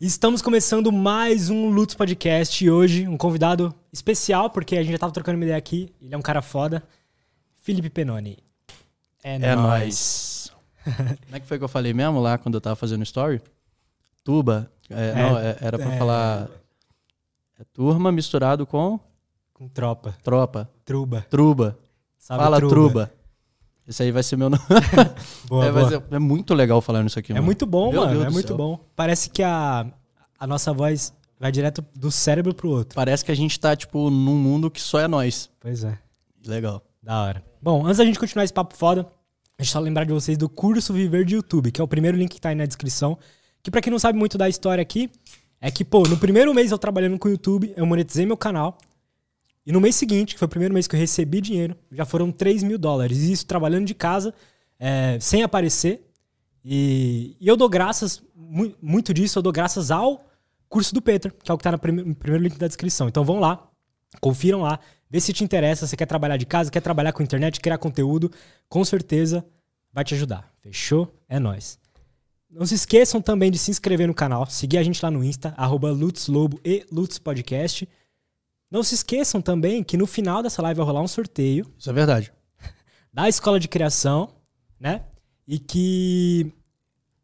[0.00, 4.98] Estamos começando mais um Lutz Podcast e hoje um convidado especial, porque a gente já
[4.98, 6.82] tava trocando uma ideia aqui, ele é um cara foda,
[7.58, 8.38] Felipe Penoni.
[9.22, 10.50] É, é nóis.
[10.82, 13.42] Como é que foi que eu falei mesmo lá quando eu tava fazendo story?
[14.24, 14.72] Tuba.
[14.88, 15.98] É, é, não, é, era pra é.
[15.98, 16.48] falar.
[17.58, 18.98] É turma misturado com.
[19.52, 20.16] Com tropa.
[20.22, 20.70] Tropa.
[20.82, 21.26] Truba.
[21.28, 21.78] Truba.
[22.16, 22.74] Sabe Fala truba.
[22.74, 23.12] truba.
[23.90, 24.62] Esse aí vai ser meu nome.
[25.48, 26.04] boa, é, boa.
[26.12, 27.44] É, muito legal falando isso aqui, é mano.
[27.44, 28.12] É muito bom, meu mano.
[28.12, 28.56] Deus é muito céu.
[28.56, 28.78] bom.
[28.94, 29.84] Parece que a,
[30.38, 32.94] a nossa voz vai direto do cérebro pro outro.
[32.94, 35.50] Parece que a gente tá, tipo, num mundo que só é nós.
[35.58, 35.98] Pois é.
[36.46, 36.80] Legal.
[37.02, 37.44] Da hora.
[37.60, 39.02] Bom, antes da gente continuar esse papo foda,
[39.58, 42.16] deixa eu só lembrar de vocês do curso Viver de YouTube, que é o primeiro
[42.16, 43.18] link que tá aí na descrição.
[43.60, 45.10] Que para quem não sabe muito da história aqui,
[45.60, 48.78] é que, pô, no primeiro mês eu trabalhando com o YouTube, eu monetizei meu canal.
[49.70, 52.32] E no mês seguinte, que foi o primeiro mês que eu recebi dinheiro, já foram
[52.32, 53.18] 3 mil dólares.
[53.18, 54.34] E isso trabalhando de casa,
[54.80, 56.10] é, sem aparecer.
[56.64, 58.20] E, e, eu dou graças,
[58.82, 60.26] muito disso, eu dou graças ao
[60.68, 63.06] curso do Peter, que é o que está no primeiro link da descrição.
[63.06, 63.70] Então vão lá,
[64.20, 67.60] confiram lá, vê se te interessa, você quer trabalhar de casa, quer trabalhar com internet,
[67.60, 68.28] criar conteúdo,
[68.68, 69.46] com certeza
[69.92, 70.52] vai te ajudar.
[70.60, 71.14] Fechou?
[71.28, 71.78] É nós.
[72.50, 75.54] Não se esqueçam também de se inscrever no canal, seguir a gente lá no Insta,
[75.56, 77.86] arroba LutzLobo e LutzPodcast.
[77.86, 77.99] Podcast
[78.70, 81.66] não se esqueçam também que no final dessa live vai rolar um sorteio.
[81.76, 82.32] Isso é verdade.
[83.12, 84.28] Da escola de criação,
[84.78, 85.02] né?
[85.44, 86.52] E que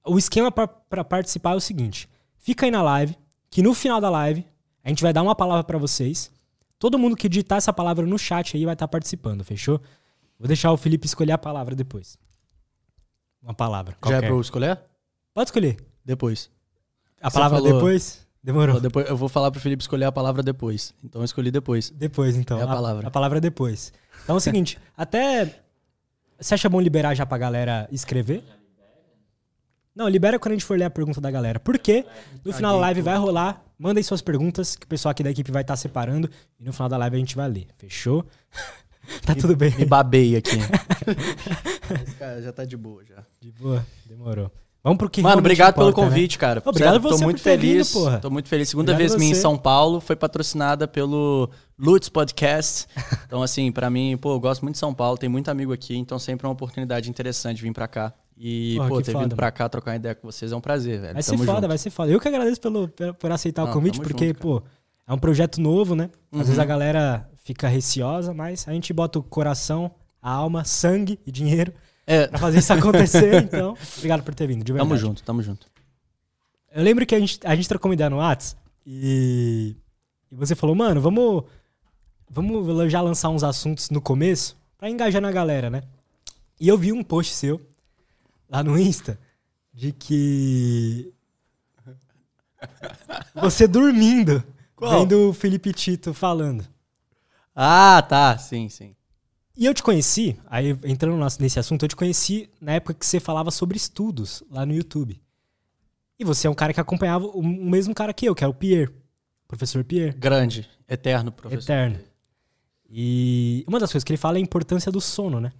[0.05, 3.17] o esquema para participar é o seguinte: fica aí na live,
[3.49, 4.45] que no final da live
[4.83, 6.33] a gente vai dar uma palavra para vocês.
[6.77, 9.81] Todo mundo que digitar essa palavra no chat aí vai estar tá participando, fechou?
[10.39, 12.19] Vou deixar o Felipe escolher a palavra depois.
[13.41, 13.97] Uma palavra.
[14.01, 14.21] Qualquer.
[14.21, 14.81] Já é pra eu escolher?
[15.33, 15.77] Pode escolher.
[16.05, 16.51] Depois.
[17.21, 17.75] A Você palavra falou...
[17.75, 18.26] depois?
[18.47, 18.81] Demorou.
[18.81, 20.95] Depois, eu vou falar pro Felipe escolher a palavra depois.
[21.03, 21.91] Então eu escolhi depois.
[21.91, 22.61] Depois, então.
[22.61, 23.05] É a palavra.
[23.05, 23.93] A, a palavra é depois.
[24.23, 25.63] Então é o seguinte, até.
[26.39, 28.45] Você acha bom liberar já pra galera escrever?
[29.93, 31.59] Não, libera quando a gente for ler a pergunta da galera.
[31.59, 32.07] Porque
[32.45, 33.65] no final da live vai rolar.
[33.77, 36.31] Mandem suas perguntas, que o pessoal aqui da equipe vai estar tá separando.
[36.61, 37.67] E no final da live a gente vai ler.
[37.77, 38.25] Fechou?
[39.27, 39.75] tá tudo bem.
[39.77, 40.57] Me babei aqui.
[42.05, 43.25] Esse cara já tá de boa já.
[43.41, 43.85] De boa?
[44.07, 44.53] Demorou.
[44.87, 46.09] Vamos pro que Mano, obrigado importa, pelo né?
[46.09, 46.41] convite, né?
[46.41, 46.63] cara.
[46.65, 47.89] Obrigado Sério, você tô muito feliz.
[47.89, 48.19] Vindo, porra.
[48.21, 48.69] Tô muito feliz.
[48.69, 52.87] Segunda obrigado vez minha em São Paulo, foi patrocinada pelo Lutz Podcast.
[53.27, 55.97] Então, assim, para mim, pô, eu gosto muito de São Paulo, tem muito amigo aqui,
[55.97, 58.13] então sempre é uma oportunidade interessante vir para cá.
[58.39, 60.61] E, porra, pô, ter foda, vindo pra cá trocar uma ideia com vocês é um
[60.61, 61.15] prazer, velho.
[61.15, 61.69] Vai tamo ser foda, junto.
[61.69, 62.13] vai ser foda.
[62.13, 62.89] Eu que agradeço pelo,
[63.19, 64.63] por aceitar Não, o convite, porque, junto, pô,
[65.05, 66.09] é um projeto novo, né?
[66.31, 66.45] Às uhum.
[66.45, 69.91] vezes a galera fica receosa, mas a gente bota o coração,
[70.23, 71.73] a alma, sangue e dinheiro
[72.07, 72.29] é.
[72.29, 73.77] Pra fazer isso acontecer, então.
[73.97, 74.89] Obrigado por ter vindo, de verdade.
[74.89, 75.67] Tamo junto, tamo junto.
[76.73, 78.57] Eu lembro que a gente, a gente trocou uma ideia no Whats
[78.87, 79.75] e,
[80.31, 81.45] e você falou, mano, vamos,
[82.29, 85.83] vamos já lançar uns assuntos no começo pra engajar na galera, né?
[86.61, 87.61] E eu vi um post seu
[88.49, 89.19] lá no Insta
[89.73, 91.13] de que
[93.35, 94.43] você dormindo,
[94.75, 95.01] Qual?
[95.01, 96.65] vendo o Felipe Tito falando.
[97.55, 98.96] Ah, tá, sim, sim.
[99.57, 103.19] E eu te conheci, aí entrando nesse assunto, eu te conheci na época que você
[103.19, 105.19] falava sobre estudos lá no YouTube.
[106.19, 108.53] E você é um cara que acompanhava o mesmo cara que eu, que é o
[108.53, 108.93] Pierre,
[109.49, 110.15] professor Pierre.
[110.19, 111.63] Grande, eterno professor.
[111.63, 111.99] Eterno.
[112.89, 115.53] E uma das coisas que ele fala é a importância do sono, né?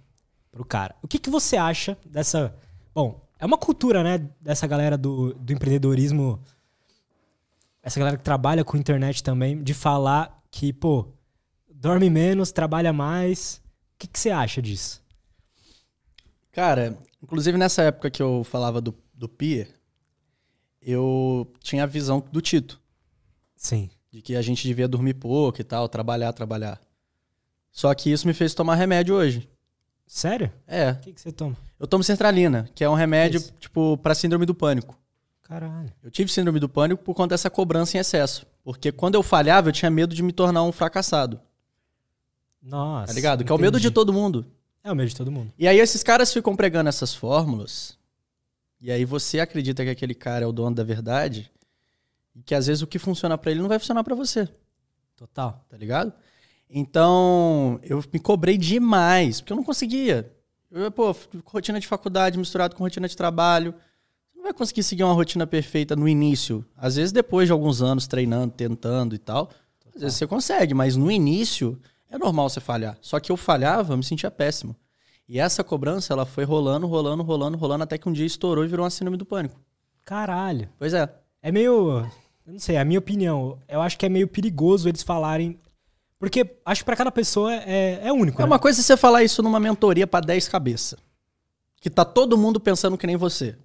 [0.51, 0.95] Pro cara.
[1.01, 2.55] O que, que você acha dessa.
[2.93, 4.29] Bom, é uma cultura, né?
[4.39, 6.39] Dessa galera do, do empreendedorismo.
[7.81, 11.07] Essa galera que trabalha com internet também, de falar que, pô,
[11.69, 13.61] dorme menos, trabalha mais
[13.97, 15.01] que, que você acha disso?
[16.51, 19.69] Cara, inclusive nessa época que eu falava do, do Pier,
[20.81, 22.79] eu tinha a visão do Tito.
[23.55, 23.89] Sim.
[24.11, 26.81] De que a gente devia dormir pouco e tal, trabalhar, trabalhar.
[27.71, 29.49] Só que isso me fez tomar remédio hoje.
[30.05, 30.51] Sério?
[30.65, 30.91] É.
[30.91, 31.57] O que, que você toma?
[31.79, 33.53] Eu tomo sertralina, que é um remédio, isso?
[33.59, 34.97] tipo, para síndrome do pânico.
[35.43, 35.93] Caralho.
[36.03, 38.45] Eu tive síndrome do pânico por conta dessa cobrança em excesso.
[38.63, 41.39] Porque quando eu falhava, eu tinha medo de me tornar um fracassado.
[42.67, 43.07] Nossa.
[43.07, 43.43] Tá ligado?
[43.45, 44.45] Que é o medo de todo mundo.
[44.83, 45.51] É o medo de todo mundo.
[45.57, 47.97] E aí esses caras ficam pregando essas fórmulas.
[48.79, 51.49] E aí você acredita que aquele cara é o dono da verdade.
[52.35, 54.47] E que às vezes o que funciona para ele não vai funcionar para você.
[55.15, 55.65] Total.
[55.67, 56.13] Tá ligado?
[56.69, 60.29] Então, eu me cobrei demais, porque eu não conseguia.
[60.69, 61.15] Eu, pô,
[61.45, 63.73] rotina de faculdade misturado com rotina de trabalho.
[64.29, 66.65] Você não vai conseguir seguir uma rotina perfeita no início.
[66.75, 69.49] Às vezes, depois de alguns anos treinando, tentando e tal,
[69.95, 72.97] às vezes você consegue, mas no início é normal você falhar.
[73.01, 74.75] Só que eu falhava, eu me sentia péssimo.
[75.27, 78.67] E essa cobrança, ela foi rolando, rolando, rolando, rolando, até que um dia estourou e
[78.67, 79.59] virou uma síndrome do pânico.
[80.05, 80.69] Caralho.
[80.79, 81.09] Pois é.
[81.41, 81.99] É meio.
[82.45, 83.59] Eu não sei, é a minha opinião.
[83.67, 85.59] Eu acho que é meio perigoso eles falarem.
[86.17, 88.41] Porque acho que pra cada pessoa é, é único.
[88.41, 88.45] É né?
[88.45, 90.97] uma coisa você falar isso numa mentoria para 10 cabeças.
[91.81, 93.57] Que tá todo mundo pensando que nem você.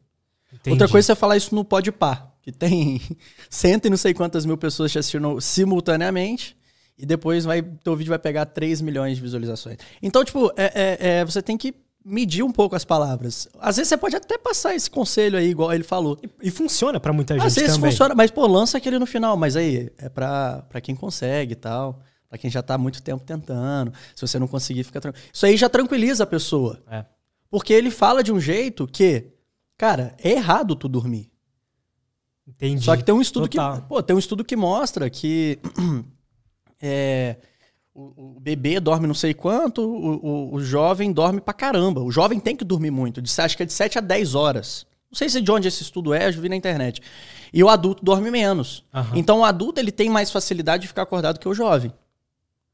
[0.53, 0.71] Entendi.
[0.71, 2.35] Outra coisa é você falar isso no pode par.
[2.43, 3.01] que tem
[3.49, 6.57] cento e não sei quantas mil pessoas te assistindo simultaneamente,
[6.99, 9.79] e depois vai, teu vídeo vai pegar 3 milhões de visualizações.
[10.03, 11.75] Então, tipo, é, é, é, você tem que
[12.05, 13.49] medir um pouco as palavras.
[13.61, 16.19] Às vezes você pode até passar esse conselho aí, igual ele falou.
[16.23, 17.91] E, e funciona para muita gente Às vezes também.
[17.91, 19.37] funciona, mas pô, lança aquele no final.
[19.37, 22.01] Mas aí, é pra, pra quem consegue e tal.
[22.29, 23.93] Pra quem já tá há muito tempo tentando.
[24.15, 25.27] Se você não conseguir, fica tranquilo.
[25.33, 26.83] Isso aí já tranquiliza a pessoa.
[26.91, 27.05] É.
[27.51, 29.27] Porque ele fala de um jeito que,
[29.77, 31.31] cara, é errado tu dormir.
[32.49, 32.85] Entendi.
[32.85, 33.83] Só que tem um estudo Total.
[33.83, 33.89] que.
[33.89, 35.59] Pô, tem um estudo que mostra que
[36.83, 37.37] é,
[37.95, 42.03] o, o bebê dorme não sei quanto, o, o, o jovem dorme pra caramba.
[42.03, 43.23] O jovem tem que dormir muito.
[43.23, 44.87] De, acho que é de 7 a 10 horas.
[45.11, 47.01] Não sei se de onde esse estudo é, eu vi na internet.
[47.53, 48.83] E o adulto dorme menos.
[48.93, 49.17] Aham.
[49.17, 51.93] Então o adulto ele tem mais facilidade de ficar acordado que o jovem.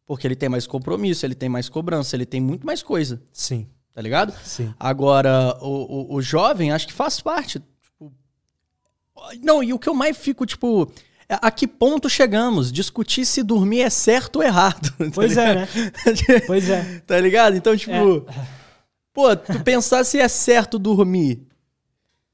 [0.06, 3.69] Porque ele tem mais compromisso, ele tem mais cobrança, ele tem muito mais coisa, Sim,
[3.93, 4.32] tá ligado?
[4.43, 4.72] sim.
[4.81, 7.61] Agora, o, o, o jovem, acho que faz parte.
[7.82, 8.11] tipo,
[9.43, 10.90] Não, e o que eu mais fico, tipo,
[11.36, 12.72] a que ponto chegamos?
[12.72, 14.90] Discutir se dormir é certo ou errado.
[14.98, 15.75] tá Pois é, ligado?
[15.75, 16.40] né?
[16.46, 17.02] Pois é.
[17.06, 17.56] tá ligado?
[17.56, 18.46] Então, tipo, É.
[19.12, 21.40] pô, tu pensar se é certo dormir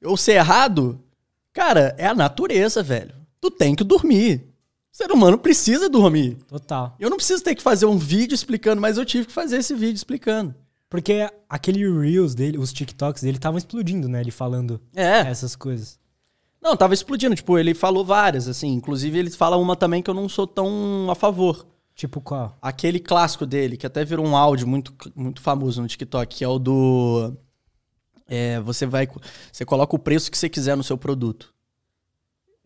[0.05, 1.01] ou se é errado,
[1.53, 3.15] cara, é a natureza, velho.
[3.41, 4.47] Tu tem que dormir.
[4.93, 6.37] O ser humano precisa dormir.
[6.47, 6.95] Total.
[7.01, 9.75] Eu não preciso ter que fazer um vídeo explicando, mas eu tive que fazer esse
[9.75, 10.55] vídeo explicando.
[10.89, 14.21] Porque aquele Reels dele, os TikToks dele estavam explodindo, né?
[14.21, 15.21] Ele falando É.
[15.23, 15.99] essas coisas.
[16.65, 17.35] Não, tava explodindo.
[17.35, 18.73] Tipo, ele falou várias, assim.
[18.73, 21.67] Inclusive, ele fala uma também que eu não sou tão a favor.
[21.95, 22.57] Tipo qual?
[22.61, 26.49] Aquele clássico dele, que até virou um áudio muito, muito famoso no TikTok, que é
[26.49, 27.35] o do.
[28.27, 29.07] é, você vai.
[29.53, 31.55] Você coloca o preço que você quiser no seu produto.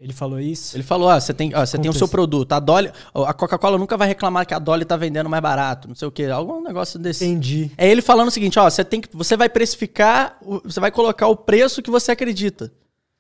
[0.01, 0.77] Ele falou isso?
[0.77, 2.53] Ele falou: ah, você tem, ó, você tem o seu produto.
[2.53, 2.91] A Dolly.
[3.13, 6.13] A Coca-Cola nunca vai reclamar que a Dolly tá vendendo mais barato, não sei o
[6.13, 6.25] quê.
[6.27, 7.27] Algum negócio desse.
[7.27, 7.73] Entendi.
[7.77, 11.27] É ele falando o seguinte, ó, você tem que, você vai precificar, você vai colocar
[11.27, 12.73] o preço que você acredita.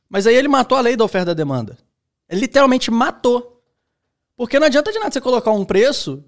[0.08, 1.76] Mas aí ele matou a lei da oferta e da demanda.
[2.28, 3.62] Ele literalmente matou.
[4.36, 6.24] Porque não adianta de nada você colocar um preço.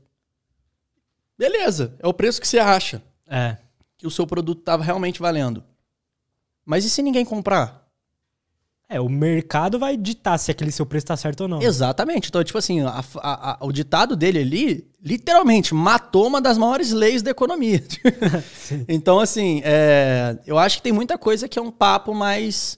[1.38, 3.56] Beleza, é o preço que você acha É.
[3.96, 5.62] que o seu produto tava realmente valendo.
[6.64, 7.80] Mas e se ninguém comprar?
[8.88, 11.62] É, o mercado vai ditar se aquele seu preço tá certo ou não.
[11.62, 12.28] Exatamente.
[12.28, 16.90] Então, tipo assim, a- a- a- o ditado dele ali, literalmente, matou uma das maiores
[16.90, 17.82] leis da economia.
[18.88, 22.76] então, assim, é, eu acho que tem muita coisa que é um papo mais.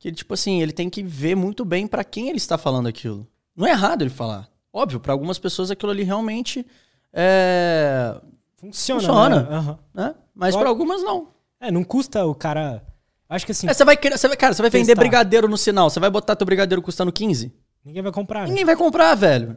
[0.00, 3.28] Que, tipo assim, ele tem que ver muito bem pra quem ele está falando aquilo.
[3.54, 4.48] Não é errado ele falar.
[4.72, 6.66] Óbvio, pra algumas pessoas aquilo ali realmente
[7.12, 8.16] é.
[8.56, 9.00] Funciona.
[9.00, 9.42] Funciona.
[9.42, 9.56] né?
[9.56, 9.78] Aham.
[9.94, 10.14] né?
[10.34, 11.28] Mas pra algumas não.
[11.60, 12.82] É, não custa o cara.
[13.28, 15.88] Acho que assim, É, você vai você vai, cara, você vai vender brigadeiro no sinal,
[15.90, 17.52] você vai botar teu brigadeiro custando 15?
[17.84, 18.48] ninguém vai comprar, né?
[18.48, 19.56] Ninguém vai comprar, velho.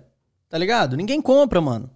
[0.50, 0.96] Tá ligado?
[0.96, 1.90] Ninguém compra, mano.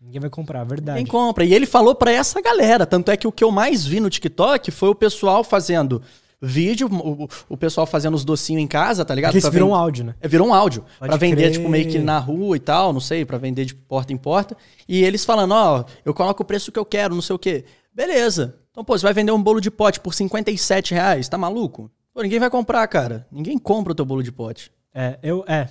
[0.00, 0.98] Ninguém vai comprar, verdade.
[0.98, 1.44] Ninguém compra.
[1.44, 2.84] E ele falou pra essa galera.
[2.84, 6.02] Tanto é que o que eu mais vi no TikTok foi o pessoal fazendo
[6.46, 9.30] vídeo, o, o pessoal fazendo os docinhos em casa, tá ligado?
[9.30, 10.14] Porque isso virou um ven- áudio, né?
[10.20, 10.84] É, virou um áudio.
[10.98, 11.52] Pode pra vender, crer.
[11.52, 14.56] tipo, meio que na rua e tal, não sei, pra vender de porta em porta.
[14.88, 17.64] E eles falando, ó, eu coloco o preço que eu quero, não sei o quê.
[17.94, 18.58] Beleza.
[18.70, 21.90] Então, pô, você vai vender um bolo de pote por 57 reais, tá maluco?
[22.14, 23.26] Pô, ninguém vai comprar, cara.
[23.30, 24.72] Ninguém compra o teu bolo de pote.
[24.94, 25.44] É, eu.
[25.46, 25.68] É.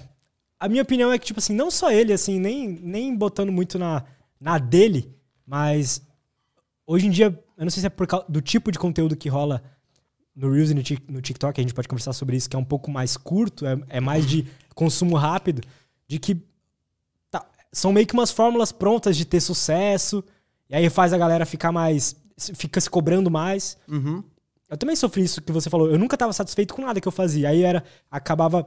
[0.60, 3.80] A minha opinião é que, tipo assim, não só ele, assim, nem, nem botando muito
[3.80, 4.04] na,
[4.40, 5.12] na dele,
[5.46, 6.02] mas
[6.86, 7.26] hoje em dia,
[7.58, 9.64] eu não sei se é por causa do tipo de conteúdo que rola
[10.42, 12.60] no Reels e no, Tik- no TikTok, a gente pode conversar sobre isso, que é
[12.60, 15.62] um pouco mais curto, é, é mais de consumo rápido,
[16.08, 16.36] de que
[17.30, 20.24] tá- são meio que umas fórmulas prontas de ter sucesso,
[20.70, 22.16] e aí faz a galera ficar mais.
[22.56, 23.78] fica se cobrando mais.
[23.88, 24.24] Uhum.
[24.70, 25.92] Eu também sofri isso que você falou.
[25.92, 27.50] Eu nunca estava satisfeito com nada que eu fazia.
[27.50, 28.66] Aí era acabava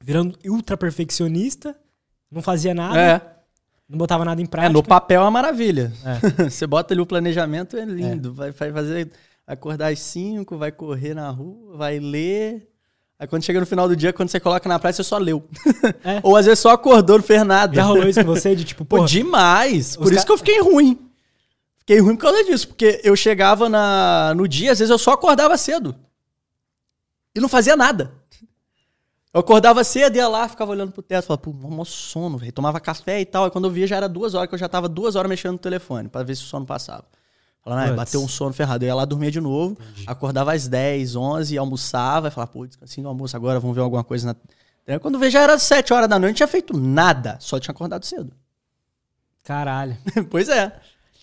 [0.00, 1.74] virando ultra perfeccionista,
[2.30, 3.20] não fazia nada, É.
[3.88, 4.72] não botava nada em É, prática.
[4.72, 5.92] no papel é uma maravilha.
[6.04, 6.50] É.
[6.50, 8.34] Você bota ali o planejamento, é lindo.
[8.34, 9.10] Vai, vai fazer.
[9.46, 12.68] Acordar às 5, vai correr na rua, vai ler.
[13.18, 15.48] Aí quando chega no final do dia, quando você coloca na praia, você só leu.
[16.04, 16.20] É.
[16.24, 17.74] Ou às vezes só acordou, não fez nada.
[17.74, 19.96] Já rolou isso com você de tipo, Pô, demais.
[19.96, 20.98] Por isso ca- que eu fiquei ruim.
[21.78, 25.12] Fiquei ruim por causa disso, porque eu chegava na, no dia, às vezes eu só
[25.12, 25.94] acordava cedo.
[27.34, 28.12] E não fazia nada.
[29.32, 32.52] Eu acordava cedo, ia lá, ficava olhando pro teto, falava, pô, mó sono, velho.
[32.52, 33.44] Tomava café e tal.
[33.44, 35.52] Aí quando eu via já era duas horas, que eu já tava duas horas mexendo
[35.52, 37.04] no telefone, pra ver se o sono passava.
[37.66, 37.96] Falava, ah, Puts.
[37.96, 38.84] bateu um sono ferrado.
[38.84, 43.02] Eu ia lá, dormia de novo, acordava às 10, 11, almoçava, e falava, pô, descansinho
[43.02, 44.36] do almoço agora, vamos ver alguma coisa na.
[44.86, 47.58] Aí Quando eu vi já era 7 horas da noite, não tinha feito nada, só
[47.58, 48.32] tinha acordado cedo.
[49.42, 49.96] caralho.
[50.30, 50.72] pois é.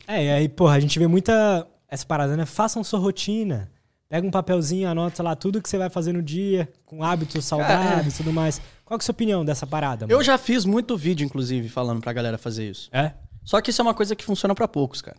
[0.06, 2.46] É, e aí, porra, a gente vê muita essa parada, né?
[2.46, 3.72] Façam sua rotina.
[4.10, 8.14] Pega um papelzinho, anota lá tudo que você vai fazer no dia, com hábitos saudáveis
[8.14, 8.62] e tudo mais.
[8.84, 10.04] Qual que é a sua opinião dessa parada?
[10.06, 10.24] Eu mano?
[10.24, 12.90] já fiz muito vídeo, inclusive, falando pra galera fazer isso.
[12.92, 13.14] É?
[13.46, 15.18] Só que isso é uma coisa que funciona pra poucos, cara.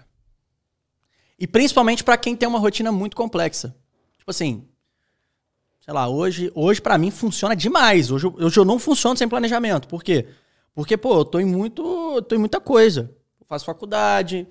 [1.38, 3.74] E principalmente pra quem tem uma rotina muito complexa.
[4.18, 4.64] Tipo assim,
[5.80, 8.10] sei lá, hoje, hoje para mim funciona demais.
[8.10, 9.88] Hoje, eu- hoje eu não funciono sem planejamento.
[9.88, 10.26] Por quê?
[10.74, 13.10] Porque, pô, eu tô em muito, tô em muita coisa.
[13.40, 14.46] Eu faço faculdade,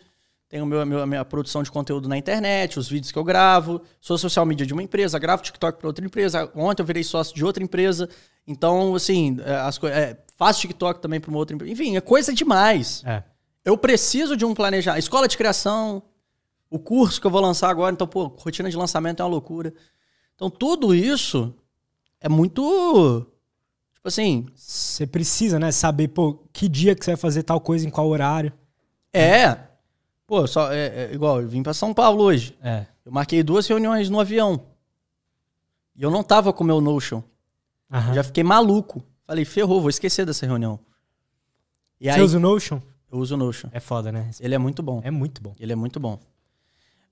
[0.47, 3.81] tenho meu, meu- a minha produção de conteúdo na internet, os vídeos que eu gravo,
[3.99, 6.49] sou social media de uma empresa, gravo TikTok para outra empresa.
[6.55, 8.07] Ontem eu virei sócio de outra empresa.
[8.45, 11.73] Então, assim, é, as coi- é, faço TikTok também para uma outra empresa.
[11.73, 13.01] Enfim, é coisa demais.
[13.05, 13.23] É.
[13.65, 14.99] Eu preciso de um planejamento.
[15.01, 16.03] Escola de criação,
[16.75, 17.93] o curso que eu vou lançar agora.
[17.93, 19.73] Então, pô, rotina de lançamento é uma loucura.
[20.35, 21.53] Então, tudo isso
[22.19, 23.25] é muito.
[23.93, 27.87] Tipo assim, Você precisa, né, saber, pô, que dia que você vai fazer tal coisa,
[27.87, 28.51] em qual horário.
[29.13, 29.57] é.
[30.25, 32.57] Pô, só, é, é igual, eu vim pra São Paulo hoje.
[32.63, 32.85] É.
[33.05, 34.61] Eu marquei duas reuniões no avião.
[35.95, 37.21] E eu não tava com o meu Notion.
[37.91, 38.13] Aham.
[38.13, 39.03] Já fiquei maluco.
[39.27, 40.79] Falei, ferrou, vou esquecer dessa reunião.
[41.99, 42.81] E aí, Você usa o Notion?
[43.11, 43.69] eu uso o Notion.
[43.73, 44.31] É foda, né?
[44.39, 45.01] Ele é muito bom.
[45.03, 45.53] É muito bom.
[45.59, 46.17] Ele é muito bom.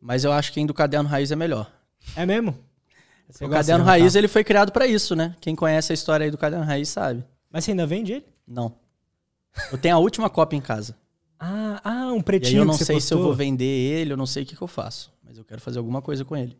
[0.02, 1.72] Mas eu acho que do caderno raiz é melhor.
[2.16, 2.58] É mesmo?
[3.30, 4.00] Você o caderno de anotar?
[4.00, 5.36] raiz ele foi criado pra isso, né?
[5.40, 7.24] Quem conhece a história aí do caderno raiz sabe.
[7.50, 8.26] Mas você ainda vende ele?
[8.48, 8.76] Não.
[9.72, 10.98] Eu tenho a última cópia em casa.
[11.40, 14.26] Ah, ah um E pretinho eu não sei se eu vou vender ele, eu não
[14.26, 15.14] sei o que, que eu faço.
[15.24, 16.58] Mas eu quero fazer alguma coisa com ele.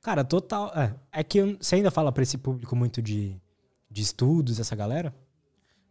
[0.00, 0.72] Cara, total.
[0.76, 3.36] É, é que você ainda fala pra esse público muito de,
[3.90, 5.14] de estudos, essa galera?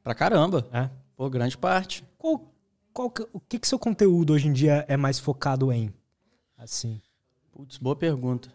[0.03, 0.67] Pra caramba.
[0.71, 0.89] É.
[1.15, 2.03] Pô, grande parte.
[2.17, 2.51] Qual,
[2.93, 5.93] qual que- o que que seu conteúdo hoje em dia é mais focado em?
[6.63, 7.01] Assim.
[7.51, 8.49] Putz, boa pergunta.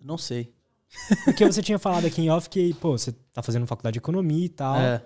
[0.00, 0.52] Não sei.
[1.24, 4.44] Porque você tinha falado aqui em off que, pô, você tá fazendo faculdade de economia
[4.44, 4.76] e tal.
[4.76, 5.02] É.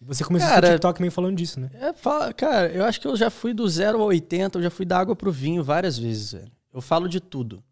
[0.00, 1.70] E você começou Cara, seu TikTok meio falando disso, né?
[1.74, 4.70] É, fala- cara, eu acho que eu já fui do 0 ao 80, eu já
[4.70, 6.50] fui da água pro vinho várias vezes, velho.
[6.72, 7.62] Eu falo de tudo.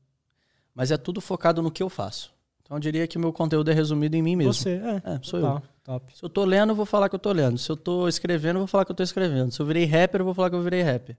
[0.74, 2.32] Mas é tudo focado no que eu faço.
[2.62, 4.52] Então eu diria que o meu conteúdo é resumido em mim mesmo.
[4.52, 5.02] Você, é.
[5.14, 5.62] É, sou eu.
[5.84, 6.16] Top.
[6.16, 7.56] Se eu tô lendo, eu vou falar que eu tô lendo.
[7.56, 9.50] Se eu tô escrevendo, eu vou falar que eu tô escrevendo.
[9.52, 11.16] Se eu virei rapper, eu vou falar que eu virei rapper.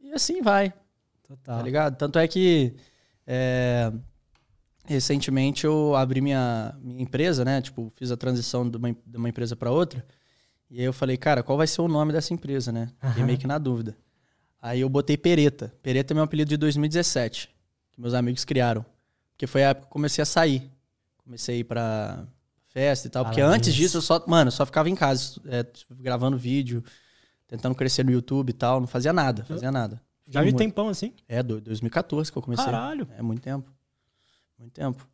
[0.00, 0.72] E assim vai,
[1.26, 1.56] Total.
[1.58, 1.96] tá ligado?
[1.96, 2.74] Tanto é que
[3.26, 3.92] é,
[4.84, 7.60] recentemente eu abri minha, minha empresa, né?
[7.60, 10.04] Tipo, fiz a transição de uma, de uma empresa para outra.
[10.70, 12.90] E aí eu falei, cara, qual vai ser o nome dessa empresa, né?
[13.08, 13.96] Fiquei meio que na dúvida.
[14.60, 15.72] Aí eu botei Pereta.
[15.82, 17.48] Pereta é meu apelido de 2017,
[17.92, 18.84] que meus amigos criaram.
[19.32, 20.70] Porque foi a época que eu comecei a sair.
[21.22, 22.26] Comecei a ir pra
[22.68, 23.24] festa e tal.
[23.24, 26.82] Porque antes disso eu só, mano, só ficava em casa, é, gravando vídeo,
[27.46, 28.80] tentando crescer no YouTube e tal.
[28.80, 30.00] Não fazia nada, fazia nada.
[30.28, 30.58] Já de Muito.
[30.58, 31.12] tempão assim?
[31.28, 32.64] É, do- 2014 que eu comecei.
[32.64, 33.08] Caralho.
[33.16, 33.70] É muito tempo.
[34.58, 35.06] Muito tempo.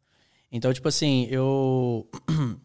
[0.50, 2.08] Então, tipo assim, eu.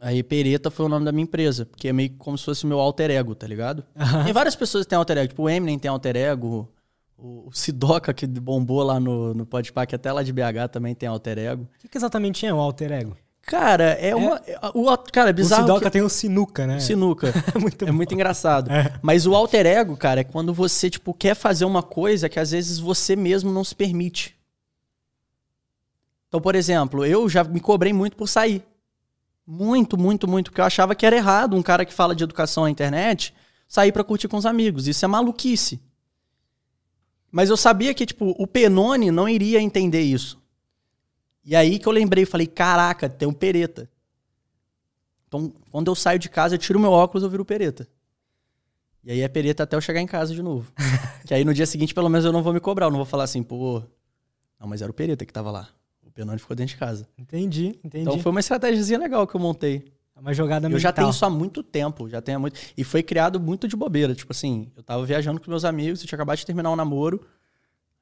[0.00, 2.68] Aí, Pereta foi o nome da minha empresa, porque é meio como se fosse o
[2.68, 3.84] meu alter ego, tá ligado?
[4.24, 6.72] Tem várias pessoas que têm alter ego, tipo o Eminem tem alter ego,
[7.16, 10.94] o, o Sidoca que bombou lá no, no Podpah, que até lá de BH também
[10.94, 11.64] tem alter ego.
[11.64, 13.16] O que, que exatamente é o alter ego?
[13.48, 14.36] Cara, é uma.
[14.46, 15.62] é- o, cara, é o bizarro.
[15.62, 16.80] Sidoca que- tem o sinuca, né?
[16.80, 17.32] Sinuca.
[17.54, 18.70] É muito É muito engraçado.
[19.02, 22.50] Mas o alter ego, cara, é quando você, tipo, quer fazer uma coisa que às
[22.50, 24.36] vezes você mesmo não se permite.
[26.28, 28.62] Então, por exemplo, eu já me cobrei muito por sair.
[29.46, 30.50] Muito, muito, muito.
[30.50, 33.34] Porque eu achava que era errado um cara que fala de educação na internet
[33.66, 34.86] sair pra curtir com os amigos.
[34.86, 35.80] Isso é maluquice.
[37.32, 40.38] Mas eu sabia que, tipo, o Penone não iria entender isso.
[41.48, 43.88] E aí que eu lembrei, falei, caraca, tem um pereta.
[45.26, 47.88] Então, quando eu saio de casa, eu tiro meu óculos, eu viro pereta.
[49.02, 50.70] E aí é pereta até eu chegar em casa de novo.
[51.26, 52.84] que aí no dia seguinte, pelo menos, eu não vou me cobrar.
[52.84, 53.82] Eu não vou falar assim, pô.
[54.60, 55.70] Não, mas era o pereta que tava lá.
[56.02, 57.08] O Penone ficou dentro de casa.
[57.16, 58.02] Entendi, entendi.
[58.02, 59.90] Então foi uma estratégia legal que eu montei.
[60.14, 60.80] É uma jogada Eu mental.
[60.80, 62.60] já tenho isso há muito tempo, já tenho muito.
[62.76, 64.14] E foi criado muito de bobeira.
[64.14, 67.26] Tipo assim, eu tava viajando com meus amigos, eu tinha acabado de terminar um namoro.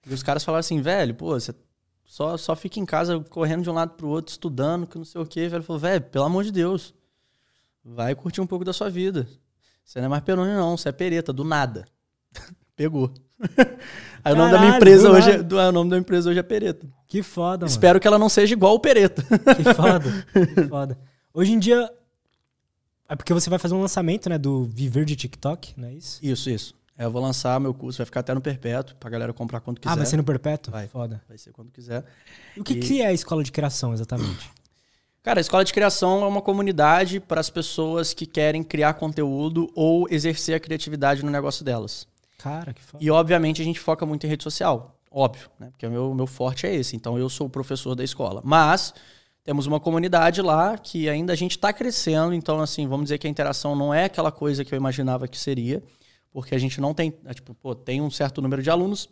[0.05, 1.55] E os caras falaram assim, velho, pô, você
[2.07, 5.21] só, só fica em casa correndo de um lado pro outro, estudando, que não sei
[5.21, 5.49] o quê.
[5.49, 6.95] Velho falou, velho, pelo amor de Deus.
[7.85, 9.29] Vai curtir um pouco da sua vida.
[9.85, 11.85] Você não é mais Peroni, não, você é pereta, do nada.
[12.75, 13.13] Pegou.
[14.25, 16.31] Aí o nome da minha Caralho, empresa hoje é, do- é, o nome da empresa
[16.31, 16.87] hoje é Pereta.
[17.07, 17.71] Que foda, mano.
[17.71, 19.23] Espero que ela não seja igual o Pereta.
[19.23, 20.27] Que foda.
[20.55, 20.99] que foda.
[21.33, 21.89] Hoje em dia.
[23.09, 24.37] É porque você vai fazer um lançamento, né?
[24.37, 26.19] Do Viver de TikTok, não é isso?
[26.21, 26.75] Isso, isso.
[26.99, 29.79] É, eu vou lançar meu curso, vai ficar até no perpétuo, pra galera comprar quando
[29.81, 29.93] quiser.
[29.93, 30.73] Ah, vai ser no Perpétuo?
[30.73, 30.87] Vai.
[30.89, 31.23] Foda.
[31.29, 32.05] Vai ser quando quiser.
[32.57, 34.51] E o que, E- que é a escola de criação, exatamente?
[35.23, 39.69] Cara, a Escola de Criação é uma comunidade para as pessoas que querem criar conteúdo
[39.75, 42.07] ou exercer a criatividade no negócio delas.
[42.39, 43.03] Cara, que foda.
[43.03, 44.97] E, obviamente, a gente foca muito em rede social.
[45.11, 45.71] Óbvio, né?
[45.73, 46.95] Porque o meu, meu forte é esse.
[46.95, 48.41] Então, eu sou o professor da escola.
[48.45, 48.95] Mas
[49.43, 52.33] temos uma comunidade lá que ainda a gente está crescendo.
[52.33, 55.37] Então, assim, vamos dizer que a interação não é aquela coisa que eu imaginava que
[55.37, 55.83] seria.
[56.37, 57.15] Porque a gente não tem...
[57.25, 59.09] é, Tipo, pô, tem um certo número de alunos,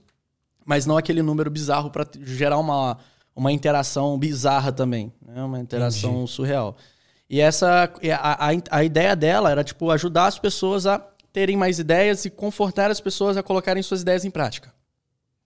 [0.62, 2.98] mas não aquele número bizarro para gerar uma,
[3.34, 5.10] uma interação bizarra também.
[5.26, 5.42] Né?
[5.42, 6.76] Uma interação surreal.
[7.30, 7.90] E essa...
[8.20, 10.98] A, a, a ideia dela era, tipo, ajudar as pessoas a
[11.32, 14.74] terem mais ideias e confortar as pessoas a colocarem suas ideias em prática.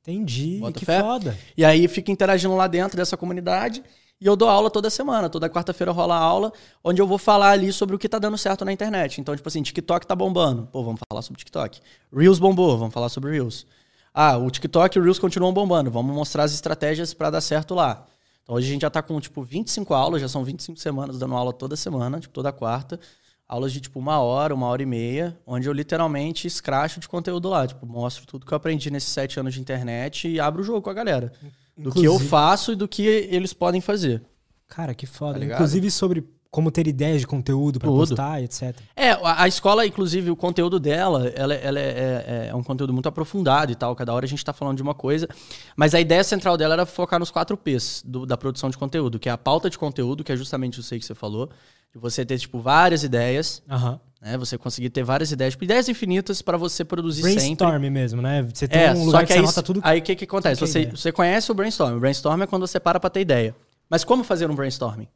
[0.02, 0.58] Entendi.
[0.58, 1.00] Bota que fé?
[1.00, 1.38] foda.
[1.56, 3.84] E aí fica interagindo lá dentro dessa comunidade.
[4.20, 5.28] E eu dou aula toda semana.
[5.28, 8.64] Toda quarta-feira rola aula, onde eu vou falar ali sobre o que tá dando certo
[8.64, 9.20] na internet.
[9.20, 10.66] Então, tipo assim, TikTok tá bombando.
[10.66, 11.80] Pô, vamos falar sobre TikTok.
[12.12, 13.64] Reels bombou, vamos falar sobre Reels.
[14.12, 15.90] Ah, o TikTok e o Reels continuam bombando.
[15.90, 18.06] Vamos mostrar as estratégias para dar certo lá.
[18.42, 21.36] Então, hoje a gente já tá com, tipo, 25 aulas, já são 25 semanas dando
[21.36, 22.98] aula toda semana, tipo, toda quarta.
[23.46, 27.48] Aulas de, tipo, uma hora, uma hora e meia, onde eu literalmente escracho de conteúdo
[27.48, 27.66] lá.
[27.66, 30.82] Tipo, mostro tudo que eu aprendi nesses sete anos de internet e abro o jogo
[30.82, 31.32] com a galera.
[31.78, 34.22] Do que eu faço e do que eles podem fazer.
[34.66, 35.38] Cara, que foda.
[35.38, 35.44] Tá?
[35.46, 37.98] Inclusive sobre como ter ideias de conteúdo pra Tudo.
[37.98, 38.74] postar, etc.
[38.96, 42.92] É, a, a escola, inclusive, o conteúdo dela, ela, ela é, é- é um conteúdo
[42.92, 43.94] muito aprofundado e tal.
[43.94, 45.28] Cada hora a gente tá falando de uma coisa.
[45.76, 49.18] Mas a ideia central dela era focar nos quatro P's do- da produção de conteúdo,
[49.18, 51.50] que é a pauta de conteúdo, que é justamente isso aí que você falou.
[51.92, 54.00] De você ter, tipo, várias ideias, Aham.
[54.20, 54.36] Né?
[54.36, 57.36] Você conseguir ter várias ideias, tipo, ideias infinitas para você produzir sempre.
[57.40, 58.42] Brainstorm mesmo, né?
[58.52, 59.80] Você tem É, um lugar que que você anota tudo.
[59.84, 60.60] aí o que, que acontece?
[60.60, 60.96] você, ideia.
[60.96, 61.96] você conhece o brainstorm.
[61.96, 63.54] O brainstorm é quando você para pra ter ideia.
[63.88, 65.08] Mas como fazer um brainstorming?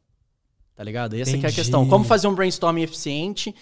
[0.75, 1.15] Tá ligado?
[1.15, 1.87] Essa é a questão.
[1.87, 3.53] Como fazer um brainstorming eficiente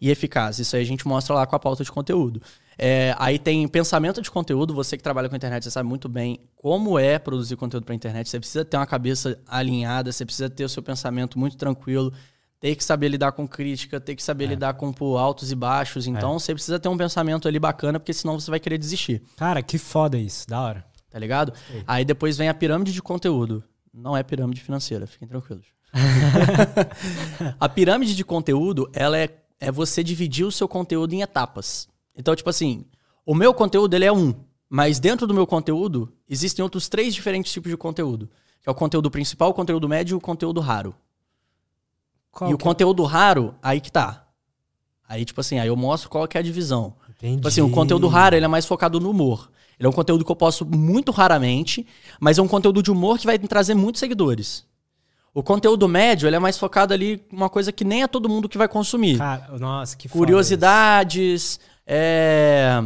[0.00, 0.58] e eficaz?
[0.58, 2.40] Isso aí a gente mostra lá com a pauta de conteúdo.
[2.78, 4.72] É, aí tem pensamento de conteúdo.
[4.74, 8.28] Você que trabalha com internet, você sabe muito bem como é produzir conteúdo pra internet.
[8.30, 12.10] Você precisa ter uma cabeça alinhada, você precisa ter o seu pensamento muito tranquilo.
[12.58, 16.06] Ter que saber lidar com crítica, ter que saber lidar com pô, altos e baixos.
[16.06, 19.62] Então, você precisa ter um pensamento ali bacana, porque senão você vai querer desistir Cara,
[19.62, 20.46] que foda isso.
[20.48, 20.84] Da hora.
[21.10, 21.52] tá ligado?
[21.86, 23.62] Aí depois vem a pirâmide de conteúdo.
[23.92, 25.66] Não é pirâmide financeira, fiquem tranquilos.
[27.58, 31.88] a pirâmide de conteúdo, ela é, é você dividir o seu conteúdo em etapas.
[32.14, 32.84] Então, tipo assim,
[33.24, 34.34] o meu conteúdo ele é um,
[34.68, 38.28] mas dentro do meu conteúdo existem outros três diferentes tipos de conteúdo.
[38.62, 40.94] Que é o conteúdo principal, o conteúdo médio e o conteúdo raro.
[42.36, 42.68] Qual e o que é?
[42.68, 44.26] conteúdo raro, aí que tá.
[45.08, 46.94] Aí, tipo assim, aí eu mostro qual que é a divisão.
[47.08, 47.36] Entendi.
[47.36, 49.50] Tipo assim, o conteúdo raro, ele é mais focado no humor.
[49.78, 51.86] Ele é um conteúdo que eu posto muito raramente,
[52.20, 54.66] mas é um conteúdo de humor que vai me trazer muitos seguidores.
[55.32, 58.48] O conteúdo médio, ele é mais focado ali uma coisa que nem é todo mundo
[58.48, 59.16] que vai consumir.
[59.16, 62.82] Cara, nossa, que foda Curiosidades, é,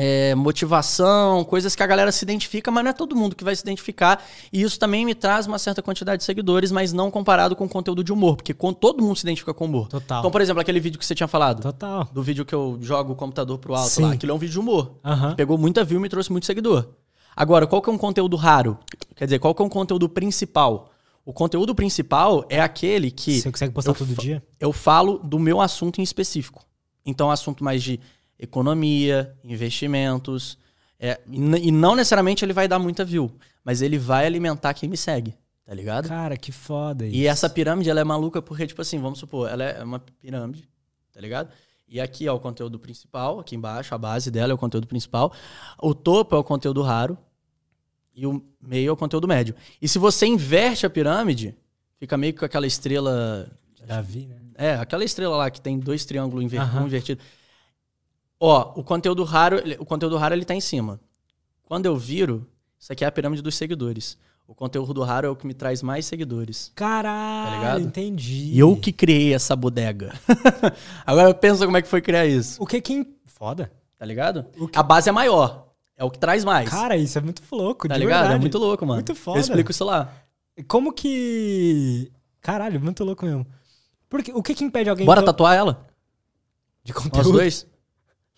[0.00, 3.56] é, motivação, coisas que a galera se identifica, mas não é todo mundo que vai
[3.56, 4.22] se identificar.
[4.52, 8.04] E isso também me traz uma certa quantidade de seguidores, mas não comparado com conteúdo
[8.04, 9.88] de humor, porque com- todo mundo se identifica com humor.
[9.88, 10.20] Total.
[10.20, 12.04] Então, por exemplo, aquele vídeo que você tinha falado, Total.
[12.12, 14.02] do vídeo que eu jogo o computador pro alto Sim.
[14.02, 14.92] lá, aquilo é um vídeo de humor.
[15.04, 15.34] Aham.
[15.34, 16.86] Pegou muita view e me trouxe muito seguidor.
[17.34, 18.78] Agora, qual que é um conteúdo raro?
[19.16, 20.90] Quer dizer, qual que é um conteúdo principal?
[21.24, 24.42] O conteúdo principal é aquele que Você consegue postar todo dia?
[24.60, 26.64] eu falo do meu assunto em específico.
[27.04, 27.98] Então, assunto mais de
[28.38, 30.58] economia, investimentos.
[30.98, 33.30] é, e, e não necessariamente ele vai dar muita view,
[33.64, 36.08] mas ele vai alimentar quem me segue, tá ligado?
[36.08, 37.16] Cara, que foda isso.
[37.16, 40.68] E essa pirâmide, ela é maluca porque, tipo assim, vamos supor, ela é uma pirâmide,
[41.12, 41.50] tá ligado?
[41.88, 45.32] E aqui é o conteúdo principal, aqui embaixo, a base dela é o conteúdo principal.
[45.80, 47.16] O topo é o conteúdo raro
[48.14, 49.54] e o meio é o conteúdo médio.
[49.80, 51.56] E se você inverte a pirâmide,
[51.96, 53.50] fica meio que com aquela estrela...
[53.86, 54.36] Davi, né?
[54.54, 57.22] É, aquela estrela lá que tem dois triângulos inver um invertido.
[58.40, 61.00] Ó, o conteúdo raro, ele- o conteúdo raro ele tá em cima.
[61.64, 62.46] Quando eu viro,
[62.78, 64.16] isso aqui é a pirâmide dos seguidores.
[64.46, 66.72] O conteúdo raro é o que me traz mais seguidores.
[66.74, 68.50] Caralho, Tá entendi.
[68.54, 70.14] E eu que criei essa bodega.
[71.04, 72.62] Agora pensa como é que foi criar isso.
[72.62, 73.14] O que quem...
[73.26, 73.70] Foda.
[73.98, 74.44] Tá ligado?
[74.44, 75.66] Que- A base é maior.
[75.96, 76.68] É o que traz mais.
[76.70, 78.18] Cara, isso é muito louco, tá de ligado?
[78.18, 78.40] É verdade.
[78.40, 78.98] muito louco, mano.
[78.98, 79.36] Muito foda.
[79.38, 80.10] Eu explico isso lá.
[80.66, 82.10] Como que...
[82.40, 83.44] Caralho, muito louco mesmo.
[84.08, 85.04] Porque, o que que impede alguém...
[85.04, 85.86] Bora tatuar ela?
[86.84, 87.32] de Nós conteúdo?
[87.32, 87.66] dois?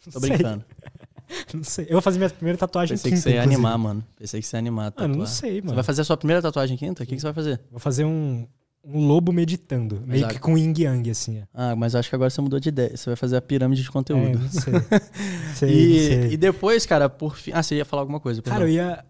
[0.04, 0.64] Tô Não sei, brincando.
[1.54, 1.84] Não sei.
[1.86, 3.54] Eu vou fazer minha primeira tatuagem Pensei que quinta, você ia inclusive.
[3.64, 4.04] animar, mano.
[4.16, 4.92] Pensei que você ia animar.
[4.96, 5.74] a Mano, não sei, Você mano.
[5.76, 7.02] vai fazer a sua primeira tatuagem quinta?
[7.04, 7.60] O que, que você vai fazer?
[7.70, 8.48] Vou fazer um,
[8.82, 10.02] um lobo meditando.
[10.04, 10.34] Meio Exato.
[10.34, 11.40] que com yin yang, assim.
[11.42, 11.44] ó.
[11.54, 12.96] Ah, mas acho que agora você mudou de ideia.
[12.96, 14.38] Você vai fazer a pirâmide de É, conteúdo.
[14.40, 14.72] não sei.
[15.54, 16.32] sei, e, sei.
[16.32, 17.52] e depois, cara, por fim.
[17.54, 18.42] Ah, você ia falar alguma coisa.
[18.42, 18.68] Cara, perdão.
[18.68, 19.04] eu ia...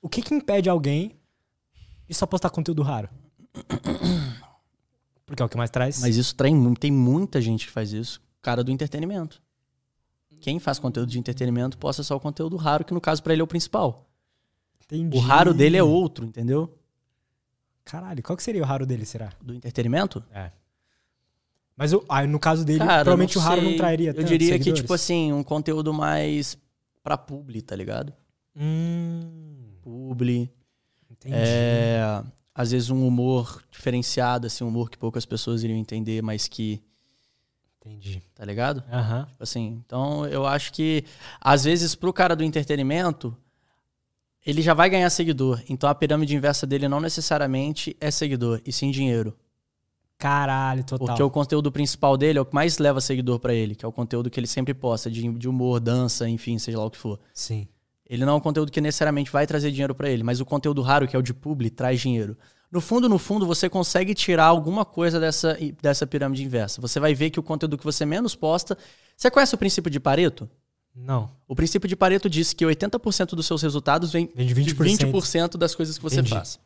[0.00, 1.14] O que que impede alguém
[2.08, 3.08] de só postar conteúdo raro?
[5.26, 6.00] Porque é o que mais traz.
[6.00, 8.20] Mas isso tem, tem muita gente que faz isso.
[8.42, 9.42] Cara do entretenimento.
[10.44, 13.40] Quem faz conteúdo de entretenimento posta só o conteúdo raro, que no caso pra ele
[13.40, 14.06] é o principal.
[14.84, 15.16] Entendi.
[15.16, 16.70] O raro dele é outro, entendeu?
[17.82, 19.32] Caralho, qual que seria o raro dele, será?
[19.40, 20.22] Do entretenimento?
[20.30, 20.50] É.
[21.74, 24.64] Mas ah, no caso dele, Cara, provavelmente o raro não trairia Eu tantos diria que,
[24.64, 24.80] seguidores.
[24.82, 26.58] tipo assim, um conteúdo mais
[27.02, 28.12] pra publi, tá ligado?
[28.54, 30.52] Hum, Publi.
[31.10, 31.34] entendi.
[31.38, 32.22] É,
[32.54, 36.82] às vezes um humor diferenciado, assim, um humor que poucas pessoas iriam entender, mas que,
[37.84, 38.22] Entendi.
[38.34, 38.82] tá ligado?
[38.90, 39.26] Aham.
[39.26, 41.04] Tipo assim, então eu acho que
[41.40, 43.36] às vezes pro cara do entretenimento,
[44.44, 45.62] ele já vai ganhar seguidor.
[45.68, 49.36] Então a pirâmide inversa dele não necessariamente é seguidor, e sim dinheiro.
[50.16, 51.08] Caralho, total.
[51.08, 53.88] Porque o conteúdo principal dele é o que mais leva seguidor pra ele, que é
[53.88, 56.96] o conteúdo que ele sempre posta, de, de humor, dança, enfim, seja lá o que
[56.96, 57.18] for.
[57.32, 57.66] Sim.
[58.08, 60.82] Ele não é um conteúdo que necessariamente vai trazer dinheiro pra ele, mas o conteúdo
[60.82, 62.36] raro, que é o de publi, traz dinheiro.
[62.74, 66.80] No fundo, no fundo, você consegue tirar alguma coisa dessa, dessa pirâmide inversa.
[66.80, 68.76] Você vai ver que o conteúdo que você menos posta.
[69.16, 70.50] Você conhece o princípio de Pareto?
[70.92, 71.30] Não.
[71.46, 74.98] O princípio de Pareto diz que 80% dos seus resultados vem, Vem de 20%.
[74.98, 76.34] de 20% das coisas que você Entendi.
[76.34, 76.58] faz.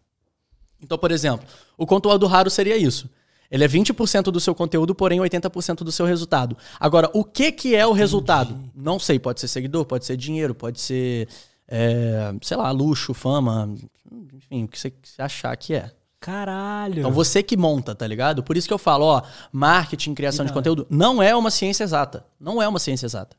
[0.83, 3.11] Então, por exemplo, o conteúdo raro seria isso.
[3.51, 6.57] Ele é 20% do seu conteúdo, porém 80% do seu resultado.
[6.81, 8.59] Agora, o que, que é o resultado?
[8.75, 11.29] Não sei, pode ser seguidor, pode ser dinheiro, pode ser,
[11.67, 13.75] é, sei lá, luxo, fama,
[14.11, 15.98] enfim, o que você achar que é.
[16.21, 17.01] Caralho.
[17.01, 18.43] Então você que monta, tá ligado?
[18.43, 22.27] Por isso que eu falo, ó, marketing, criação de conteúdo, não é uma ciência exata.
[22.41, 23.37] Não é uma ciência exata.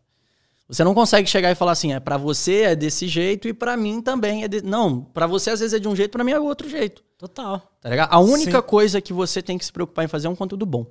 [0.67, 3.75] Você não consegue chegar e falar assim, é para você é desse jeito e pra
[3.75, 4.61] mim também é de...
[4.61, 7.03] não, Pra você às vezes é de um jeito, pra mim é outro jeito.
[7.17, 7.59] Total.
[7.81, 8.13] Tá ligado?
[8.13, 8.67] A única Sim.
[8.67, 10.85] coisa que você tem que se preocupar em fazer é um conteúdo bom.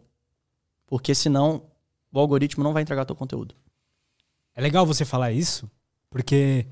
[0.85, 1.63] Porque senão
[2.13, 3.55] o algoritmo não vai entregar teu conteúdo.
[4.55, 5.71] É legal você falar isso,
[6.11, 6.67] porque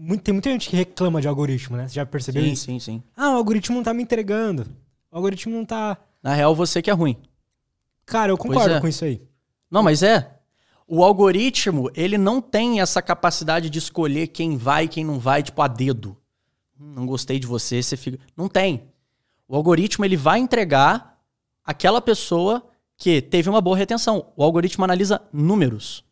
[0.00, 1.86] muito- tem muita gente que reclama de algoritmo, né?
[1.88, 2.64] Você já percebeu Sim, isso?
[2.64, 3.02] sim, sim.
[3.16, 4.66] Ah, o algoritmo não tá me entregando.
[5.10, 5.96] O algoritmo não tá.
[6.22, 7.16] Na real, você que é ruim.
[8.06, 8.80] Cara, eu concordo é.
[8.80, 9.22] com isso aí.
[9.70, 10.36] Não, mas é.
[10.86, 15.42] O algoritmo, ele não tem essa capacidade de escolher quem vai e quem não vai,
[15.42, 16.16] tipo, a dedo.
[16.80, 18.18] Hum, Não gostei de você, você fica.
[18.36, 18.82] Não tem.
[19.46, 21.18] O algoritmo, ele vai entregar
[21.64, 24.32] aquela pessoa que teve uma boa retenção.
[24.36, 26.04] O algoritmo analisa números.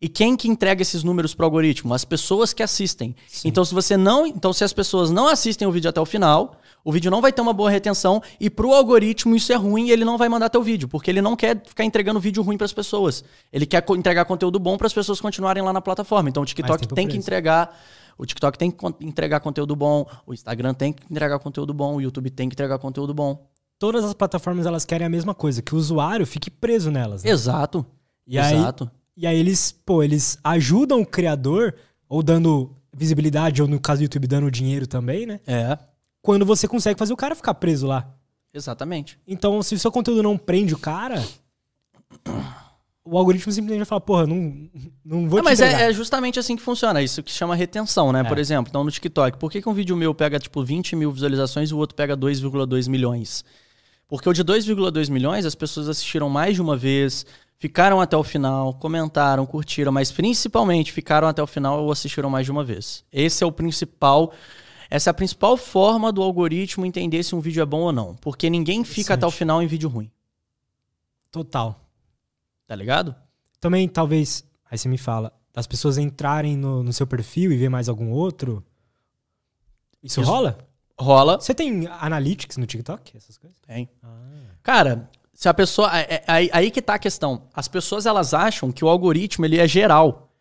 [0.00, 1.92] E quem que entrega esses números pro algoritmo?
[1.92, 3.16] As pessoas que assistem.
[3.44, 4.24] Então, se você não.
[4.26, 7.32] Então, se as pessoas não assistem o vídeo até o final, o vídeo não vai
[7.32, 8.22] ter uma boa retenção.
[8.38, 10.86] E pro algoritmo isso é ruim e ele não vai mandar teu vídeo.
[10.86, 13.24] Porque ele não quer ficar entregando vídeo ruim pras pessoas.
[13.52, 16.28] Ele quer entregar conteúdo bom para as pessoas continuarem lá na plataforma.
[16.28, 17.18] Então, o TikTok tem que preso.
[17.18, 17.76] entregar.
[18.16, 22.00] O TikTok tem que entregar conteúdo bom, o Instagram tem que entregar conteúdo bom, o
[22.00, 23.48] YouTube tem que entregar conteúdo bom.
[23.78, 27.22] Todas as plataformas elas querem a mesma coisa, que o usuário fique preso nelas.
[27.22, 27.30] né?
[27.30, 27.86] Exato.
[28.26, 28.90] E aí, Exato.
[29.20, 31.74] E aí eles, pô, eles ajudam o criador,
[32.08, 35.40] ou dando visibilidade, ou no caso do YouTube, dando dinheiro também, né?
[35.44, 35.76] É,
[36.22, 38.08] Quando você consegue fazer o cara ficar preso lá.
[38.54, 39.18] exatamente.
[39.26, 41.20] Então, se o seu conteúdo não prende o cara,
[43.04, 44.68] o algoritmo simplesmente vai falar, porra, não,
[45.04, 48.12] não vou Ah, te mas é, é justamente assim que funciona, isso que chama retenção,
[48.12, 48.20] né?
[48.20, 48.24] É.
[48.24, 51.10] Por exemplo, então no TikTok, por que, que um vídeo meu pega tipo 20 mil
[51.10, 53.44] visualizações e o outro pega 2,2 milhões?
[54.06, 57.26] Porque o de 2,2 milhões as pessoas assistiram mais de uma vez,
[57.58, 62.46] ficaram até o final, comentaram, curtiram, mas principalmente ficaram até o final ou assistiram mais
[62.46, 63.04] de uma vez.
[63.12, 64.32] Esse é o principal.
[64.88, 68.14] Essa é a principal forma do algoritmo entender se um vídeo é bom ou não.
[68.16, 70.10] Porque ninguém fica até o final em vídeo ruim.
[71.30, 71.78] Total.
[72.66, 73.14] Tá ligado?
[73.60, 77.68] Também, talvez, aí você me fala, das pessoas entrarem no, no seu perfil e ver
[77.68, 78.64] mais algum outro.
[80.02, 80.30] Isso, Isso.
[80.30, 80.58] rola?
[80.98, 81.40] Rola.
[81.40, 83.16] Você tem analytics no TikTok?
[83.16, 83.58] Essas coisas?
[83.60, 83.88] Tem.
[84.02, 84.44] Ah.
[84.62, 85.88] Cara, se a pessoa.
[85.96, 87.44] é- é- Aí, que tá a questão.
[87.54, 90.32] As pessoas elas acham que o algoritmo ele é geral.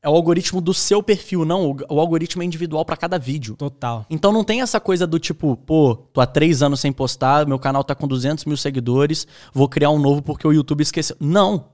[0.00, 1.70] É o algoritmo do seu perfil, não.
[1.70, 3.56] O, o algoritmo é individual pra cada vídeo.
[3.56, 4.06] Total.
[4.08, 7.58] Então não tem essa coisa do tipo, pô, tô há três anos sem postar, meu
[7.58, 11.14] canal tá com 200 mil seguidores, vou criar um novo porque o YouTube esqueceu.
[11.20, 11.72] Não.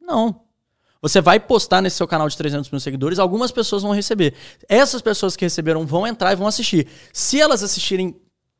[0.00, 0.40] Não.
[1.00, 4.34] Você vai postar nesse seu canal de 300 mil seguidores, algumas pessoas vão receber.
[4.68, 6.88] Essas pessoas que receberam vão entrar e vão assistir.
[7.12, 8.16] Se elas assistirem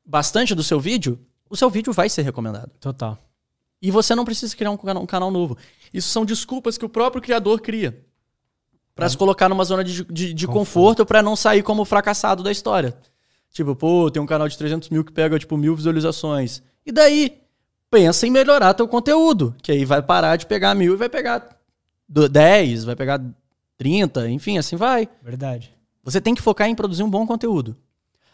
[0.06, 1.18] bastante do seu vídeo,
[1.54, 2.70] o seu vídeo vai ser recomendado.
[2.80, 3.16] Total.
[3.80, 5.56] E você não precisa criar um canal, um canal novo.
[5.92, 8.04] Isso são desculpas que o próprio criador cria.
[8.94, 10.58] Pra se colocar numa zona de, de, de Conforto.
[10.58, 12.96] conforto pra não sair como fracassado da história.
[13.52, 16.62] Tipo, pô, tem um canal de 300 mil que pega, tipo, mil visualizações.
[16.86, 17.40] E daí?
[17.90, 19.54] Pensa em melhorar teu conteúdo.
[19.62, 21.56] Que aí vai parar de pegar mil e vai pegar
[22.08, 23.20] do- 10, vai pegar
[23.76, 25.08] 30, enfim, assim vai.
[25.22, 25.72] Verdade.
[26.02, 27.76] Você tem que focar em produzir um bom conteúdo.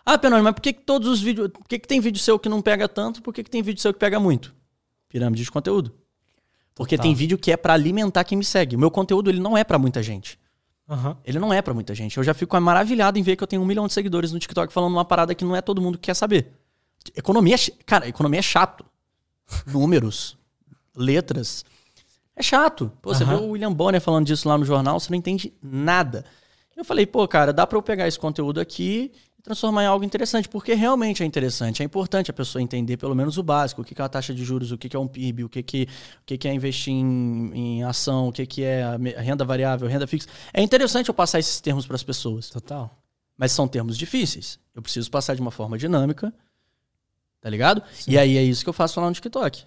[0.04, 1.48] Ah, Penone, mas por que, que todos os vídeos.
[1.48, 3.22] Por que, que tem vídeo seu que não pega tanto?
[3.22, 4.54] Por que, que tem vídeo seu que pega muito?
[5.08, 5.92] Pirâmide de conteúdo.
[6.74, 7.10] Porque Total.
[7.10, 8.76] tem vídeo que é pra alimentar quem me segue.
[8.76, 10.38] O meu conteúdo ele não é pra muita gente.
[10.88, 11.16] Aham.
[11.24, 12.16] Ele não é pra muita gente.
[12.16, 14.72] Eu já fico maravilhado em ver que eu tenho um milhão de seguidores no TikTok
[14.72, 16.52] falando uma parada que não é todo mundo que quer saber.
[17.14, 18.84] Economia, é cara, economia é chato.
[19.66, 20.36] Números,
[20.96, 21.64] letras.
[22.34, 22.90] É chato.
[23.02, 23.36] Pô, você Aham.
[23.36, 26.24] vê o William Bonner falando disso lá no jornal, você não entende nada.
[26.76, 30.04] Eu falei, pô, cara, dá pra eu pegar esse conteúdo aqui e transformar em algo
[30.04, 31.82] interessante, porque realmente é interessante.
[31.82, 34.44] É importante a pessoa entender pelo menos o básico, o que é a taxa de
[34.44, 35.88] juros, o que é um PIB, o que que,
[36.20, 38.84] o que, é investir em, em ação, o que, que é
[39.16, 40.28] renda variável, renda fixa.
[40.52, 42.94] É interessante eu passar esses termos para as pessoas, Total.
[43.36, 44.58] mas são termos difíceis.
[44.74, 46.32] Eu preciso passar de uma forma dinâmica,
[47.40, 47.82] tá ligado?
[48.06, 49.64] E aí é isso que eu faço lá no TikTok.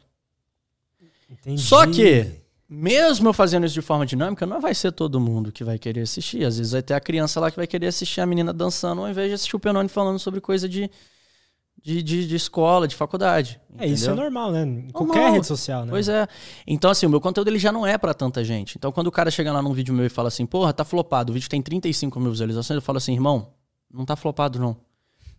[1.28, 1.62] Entendi.
[1.62, 2.32] Só que,
[2.74, 6.02] mesmo eu fazendo isso de forma dinâmica, não vai ser todo mundo que vai querer
[6.02, 6.44] assistir.
[6.44, 9.10] Às vezes vai ter a criança lá que vai querer assistir a menina dançando, ao
[9.10, 10.90] invés de assistir o Penone falando sobre coisa de,
[11.80, 13.62] de, de, de escola, de faculdade.
[13.78, 14.24] É, isso é entendeu?
[14.24, 14.64] normal, né?
[14.64, 15.34] Em qualquer Normal.
[15.34, 15.92] rede social, né?
[15.92, 16.28] Pois é.
[16.66, 18.76] Então, assim, o meu conteúdo ele já não é pra tanta gente.
[18.76, 21.32] Então, quando o cara chega lá num vídeo meu e fala assim, porra, tá flopado,
[21.32, 23.54] o vídeo tem 35 mil visualizações, eu falo assim, irmão,
[23.94, 24.76] não tá flopado, não.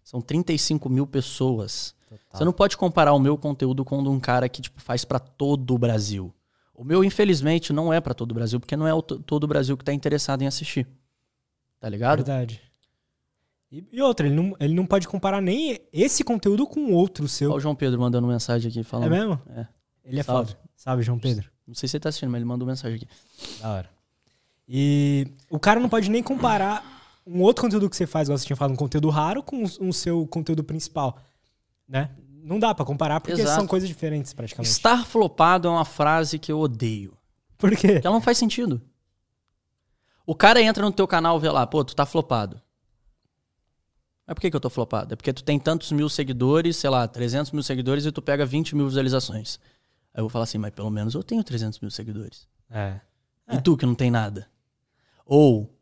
[0.05, 1.94] São 35 mil pessoas.
[2.33, 5.05] Você não pode comparar o meu conteúdo com o de um cara que tipo, faz
[5.05, 6.33] para todo o Brasil.
[6.74, 9.46] O meu, infelizmente, não é para todo o Brasil, porque não é o todo o
[9.46, 10.87] Brasil que tá interessado em assistir.
[11.78, 12.18] Tá ligado?
[12.24, 12.60] Verdade.
[13.70, 17.50] E, e outra, ele não, ele não pode comparar nem esse conteúdo com outro seu.
[17.50, 19.10] Olha o João Pedro mandando mensagem aqui É falando.
[19.10, 19.40] mesmo?
[19.50, 19.66] É.
[20.04, 20.52] Ele é Salve.
[20.52, 20.60] foda.
[20.76, 21.48] Salve, João Pedro.
[21.66, 23.08] Não sei se ele tá assistindo, mas ele mandou mensagem aqui.
[23.60, 23.90] Da hora.
[24.68, 26.84] E o cara não pode nem comparar
[27.26, 29.92] um outro conteúdo que você faz, igual você tinha falado, um conteúdo raro, com o
[29.92, 31.18] seu conteúdo principal.
[31.88, 32.10] Né?
[32.44, 33.57] Não dá pra comparar porque Exato.
[33.57, 34.70] são coisas diferentes, praticamente.
[34.70, 37.16] Estar flopado é uma frase que eu odeio.
[37.57, 37.94] Por quê?
[37.94, 38.83] Porque ela não faz sentido.
[40.26, 42.61] O cara entra no teu canal e vê lá, pô, tu tá flopado.
[44.26, 45.14] Mas por que, que eu tô flopado?
[45.14, 48.44] É porque tu tem tantos mil seguidores, sei lá, 300 mil seguidores e tu pega
[48.44, 49.59] 20 mil visualizações.
[50.12, 52.46] Aí eu vou falar assim, mas pelo menos eu tenho 300 mil seguidores.
[52.70, 53.00] É.
[53.50, 54.46] E tu que não tem nada?
[55.24, 55.74] Ou,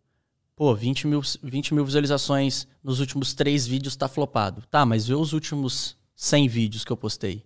[0.55, 4.63] pô, 20 mil, 20 mil visualizações nos últimos três vídeos tá flopado.
[4.71, 7.45] Tá, mas vê os últimos 100 vídeos que eu postei.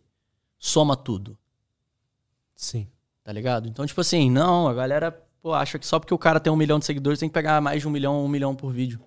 [0.58, 1.38] Soma tudo.
[2.54, 2.86] Sim.
[3.24, 3.66] Tá ligado?
[3.66, 5.10] Então, tipo assim, não, a galera
[5.40, 7.58] pô, acha que só porque o cara tem um milhão de seguidores tem que pegar
[7.62, 9.00] mais de um milhão, um milhão por vídeo.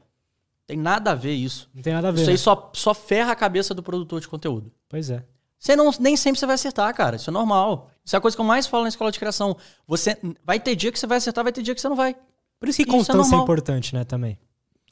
[0.66, 1.70] Tem nada a ver isso.
[1.72, 2.22] Não tem nada a ver.
[2.22, 2.38] Isso aí né?
[2.38, 4.72] só, só ferra a cabeça do produtor de conteúdo.
[4.90, 5.24] Pois é.
[5.60, 7.18] Você não, nem sempre você vai acertar, cara.
[7.18, 7.92] Isso é normal.
[8.04, 9.56] Isso é a coisa que eu mais falo na escola de criação.
[9.86, 12.16] Você vai ter dia que você vai acertar, vai ter dia que você não vai.
[12.60, 13.44] Por isso que Isso é constância é, normal.
[13.44, 14.40] importante, né, também.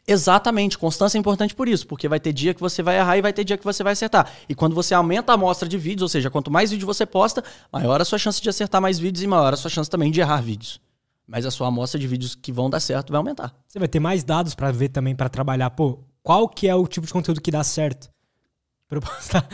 [0.09, 3.21] Exatamente, constância é importante por isso, porque vai ter dia que você vai errar e
[3.21, 4.31] vai ter dia que você vai acertar.
[4.47, 7.43] E quando você aumenta a amostra de vídeos, ou seja, quanto mais vídeo você posta,
[7.71, 10.21] maior a sua chance de acertar mais vídeos e maior a sua chance também de
[10.21, 10.79] errar vídeos.
[11.27, 13.53] Mas a sua amostra de vídeos que vão dar certo vai aumentar.
[13.67, 15.71] Você vai ter mais dados pra ver também, pra trabalhar.
[15.71, 18.09] Pô, qual que é o tipo de conteúdo que dá certo?
[18.87, 19.45] Pra eu postar.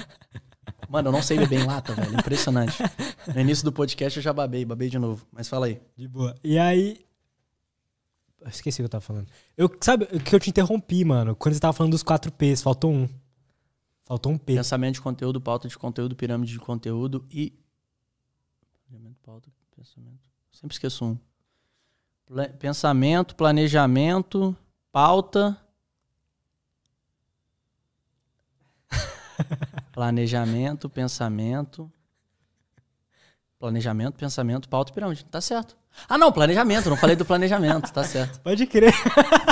[0.88, 2.14] Mano, eu não sei beber em lata, velho.
[2.14, 2.78] Impressionante.
[3.34, 5.26] No início do podcast eu já babei, babei de novo.
[5.32, 5.82] Mas fala aí.
[5.98, 6.36] De boa.
[6.44, 7.00] E aí.
[8.48, 9.28] Esqueci o que eu tava falando.
[9.58, 11.36] Eu, sabe que eu te interrompi, mano?
[11.36, 13.10] Quando você tava falando dos 4 P's, faltou um.
[14.06, 14.56] Faltou um P.
[14.56, 17.54] Pensamento de conteúdo, pauta de conteúdo, pirâmide de conteúdo e.
[18.88, 20.30] Planejamento, pauta, pensamento.
[20.52, 21.18] Sempre esqueço um.
[22.60, 24.56] Pensamento, planejamento,
[24.92, 25.58] pauta.
[29.92, 31.92] Planejamento, pensamento.
[33.60, 35.26] Planejamento, pensamento, pauta e pirâmide.
[35.26, 35.78] Tá certo.
[36.10, 36.90] Ah, não, planejamento.
[36.90, 37.92] Não falei do planejamento.
[37.92, 38.40] Tá certo.
[38.44, 38.94] Pode crer.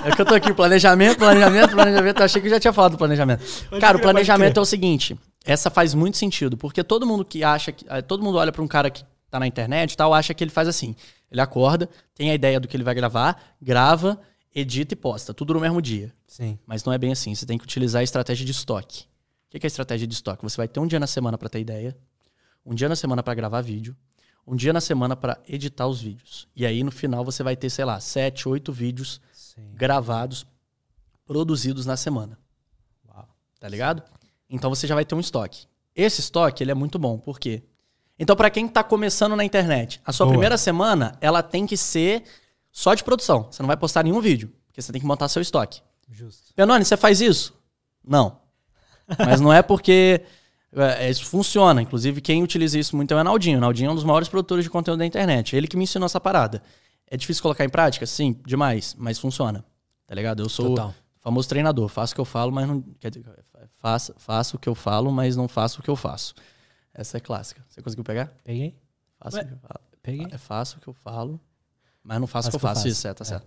[0.04, 2.19] É que eu tô aqui, planejamento, planejamento, planejamento.
[2.19, 3.39] Eu achei que eu já tinha falado do planejamento.
[3.69, 7.06] Pode cara, o crer, pode planejamento é o seguinte: essa faz muito sentido, porque todo
[7.06, 7.86] mundo que acha que.
[7.89, 10.43] eh, Todo mundo olha pra um cara que tá na internet e tal, acha que
[10.43, 10.95] ele faz assim.
[11.32, 14.19] Ele acorda, tem a ideia do que ele vai gravar, grava,
[14.54, 15.34] edita e posta.
[15.34, 16.12] Tudo no mesmo dia.
[16.27, 16.60] Sim.
[16.67, 17.34] Mas não é bem assim.
[17.34, 19.04] Você tem que utilizar a estratégia de estoque.
[19.04, 20.43] O que que é a estratégia de estoque?
[20.43, 21.95] Você vai ter um dia na semana pra ter ideia,
[22.65, 23.95] um dia na semana pra gravar vídeo,
[24.52, 26.46] um dia na semana pra editar os vídeos.
[26.54, 29.72] E aí no final você vai ter, sei lá, sete, oito vídeos Sim.
[29.74, 30.46] gravados,
[31.26, 32.38] produzidos na semana.
[33.08, 33.30] Uau.
[33.58, 34.04] Tá ligado?
[34.50, 35.68] Então você já vai ter um estoque.
[35.96, 37.18] Esse estoque, ele é muito bom.
[37.18, 37.64] Por quê?
[38.20, 40.34] Então, pra quem tá começando na internet, a sua Boa.
[40.34, 42.24] primeira semana, ela tem que ser
[42.72, 43.48] só de produção.
[43.50, 45.82] Você não vai postar nenhum vídeo, porque você tem que montar seu estoque.
[46.10, 46.54] Justo.
[46.54, 47.58] Penone, você faz isso?
[48.06, 48.38] Não.
[49.18, 50.24] Mas não é porque
[51.10, 51.81] isso funciona.
[51.81, 53.57] Inclusive, quem utiliza isso muito é o Enaldinho.
[53.57, 55.55] O Enaldinho é um dos maiores produtores de conteúdo da internet.
[55.55, 56.62] Ele que me ensinou essa parada.
[57.07, 58.05] É difícil colocar em prática?
[58.05, 58.95] Sim, demais.
[58.97, 59.65] Mas funciona.
[60.07, 60.41] Tá ligado?
[60.43, 60.93] Eu sou Total.
[61.19, 61.88] famoso treinador.
[61.89, 62.81] Faço o que eu falo, mas não.
[62.99, 63.25] Quer dizer,
[63.77, 66.34] faço, faço o que eu falo, mas não faço o que eu faço.
[66.93, 67.63] Essa é clássica.
[67.69, 68.31] Você conseguiu pegar?
[68.43, 68.75] Peguei?
[69.19, 69.79] Faço Ué, o que eu falo.
[70.01, 70.27] Peguei.
[70.31, 71.39] É faço o que eu falo,
[72.03, 72.88] mas não faço o que eu faço.
[72.88, 73.27] Isso, é, tá É.
[73.27, 73.45] certo.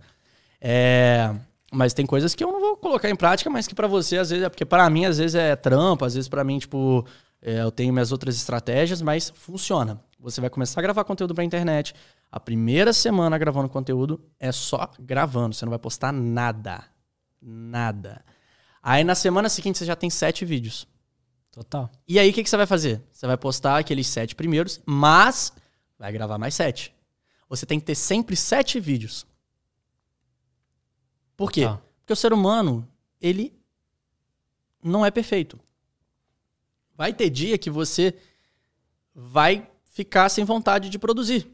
[0.61, 1.35] É,
[1.71, 4.29] mas tem coisas que eu não vou colocar em prática, mas que pra você, às
[4.29, 7.05] vezes, é porque pra mim, às vezes, é trampa, às vezes, pra mim, tipo,
[7.41, 10.01] é, eu tenho minhas outras estratégias, mas funciona.
[10.19, 11.93] Você vai começar a gravar conteúdo pra internet.
[12.31, 16.83] A primeira semana gravando conteúdo é só gravando, você não vai postar nada.
[17.41, 18.23] Nada.
[18.81, 20.87] Aí na semana seguinte você já tem sete vídeos.
[21.51, 21.89] Total.
[22.07, 23.01] E aí, o que, que você vai fazer?
[23.13, 25.53] Você vai postar aqueles sete primeiros, mas
[25.97, 26.93] vai gravar mais sete.
[27.47, 29.25] Você tem que ter sempre sete vídeos.
[31.35, 31.65] Por quê?
[31.65, 31.81] Tá.
[31.99, 32.87] Porque o ser humano,
[33.21, 33.53] ele
[34.83, 35.59] não é perfeito.
[36.95, 38.15] Vai ter dia que você
[39.13, 41.51] vai ficar sem vontade de produzir.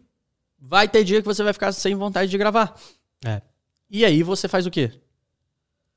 [0.59, 2.79] Vai ter dia que você vai ficar sem vontade de gravar.
[3.25, 3.41] É.
[3.89, 4.91] E aí você faz o quê?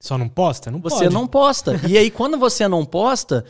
[0.00, 0.70] Só não posta?
[0.70, 1.14] Não Você pode.
[1.14, 1.80] não posta.
[1.88, 3.44] E aí, quando você não posta,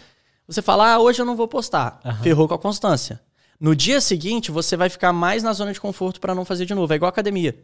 [0.47, 2.01] você fala, ah, hoje eu não vou postar.
[2.05, 2.23] Aham.
[2.23, 3.20] Ferrou com a constância.
[3.59, 6.75] No dia seguinte, você vai ficar mais na zona de conforto para não fazer de
[6.75, 6.92] novo.
[6.92, 7.59] É igual academia.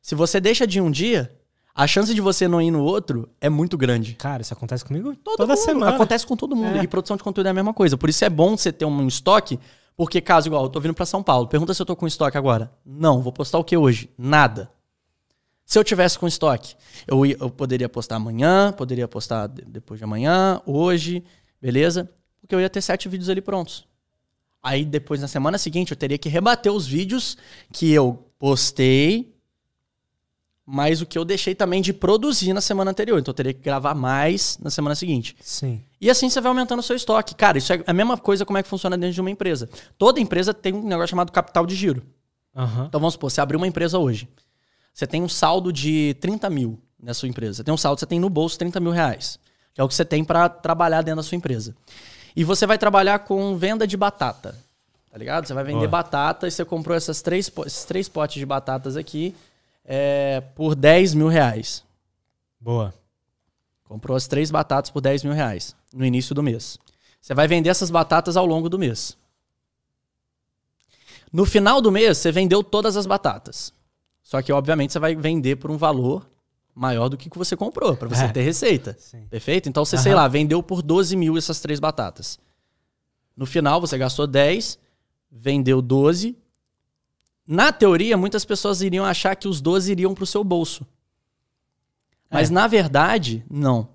[0.00, 1.34] Se você deixa de ir um dia,
[1.76, 4.14] a chance de você não ir no outro é muito grande.
[4.14, 5.64] Cara, isso acontece comigo Todo toda mundo.
[5.64, 5.94] semana.
[5.94, 6.78] Acontece com todo mundo.
[6.78, 6.82] É.
[6.82, 7.96] E produção de conteúdo é a mesma coisa.
[7.96, 9.60] Por isso é bom você ter um estoque,
[9.96, 12.38] porque caso igual, eu tô vindo pra São Paulo, pergunta se eu tô com estoque
[12.38, 12.72] agora.
[12.84, 14.08] Não, vou postar o que hoje?
[14.16, 14.70] Nada.
[15.66, 16.74] Se eu tivesse com estoque,
[17.06, 21.24] eu, eu poderia postar amanhã, poderia postar de- depois de amanhã, hoje,
[21.60, 22.08] beleza?
[22.40, 23.84] Porque eu ia ter sete vídeos ali prontos.
[24.62, 27.36] Aí depois, na semana seguinte, eu teria que rebater os vídeos
[27.72, 29.35] que eu postei,
[30.66, 33.20] mas o que eu deixei também de produzir na semana anterior.
[33.20, 35.36] Então eu teria que gravar mais na semana seguinte.
[35.40, 35.80] Sim.
[36.00, 37.36] E assim você vai aumentando o seu estoque.
[37.36, 39.68] Cara, isso é a mesma coisa como é que funciona dentro de uma empresa.
[39.96, 42.02] Toda empresa tem um negócio chamado capital de giro.
[42.54, 42.86] Aham.
[42.88, 44.28] Então vamos supor, você abriu uma empresa hoje.
[44.92, 47.54] Você tem um saldo de 30 mil na sua empresa.
[47.54, 49.38] Você tem um saldo, você tem no bolso 30 mil reais.
[49.72, 51.76] Que é o que você tem para trabalhar dentro da sua empresa.
[52.34, 54.56] E você vai trabalhar com venda de batata.
[55.12, 55.46] Tá ligado?
[55.46, 55.88] Você vai vender Boa.
[55.88, 59.34] batata e você comprou essas três, esses três potes de batatas aqui
[59.86, 61.84] é, por 10 mil reais.
[62.60, 62.92] Boa.
[63.84, 66.76] Comprou as três batatas por 10 mil reais no início do mês.
[67.20, 69.16] Você vai vender essas batatas ao longo do mês.
[71.32, 73.72] No final do mês, você vendeu todas as batatas.
[74.22, 76.28] Só que, obviamente, você vai vender por um valor
[76.74, 78.28] maior do que que você comprou, para você É.
[78.28, 78.96] ter receita.
[78.98, 79.26] Sim.
[79.28, 79.68] Perfeito?
[79.68, 82.38] Então, você, sei lá, vendeu por 12 mil essas três batatas.
[83.36, 84.78] No final, você gastou 10,
[85.30, 86.36] vendeu 12.
[87.46, 90.84] Na teoria, muitas pessoas iriam achar que os 12 iriam para o seu bolso.
[92.30, 92.52] Mas, É.
[92.52, 93.88] na verdade, não.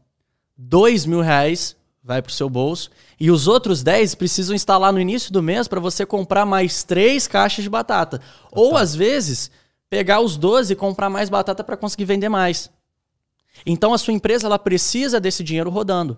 [0.57, 4.91] 2 mil reais vai para o seu bolso e os outros 10 precisam estar lá
[4.91, 8.21] no início do mês para você comprar mais três caixas de batata.
[8.51, 9.51] Ou, às vezes,
[9.89, 12.71] pegar os 12 e comprar mais batata para conseguir vender mais.
[13.65, 16.17] Então a sua empresa ela precisa desse dinheiro rodando.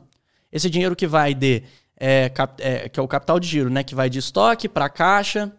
[0.51, 1.63] Esse dinheiro que vai de
[1.97, 3.83] é, cap- é, que é o capital de giro, né?
[3.83, 5.51] Que vai de estoque para caixa,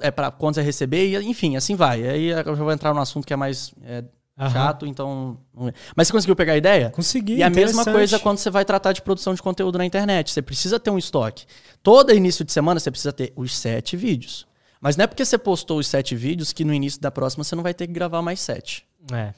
[0.00, 2.06] é, pra contas a receber, e, enfim, assim vai.
[2.06, 4.04] Aí eu já vou entrar num assunto que é mais é,
[4.50, 5.38] chato, então.
[5.68, 5.72] é.
[5.94, 6.90] Mas você conseguiu pegar a ideia?
[6.90, 7.36] Consegui.
[7.36, 10.30] E a mesma coisa quando você vai tratar de produção de conteúdo na internet.
[10.30, 11.46] Você precisa ter um estoque.
[11.82, 14.46] Todo início de semana você precisa ter os sete vídeos.
[14.80, 17.54] Mas não é porque você postou os sete vídeos que no início da próxima você
[17.54, 18.86] não vai ter que gravar mais sete.
[19.12, 19.32] É.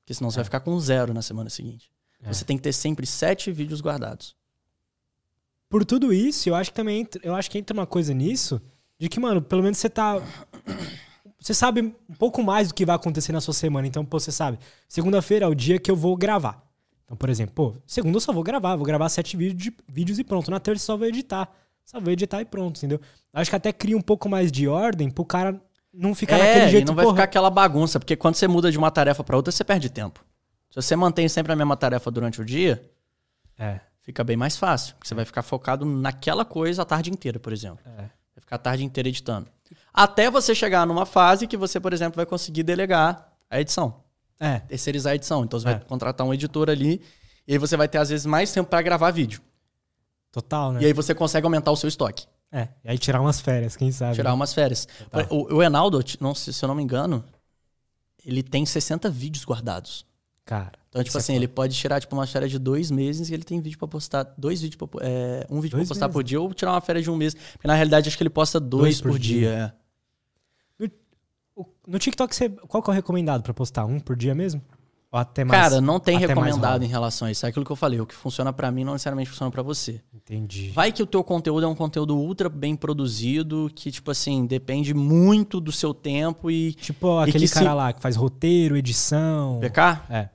[0.00, 1.90] Porque senão você vai ficar com zero na semana seguinte.
[2.22, 2.32] É.
[2.32, 4.34] Você tem que ter sempre sete vídeos guardados.
[5.68, 8.60] Por tudo isso, eu acho que também eu acho que entra uma coisa nisso
[9.02, 10.20] de que, mano, pelo menos você tá
[11.38, 13.84] você sabe um pouco mais do que vai acontecer na sua semana.
[13.86, 16.62] Então, pô, você sabe, segunda-feira é o dia que eu vou gravar.
[17.04, 20.18] Então, por exemplo, pô, segunda eu só vou gravar, vou gravar sete vídeos, de- vídeos
[20.20, 20.50] e pronto.
[20.52, 21.50] Na terça eu só vou editar.
[21.84, 23.00] Só vou editar e pronto, entendeu?
[23.34, 25.60] Acho que até cria um pouco mais de ordem pro cara
[25.92, 28.46] não ficar é, naquele jeito, e não vai porra, ficar aquela bagunça, porque quando você
[28.46, 30.24] muda de uma tarefa para outra, você perde tempo.
[30.70, 32.88] Se você mantém sempre a mesma tarefa durante o dia,
[33.58, 34.94] É, fica bem mais fácil.
[34.94, 37.80] Porque você vai ficar focado naquela coisa a tarde inteira, por exemplo.
[37.98, 38.21] é.
[38.42, 39.48] Ficar a tarde inteira editando.
[39.92, 44.02] Até você chegar numa fase que você, por exemplo, vai conseguir delegar a edição.
[44.38, 45.44] É, Terceirizar a edição.
[45.44, 45.72] Então você É.
[45.74, 47.00] vai contratar um editor ali
[47.46, 49.40] e aí você vai ter, às vezes, mais tempo para gravar vídeo.
[50.30, 50.82] total, né?
[50.82, 52.26] E aí você consegue aumentar o seu estoque.
[52.50, 54.14] É, e aí tirar umas férias, quem sabe.
[54.14, 54.34] Tirar né?
[54.34, 54.86] umas férias.
[55.10, 55.26] Total.
[55.30, 57.24] O, o Enaldo, não, se se eu não me engano,
[58.24, 60.04] ele tem 60 vídeos guardados.
[60.44, 60.78] Cara.
[60.92, 63.32] Então, tipo Isso é assim, ele pode tirar tipo, uma férias de dois meses e
[63.32, 64.24] ele tem vídeo pra postar.
[64.36, 66.12] Dois vídeos pra, é, Um vídeo Dois pra postar meses.
[66.12, 67.32] por dia ou tirar uma férias de um mês.
[67.34, 69.72] Porque na realidade acho que ele posta dois, por, dia.
[70.80, 70.86] é.
[71.56, 73.84] O- No TikTok, você, qual que é o recomendado pra postar?
[73.84, 74.62] Um por dia mesmo?
[75.10, 75.60] Ou até mais?
[75.62, 77.44] Cara, não tem recomendado em relação a isso.
[77.44, 78.00] É aquilo que eu falei.
[78.00, 80.00] O que funciona pra mim não necessariamente funciona pra você.
[80.14, 80.70] Entendi.
[80.70, 84.94] Vai que o teu conteúdo é um conteúdo ultra bem produzido, que, tipo assim, depende
[84.94, 86.72] muito do seu tempo e.
[86.72, 89.58] Tipo aquele que se- cara lá que faz roteiro, edição.
[89.60, 90.06] PK?
[90.08, 90.28] É.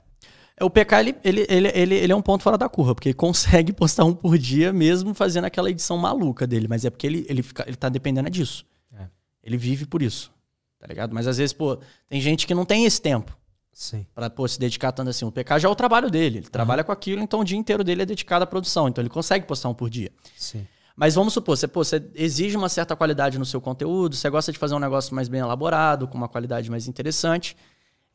[0.58, 3.10] É, O PK, ele, ele, ele, ele, ele é um ponto fora da curva, porque
[3.10, 6.66] ele consegue postar um por dia mesmo fazendo aquela edição maluca dele.
[6.68, 8.66] Mas é porque ele, ele, fica, ele tá dependendo disso.
[8.92, 9.06] É.
[9.42, 10.32] Ele vive por isso.
[10.78, 11.14] Tá ligado?
[11.14, 13.36] Mas às vezes, pô, tem gente que não tem esse tempo
[13.72, 14.06] Sim.
[14.14, 15.24] pra pô, se dedicar tanto assim.
[15.24, 16.38] O PK já é o trabalho dele.
[16.38, 18.88] Ele trabalha com aquilo, então o dia inteiro dele é dedicado à produção.
[18.88, 20.10] Então ele consegue postar um por dia.
[20.36, 20.66] Sim.
[20.94, 24.50] Mas vamos supor, você, pô, você exige uma certa qualidade no seu conteúdo, você gosta
[24.50, 27.56] de fazer um negócio mais bem elaborado, com uma qualidade mais interessante.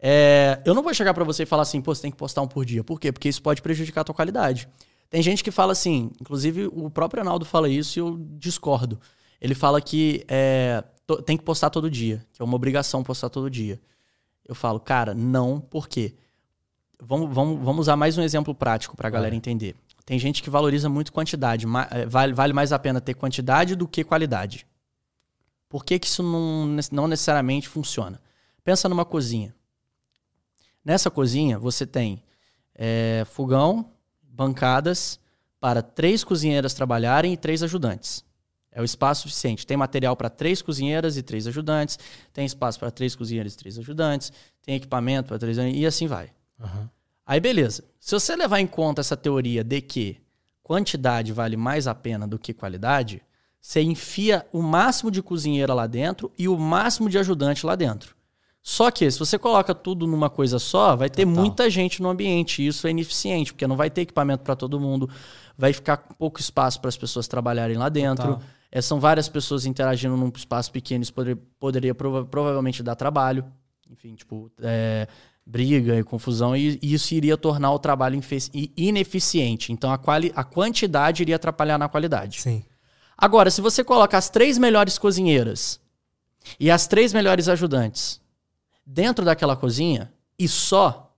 [0.06, 2.42] É, eu não vou chegar pra você e falar assim, pô, você tem que postar
[2.42, 2.84] um por dia.
[2.84, 3.10] Por quê?
[3.10, 4.68] Porque isso pode prejudicar a tua qualidade.
[5.10, 9.00] Tem gente que fala assim, inclusive o próprio Arnaldo fala isso e eu discordo.
[9.40, 10.84] Ele fala que é,
[11.26, 13.80] tem que postar todo dia, que é uma obrigação postar todo dia.
[14.46, 16.16] Eu falo, cara, não, por quê?
[17.02, 19.74] Vamos, vamos, vamos usar mais um exemplo prático pra galera entender.
[20.06, 21.66] Tem gente que valoriza muito quantidade.
[21.92, 24.68] eh, Vale, vale mais a pena ter quantidade do que qualidade.
[25.70, 28.22] Por que, que isso não, não necessariamente funciona?
[28.66, 29.56] Pensa numa cozinha.
[30.84, 32.22] Nessa cozinha, você tem
[32.76, 35.20] eh, fogão, bancadas
[35.60, 38.24] para três cozinheiras trabalharem e três ajudantes.
[38.72, 39.66] É o espaço suficiente.
[39.66, 41.98] Tem material para três cozinheiras e três ajudantes.
[42.34, 44.34] Tem espaço para três cozinheiras e três ajudantes.
[44.64, 46.32] Tem equipamento para três e assim vai.
[46.60, 46.90] Aham.
[47.26, 47.84] Aí beleza.
[48.00, 50.18] Se você levar em conta essa teoria de que
[50.62, 53.22] quantidade vale mais a pena do que qualidade,
[53.62, 58.16] você enfia o máximo de cozinheira lá dentro e o máximo de ajudante lá dentro.
[58.66, 61.42] Só que se você coloca tudo numa coisa só, vai ter Total.
[61.44, 62.62] muita gente no ambiente.
[62.64, 65.10] E isso é ineficiente, porque não vai ter equipamento para todo mundo,
[65.58, 68.40] vai ficar pouco espaço para as pessoas trabalharem lá dentro.
[68.72, 73.44] É, são várias pessoas interagindo num espaço pequeno, isso poder- poderia prova- provavelmente dar trabalho.
[73.92, 75.08] Enfim, tipo, é,
[75.46, 78.20] briga e confusão, e, e isso iria tornar o trabalho
[78.78, 79.74] ineficiente.
[79.74, 82.42] Então a, quali a quantidade iria atrapalhar na qualidade.
[82.42, 82.64] Sim.
[83.18, 85.80] Agora, se você coloca as três melhores cozinheiras
[86.58, 88.23] e as três melhores ajudantes
[88.86, 91.14] dentro daquela cozinha e só,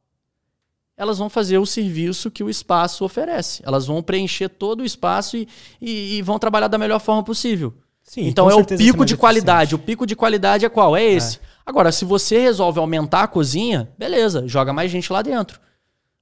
[0.98, 3.62] elas vão fazer o serviço que o espaço oferece.
[3.66, 5.48] Elas vão preencher todo o espaço e,
[5.82, 7.74] e- e vão trabalhar da melhor forma possível.
[8.04, 9.18] Sim, então é o pico mais de eficiente.
[9.18, 9.76] qualidade.
[9.76, 10.96] O pico de qualidade é qual?
[10.96, 11.40] É esse.
[11.66, 15.60] Agora, se você resolve aumentar a cozinha, beleza, joga mais gente lá dentro.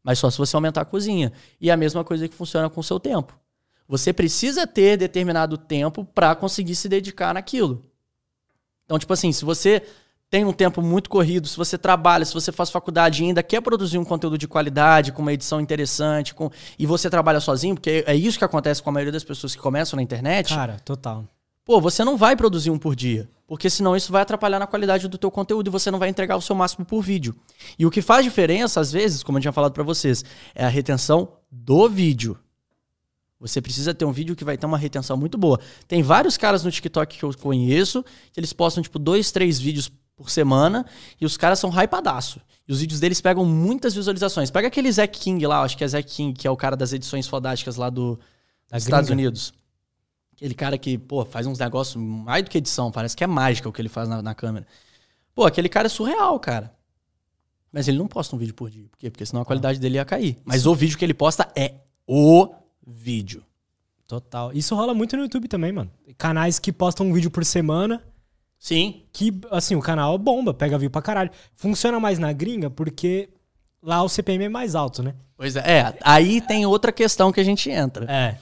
[0.02, 1.32] Mas só se você aumentar a cozinha.
[1.60, 3.38] E é a mesma coisa que funciona com o seu tempo.
[3.88, 7.84] Você precisa ter determinado tempo para conseguir se dedicar naquilo.
[8.86, 9.84] Então, tipo assim, se você
[10.34, 13.62] tem um tempo muito corrido, se você trabalha, se você faz faculdade e ainda quer
[13.62, 16.50] produzir um conteúdo de qualidade, com uma edição interessante, com...
[16.80, 19.62] e você trabalha sozinho, porque é isso que acontece com a maioria das pessoas que
[19.62, 21.24] começam na internet, Cara, total.
[21.64, 23.30] pô, você não vai produzir um por dia.
[23.46, 26.36] Porque senão isso vai atrapalhar na qualidade do teu conteúdo e você não vai entregar
[26.36, 27.36] o seu máximo por vídeo.
[27.78, 30.26] E o que faz diferença, às vezes, como eu tinha falado pra vocês,
[30.56, 32.40] é a retenção do vídeo.
[33.40, 35.60] Você precisa ter um vídeo que vai ter uma retenção muito boa.
[35.88, 39.92] Tem vários caras no TikTok que eu conheço, que eles postam, tipo, dois, três vídeos
[40.24, 40.86] por semana,
[41.20, 42.42] e os caras são hypadaço.
[42.68, 44.50] E os vídeos deles pegam muitas visualizações.
[44.50, 46.94] Pega aquele Zack King lá, acho que é Zack King, que é o cara das
[46.94, 48.18] edições fodásticas lá do,
[48.70, 49.22] Da dos Estados gringa.
[49.22, 49.54] Unidos.
[50.36, 53.68] Aquele cara que, pô, faz uns negócios mais do que edição, parece que é mágica
[53.70, 54.66] o que ele faz na, na câmera.
[55.36, 56.74] Pô, aquele cara é surreal, cara.
[57.72, 58.86] Mas ele não posta um vídeo por dia.
[58.90, 59.10] Por quê?
[59.10, 60.38] Porque senão a qualidade dele ia cair.
[60.46, 61.76] Mas o vídeo que ele posta é
[62.08, 62.54] o
[62.86, 63.44] vídeo.
[64.08, 64.54] Total.
[64.54, 65.90] Isso rola muito no YouTube também, mano.
[66.18, 68.04] Canais que postam um vídeo por semana,
[68.64, 69.04] Sim.
[69.12, 71.30] que, assim, o canal bomba, pega view pra caralho.
[71.54, 73.28] Funciona mais na gringa porque
[73.82, 75.16] lá o CPM é mais alto, né?
[75.36, 75.80] Pois é.
[75.80, 78.10] É, aí tem outra questão que a gente entra.
[78.10, 78.38] É.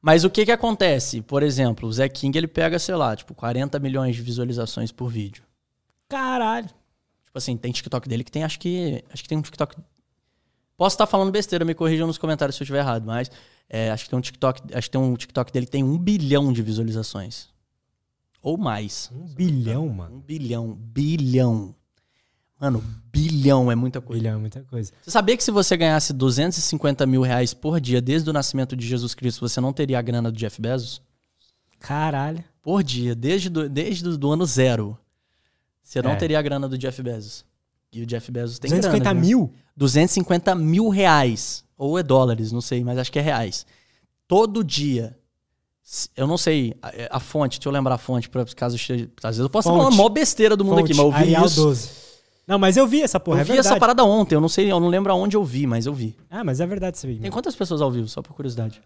[0.00, 1.20] Mas o que que acontece?
[1.20, 5.10] Por exemplo, o Zé King, ele pega, sei lá, tipo, 40 milhões de visualizações por
[5.10, 5.44] vídeo.
[6.08, 6.68] Caralho.
[7.26, 9.04] Tipo assim, tem TikTok dele que tem, acho que.
[9.12, 9.76] Acho que tem um TikTok.
[10.78, 13.30] Posso estar falando besteira, me corrijam nos comentários se eu estiver errado, mas
[13.68, 14.62] é, acho que tem um TikTok.
[14.74, 17.51] Acho que tem um TikTok dele que tem um bilhão de visualizações.
[18.42, 19.10] Ou mais.
[19.14, 20.16] Um bilhão, mano.
[20.16, 20.74] Um bilhão.
[20.74, 21.74] Bilhão.
[22.60, 22.82] Mano,
[23.12, 24.20] bilhão é muita coisa.
[24.20, 24.92] Bilhão é muita coisa.
[25.02, 28.86] Você sabia que se você ganhasse 250 mil reais por dia desde o nascimento de
[28.86, 31.02] Jesus Cristo, você não teria a grana do Jeff Bezos?
[31.80, 32.42] Caralho.
[32.62, 34.96] Por dia, desde do, desde do, do ano zero.
[35.82, 36.16] Você não É.
[36.16, 37.44] teria a grana do Jeff Bezos.
[37.92, 39.20] E o Jeff Bezos tem 250 grana.
[39.20, 39.38] viu?
[39.40, 39.52] mil?
[39.76, 41.64] 250 mil reais.
[41.76, 43.66] Ou é dólares, não sei, mas acho que é reais.
[44.28, 45.18] Todo dia.
[46.16, 49.08] Eu não sei a, a fonte, deixa eu lembrar a fonte, pra caso esteja.
[49.22, 49.78] Às vezes eu posso Fonte.
[49.78, 51.62] falando mó besteira do mundo aqui, mas eu Fonte, vi Arial isso.
[51.62, 51.90] 12.
[52.46, 53.68] Não, mas eu vi essa porra, eu é vi verdade.
[53.68, 56.16] essa parada ontem, eu não sei, eu não lembro aonde eu vi, mas eu vi.
[56.30, 57.20] Ah, mas é verdade você viu.
[57.20, 58.80] Tem quantas pessoas ao vivo, só por curiosidade?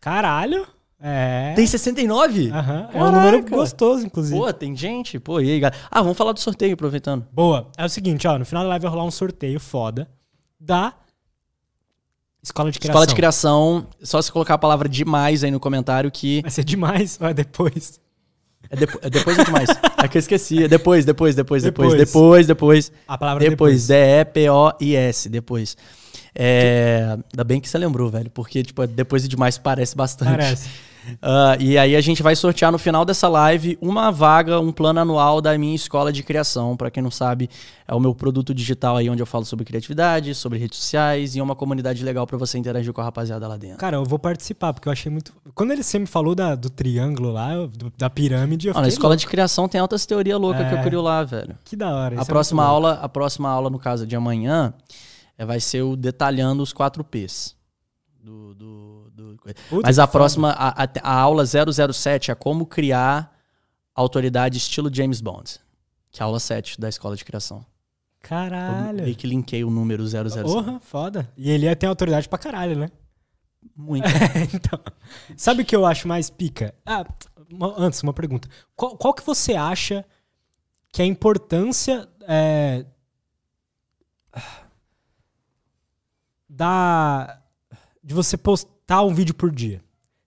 [0.00, 0.66] Caralho.
[1.00, 1.52] É.
[1.54, 2.50] Tem 69?
[2.50, 2.88] Aham.
[2.92, 4.38] É um número gostoso, inclusive.
[4.38, 5.18] Pô, tem gente.
[5.18, 5.78] Pô, e aí, galera?
[5.90, 7.26] Ah, vamos falar do sorteio, aproveitando.
[7.32, 7.68] Boa.
[7.76, 8.38] É o seguinte, ó.
[8.38, 10.08] No final da live vai rolar um sorteio foda
[10.58, 10.94] da
[12.44, 12.92] Escola de Criação.
[12.92, 16.62] Escola de criação, só se colocar a palavra demais aí no comentário que Vai ser
[16.62, 17.98] demais ou é depois?
[18.70, 19.68] é, depo- é depois ou demais?
[20.04, 20.64] É que eu esqueci.
[20.64, 22.46] É depois, depois, depois, depois, Depois.
[22.46, 22.92] depois.
[23.08, 23.86] A palavra Depois, depois.
[23.88, 25.76] D-E-P-O-I-S, depois.
[26.34, 30.30] É, ainda bem que você lembrou, velho, porque, tipo, depois de demais parece bastante.
[30.30, 30.68] Parece.
[31.20, 35.00] Ah, e aí a gente vai sortear no final dessa live uma vaga, um plano
[35.00, 36.76] anual da minha escola de criação.
[36.76, 37.48] Pra quem não sabe,
[37.86, 41.38] é o meu produto digital aí onde eu falo sobre criatividade, sobre redes sociais e
[41.38, 43.78] é uma comunidade legal pra você interagir com a rapaziada lá dentro.
[43.78, 45.32] Cara, eu vou participar, porque eu achei muito.
[45.54, 48.88] Quando ele sempre falou da, do triângulo lá, do- da pirâmide, eu na fiquei.
[48.88, 49.20] escola louco.
[49.20, 50.82] de criação tem altas teorias loucas que eu É.
[50.82, 51.56] crio lá, velho.
[51.64, 52.14] Que da hora.
[52.16, 52.86] A isso é próxima muito louco.
[52.88, 54.72] aula, a próxima aula, no caso de amanhã,
[55.36, 57.54] é, vai ser o detalhando os 4 P's.
[58.22, 58.93] Do, do-
[59.68, 63.36] Puta, Mas a próxima, a, a, aula 007 é como criar
[63.94, 65.60] autoridade estilo James Bond.
[66.10, 67.58] Que é a aula 7 da escola de criação.
[67.58, 69.02] Eu Caralho.
[69.02, 70.42] meio que linkei o número 007.
[70.42, 71.30] Porra, foda.
[71.36, 72.90] E ele tem autoridade pra caralho, né?
[73.76, 74.06] Muito.
[74.54, 74.78] então,
[75.36, 76.74] sabe o que eu acho mais pica?
[76.86, 77.04] Ah,
[77.76, 78.48] antes, uma pergunta.
[78.74, 80.04] Qual, qual que você acha
[80.90, 82.86] que é a importância é,
[86.48, 87.40] da
[88.02, 88.36] de você
[88.86, 89.80] postar um vídeo por dia?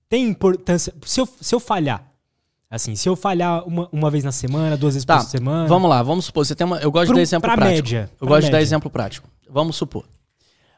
[0.10, 0.93] Tem importância?
[1.05, 2.03] Se eu, se eu falhar,
[2.70, 5.89] assim, se eu falhar uma, uma vez na semana, duas vezes Tá, por semana, Vamos
[5.89, 6.45] lá, vamos supor.
[6.45, 7.68] Você tem uma, eu gosto de Pro- dar exemplo prático.
[7.68, 8.64] média, Eu gosto de dar média.
[8.68, 9.30] exemplo prático.
[9.49, 10.05] Vamos supor.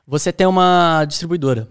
[0.05, 1.67] Você tem uma distribuidora.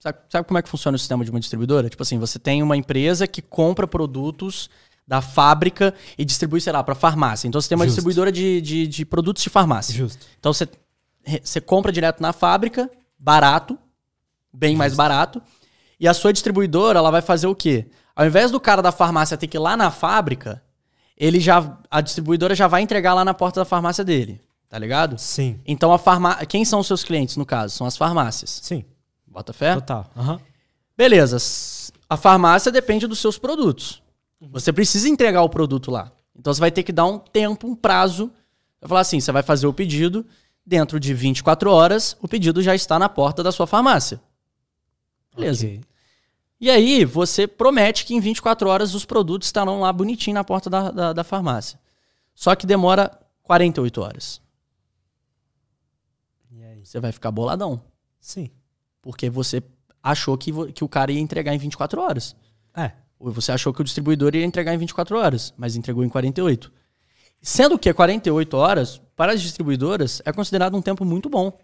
[0.00, 1.88] Sabe, sabe como é que funciona o sistema de uma distribuidora?
[1.88, 4.68] Tipo assim, você tem uma empresa que compra produtos
[5.06, 7.46] da fábrica e distribui, sei lá, para farmácia.
[7.46, 7.94] Então você tem uma Justo.
[7.96, 9.94] distribuidora de, de, de produtos de farmácia.
[9.94, 10.26] Justo.
[10.38, 10.68] Então você,
[11.42, 13.78] você compra direto na fábrica, barato,
[14.56, 15.42] bem mais barato,
[16.00, 17.86] e a sua distribuidora ela vai fazer o quê?
[18.14, 20.62] Ao invés do cara da farmácia ter que ir lá na fábrica,
[21.16, 25.18] ele já a distribuidora já vai entregar lá na porta da farmácia dele, tá ligado?
[25.18, 25.60] Sim.
[25.66, 26.44] Então a farmá...
[26.46, 27.74] quem são os seus clientes no caso?
[27.76, 28.60] São as farmácias.
[28.62, 28.84] Sim.
[29.26, 29.74] Bota fé?
[29.74, 30.10] Total.
[30.16, 30.40] Aham.
[30.96, 31.36] Beleza.
[32.08, 34.02] A farmácia depende dos seus produtos.
[34.40, 36.10] Você precisa entregar o produto lá.
[36.38, 38.30] Então você vai ter que dar um tempo, um prazo.
[38.80, 40.24] Vai falar assim: você vai fazer o pedido,
[40.64, 44.20] dentro de 24 horas, o pedido já está na porta da sua farmácia.
[45.36, 45.66] Beleza.
[45.66, 45.80] Ok.
[46.58, 50.70] E aí, você promete que em 24 horas os produtos estarão lá bonitinho na porta
[50.70, 51.78] da, da, da farmácia.
[52.34, 54.40] Só que demora 48 horas.
[56.50, 56.84] E aí?
[56.84, 57.82] Você vai ficar boladão.
[58.18, 58.50] Sim.
[59.02, 59.62] Porque você
[60.02, 62.34] achou que, que o cara ia entregar em 24 horas.
[62.74, 62.92] É.
[63.18, 66.72] Ou você achou que o distribuidor ia entregar em 24 horas, mas entregou em 48.
[67.40, 71.56] Sendo que 48 horas, para as distribuidoras, é considerado um tempo muito bom.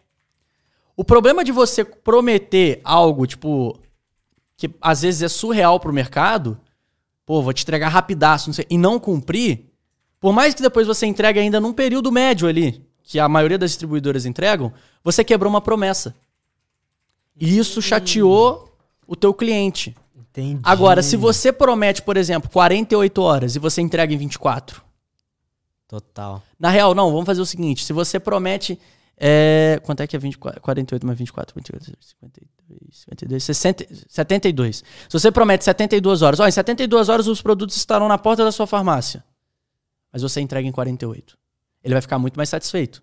[0.97, 3.78] O problema de você prometer algo, tipo,
[4.57, 6.59] que às vezes é surreal pro mercado,
[7.24, 9.72] pô, vou te entregar rapidaço, não sei, e não cumprir,
[10.20, 13.70] por mais que depois você entregue ainda num período médio ali, que a maioria das
[13.70, 14.72] distribuidoras entregam,
[15.03, 16.14] você quebrou uma promessa.
[17.40, 18.72] E isso chateou
[19.07, 19.97] o teu cliente.
[20.16, 20.61] Entendi.
[20.62, 24.82] Agora, se você promete, por exemplo, 48 horas e você entrega em 24.
[25.88, 26.43] Total.
[26.59, 28.78] Na real, não, vamos fazer o seguinte: se você promete.
[29.24, 31.54] É, quanto é que é 24, 48 mais 24?
[31.54, 34.76] 28, 52, 52, 60, 72.
[34.78, 38.50] Se você promete 72 horas, ó, em 72 horas os produtos estarão na porta da
[38.50, 39.22] sua farmácia.
[40.12, 41.38] Mas você entrega em 48.
[41.84, 43.00] Ele vai ficar muito mais satisfeito.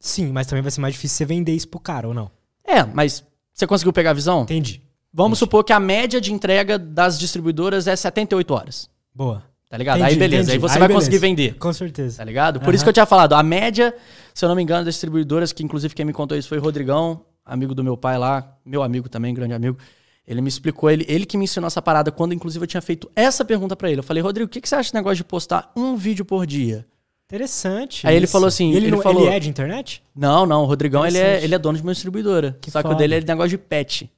[0.00, 2.30] Sim, mas também vai ser mais difícil você vender isso pro cara, ou não?
[2.64, 4.44] É, mas você conseguiu pegar a visão?
[4.44, 4.80] Entendi.
[5.12, 5.38] Vamos Entendi.
[5.40, 8.90] supor que a média de entrega das distribuidoras é 78 horas.
[9.14, 9.44] Boa.
[9.72, 9.96] Tá ligado?
[10.00, 10.52] Entendi, aí beleza, entendi.
[10.52, 11.06] aí você Aí vai beleza.
[11.06, 11.54] conseguir vender.
[11.54, 12.18] Com certeza.
[12.18, 12.60] Tá ligado?
[12.60, 12.74] Por Aham.
[12.74, 13.94] isso que eu tinha falado, a média,
[14.34, 16.60] se eu não me engano, das distribuidoras, que inclusive quem me contou isso foi o
[16.60, 19.78] Rodrigão, amigo do meu pai lá, meu amigo também, grande amigo.
[20.28, 23.10] Ele me explicou, ele, ele que me ensinou essa parada, quando inclusive eu tinha feito
[23.16, 24.00] essa pergunta pra ele.
[24.00, 26.46] Eu falei, Rodrigo, o que, que você acha desse negócio de postar um vídeo por
[26.46, 26.84] dia?
[27.28, 28.06] Interessante.
[28.06, 28.32] Aí ele isso.
[28.32, 30.02] falou assim, ele, ele falou- ele é de internet?
[30.14, 32.58] Não, não, o Rodrigão, ele é, ele é dono de uma distribuidora.
[32.60, 32.98] Que só que o foda.
[33.00, 34.10] dele é de negócio de pet.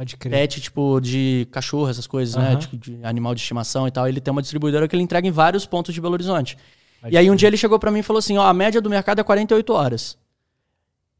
[0.00, 0.30] Pode crer.
[0.30, 2.52] Pet, tipo, de cachorro, essas coisas, né?
[2.52, 2.58] Aham.
[2.58, 4.08] De, de animal de estimação e tal.
[4.08, 6.56] Ele tem uma distribuidora que ele entrega em vários pontos de Belo Horizonte.
[7.02, 8.80] Pode E aí um dia ele chegou pra mim e falou assim, ó, a média
[8.80, 10.16] do mercado é 48 horas.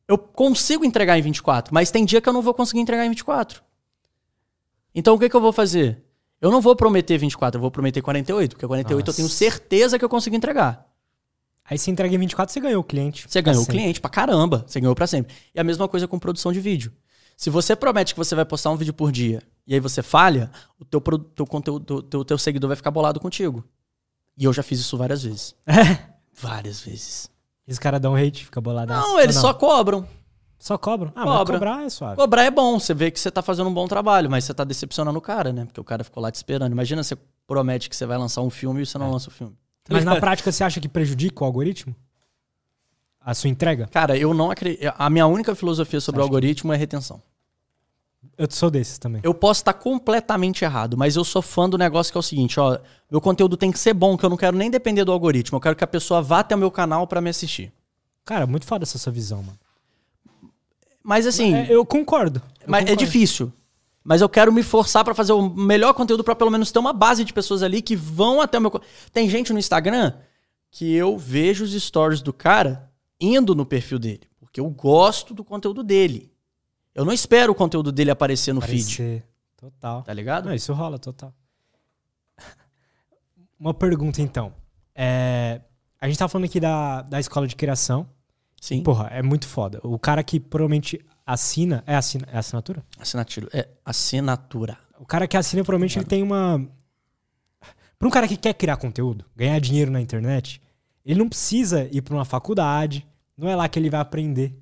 [0.08, 3.10] Eu consigo entregar em 24, mas tem dia que eu não vou conseguir entregar em
[3.10, 3.62] 24.
[4.94, 6.02] Então o que, que eu vou fazer?
[6.40, 9.36] Eu não vou prometer 24, eu vou prometer 48, porque 48 eu tenho Nossa.
[9.36, 10.86] certeza que eu consigo entregar.
[11.66, 13.26] Aí se entrega em 24, você ganhou o cliente.
[13.28, 15.34] Você ganhou o cliente pra caramba, você ganhou pra sempre.
[15.54, 16.90] E a mesma coisa com produção de vídeo.
[17.40, 20.50] Se você promete que você vai postar um vídeo por dia e aí você falha,
[20.78, 23.64] o teu, teu conteúdo, teu, teu seguidor vai ficar bolado contigo.
[24.36, 25.54] E eu já fiz isso várias vezes.
[25.66, 25.96] É.
[26.38, 27.30] Várias vezes.
[27.66, 28.92] Esse cara dá um hate, fica bolado.
[28.92, 30.06] Não, eles só cobram.
[30.58, 31.12] Só cobram.
[31.16, 31.54] Ah, mas Cobra.
[31.54, 32.16] cobrar é suave.
[32.16, 34.62] Cobrar é bom, você vê que você tá fazendo um bom trabalho, mas você tá
[34.62, 35.64] decepcionando o cara, né?
[35.64, 36.72] Porque o cara ficou lá te esperando.
[36.72, 37.16] Imagina você
[37.46, 39.12] promete que você vai lançar um filme e você não É.
[39.12, 39.56] lança o filme.
[39.88, 41.96] Mas na prática você acha que prejudica o algoritmo?
[43.20, 43.86] A sua entrega?
[43.92, 44.92] Cara, eu não acredito.
[44.96, 47.20] A minha única filosofia sobre o Acho que- algoritmo é retenção.
[48.36, 49.20] Eu sou desses também.
[49.24, 52.58] Eu posso estar completamente errado, mas eu sou fã do negócio que é o seguinte,
[52.58, 52.78] ó.
[53.10, 55.56] Meu conteúdo tem que ser bom, que eu não quero nem depender do algoritmo.
[55.56, 57.72] Eu quero que a pessoa vá até o meu canal pra me assistir.
[58.24, 59.58] Cara, muito foda essa sua visão, mano.
[61.02, 62.42] Mas assim, É, eu concordo.
[62.60, 63.04] Eu mas é concordo.
[63.04, 63.52] difícil.
[64.02, 66.92] Mas eu quero me forçar pra fazer o melhor conteúdo pra pelo menos ter uma
[66.92, 68.80] base de pessoas ali que vão até o meu.
[69.12, 70.14] Tem gente no Instagram
[70.70, 72.89] que eu vejo os stories do cara
[73.20, 76.32] indo no perfil dele, porque eu gosto do conteúdo dele.
[76.94, 79.24] Eu não espero o conteúdo dele aparecer no feed, Parecer.
[79.56, 80.02] Total.
[80.02, 80.46] tá ligado?
[80.46, 81.34] Não, isso rola, total.
[83.58, 84.52] Uma pergunta, então.
[84.94, 85.60] É,
[86.00, 88.08] a gente tá falando aqui da, da escola de criação.
[88.60, 88.82] Sim.
[88.82, 89.80] Porra, é muito foda.
[89.82, 91.84] O cara que provavelmente assina.
[91.86, 92.84] É, assina, é assinatura?
[92.98, 93.48] Assinatura.
[93.52, 94.78] É assinatura.
[94.98, 96.66] O cara que assina, provavelmente, ele tem uma.
[97.98, 100.60] Pra um cara que quer criar conteúdo, ganhar dinheiro na internet,
[101.04, 103.06] ele não precisa ir pra uma faculdade.
[103.40, 104.54] Não é lá que ele vai aprender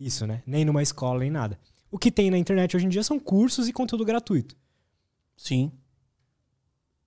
[0.00, 0.42] isso, né?
[0.46, 1.58] Nem numa escola, nem nada.
[1.90, 4.56] O que tem na internet hoje em dia são cursos e conteúdo gratuito.
[5.36, 5.70] Sim.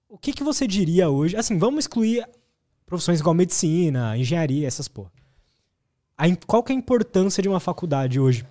[0.08, 1.36] O que, que você diria hoje?
[1.36, 2.28] Assim, vamos excluir
[2.86, 5.12] profissões igual medicina, engenharia, essas porra.
[6.16, 8.46] A qual que é a importância de uma faculdade hoje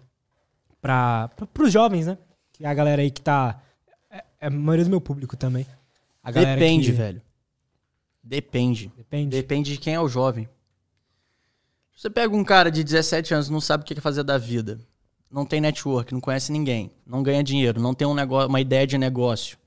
[0.83, 2.18] para os jovens, né?
[2.53, 3.62] Que é a galera aí que tá.
[4.11, 5.64] É, é a maioria do meu público também.
[6.33, 7.22] Depende, que- velho.
[8.22, 8.93] Depende.
[8.97, 9.37] Depende.
[9.37, 10.49] Depende de quem é o jovem.
[11.95, 14.80] Você pega um cara de 17 anos, não sabe o que fazer da vida.
[15.30, 18.86] Não tem network, não conhece ninguém, não ganha dinheiro, não tem um negócio, uma ideia
[18.86, 19.59] de negócio.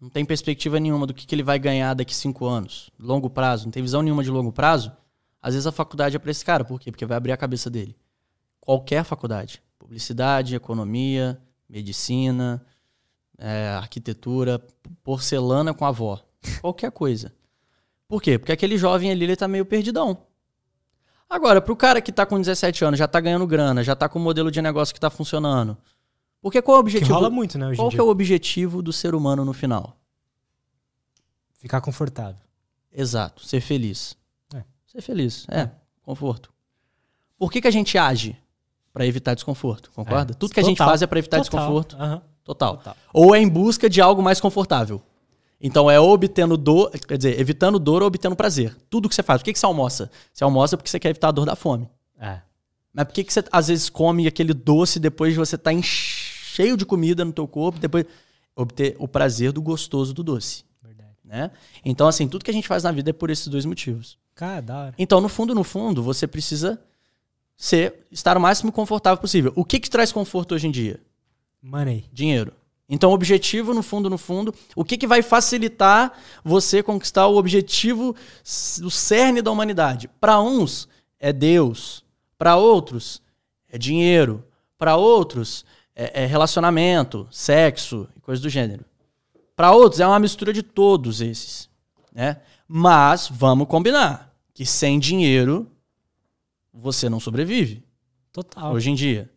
[0.00, 3.64] não tem perspectiva nenhuma do que, que ele vai ganhar daqui cinco anos, longo prazo,
[3.64, 4.92] não tem visão nenhuma de longo prazo,
[5.46, 6.64] às vezes a faculdade é para esse cara.
[6.64, 6.90] Por quê?
[6.90, 7.96] Porque vai abrir a cabeça dele.
[8.60, 9.62] Qualquer faculdade.
[9.78, 12.64] Publicidade, economia, medicina,
[13.38, 14.60] é, arquitetura,
[15.04, 16.20] porcelana com a avó.
[16.60, 17.32] Qualquer coisa.
[18.08, 18.40] Por quê?
[18.40, 20.18] Porque aquele jovem ali, ele tá meio perdidão.
[21.28, 24.18] Agora, pro cara que tá com 17 anos, já tá ganhando grana, já tá com
[24.18, 25.76] um modelo de negócio que tá funcionando.
[26.40, 27.08] Porque qual é o objetivo?
[27.08, 29.96] Que rola muito, né, Qual é o objetivo do ser humano no final?
[31.58, 32.40] Ficar confortável.
[32.92, 34.16] Exato, ser feliz.
[34.54, 34.62] É.
[34.86, 35.68] Ser feliz, é,
[36.02, 36.52] conforto.
[37.38, 38.36] Por que, que a gente age?
[38.92, 40.32] Pra evitar desconforto, concorda?
[40.32, 40.34] É.
[40.34, 40.88] Tudo que a gente Total.
[40.88, 41.60] faz é pra evitar Total.
[41.60, 41.96] desconforto.
[41.96, 42.22] Aham.
[42.42, 42.76] Total.
[42.76, 42.96] Total.
[43.12, 45.02] Ou é em busca de algo mais confortável.
[45.60, 48.76] Então é obtendo dor, quer dizer, evitando dor ou obtendo prazer.
[48.90, 49.40] Tudo que você faz.
[49.40, 50.10] Por que, que você almoça?
[50.32, 51.88] Você almoça porque você quer evitar a dor da fome.
[52.18, 52.40] É.
[52.92, 56.76] Mas por que, que você às vezes come aquele doce depois de você estar cheio
[56.76, 58.04] de comida no teu corpo, depois
[58.54, 61.10] obter o prazer do gostoso do doce, Verdade.
[61.22, 61.50] né?
[61.84, 64.18] Então assim, tudo que a gente faz na vida é por esses dois motivos.
[64.34, 64.94] Cara, da hora.
[64.98, 66.78] Então, no fundo, no fundo, você precisa
[67.56, 69.50] ser estar o máximo confortável possível.
[69.56, 71.00] O que que traz conforto hoje em dia?
[71.62, 72.04] Money.
[72.12, 72.52] Dinheiro.
[72.88, 76.12] Então, o objetivo, no fundo, no fundo, o que, que vai facilitar
[76.44, 78.14] você conquistar o objetivo,
[78.82, 80.08] o cerne da humanidade?
[80.20, 82.04] Para uns, é Deus.
[82.38, 83.20] Para outros,
[83.68, 84.44] é dinheiro.
[84.78, 85.64] Para outros,
[85.96, 88.84] é, é relacionamento, sexo e coisas do gênero.
[89.56, 91.68] Para outros, é uma mistura de todos esses.
[92.12, 92.40] Né?
[92.68, 95.66] Mas, vamos combinar, que sem dinheiro,
[96.72, 97.82] você não sobrevive
[98.32, 98.72] Total.
[98.72, 99.30] hoje em dia.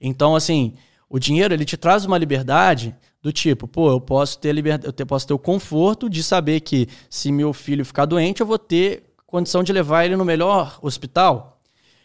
[0.00, 0.74] Então, assim,
[1.08, 5.06] o dinheiro ele te traz uma liberdade do tipo, pô, eu posso ter liberdade, eu
[5.06, 9.04] posso ter o conforto de saber que se meu filho ficar doente, eu vou ter
[9.26, 11.60] condição de levar ele no melhor hospital,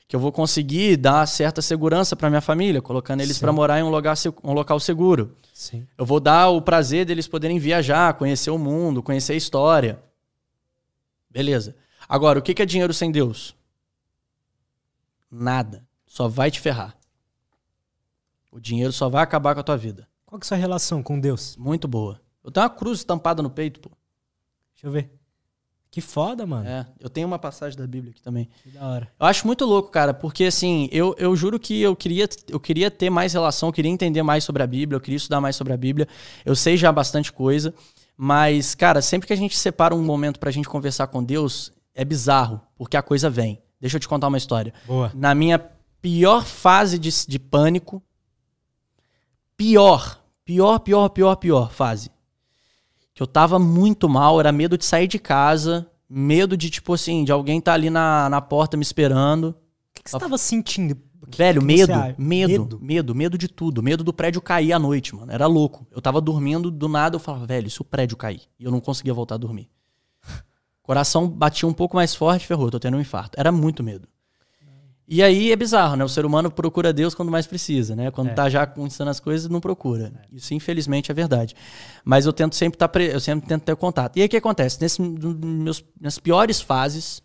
[0.08, 3.84] que eu vou conseguir dar certa segurança para minha família, colocando eles para morar em
[3.84, 5.38] um lugar um local seguro.
[5.54, 5.88] Sim.
[5.97, 10.02] Eu vou dar o prazer deles poderem viajar, conhecer o mundo, conhecer a história.
[11.30, 11.76] Beleza.
[12.10, 13.56] Agora, o que é dinheiro sem Deus?
[15.30, 15.86] Nada.
[16.06, 16.97] Só vai te ferrar.
[18.52, 20.08] O dinheiro só vai acabar com a tua vida.
[20.26, 21.56] Qual que é a sua relação com Deus?
[21.58, 22.20] Muito boa.
[22.43, 23.89] Eu tenho uma cruz estampada no peito, pô.
[24.74, 25.12] Deixa eu ver.
[25.91, 26.68] Que foda, mano.
[26.68, 28.47] É, eu tenho uma passagem da Bíblia aqui também.
[28.64, 29.12] Que da hora.
[29.20, 32.89] Eu acho muito louco, cara, porque assim, eu, eu juro que eu queria, eu queria
[32.89, 35.74] ter mais relação, eu queria entender mais sobre a Bíblia, eu queria estudar mais sobre
[35.74, 36.08] a Bíblia.
[36.45, 37.74] Eu sei já bastante coisa,
[38.16, 42.06] mas, cara, sempre que a gente separa um momento pra gente conversar com Deus, é
[42.06, 43.62] bizarro, porque a coisa vem.
[43.80, 44.74] Deixa eu te contar uma história.
[44.88, 45.12] Boa.
[45.14, 45.60] Na minha
[46.02, 48.02] pior fase de, de pânico,
[49.62, 52.09] pior, pior, pior, pior, pior fase.
[53.14, 57.24] Que eu tava muito mal, era medo de sair de casa, medo de, tipo assim,
[57.24, 59.49] de alguém tá ali na, na porta me esperando.
[59.49, 59.55] O
[59.93, 60.97] que, que você tava sentindo?
[61.38, 62.80] Velho, que medo, medo, Medo?
[62.82, 63.84] medo, medo, de tudo.
[63.84, 65.32] Medo do prédio cair à noite, mano.
[65.32, 65.86] Era louco.
[65.91, 68.41] Eu tava dormindo, do nada eu falava, velho, se o prédio cair?
[68.59, 69.70] E eu não conseguia voltar a dormir.
[70.82, 73.39] Coração batia um pouco mais forte, ferrou, tô tendo um infarto.
[73.39, 74.07] Era muito medo.
[75.14, 76.05] E aí é bizarro, né?
[76.05, 78.09] O ser humano procura Deus quando mais precisa, né?
[78.12, 78.34] Quando É.
[78.34, 80.14] tá já conquistando as coisas, não procura.
[80.32, 81.53] Isso, infelizmente, é verdade.
[82.05, 83.07] Mas eu tento sempre estar pre...
[83.14, 84.16] eu sempre tento ter contato.
[84.16, 84.80] E aí o que acontece?
[84.80, 87.22] Nesse, meus, nas piores fases,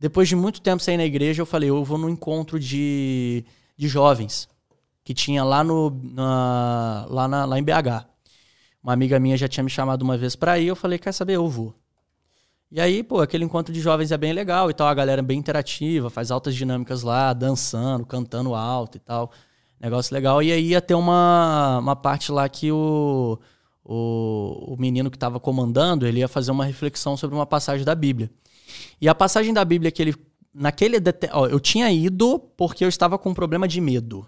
[0.00, 3.44] depois de muito tempo sem ir na igreja, eu falei, eu vou num encontro de,
[3.76, 4.48] de jovens
[5.04, 8.04] que tinha lá no na- lá, na- lá em BH.
[8.82, 11.34] Uma amiga minha já tinha me chamado uma vez pra ir, eu falei, quer saber,
[11.36, 11.72] eu vou.
[12.74, 15.22] E aí, pô, aquele encontro de jovens é bem legal e tal, a galera é
[15.22, 19.30] bem interativa, faz altas dinâmicas lá, dançando, cantando alto e tal.
[19.80, 20.42] Negócio legal.
[20.42, 23.38] E aí ia ter uma, uma parte lá que o,
[23.84, 27.94] o, o menino que estava comandando, ele ia fazer uma reflexão sobre uma passagem da
[27.94, 28.28] Bíblia.
[29.00, 30.14] E a passagem da Bíblia que ele.
[30.52, 30.96] Naquele.
[31.30, 34.26] Ó, eu tinha ido porque eu estava com um problema de medo.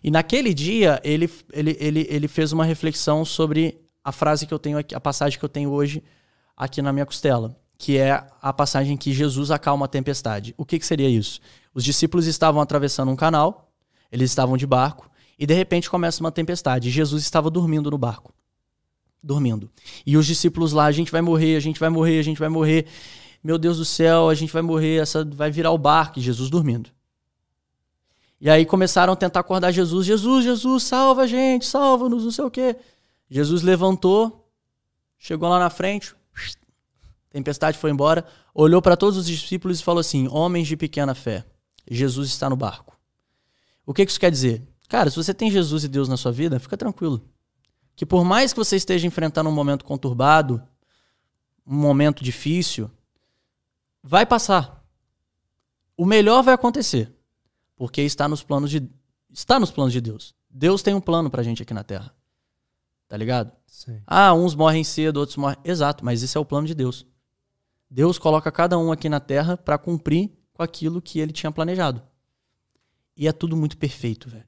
[0.00, 4.60] E naquele dia, ele, ele, ele, ele fez uma reflexão sobre a frase que eu
[4.60, 6.04] tenho aqui, a passagem que eu tenho hoje
[6.58, 10.52] aqui na minha costela, que é a passagem que Jesus acalma a tempestade.
[10.58, 11.40] O que, que seria isso?
[11.72, 13.70] Os discípulos estavam atravessando um canal,
[14.10, 16.90] eles estavam de barco, e de repente começa uma tempestade.
[16.90, 18.34] Jesus estava dormindo no barco.
[19.22, 19.70] Dormindo.
[20.04, 22.48] E os discípulos lá, a gente vai morrer, a gente vai morrer, a gente vai
[22.48, 22.86] morrer.
[23.42, 26.18] Meu Deus do céu, a gente vai morrer, essa vai virar o barco.
[26.18, 26.90] E Jesus dormindo.
[28.40, 30.04] E aí começaram a tentar acordar Jesus.
[30.04, 32.76] Jesus, Jesus, salva a gente, salva-nos, não sei o quê.
[33.30, 34.48] Jesus levantou,
[35.18, 36.14] chegou lá na frente,
[37.30, 38.24] tempestade foi embora,
[38.54, 41.44] olhou para todos os discípulos e falou assim: Homens de pequena fé,
[41.90, 42.98] Jesus está no barco.
[43.84, 44.66] O que que isso quer dizer?
[44.88, 47.22] Cara, se você tem Jesus e Deus na sua vida, fica tranquilo.
[47.94, 50.62] Que por mais que você esteja enfrentando um momento conturbado,
[51.66, 52.90] um momento difícil,
[54.02, 54.84] vai passar.
[55.96, 57.12] O melhor vai acontecer,
[57.76, 58.88] porque está nos planos de
[59.30, 60.34] está nos planos de Deus.
[60.48, 62.14] Deus tem um plano pra gente aqui na Terra.
[63.08, 63.52] Tá ligado?
[63.66, 64.00] Sim.
[64.06, 65.58] Ah, uns morrem cedo, outros morrem.
[65.64, 67.06] Exato, mas esse é o plano de Deus.
[67.90, 72.02] Deus coloca cada um aqui na terra para cumprir com aquilo que ele tinha planejado.
[73.16, 74.44] E é tudo muito perfeito, velho.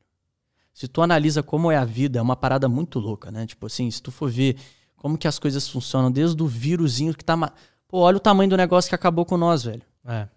[0.72, 3.47] Se tu analisa como é a vida, é uma parada muito louca, né?
[3.47, 4.57] Tipo assim, se tu for ver
[4.97, 7.36] como que as coisas funcionam, desde o vírusinho que tá.
[7.36, 7.53] ma-
[7.88, 9.82] Pô, olha o tamanho do negócio que acabou com nós, velho.
[10.05, 10.28] É.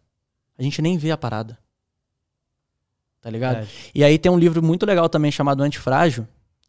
[0.58, 1.58] A gente nem vê a parada.
[3.22, 3.58] Tá ligado?
[3.58, 3.68] É.
[3.94, 6.28] E aí tem um livro muito legal também chamado Antifrágil,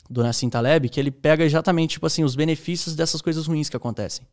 [0.09, 3.76] do Nassim Taleb, que ele pega exatamente, tipo assim, os benefícios dessas coisas ruins que
[3.76, 4.26] acontecem.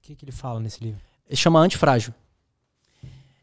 [0.00, 1.00] O que, que ele fala nesse livro?
[1.28, 2.14] Ele chama antifrágil.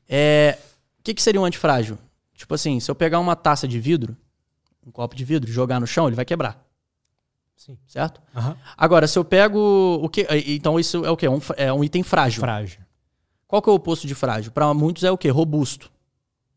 [0.09, 0.57] É,
[0.99, 1.97] o que, que seria um antifrágil?
[2.33, 4.17] Tipo assim, se eu pegar uma taça de vidro,
[4.85, 6.65] um copo de vidro, jogar no chão, ele vai quebrar,
[7.55, 7.77] Sim.
[7.87, 8.21] certo?
[8.35, 8.57] Aham.
[8.75, 11.27] Agora, se eu pego o que, então isso é o quê?
[11.27, 12.41] Um, é um item frágil.
[12.41, 12.81] Frágil.
[13.47, 14.51] Qual que é o oposto de frágil?
[14.51, 15.29] Para muitos é o quê?
[15.29, 15.91] Robusto.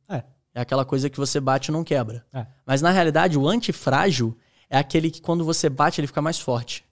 [0.09, 0.25] É.
[0.55, 2.25] É aquela coisa que você bate e não quebra.
[2.33, 2.47] É.
[2.65, 4.37] Mas na realidade, o antifrágil
[4.69, 6.85] é aquele que quando você bate, ele fica mais forte.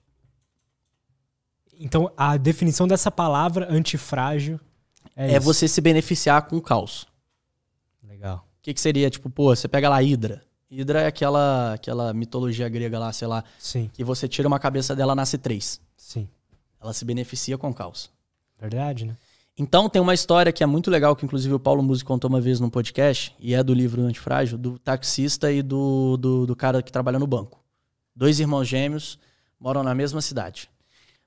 [1.79, 4.59] Então, a definição dessa palavra antifrágil
[5.15, 7.07] é, É, você se beneficiar com o caos.
[8.03, 8.45] Legal.
[8.59, 10.43] O que, que seria, tipo, pô, você pega lá a Hidra.
[10.69, 14.95] Hidra é aquela, aquela mitologia grega lá, sei lá, Sim, que você tira uma cabeça
[14.95, 15.81] dela, nasce três.
[15.97, 16.27] sim.
[16.81, 18.09] Ela se beneficia com o caos.
[18.57, 19.17] Verdade, né?
[19.57, 22.39] Então tem uma história que é muito legal, que inclusive o Paulo Musi contou uma
[22.39, 26.81] vez num podcast, e é do livro Antifrágil, do taxista e do, do, do cara
[26.81, 27.61] que trabalha no banco.
[28.15, 29.19] Dois irmãos gêmeos
[29.59, 30.69] moram na mesma cidade.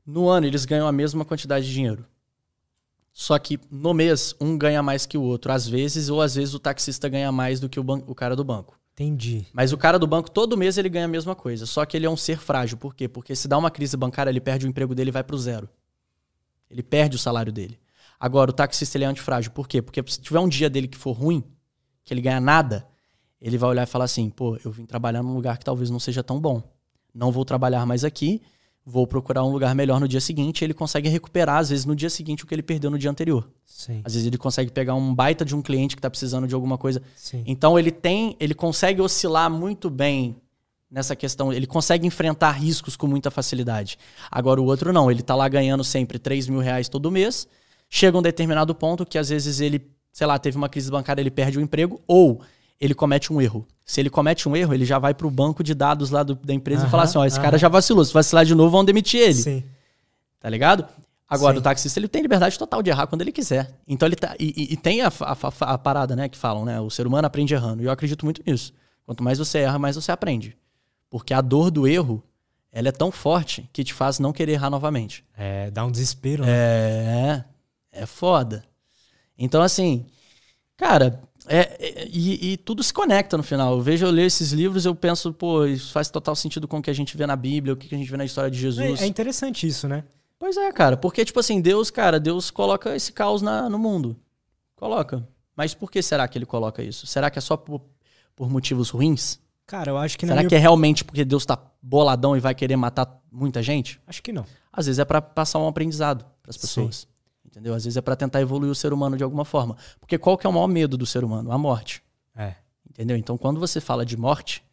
[0.04, 2.04] No ano, eles ganham a mesma quantidade de dinheiro.
[3.12, 6.54] Só que no mês, um ganha mais que o outro, às vezes, ou às vezes
[6.54, 8.78] o taxista ganha mais do que o, o cara do banco.
[8.94, 9.46] Entendi.
[9.52, 11.66] Mas o cara do banco, todo mês ele ganha a mesma coisa.
[11.66, 12.76] Só que ele é um ser frágil.
[12.76, 13.08] Por quê?
[13.08, 15.68] Porque se dá uma crise bancária, ele perde o emprego dele e vai pro zero.
[16.70, 17.78] Ele perde o salário dele.
[18.18, 19.50] Agora, o taxista ele é antifrágil.
[19.50, 19.82] Por quê?
[19.82, 21.42] Porque se tiver um dia dele que for ruim,
[22.04, 22.86] que ele ganha nada,
[23.40, 25.98] ele vai olhar e falar assim: pô, eu vim trabalhar num lugar que talvez não
[25.98, 26.62] seja tão bom.
[27.14, 28.40] Não vou trabalhar mais aqui,
[28.84, 30.64] vou procurar um lugar melhor no dia seguinte.
[30.64, 33.48] Ele consegue recuperar, às vezes, no dia seguinte o que ele perdeu no dia anterior.
[33.64, 36.54] Sim, Às vezes ele consegue pegar um baita de um cliente que tá precisando de
[36.54, 37.02] alguma coisa.
[37.16, 37.42] sim.
[37.46, 40.36] Então ele tem, ele consegue oscilar muito bem
[40.90, 43.98] nessa questão, ele consegue enfrentar riscos com muita facilidade.
[44.30, 47.48] Agora o outro não, ele tá lá ganhando sempre 3 mil reais todo mês,
[47.88, 51.30] chega um determinado ponto que às vezes ele, sei lá, teve uma crise bancária, ele
[51.30, 52.42] perde o emprego, ou
[52.82, 53.66] ele comete um erro.
[53.86, 56.52] Se ele comete um erro, ele já vai pro banco de dados lá do- da
[56.52, 57.44] empresa e fala assim, ó, esse aham.
[57.44, 59.34] cara já vacilou, se vacilar de novo vão demitir ele.
[59.34, 59.64] Sim.
[60.40, 60.86] Tá ligado?
[61.28, 61.60] Agora, Sim.
[61.60, 63.70] o taxista ele tem liberdade total de errar quando ele quiser.
[63.86, 64.34] Então ele tá.
[64.38, 66.80] E, e- e tem a, a- a- a parada, né, que falam, né?
[66.80, 67.82] O ser humano aprende errando.
[67.82, 68.72] E eu acredito muito nisso.
[69.06, 70.56] Quanto mais você erra, mais você aprende.
[71.08, 72.22] Porque a dor do erro,
[72.72, 75.24] ela é tão forte que te faz não querer errar novamente.
[75.36, 76.50] É, dá um desespero, né?
[76.52, 77.44] É.
[78.02, 78.64] É foda.
[79.38, 80.06] Então, assim,
[80.76, 83.74] cara, é, é- e, e tudo se conecta no final.
[83.74, 86.82] Eu vejo, eu leio esses livros, eu penso, pô, isso faz total sentido com o
[86.82, 89.00] que a gente vê na Bíblia, o que a gente vê na história de Jesus.
[89.00, 90.04] É, é interessante isso, né?
[90.38, 90.96] Pois é, cara.
[90.96, 94.16] Porque, tipo assim, Deus, cara, Deus coloca esse caos na, no mundo.
[94.76, 95.26] Coloca.
[95.56, 97.06] Mas por que será que ele coloca isso?
[97.06, 97.82] Será que é só por,
[98.34, 99.38] por motivos ruins?
[99.66, 100.48] Cara, eu acho que será minha...
[100.48, 104.00] que é realmente porque Deus tá boladão e vai querer matar muita gente?
[104.06, 104.44] Acho que não.
[104.72, 106.60] Às vezes é pra passar um aprendizado pras Sim.
[106.62, 107.08] pessoas.
[107.52, 107.74] Entendeu?
[107.74, 109.76] Às vezes é pra tentar evoluir o ser humano de alguma forma.
[110.00, 111.52] Porque qual que é o maior medo do ser humano?
[111.52, 112.02] A morte.
[112.34, 112.54] É.
[112.88, 113.14] Entendeu?
[113.14, 114.64] Então, quando você fala de morte,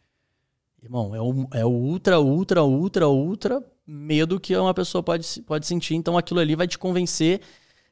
[0.82, 5.66] irmão, é o, é o ultra, ultra, ultra, ultra medo que uma pessoa pode, pode
[5.66, 5.94] sentir.
[5.94, 7.42] Então, aquilo ali vai te convencer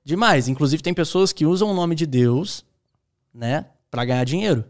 [0.03, 0.49] demais.
[0.49, 2.64] Inclusive, tem pessoas que usam o nome de Deus,
[3.32, 4.64] né, para ganhar dinheiro.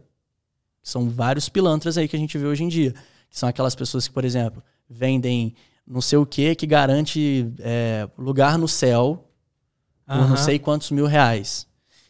[0.83, 2.91] São vários pilantras aí que a gente vê hoje em dia.
[3.29, 5.55] Que são aquelas pessoas que, por exemplo, vendem
[5.87, 9.28] não sei o que que garante é, lugar no céu
[10.17, 11.67] por não sei quantos mil reais.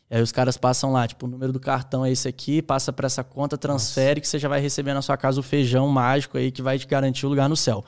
[0.10, 2.92] E aí os caras passam lá, tipo, o número do cartão é esse aqui, passa
[2.92, 6.38] pra essa conta, transfere, que você já vai receber na sua casa o feijão mágico
[6.38, 7.86] aí que vai te garantir o lugar no céu.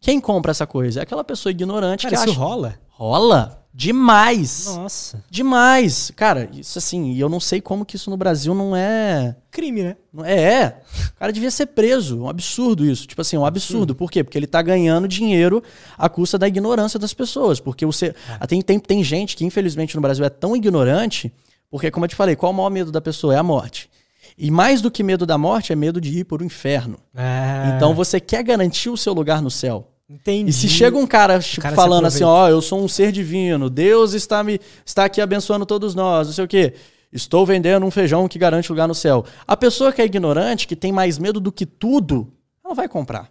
[0.00, 1.00] Quem compra essa coisa?
[1.00, 2.38] É aquela pessoa ignorante Cara, que isso acha.
[2.38, 2.74] rola?
[2.90, 3.61] Rola?
[3.74, 4.66] Demais!
[4.66, 5.24] Nossa.
[5.30, 6.12] Demais!
[6.14, 9.34] Cara, isso assim, e eu não sei como que isso no Brasil não é.
[9.50, 9.96] Crime, né?
[10.24, 10.80] é, é.
[11.08, 12.20] O cara devia ser preso.
[12.22, 13.06] Um absurdo isso.
[13.06, 13.94] Tipo assim, um absurdo.
[13.94, 14.22] Por quê?
[14.22, 15.62] Porque ele tá ganhando dinheiro
[15.96, 17.60] à custa da ignorância das pessoas.
[17.60, 18.14] Porque você.
[18.38, 21.32] Ah, Tem, tem, tem gente que, infelizmente, no Brasil é tão ignorante.
[21.70, 23.34] Porque, como eu te falei, qual o maior medo da pessoa?
[23.34, 23.88] É a morte.
[24.36, 26.98] E mais do que medo da morte, é medo de ir para o inferno.
[27.14, 27.74] É.
[27.74, 29.91] Então você quer garantir o seu lugar no céu.
[30.08, 30.50] Entendi.
[30.50, 33.70] E se chega um cara, tipo, cara falando assim, ó, eu sou um ser divino,
[33.70, 36.74] Deus está me está aqui abençoando todos nós, não sei o quê.
[37.12, 39.24] Estou vendendo um feijão que garante lugar no céu.
[39.46, 42.32] A pessoa que é ignorante, que tem mais medo do que tudo,
[42.64, 43.30] ela vai comprar.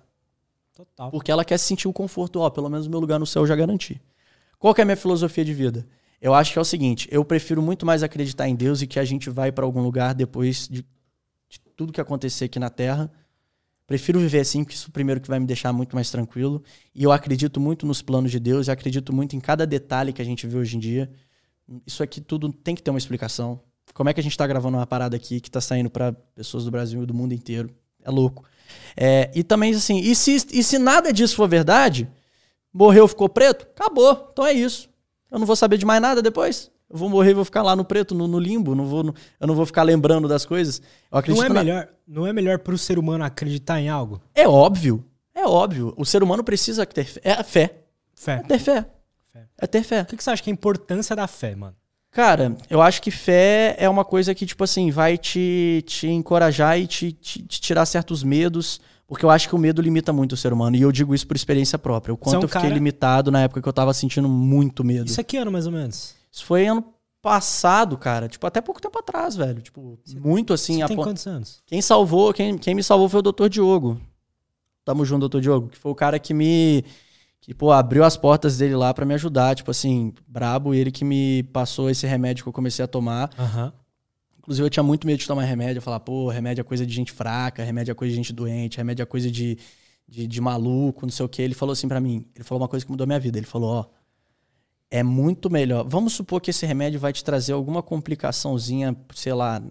[0.75, 1.11] Total.
[1.11, 3.55] Porque ela quer sentir o conforto, ó, pelo menos meu lugar no céu eu já
[3.55, 4.01] garanti.
[4.57, 5.87] Qual é a minha filosofia de vida?
[6.21, 8.99] Eu acho que é o seguinte, eu prefiro muito mais acreditar em Deus e que
[8.99, 10.85] a gente vai para algum lugar depois de,
[11.49, 13.11] de tudo que acontecer aqui na Terra,
[13.91, 16.63] Prefiro viver assim, porque isso primeiro que vai me deixar muito mais tranquilo.
[16.95, 20.21] E eu acredito muito nos planos de Deus, eu acredito muito em cada detalhe que
[20.21, 21.11] a gente vê hoje em dia.
[21.85, 23.59] Isso aqui tudo tem que ter uma explicação.
[23.93, 26.63] Como é que a gente tá gravando uma parada aqui que tá saindo para pessoas
[26.63, 27.69] do Brasil e do mundo inteiro?
[28.01, 28.45] É louco.
[28.95, 32.09] É, e também, assim, e se, e se nada disso for verdade,
[32.71, 34.29] morreu, ficou preto, acabou.
[34.31, 34.87] Então é isso.
[35.29, 36.71] Eu não vou saber de mais nada depois.
[36.91, 39.47] Eu vou morrer, vou ficar lá no preto, no, no limbo, não vou, no, eu
[39.47, 40.81] não vou ficar lembrando das coisas.
[41.27, 44.21] Não é na- melhor, não é melhor pro ser humano acreditar em algo?
[44.35, 45.03] É óbvio.
[45.33, 45.93] É óbvio.
[45.97, 47.21] O ser humano precisa ter fé.
[47.23, 47.75] É a fé.
[48.13, 48.33] Fé.
[48.33, 48.85] É ter fé.
[49.31, 49.45] Fé.
[49.57, 50.01] É ter fé.
[50.01, 51.75] O que que você acha que é a importância da fé, mano?
[52.11, 56.77] Cara, eu acho que fé é uma coisa que, tipo assim, vai te, te encorajar
[56.77, 58.81] e te, te, te tirar certos medos.
[59.07, 60.75] Porque eu acho que o medo limita muito o ser humano.
[60.75, 62.13] E eu digo isso por experiência própria.
[62.13, 64.27] O Você é quanto um eu fiquei cara- limitado na época que eu tava sentindo
[64.27, 65.07] muito medo.
[65.07, 66.13] Isso é que ano, mais ou menos?
[66.31, 66.83] Isso foi ano
[67.21, 68.27] passado, cara.
[68.27, 69.61] Tipo, até pouco tempo atrás, velho.
[69.61, 70.79] Tipo, muito assim.
[70.81, 71.61] Você tem pon- quantos anos?
[71.65, 73.47] Quem salvou, quem, quem me salvou foi o Dr.
[73.49, 73.99] Diogo.
[74.83, 75.39] Tamo junto, Dr.
[75.41, 75.67] Diogo.
[75.69, 76.83] Que foi o cara que me.
[77.39, 79.55] Que, pô, abriu as portas dele lá pra me ajudar.
[79.55, 80.73] Tipo assim, brabo.
[80.73, 83.29] Ele que me passou esse remédio que eu comecei a tomar.
[83.37, 83.73] Aham.
[84.39, 85.77] Inclusive, eu tinha muito medo de tomar remédio.
[85.77, 88.77] Eu falava, pô, remédio é coisa de gente fraca, remédio é coisa de gente doente,
[88.77, 89.55] remédio é coisa de,
[90.07, 91.43] de, de maluco, não sei o quê.
[91.43, 92.25] Ele falou assim pra mim.
[92.33, 93.37] Ele falou uma coisa que mudou a minha vida.
[93.37, 94.00] Ele falou, ó.
[94.91, 95.85] É muito melhor.
[95.87, 99.63] Vamos supor que esse remédio vai te trazer alguma complicaçãozinha, sei lá,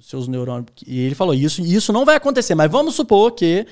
[0.00, 0.68] seus neurônios.
[0.86, 3.66] E ele falou, isso, isso não vai acontecer, mas vamos supor que,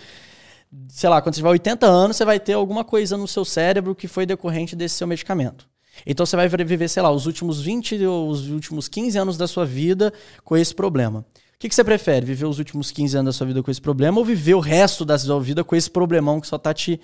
[0.88, 3.94] sei lá, quando você tiver 80 anos, você vai ter alguma coisa no seu cérebro
[3.94, 5.66] que foi decorrente desse seu medicamento.
[6.06, 9.48] Então você vai viver, sei lá, os últimos 20 ou os últimos 15 anos da
[9.48, 10.12] sua vida
[10.44, 11.20] com esse problema.
[11.20, 11.24] O
[11.58, 12.24] que, que você prefere?
[12.24, 15.04] Viver os últimos 15 anos da sua vida com esse problema ou viver o resto
[15.04, 17.00] da sua vida com esse problemão que só tá te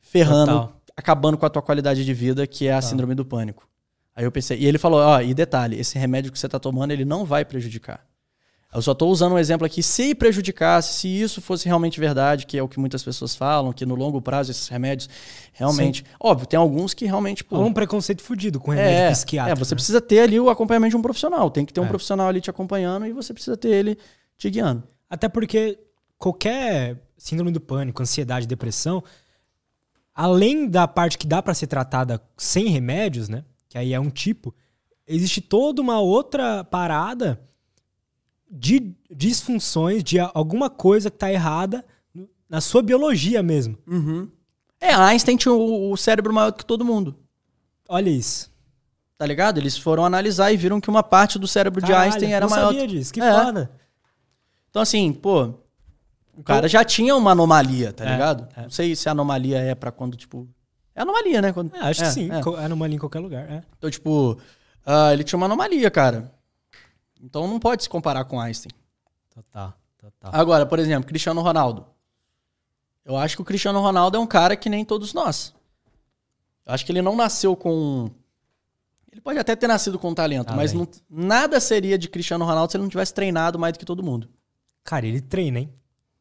[0.00, 0.79] ferrando, Total.
[1.00, 3.68] Acabando com a tua qualidade de vida, que é a síndrome do pânico?
[4.14, 6.90] Aí eu pensei, e ele falou, ó, e detalhe, esse remédio que você tá tomando,
[6.92, 8.04] ele não vai prejudicar.
[8.72, 12.56] Eu só tô usando um exemplo aqui, se prejudicasse, se isso fosse realmente verdade, que
[12.56, 15.08] é o que muitas pessoas falam, que no longo prazo esses remédios
[15.52, 16.04] realmente...
[16.20, 17.42] Óbvio, tem alguns que realmente...
[17.42, 19.58] Pô, Há um preconceito fudido com remédio é, psiquiátrico.
[19.58, 19.76] é, você né?
[19.76, 21.50] precisa ter ali o acompanhamento de um profissional.
[21.50, 21.88] Tem que ter um É.
[21.88, 23.98] profissional ali te acompanhando e você precisa ter ele
[24.36, 24.84] te guiando.
[25.08, 25.76] Até porque
[26.16, 29.02] qualquer síndrome do pânico, ansiedade, depressão,
[30.14, 33.44] além da parte que dá pra ser tratada sem remédios, né?
[33.68, 34.54] Que aí é um tipo,
[35.06, 37.40] existe toda uma outra parada
[38.50, 41.84] de disfunções, de alguma coisa que tá errada
[42.48, 43.78] na sua biologia mesmo.
[44.80, 47.14] É, Einstein tinha o, o cérebro maior que todo mundo.
[47.88, 48.50] Olha isso.
[49.16, 49.58] Tá ligado?
[49.58, 52.50] Eles foram analisar e viram que uma parte do cérebro de Caralho, Einstein era não
[52.50, 52.68] maior.
[52.72, 53.32] sabia disso, que É.
[53.44, 53.70] foda.
[54.70, 55.54] Então, assim, pô,
[56.40, 58.48] o cara já tinha uma anomalia, tá É, ligado?
[58.56, 58.62] é.
[58.62, 60.48] Não sei se a anomalia é pra quando, tipo.
[60.94, 61.52] É anomalia, né?
[61.52, 61.74] Quando...
[61.74, 62.42] É, acho que sim, é.
[62.42, 63.48] co- é numa linha em qualquer lugar.
[63.50, 63.62] É.
[63.78, 64.38] Então, tipo,
[64.84, 66.32] ah, ele tinha uma anomalia, cara.
[67.22, 68.72] Então não pode se comparar com Einstein.
[69.34, 70.30] Total, total.
[70.34, 71.86] Agora, por exemplo, Cristiano Ronaldo.
[73.04, 75.54] Eu acho que o Cristiano Ronaldo é um cara que nem todos nós.
[76.66, 78.10] Eu acho que ele não nasceu com.
[79.10, 82.76] Ele pode até ter nascido com talento, mas não- nada seria de Cristiano Ronaldo se
[82.76, 84.28] ele não tivesse treinado mais do que todo mundo.
[84.84, 85.72] Cara, ele treina, hein?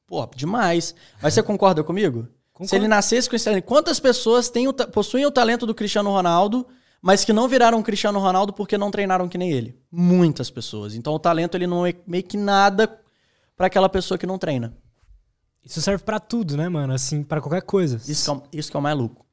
[0.10, 0.93] Pô, demais.
[1.22, 2.28] Mas você concorda comigo?
[2.51, 2.70] Concordo.
[2.70, 3.64] Se ele nascesse com esse talento.
[3.64, 6.66] Quantas pessoas têm o possuem o talento do Cristiano Ronaldo,
[7.01, 9.78] mas que não viraram Cristiano Ronaldo porque não treinaram que nem ele?
[9.91, 10.95] Muitas pessoas.
[10.95, 12.99] Então o talento ele não é meio que nada
[13.55, 14.76] pra aquela pessoa que não treina.
[15.64, 16.91] Isso serve pra tudo, né, mano?
[16.93, 17.97] Assim, pra qualquer coisa.
[18.12, 19.24] Isso que é, o- isso que é o mais louco.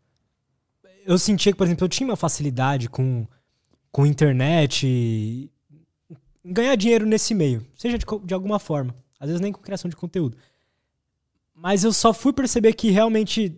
[1.06, 3.26] eu sentia que, por exemplo, eu tinha uma facilidade com,
[3.90, 5.48] com internet e
[6.44, 8.94] ganhar dinheiro nesse meio, seja de, de alguma forma.
[9.18, 10.36] Às vezes nem com criação de conteúdo.
[11.56, 13.56] Mas eu só fui perceber que realmente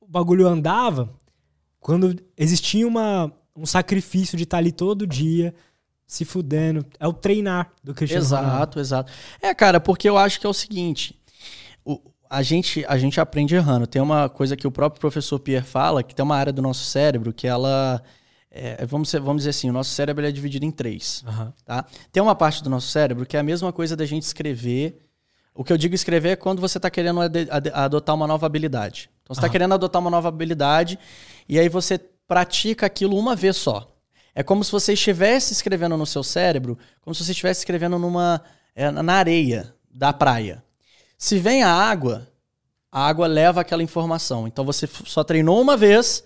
[0.00, 1.12] o bagulho andava
[1.78, 5.54] quando existia uma, um sacrifício de estar ali todo dia,
[6.06, 6.84] se fudendo.
[6.98, 8.48] É o treinar do Cristiano Ronaldo.
[8.80, 9.12] Exato, exato.
[9.42, 11.14] É, cara, porque eu acho que é o seguinte:
[11.84, 13.86] o- a, gente, a gente aprende errando.
[13.86, 16.84] Tem uma coisa que o próprio professor Pierre fala, que tem uma área do nosso
[16.84, 18.02] cérebro que ela.
[18.50, 21.22] é, vamos, ser- vamos dizer assim, o nosso cérebro é dividido em três.
[21.26, 21.52] Aham.
[21.64, 21.84] Tá?
[22.10, 25.05] Tem uma parte do nosso cérebro que é a mesma coisa da gente escrever.
[25.56, 27.20] O que eu digo escrever é quando você está querendo
[27.72, 29.10] adotar uma nova habilidade.
[29.22, 30.98] Então você está querendo adotar uma nova habilidade
[31.48, 31.98] e aí você
[32.28, 33.90] pratica aquilo uma vez só.
[34.34, 38.42] É como se você estivesse escrevendo no seu cérebro, como se você estivesse escrevendo numa
[38.74, 40.62] é, na areia da praia.
[41.16, 42.28] Se vem a água,
[42.92, 44.46] a água leva aquela informação.
[44.46, 46.22] Então você só treinou uma vez,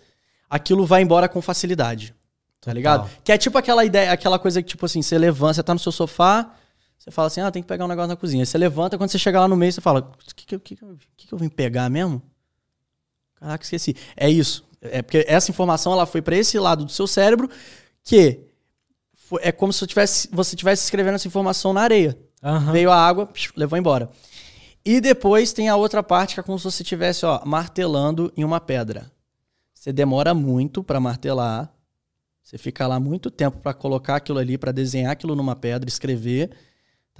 [0.48, 2.14] aquilo vai embora com facilidade.
[2.60, 3.08] Tá ligado?
[3.24, 5.80] Que é tipo aquela ideia, aquela coisa que, tipo assim, você levanta, você tá no
[5.80, 6.52] seu sofá,
[7.00, 8.42] você fala assim, ah, tem que pegar um negócio na cozinha.
[8.42, 10.60] Aí você levanta, quando você chega lá no meio, você fala, o que, que, eu-
[10.60, 10.76] que,
[11.16, 12.20] que, que eu vim pegar mesmo?
[13.36, 13.96] Caraca, esqueci.
[14.14, 14.68] É isso.
[14.82, 17.48] É porque essa informação ela foi para esse lado do seu cérebro
[18.04, 18.40] que
[19.14, 22.18] foi- é como se tivesse, você estivesse escrevendo essa informação na areia.
[22.42, 22.72] Aham.
[22.72, 24.10] Veio a água, levou embora.
[24.84, 28.60] E depois tem a outra parte que é como se você estivesse martelando em uma
[28.60, 29.10] pedra.
[29.72, 31.72] Você demora muito para martelar.
[32.42, 36.50] Você fica lá muito tempo para colocar aquilo ali, para desenhar aquilo numa pedra, escrever,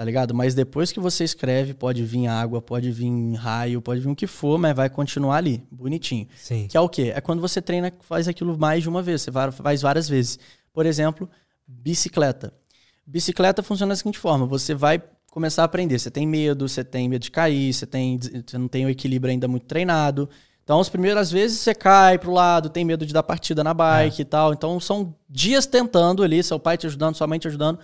[0.00, 0.34] tá ligado?
[0.34, 4.26] Mas depois que você escreve, pode vir água, pode vir raio, pode vir o que
[4.26, 6.26] for, mas vai continuar ali, bonitinho.
[6.38, 6.66] Sim.
[6.68, 7.12] Que é o quê?
[7.14, 10.38] É quando você treina, faz aquilo mais de uma vez, você faz várias vezes.
[10.72, 11.28] Por exemplo,
[11.68, 12.50] bicicleta.
[13.06, 15.98] Bicicleta funciona da seguinte forma: você vai começar a aprender.
[15.98, 19.30] Você tem medo, você tem medo de cair, você, tem, você não tem o equilíbrio
[19.30, 20.30] ainda muito treinado.
[20.64, 24.22] Então, as primeiras vezes você cai pro lado, tem medo de dar partida na bike
[24.22, 24.54] e tal.
[24.54, 27.78] Então, são dias tentando ali, seu pai te ajudando, sua mãe te ajudando.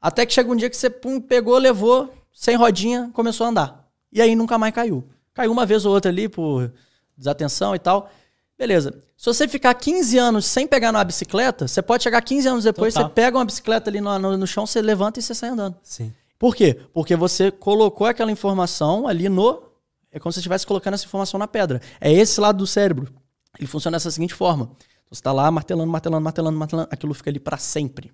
[0.00, 3.88] Até que chega um dia que você pum, pegou, levou, sem rodinha, começou a andar.
[4.12, 5.04] E aí nunca mais caiu.
[5.34, 6.72] Caiu uma vez ou outra ali por
[7.16, 8.10] desatenção e tal.
[8.58, 8.94] Beleza.
[9.16, 12.94] Se você ficar 15 anos sem pegar numa bicicleta, você pode chegar 15 anos depois,
[12.94, 13.08] Total.
[13.08, 15.76] você pega uma bicicleta ali no, no, no chão, você levanta e você sai andando.
[15.82, 16.12] Sim.
[16.38, 16.80] Por quê?
[16.92, 19.62] Porque você colocou aquela informação ali no.
[20.10, 21.80] É como se você estivesse colocando essa informação na pedra.
[22.00, 23.12] É esse lado do cérebro.
[23.58, 24.70] Ele funciona dessa seguinte forma.
[25.10, 26.88] Você tá lá martelando, martelando, martelando, martelando.
[26.90, 28.10] Aquilo fica ali para sempre.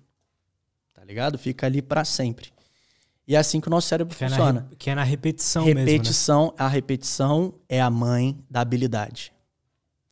[1.07, 1.37] Ligado?
[1.37, 2.49] Fica ali para sempre.
[3.27, 4.67] E é assim que o nosso cérebro Que é, na, funciona.
[4.69, 5.85] re- que é na repetição mesmo, né?
[5.91, 9.33] repetição, a repetição é a mãe da habilidade.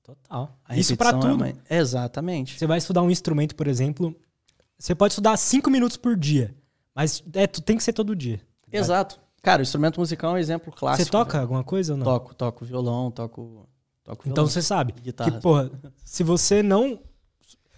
[0.04, 0.58] Total.
[0.66, 1.40] A Isso pra repetição é tudo.
[1.40, 2.58] mãe- Exatamente.
[2.58, 4.16] Você vai estudar um instrumento, por exemplo,
[4.78, 6.54] você pode estudar cinco minutos por dia,
[6.94, 8.40] mas é, tu tem que ser todo dia.
[8.72, 9.20] Exato.
[9.42, 11.06] Cara, o instrumento musical é um exemplo clássico.
[11.06, 12.06] Você toca alguma coisa ou não?
[12.06, 13.68] Toco, toco violão, toco.
[14.04, 14.50] toco Então violão.
[14.50, 15.32] você sabe Guitarra.
[15.32, 15.72] que, porra,
[16.04, 17.00] se você não...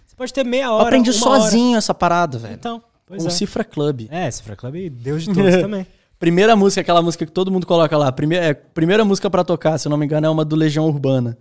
[0.06, 1.40] Você pode ter meia Eu hora, aprendi uma hora.
[1.42, 2.54] sozinho essa parada, velho.
[2.54, 3.32] Então, pois Com é.
[3.32, 4.06] o Cifra Club.
[4.10, 5.86] É, Cifra Club, Deus de todos também.
[6.18, 8.10] Primeira música, aquela música que todo mundo coloca lá.
[8.12, 10.86] Primeira, é, primeira música pra tocar, se eu não me engano, é uma do Legião
[10.86, 11.38] Urbana,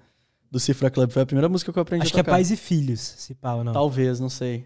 [0.51, 1.09] do Cifra Club.
[1.11, 2.31] Foi a primeira música que eu aprendi Acho a que é tocar.
[2.33, 3.73] pais e filhos, se pá ou não.
[3.73, 4.65] Talvez, não sei.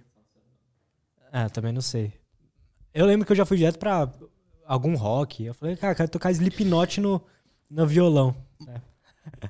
[1.32, 2.12] É, também não sei.
[2.94, 4.10] Eu lembro que eu já fui direto pra
[4.66, 5.46] algum rock.
[5.46, 7.22] Eu falei, cara, quero tocar Slipknot no,
[7.70, 8.36] no violão.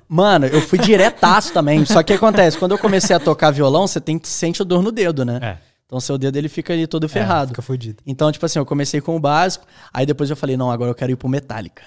[0.06, 1.84] Mano, eu fui diretaço também.
[1.84, 2.56] Só que acontece?
[2.58, 5.40] Quando eu comecei a tocar violão, você tem que sente a dor no dedo, né?
[5.42, 5.71] É.
[5.92, 7.48] Então seu dedo ele fica ali todo É, ferrado.
[7.48, 8.02] fica fudido.
[8.06, 10.94] Então, tipo assim, eu comecei com o básico, aí depois eu falei, não, agora eu
[10.94, 11.82] quero ir pro Metallica.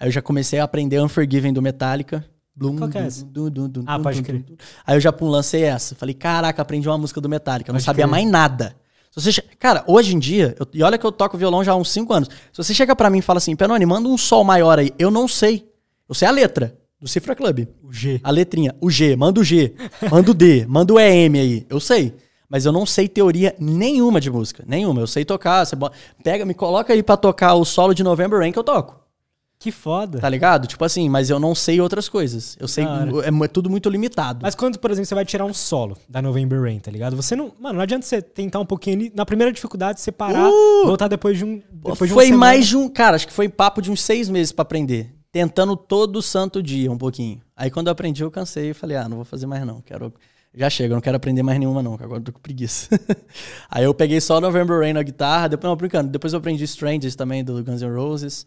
[0.00, 2.24] Aí eu já comecei a aprender Unforgiven do Metallica.
[2.52, 3.24] Blum, Qual que é essa?
[3.24, 4.44] dum, dum, dum, Ah, pode crer.
[4.84, 5.94] Aí eu já pum, lancei essa.
[5.94, 7.70] Falei, caraca, aprendi uma música do Metallica.
[7.70, 8.10] Eu não Pode sabia crer.
[8.10, 8.74] mais nada.
[9.12, 11.76] Se você Cara, hoje em dia, eu- e olha que eu toco violão já há
[11.76, 12.28] uns 5 anos.
[12.52, 14.90] Se você chega pra mim e fala assim, Penone, manda um sol maior aí.
[14.98, 15.64] Eu não sei.
[16.08, 17.68] Eu sei a letra do Cifra Club.
[17.84, 18.20] O G.
[18.24, 19.74] A letrinha, o G, manda o G,
[20.10, 21.66] manda o D, manda o EM aí.
[21.70, 22.16] Eu sei.
[22.52, 24.62] Mas eu não sei teoria nenhuma de música.
[24.66, 25.00] Nenhuma.
[25.00, 25.64] Eu sei tocar.
[25.64, 25.74] Você
[26.22, 29.00] pega, me coloca aí pra tocar o solo de November Rain que eu toco.
[29.58, 30.18] Que foda.
[30.18, 30.66] Tá ligado?
[30.66, 32.54] Tipo assim, mas eu não sei outras coisas.
[32.60, 32.84] Eu sei.
[32.84, 34.40] É, é tudo muito limitado.
[34.42, 37.16] Mas quando, por exemplo, você vai tirar um solo da November Rain, tá ligado?
[37.16, 37.52] Você não.
[37.58, 39.12] Mano, não adianta você tentar um pouquinho ali.
[39.14, 40.84] Na primeira dificuldade, você parar, Uh!
[40.84, 41.62] voltar depois de um.
[41.72, 42.38] Depois de foi semana.
[42.38, 42.86] mais de um.
[42.86, 45.14] Cara, acho que foi papo de uns seis meses pra aprender.
[45.30, 47.40] Tentando todo santo dia um pouquinho.
[47.56, 49.80] Aí quando eu aprendi, eu cansei e falei, ah, não vou fazer mais não.
[49.80, 50.12] Quero.
[50.54, 52.88] Já chega, eu não quero aprender mais nenhuma, não, agora eu tô com preguiça.
[53.70, 57.16] Aí eu peguei só November Rain na guitarra, depois, não, brincando, depois eu aprendi Strangers
[57.16, 58.46] também, do Guns N' Roses.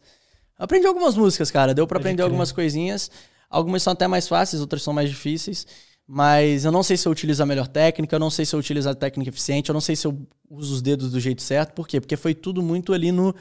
[0.58, 3.10] Aprendi algumas músicas, cara, deu pra Pode aprender algumas coisinhas.
[3.50, 5.66] Algumas são até mais fáceis, outras são mais difíceis.
[6.08, 8.60] Mas eu não sei se eu utilizo a melhor técnica, eu não sei se eu
[8.60, 10.16] utilizo a técnica eficiente, eu não sei se eu
[10.50, 11.74] uso os dedos do jeito certo.
[11.74, 12.00] Por quê?
[12.00, 13.34] Porque foi tudo muito ali no.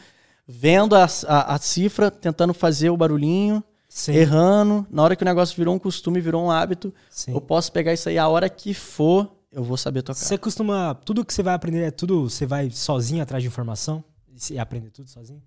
[0.46, 3.64] Vendo a, a, a cifra, tentando fazer o barulhinho,
[3.96, 4.12] Sim.
[4.12, 4.84] errando.
[4.90, 7.32] Na hora que o negócio virou um costume, virou um hábito, sim.
[7.32, 10.18] eu posso pegar isso aí a hora que for, eu vou saber tocar.
[10.18, 10.96] Você costuma.
[10.96, 12.28] Tudo que você vai aprender é tudo.
[12.28, 14.02] Você vai sozinho atrás de informação?
[14.50, 15.40] E aprender tudo sozinho?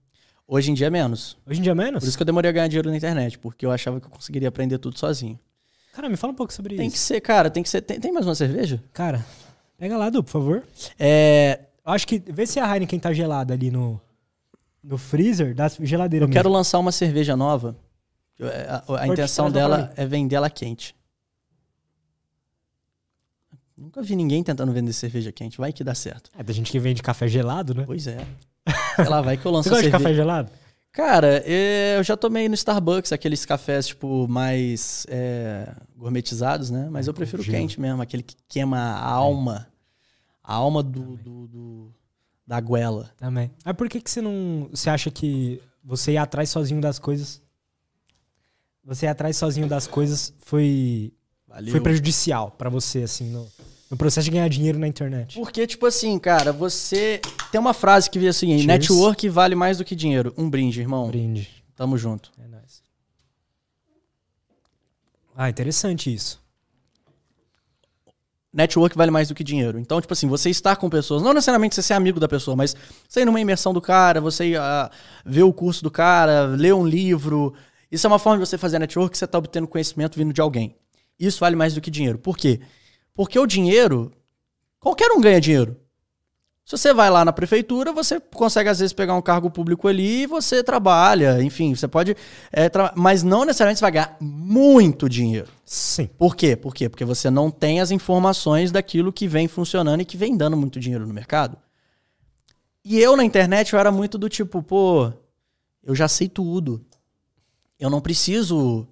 [0.48, 1.38] Hoje em dia é menos.
[1.45, 2.00] Hoje em dia é menos?
[2.02, 4.10] Por isso que eu demorei a ganhar dinheiro na internet, porque eu achava que eu
[4.12, 5.38] conseguiria aprender tudo sozinho.
[5.91, 6.93] Cara, me fala um pouco sobre Tem isso.
[6.93, 7.82] que ser, cara, tem que ser.
[7.82, 8.82] Tem, tem mais uma cerveja?
[8.93, 9.26] Cara,
[9.78, 10.64] pega lá, Du, por favor.
[10.98, 12.18] É, acho que.
[12.20, 14.00] Vê se a Heineken tá gelada ali no.
[14.82, 16.39] No freezer da geladeira eu mesmo.
[16.39, 17.76] quero lançar uma cerveja nova.
[18.40, 20.96] É, A, a- intenção dela é vender ela quente.
[23.76, 25.58] Nunca vi ninguém tentando vender cerveja quente.
[25.58, 26.32] Vai que dá certo.
[26.38, 27.84] É da gente que vende café gelado, né?
[27.86, 28.26] Pois é.
[29.08, 30.04] Lá, vai que eu lanço Você gosta de cerveja.
[30.10, 30.52] café gelado?
[30.92, 36.88] Cara, é, eu já tomei no Starbucks aqueles cafés, tipo, mais é, gourmetizados, né?
[36.90, 39.68] Mas É, eu prefiro quente mesmo, aquele que queima a alma.
[40.44, 41.94] A alma do, do- do-
[42.48, 43.12] da goela.
[43.18, 43.52] Também.
[43.64, 44.70] Mas por que, que você não.
[44.72, 47.42] Você acha que você ir atrás sozinho das coisas.
[48.88, 51.12] Você ir atrás sozinho das coisas foi,
[51.46, 51.72] Valeu.
[51.72, 53.46] foi prejudicial pra você, assim, no,
[53.92, 55.38] no processo de ganhar dinheiro na internet?
[55.38, 57.20] Porque, tipo assim, cara, você.
[57.52, 58.66] Tem uma frase que vê assim: Cheers.
[58.66, 60.34] network vale mais do que dinheiro.
[60.38, 61.06] Um brinde, irmão.
[61.10, 61.50] Brinde.
[61.76, 62.32] Tamo junto.
[62.42, 62.82] É nóis.
[65.36, 66.42] Ah, interessante isso.
[68.54, 69.78] network vale mais do que dinheiro.
[69.78, 72.74] Então, tipo assim, você estar com pessoas, não necessariamente você ser amigo da pessoa, mas
[73.08, 74.90] você ir numa imersão do cara, você ir, uh,
[75.26, 77.54] ver o curso do cara, ler um livro.
[77.92, 80.42] Isso é uma forma de você fazer network que você está obtendo conhecimento vindo de
[80.42, 80.76] alguém.
[81.20, 82.18] Isso vale mais do que dinheiro.
[82.18, 82.60] Por quê?
[83.14, 84.12] Porque o dinheiro,
[84.80, 85.78] qualquer um ganha dinheiro.
[86.68, 90.24] Se você vai lá na prefeitura, você consegue às vezes pegar um cargo público ali
[90.24, 92.14] e você trabalha, enfim, você pode.
[92.52, 95.48] É, mas não necessariamente você vai ganhar muito dinheiro.
[95.64, 96.08] Sim.
[96.18, 96.58] Por quê?
[96.58, 96.90] Por quê?
[96.90, 100.78] Porque você não tem as informações daquilo que vem funcionando e que vem dando muito
[100.78, 101.58] dinheiro no mercado.
[102.84, 105.14] E eu na internet eu era muito do tipo, pô,
[105.82, 106.86] eu já sei tudo.
[107.80, 108.88] Eu não preciso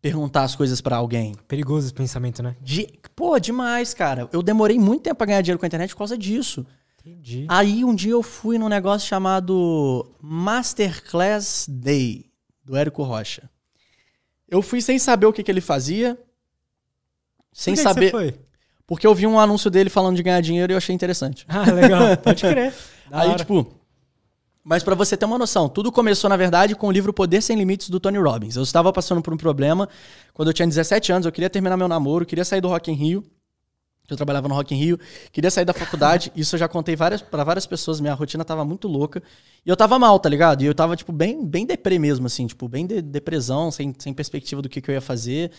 [0.00, 1.34] perguntar as coisas para alguém.
[1.46, 2.56] Perigoso esse pensamento, né?
[2.60, 4.28] De, pô, demais, cara.
[4.32, 6.66] Eu demorei muito tempo pra ganhar dinheiro com a internet por causa disso.
[7.04, 7.46] Entendi.
[7.48, 12.26] Aí um dia eu fui num negócio chamado Masterclass Day,
[12.64, 13.48] do Érico Rocha.
[14.48, 16.18] Eu fui sem saber o que, que ele fazia.
[17.52, 18.06] Sem que que saber.
[18.06, 18.40] você foi?
[18.86, 21.44] Porque eu vi um anúncio dele falando de ganhar dinheiro e eu achei interessante.
[21.48, 22.16] Ah, legal.
[22.22, 22.74] Pode crer.
[23.10, 23.38] Aí, hora.
[23.38, 23.81] tipo.
[24.64, 27.56] Mas pra você ter uma noção, tudo começou, na verdade, com o livro Poder Sem
[27.56, 28.54] Limites do Tony Robbins.
[28.54, 29.88] Eu estava passando por um problema
[30.32, 32.94] quando eu tinha 17 anos, eu queria terminar meu namoro, queria sair do Rock in
[32.94, 33.24] Rio.
[34.08, 35.00] Eu trabalhava no Rock in Rio,
[35.32, 36.30] queria sair da faculdade.
[36.36, 39.20] Isso eu já contei várias, para várias pessoas, minha rotina tava muito louca.
[39.66, 40.62] E eu tava mal, tá ligado?
[40.62, 44.12] E eu tava, tipo, bem, bem deprê mesmo, assim, tipo, bem de, depressão, sem, sem
[44.12, 45.50] perspectiva do que, que eu ia fazer.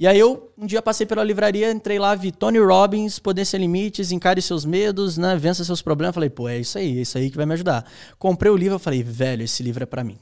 [0.00, 3.60] E aí eu, um dia passei pela livraria, entrei lá, vi Tony Robbins, Poder Sem
[3.60, 5.36] Limites, Encare Seus Medos, né?
[5.36, 6.14] Vença Seus Problemas.
[6.14, 7.84] Falei, pô, é isso aí, é isso aí que vai me ajudar.
[8.18, 10.16] Comprei o livro, eu falei, velho, esse livro é pra mim.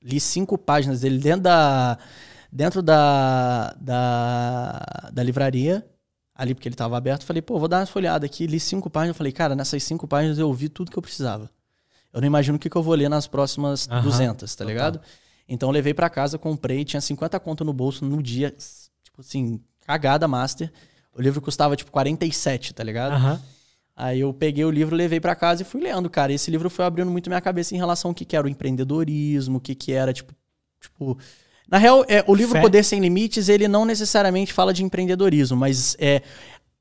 [0.00, 1.98] Li cinco páginas dele dentro da,
[2.52, 5.84] dentro da, da, da livraria,
[6.32, 7.24] ali porque ele tava aberto.
[7.24, 8.46] Falei, pô, vou dar uma folhada aqui.
[8.46, 9.16] Li cinco páginas.
[9.16, 11.50] Falei, cara, nessas cinco páginas eu ouvi tudo que eu precisava.
[12.12, 14.68] Eu não imagino o que, que eu vou ler nas próximas Aham, 200, tá total.
[14.68, 15.00] ligado?
[15.48, 18.54] Então eu levei pra casa, comprei, tinha 50 conto no bolso no dia,
[19.20, 20.72] assim, cagada master.
[21.16, 23.12] O livro custava tipo 47, tá ligado?
[23.12, 23.40] Aham.
[23.96, 26.32] Aí eu peguei o livro, levei pra casa e fui lendo, cara.
[26.32, 29.58] Esse livro foi abrindo muito minha cabeça em relação ao que, que era o empreendedorismo,
[29.58, 30.34] o que, que era, tipo.
[30.80, 31.18] tipo...
[31.68, 32.62] Na real, é, o livro Fé.
[32.62, 36.22] Poder Sem Limites, ele não necessariamente fala de empreendedorismo, mas é.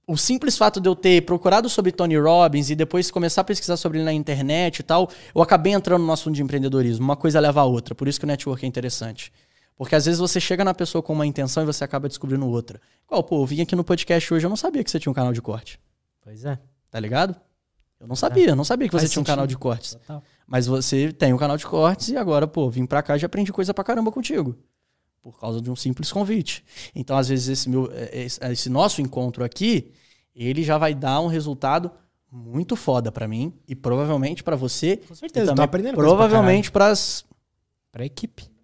[0.07, 3.77] O simples fato de eu ter procurado sobre Tony Robbins e depois começar a pesquisar
[3.77, 7.03] sobre ele na internet e tal, eu acabei entrando no assunto de empreendedorismo.
[7.03, 7.93] Uma coisa leva a outra.
[7.93, 9.31] Por isso que o network é interessante.
[9.79, 12.81] Porque às vezes você chega na pessoa com uma intenção e você acaba descobrindo outra.
[13.07, 15.13] Igual, pô, eu vim aqui no podcast hoje, eu não sabia que você tinha um
[15.13, 15.79] canal de corte.
[16.19, 16.59] Pois é.
[16.91, 17.33] Tá ligado?
[17.97, 19.35] Eu não sabia, eu não sabia que você Faz tinha um sentido.
[19.35, 19.93] canal de cortes.
[19.93, 20.21] Total.
[20.45, 23.27] Mas você tem um canal de cortes e agora, pô, vim pra cá e já
[23.27, 24.53] aprendi coisa pra caramba contigo.
[25.21, 26.61] Por causa de um simples convite.
[26.93, 29.93] Então, às vezes, esse, meu, eh, esse, esse nosso encontro aqui,
[30.35, 31.89] ele já vai dar um resultado
[32.29, 34.97] muito foda pra mim e provavelmente pra você.
[34.97, 37.25] Com e certeza, tô também aprendendo coisa pra provavelmente pras
[37.93, 38.58] Pra equipe.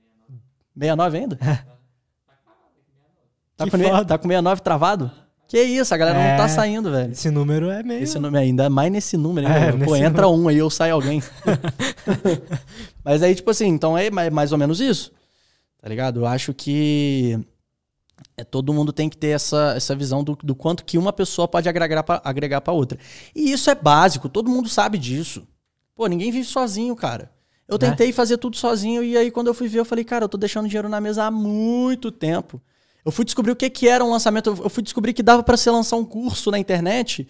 [0.78, 1.36] 69 ainda?
[3.58, 4.06] tá, Que com, foda.
[4.06, 5.12] tá com 69 travado?
[5.48, 6.48] Que isso, a galera não tá É.
[6.48, 7.12] saindo, velho.
[7.12, 8.02] Esse número é meio.
[8.04, 9.70] Esse nome ainda mais nesse número, né?
[9.70, 9.72] É?
[9.86, 11.22] Pô, entra um aí, eu saio alguém.
[13.04, 15.12] Mas aí, tipo assim, então é ma- mais ou menos isso.
[15.82, 16.22] Tá ligado?
[16.22, 17.40] Eu acho que
[18.36, 21.48] é, todo mundo tem que ter essa, essa visão do, do quanto que uma pessoa
[21.48, 22.98] pode agregar pra, agregar pra outra.
[23.36, 25.48] E isso é básico, todo mundo sabe disso.
[25.96, 27.32] Pô, ninguém vive sozinho, cara.
[27.68, 27.90] Eu Né?
[27.90, 30.38] tentei fazer tudo sozinho e aí quando eu fui ver, eu falei, cara, eu tô
[30.38, 32.62] deixando dinheiro na mesa há muito tempo.
[33.04, 35.58] Eu fui descobrir o que, que era um lançamento, eu fui descobrir que dava pra
[35.58, 37.28] se lançar um curso na internet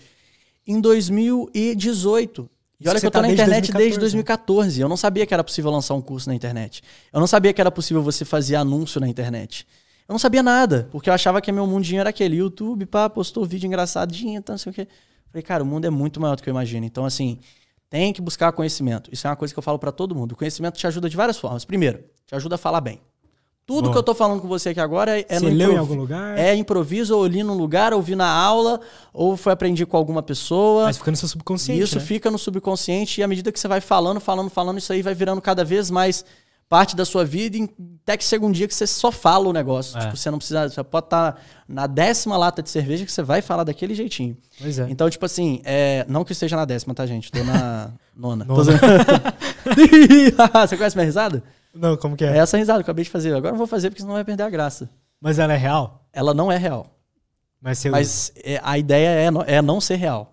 [0.67, 2.49] em 2018.
[2.79, 4.81] E olha que eu tô tá na desde internet 2014, desde 2014.
[4.81, 6.81] Eu não sabia que era possível lançar um curso na internet.
[7.11, 9.65] Eu não sabia que era possível você fazer anúncio na internet.
[10.07, 12.35] Eu não sabia nada, porque eu achava que meu mundinho era aquele.
[12.35, 14.87] YouTube, pá, postou vídeo engraçadinho, então não sei o quê.
[15.31, 16.85] Falei, cara, o mundo é muito maior do que eu imagino.
[16.85, 17.39] Então, assim,
[17.95, 19.09] tem que buscar conhecimento.
[19.09, 20.33] Isso é uma coisa que eu falo pra todo mundo.
[20.33, 21.63] O conhecimento te ajuda de várias formas.
[21.63, 22.99] Primeiro, te ajuda a falar bem.
[23.65, 23.93] Tudo Boa.
[23.93, 25.95] que eu tô falando com você aqui agora é, é Você no leu em algum
[25.95, 26.37] lugar?
[26.37, 28.81] É improviso, ou li num lugar, ou vi na aula,
[29.13, 30.83] ou foi aprender com alguma pessoa.
[30.83, 31.81] Mas fica no seu subconsciente.
[31.81, 32.01] Isso né?
[32.01, 35.15] fica no subconsciente e à medida que você vai falando, falando, falando, isso aí vai
[35.15, 36.25] virando cada vez mais
[36.67, 37.57] parte da sua vida,
[38.03, 39.97] até que chega um dia que você só fala o negócio.
[39.97, 40.01] É.
[40.01, 40.67] Tipo, você não precisa.
[40.69, 44.37] Você pode estar na décima lata de cerveja que você vai falar daquele jeitinho.
[44.59, 44.87] Pois é.
[44.89, 47.31] Então, tipo assim, é, não que eu esteja na décima, tá, gente?
[47.31, 48.45] Tô na nona.
[48.45, 48.63] Nona.
[50.67, 51.43] você conhece minha risada?
[51.73, 52.37] Não, como que É é?
[52.37, 53.35] essa risada que eu acabei de fazer.
[53.35, 54.89] Agora eu vou fazer porque senão vai perder a graça.
[55.21, 56.05] Mas ela é real?
[56.13, 56.87] Ela não é real.
[57.61, 60.31] Mas Mas é, a ideia é, é não ser real.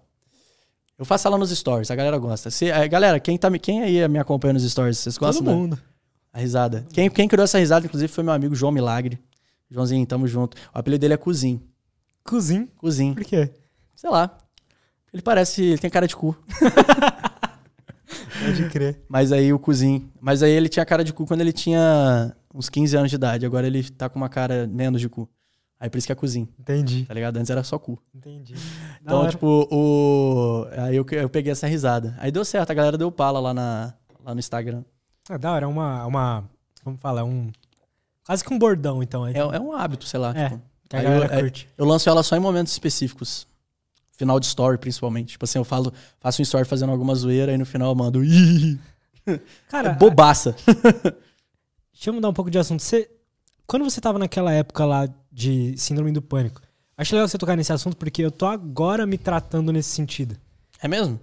[0.98, 2.50] Eu faço ela nos stories, a galera gosta.
[2.50, 5.44] Se, é, galera, quem, tá, quem aí me acompanha nos stories, vocês Todo gostam?
[5.46, 5.78] da- mundo.
[6.32, 6.86] A risada.
[6.92, 9.18] Quem, quem criou essa risada, inclusive, foi meu amigo João Milagre.
[9.70, 10.56] Joãozinho, tamo junto.
[10.74, 11.62] O apelido dele é Cozinho.
[12.24, 12.68] Cozinho.
[12.76, 13.14] Cozinho.
[13.14, 13.50] Por quê?
[13.94, 14.38] Sei lá.
[15.12, 15.62] Ele parece.
[15.62, 16.36] Ele tem cara de cu.
[18.44, 19.02] Pode crer.
[19.08, 20.10] Mas aí o Cozinho.
[20.20, 23.46] Mas aí ele tinha cara de cu quando ele tinha uns 15 anos de idade.
[23.46, 25.28] Agora ele tá com uma cara menos de cu.
[25.78, 27.04] Aí por isso que é cozinha, Entendi.
[27.06, 27.38] tá ligado?
[27.38, 28.00] Antes era só cu.
[28.14, 28.54] Entendi.
[29.02, 30.64] Então, tipo, o.
[30.76, 32.14] Aí eu, eu peguei essa risada.
[32.20, 33.92] Aí deu certo, a galera deu pala lá, na,
[34.24, 34.84] lá no Instagram.
[35.32, 36.44] Ah, da hora, é uma, uma.
[36.84, 37.20] Como fala?
[37.20, 37.50] É um.
[38.24, 39.26] Quase que um bordão, então.
[39.26, 40.30] É, é um hábito, sei lá.
[40.36, 40.62] É, tipo.
[40.88, 41.68] que a galera eu- é- curte.
[41.78, 43.46] Eu lanço ela só em momentos específicos.
[44.12, 45.30] Final de story, principalmente.
[45.30, 48.22] Tipo assim, eu falo, faço um story fazendo alguma zoeira e no final eu mando.
[48.24, 48.78] Ih,
[49.68, 50.54] Cara, é bobaça.
[51.92, 52.82] Deixa eu mudar um pouco de assunto.
[52.82, 53.10] Você,
[53.66, 56.60] quando você tava naquela época lá de síndrome do pânico,
[56.96, 60.36] acho legal você tocar nesse assunto porque eu tô agora me tratando nesse sentido.
[60.80, 61.18] É mesmo?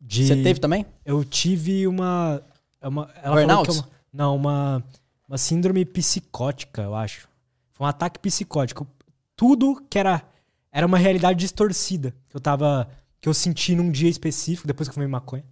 [0.00, 0.84] De, Você teve também?
[1.04, 2.42] Eu tive uma.
[2.84, 3.70] É uma ela falou Burnout?
[3.70, 4.84] que é uma, não, uma,
[5.26, 7.26] uma síndrome psicótica, eu acho.
[7.72, 8.86] Foi um ataque psicótico.
[9.34, 10.22] Tudo que era.
[10.70, 12.88] Era uma realidade distorcida que eu tava.
[13.20, 15.44] que eu senti num dia específico, depois que eu fumei maconha.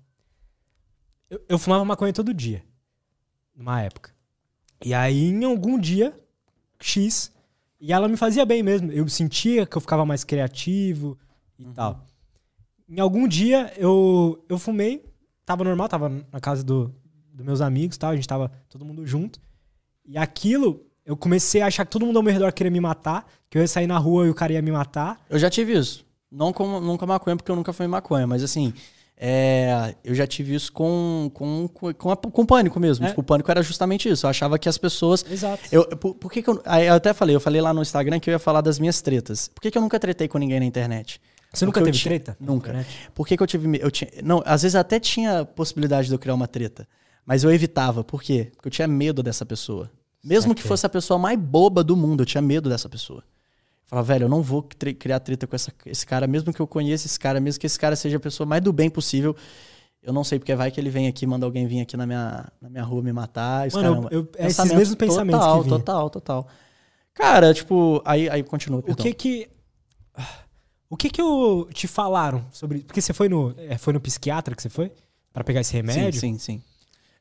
[1.31, 2.63] Eu, eu fumava maconha todo dia.
[3.55, 4.13] Numa época.
[4.85, 6.19] E aí, em algum dia,
[6.81, 7.33] X,
[7.81, 8.93] e ela me fazia bem mesmo.
[8.93, 11.17] Eu sentia que eu ficava mais criativo
[11.59, 12.05] e tal.
[12.89, 15.05] Em algum dia, eu, eu fumei,
[15.47, 16.95] tava normal, tava na casa do,
[17.33, 19.41] dos meus amigos, tal, a gente tava todo mundo junto.
[20.05, 23.27] E aquilo, eu comecei a achar que todo mundo ao meu redor queria me matar,
[23.49, 25.21] que eu ia sair na rua e o cara ia me matar.
[25.31, 26.05] Eu já tive isso.
[26.31, 28.73] Não com, não com maconha, porque eu nunca fui maconha, mas assim.
[29.17, 33.05] é, eu já tive isso com, com, com, a- com pânico mesmo.
[33.05, 33.09] É.
[33.11, 34.27] Tipo, o pânico era justamente isso.
[34.27, 35.25] Eu achava que as pessoas.
[35.31, 35.63] Exato.
[35.71, 36.61] Eu, por, por que, que eu.
[36.87, 39.49] eu até falei, eu falei lá no Instagram que eu ia falar das minhas tretas.
[39.49, 41.21] Por que, que eu nunca tretei com ninguém na internet?
[41.53, 42.37] Você nunca Porque eu teve tinha- treta?
[42.41, 42.73] Nunca.
[42.73, 42.87] né?
[43.15, 43.79] Por que, que eu tive.
[43.81, 46.89] Eu tinha, não, às vezes até tinha possibilidade de eu criar uma treta.
[47.25, 48.03] Mas eu evitava.
[48.03, 48.51] Por quê?
[48.55, 49.91] Porque eu tinha medo dessa pessoa.
[50.25, 53.21] Mesmo que fosse a pessoa mais boba do mundo, eu tinha medo dessa pessoa.
[53.21, 56.67] Eu falava, velho, eu não vou criar treta com essa- esse cara, mesmo que eu
[56.67, 59.37] conheça esse cara, mesmo que esse cara seja a pessoa mais do bem possível.
[60.03, 62.51] Eu não sei porque vai que ele vem aqui, manda alguém vir aqui na minha,
[62.61, 63.69] na minha rua me matar.
[63.73, 65.65] Mano, cara- eu- é esses Pensamento mesmos pensamentos total.
[65.65, 66.49] Total, total.
[67.15, 69.05] Cara, tipo, aí, aí continua, O perdão.
[69.05, 69.49] que que.
[70.89, 72.81] O que que eu te falaram sobre.
[72.81, 73.55] Porque você foi no.
[73.57, 74.93] é, foi no psiquiatra que você foi?
[75.33, 76.21] Pra pegar esse remédio?
[76.21, 76.63] Sim, sim, sim.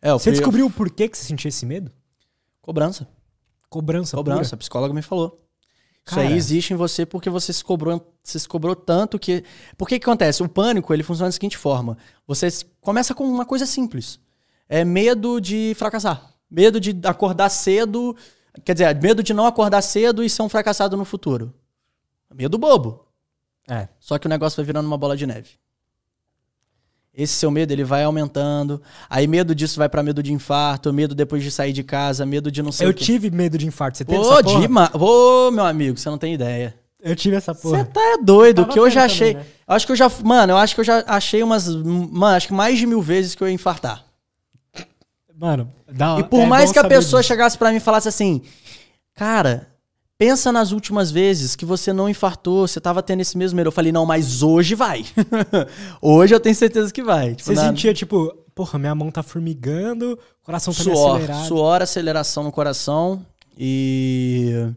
[0.01, 1.91] É, Você fui- descobriu o porquê que você sentia esse medo?
[2.61, 3.07] Cobrança.
[3.69, 4.17] Cobrança.
[4.17, 4.55] Cobrança, pura?
[4.55, 5.37] a psicóloga me falou.
[6.05, 6.27] Isso Cara.
[6.27, 9.43] aí existe em você porque você se cobrou, você se cobrou tanto que.
[9.77, 10.41] Por que que acontece?
[10.41, 12.47] O pânico ele funciona da seguinte forma: você
[12.81, 14.19] começa com uma coisa simples.
[14.67, 16.33] É medo de fracassar.
[16.49, 18.15] Medo de acordar cedo.
[18.65, 21.53] Quer dizer, medo de não acordar cedo e ser um fracassado no futuro.
[22.33, 23.05] Medo bobo.
[23.69, 23.87] É.
[23.99, 25.51] Só que o negócio vai virando uma bola de neve.
[27.13, 28.81] Esse seu medo, ele vai aumentando.
[29.09, 32.49] Aí medo disso vai pra medo de infarto, medo depois de sair de casa, medo
[32.49, 33.03] de não sei Eu o quê.
[33.03, 33.97] tive medo de infarto.
[33.97, 34.61] Você teve Pô, essa porra?
[34.61, 34.89] demais.
[34.93, 36.73] Ô, meu amigo, você não tem ideia.
[37.03, 37.83] Eu tive essa Você porra.
[37.85, 39.33] tá é doido, que eu já tendo achei.
[39.33, 39.53] também, né?
[39.67, 40.11] eu Acho que eu já.
[40.23, 41.67] Mano, eu acho que eu já achei umas.
[41.67, 44.05] Mano, acho que mais de mil vezes que eu ia infartar.
[45.35, 47.27] Mano, dá E por é mais bom que a saber pessoa disso.
[47.27, 48.41] chegasse pra mim e falasse assim,
[49.15, 49.67] cara,
[50.21, 53.69] pensa nas últimas vezes que você não infartou, você tava tendo esse mesmo medo.
[53.69, 55.03] Eu falei, não, mas hoje vai.
[55.99, 57.33] hoje eu tenho certeza que vai.
[57.33, 61.47] Tipo, Você na- sentia, tipo, porra, minha mão tá formigando, o coração tá suor, acelerado.
[61.47, 63.25] suor, aceleração no coração
[63.57, 64.71] e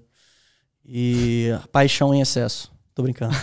[0.82, 2.72] e paixão em excesso.
[2.94, 3.34] Tô brincando.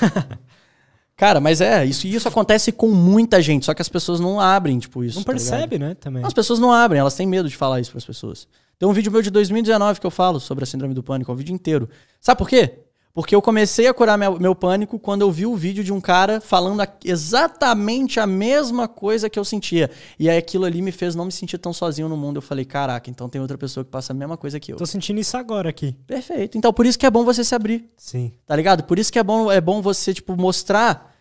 [1.16, 4.80] Cara, mas é, isso, isso acontece com muita gente, só que as pessoas não abrem,
[4.80, 5.20] tipo, isso.
[5.20, 5.50] Não tá ligado?
[5.52, 6.26] percebe, né, também.
[6.26, 8.48] As pessoas não abrem, elas têm medo de falar isso pras pessoas.
[8.82, 11.34] Tem um vídeo meu de 2019 que eu falo sobre a síndrome do pânico, é
[11.36, 11.88] um vídeo inteiro.
[12.20, 12.80] Sabe por quê?
[13.14, 16.02] Porque eu comecei a curar meu, meu pânico quando eu vi o vídeo de um
[16.02, 19.92] cara falando exatamente a mesma coisa que eu sentia.
[20.18, 22.38] E aí aquilo ali me fez não me sentir tão sozinho no mundo.
[22.38, 24.78] Eu falei, caraca, então tem outra pessoa que passa a mesma coisa que eu.
[24.78, 25.96] Tô sentindo isso agora aqui.
[26.08, 26.58] Perfeito.
[26.58, 28.32] Então por isso que é bom você se abrir, Sim.
[28.48, 28.86] tá ligado?
[28.86, 31.14] Por isso que é bom, é bom você, tipo, mostrar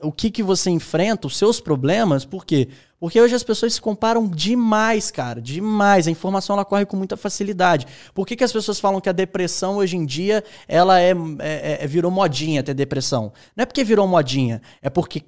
[0.00, 2.66] o que, que você enfrenta, os seus problemas, por quê?
[2.66, 6.06] Porque hoje as pessoas se comparam demais, cara, demais.
[6.06, 7.86] A informação ela corre com muita facilidade.
[8.14, 11.78] Por que, que as pessoas falam que a depressão hoje em dia ela é, é-
[11.80, 13.32] é- virou modinha ter depressão?
[13.56, 15.20] Não é porque virou modinha, é porque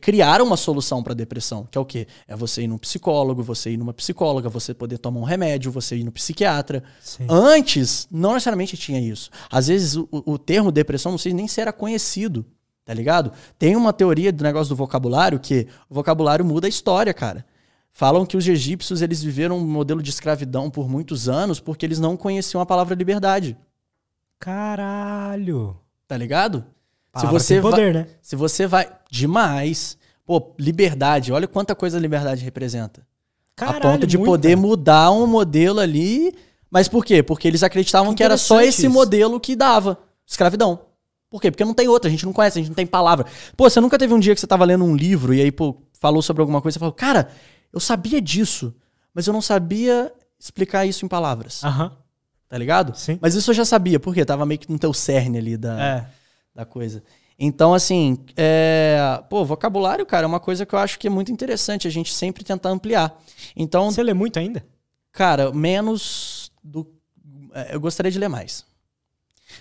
[0.00, 2.06] criaram uma solução para depressão, que é o quê?
[2.28, 5.96] É você ir num psicólogo, você ir numa psicóloga, você poder tomar um remédio, você
[5.96, 6.82] ir no psiquiatra.
[7.00, 7.26] Sim.
[7.28, 9.30] Antes, não necessariamente tinha isso.
[9.50, 12.46] Às vezes o, o termo depressão não sei nem se era conhecido,
[12.86, 13.32] tá ligado?
[13.58, 17.44] Tem uma teoria do negócio do vocabulário que o vocabulário muda a história, cara.
[17.92, 21.98] Falam que os egípcios eles viveram um modelo de escravidão por muitos anos porque eles
[21.98, 23.56] não conheciam a palavra liberdade,
[24.38, 25.76] Caralho.
[26.06, 26.64] tá ligado?
[27.12, 28.06] Palavra você tem vai- poder, né?
[28.22, 33.06] Se você vai demais, pô, liberdade, olha quanta coisa a liberdade representa.
[33.56, 36.34] Caralho, a ponto de poder mudar um modelo ali.
[36.70, 37.22] Mas por quê?
[37.22, 38.90] Porque eles acreditavam Que que, era só esse isso.
[38.90, 40.80] modelo que dava escravidão.
[41.30, 41.50] Por quê?
[41.50, 43.26] Porque não tem outra, a gente não conhece, a gente não tem palavra.
[43.56, 45.76] Pô, você nunca teve um dia que você tava lendo um livro e aí, pô,
[45.98, 47.28] falou sobre alguma coisa e falou, cara,
[47.72, 48.74] eu sabia disso,
[49.12, 51.62] mas eu não sabia explicar isso em palavras.
[51.64, 51.90] Aham.
[52.48, 52.96] tá ligado?
[52.96, 53.18] Sim.
[53.20, 56.06] Mas isso eu já sabia, porque tava meio que no teu cerne ali da, É.
[56.54, 57.02] da coisa.
[57.38, 59.20] Então, assim, é...
[59.28, 62.14] pô, vocabulário, cara, é uma coisa que eu acho que é muito interessante a gente
[62.14, 63.20] sempre tentar ampliar.
[63.54, 64.64] Então, Você lê muito ainda?
[65.12, 66.86] cara, menos do.
[67.52, 68.64] é, Eu gostaria de ler mais.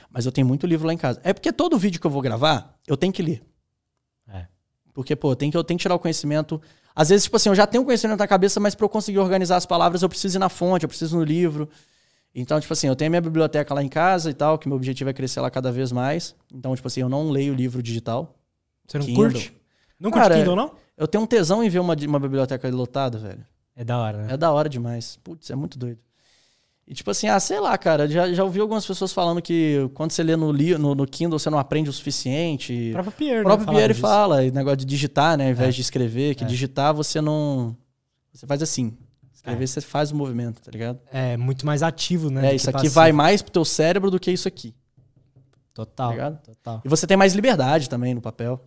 [0.10, 1.20] Mas eu tenho muito livro lá em casa.
[1.24, 3.44] É porque todo vídeo que eu vou gravar, eu tenho que ler.
[4.28, 4.48] É.
[4.94, 6.62] Porque, pô, eu tenho que, eu tenho que tirar o conhecimento.
[6.96, 9.20] Às vezes, tipo assim, eu já tenho o conhecimento na cabeça, mas pra eu conseguir
[9.20, 11.70] organizar as palavras, eu preciso ir na fonte, eu preciso no livro.
[12.34, 14.76] Então, tipo assim, eu tenho a minha biblioteca lá em casa e tal, que meu
[14.76, 16.36] objetivo é crescer lá cada vez mais.
[16.54, 18.38] Então, tipo assim, eu não leio livro digital.
[18.88, 19.24] Você não Kindle.
[19.24, 19.56] curte?
[20.00, 20.72] Não curte Cara, Kindle, não?
[20.98, 23.46] Eu tenho um tesão em ver uma, uma biblioteca lotada, velho.
[23.76, 24.34] É da hora, né?
[24.34, 25.18] É da hora demais.
[25.24, 26.00] Putz, é muito doido.
[26.88, 30.12] E tipo assim, ah, sei lá, cara, já, já ouvi algumas pessoas falando que quando
[30.12, 32.90] você lê no, no, no Kindle você não aprende o suficiente.
[32.92, 35.52] O próprio Pierre, O próprio né, Pierre falava fala, e negócio de digitar, né, ao
[35.52, 35.72] invés É.
[35.72, 36.48] de escrever, que É.
[36.48, 37.76] digitar você não.
[38.32, 38.96] Você faz assim.
[39.34, 39.68] Escrever É.
[39.68, 41.00] você faz o movimento, tá ligado?
[41.12, 42.52] É muito mais ativo, né?
[42.52, 42.94] é, isso aqui passivo.
[42.94, 44.76] vai mais pro teu cérebro do que isso aqui.
[45.74, 46.16] Total.
[46.16, 46.32] Tá?
[46.32, 46.82] Total.
[46.86, 48.62] E você tem mais liberdade também no papel.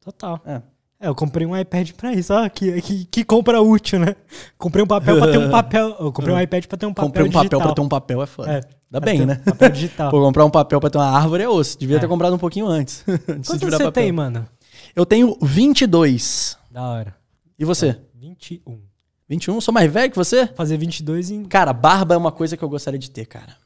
[0.00, 0.40] Total.
[0.46, 0.62] É.
[1.02, 4.14] É, eu comprei um iPad pra isso, ó, que, que, que compra útil, né?
[4.58, 5.96] Comprei um papel pra ter um papel.
[5.98, 7.60] Eu comprei um iPad pra ter um papel Comprei um papel digital.
[7.62, 8.52] pra ter um papel é foda.
[8.52, 8.60] É,
[8.90, 9.36] Dá pra bem, né?
[9.36, 10.10] Papel digital.
[10.12, 11.78] Pô, comprar um papel pra ter uma árvore é osso.
[11.78, 12.00] Devia É.
[12.00, 13.02] ter comprado um pouquinho antes.
[13.26, 13.92] antes Quanto você papel.
[13.92, 14.46] tem, mano?
[14.94, 16.58] Eu tenho 22.
[16.70, 17.16] Da hora.
[17.58, 17.96] E você?
[18.14, 18.80] 21.
[19.26, 19.60] 21?
[19.62, 20.46] Sou mais velho que você?
[20.48, 21.44] Fazer 22 em...
[21.44, 23.56] Cara, barba é uma coisa que eu gostaria de ter, cara.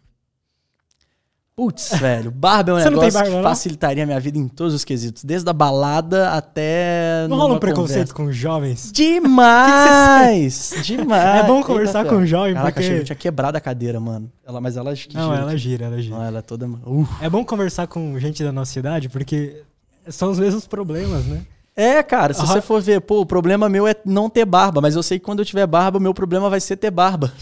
[1.57, 4.75] Putz, velho, barba é um Você negócio barba, que facilitaria a minha vida em todos
[4.75, 5.23] os quesitos.
[5.23, 7.27] Desde a balada até.
[7.29, 8.15] Não rola um preconceito conversa.
[8.15, 8.91] com jovens?
[8.93, 10.75] Demais!
[10.83, 11.45] Demais!
[11.45, 14.29] É bom conversar Eita, com um jovem, Caraca, porque- eu tinha quebrado a cadeira, mano.
[14.45, 16.17] Ela, mas ela que Não, gira ela gira, ela gira.
[16.17, 16.67] Não, ela é toda.
[16.67, 17.07] Uh.
[17.21, 19.63] É bom conversar com gente da nossa idade, porque
[20.09, 21.43] são os mesmos problemas, né?
[21.77, 22.49] É, cara, se Aham.
[22.49, 25.25] você for ver, pô, o problema meu é não ter barba, mas eu sei que
[25.25, 27.33] quando eu tiver barba, o meu problema vai ser ter barba.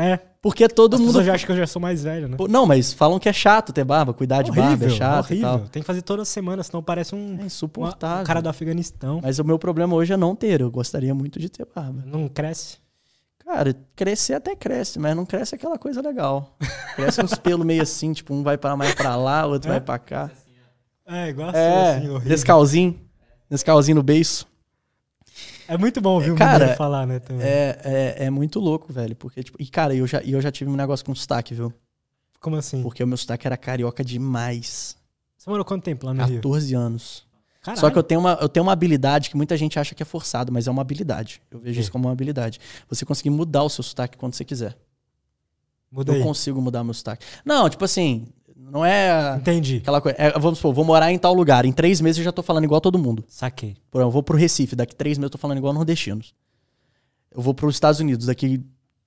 [0.00, 0.16] É.
[0.40, 1.24] Porque todo As mundo.
[1.24, 2.36] já acham que eu já sou mais velho, né?
[2.36, 5.36] Pô, Não, mas falam que é chato ter barba, cuidar de barba é chato horrível.
[5.48, 5.68] e tal.
[5.68, 8.22] Tem que fazer toda semana, senão parece um, É uma- insuportável.
[8.22, 9.18] um cara do Afeganistão.
[9.20, 10.60] Mas o meu problema hoje é não ter.
[10.60, 12.04] Eu gostaria muito de ter barba.
[12.06, 12.78] Não cresce.
[13.44, 16.54] Cara, crescer até cresce, mas não cresce aquela coisa legal.
[16.94, 19.72] Cresce uns pelos meio assim, tipo, um vai para mais pra lá, o outro É?
[19.72, 20.30] vai pra cá.
[21.06, 22.28] É, igual É, assim, horrível.
[22.28, 23.00] Nescauzinho.
[23.50, 24.46] Nescauzinho no beiço.
[25.68, 27.18] É muito bom ouvir um Cara, mineiro falar, né?
[27.18, 27.46] Também.
[27.46, 29.14] É, é, é muito louco, velho.
[29.14, 31.72] Porque, tipo, e cara, eu já, eu já tive um negócio com sotaque, viu?
[32.40, 32.82] Como assim?
[32.82, 34.96] Porque o meu sotaque era carioca demais.
[35.36, 36.36] Você morou quanto tempo lá no Rio?
[36.36, 37.28] 14 anos.
[37.60, 37.80] Caralho.
[37.80, 40.06] Só que eu tenho, uma, eu tenho uma habilidade que muita gente acha que é
[40.06, 41.42] forçado, mas é uma habilidade.
[41.50, 41.80] Eu vejo quê?
[41.80, 42.58] isso como uma habilidade.
[42.88, 44.74] Você conseguir mudar o seu sotaque quando você quiser.
[45.90, 47.26] Muda eu consigo mudar meu sotaque.
[47.44, 48.26] Não, tipo assim,
[48.70, 49.76] não é Entendi.
[49.78, 50.16] aquela coisa.
[50.18, 51.64] é, vamos supor, vou morar em tal lugar.
[51.64, 53.24] Em três meses eu já tô falando igual todo mundo.
[53.28, 53.76] Saquei.
[53.90, 56.34] Por exemplo, eu vou pro Recife, daqui três meses eu tô falando igual nordestinos.
[57.34, 58.60] Eu vou pros Estados Unidos, daqui.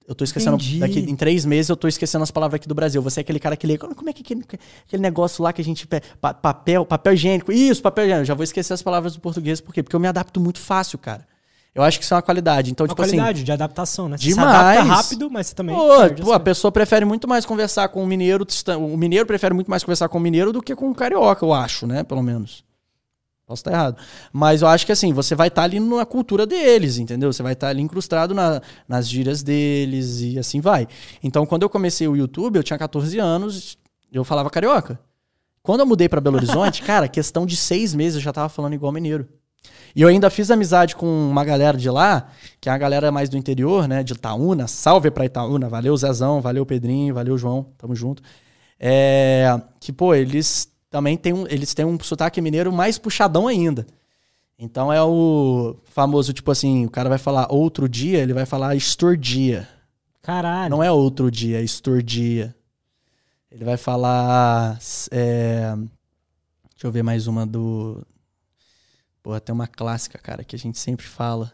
[0.08, 0.56] Eu tô esquecendo.
[0.58, 0.80] Entendi.
[0.80, 3.02] Daqui, em três meses eu tô esquecendo as palavras aqui do Brasil.
[3.02, 3.78] Você é aquele cara que lê.
[3.78, 4.44] Como é que aquele,
[4.88, 5.88] aquele negócio lá que a gente.
[5.88, 7.52] pa- papel, papel higiênico.
[7.52, 8.22] Isso, papel higiênico.
[8.24, 9.62] Eu já vou esquecer as palavras do português.
[9.62, 9.82] Por quê?
[9.84, 11.26] Porque eu me adapto muito fácil, cara.
[11.74, 12.70] Eu acho que isso é uma qualidade.
[12.70, 13.12] Então, Uma tipo assim.
[13.16, 14.18] qualidade de adaptação, né?
[14.18, 14.50] Você demais.
[14.50, 15.74] se adapta rápido, mas você também...
[15.76, 15.88] Pô,
[16.26, 18.46] pô, a pessoa prefere muito mais conversar com o mineiro.
[18.78, 21.54] O mineiro prefere muito mais conversar com o mineiro do que com o carioca, eu
[21.54, 22.04] acho, né?
[22.04, 22.66] Pelo menos.
[23.48, 23.98] Posso estar errado.
[24.34, 27.32] Mas eu acho que assim, você vai estar ali na cultura deles, entendeu?
[27.32, 30.88] Você vai estar ali incrustado na- nas gírias deles e assim vai.
[31.24, 33.78] Então, quando eu comecei o YouTube, eu tinha 14 anos,
[34.12, 35.00] eu falava carioca.
[35.64, 38.74] Quando eu mudei para Belo Horizonte, cara, questão de seis meses eu já tava falando
[38.74, 39.28] igual mineiro.
[39.96, 42.30] E eu ainda fiz amizade com uma galera de lá,
[42.60, 44.04] que é a galera mais do interior, né?
[44.04, 44.68] De Itaúna.
[44.68, 45.68] Salve pra Itaúna.
[45.68, 46.42] Valeu, Zezão.
[46.42, 47.14] Valeu, Pedrinho.
[47.14, 47.68] Valeu, João.
[47.78, 48.24] Tamo junto.
[48.80, 53.86] É, que, pô, eles também têm um, eles têm um sotaque mineiro mais puxadão ainda.
[54.58, 58.76] Então é o famoso, tipo assim, o cara vai falar outro dia, ele vai falar
[58.76, 59.68] estordia.
[60.22, 60.70] Caralho.
[60.70, 62.56] Não é outro dia, é estordia.
[63.52, 64.78] Ele vai falar.
[65.12, 68.06] é, deixa eu ver mais uma do.
[69.24, 71.52] Pô, tem uma clássica, cara, que a gente sempre fala.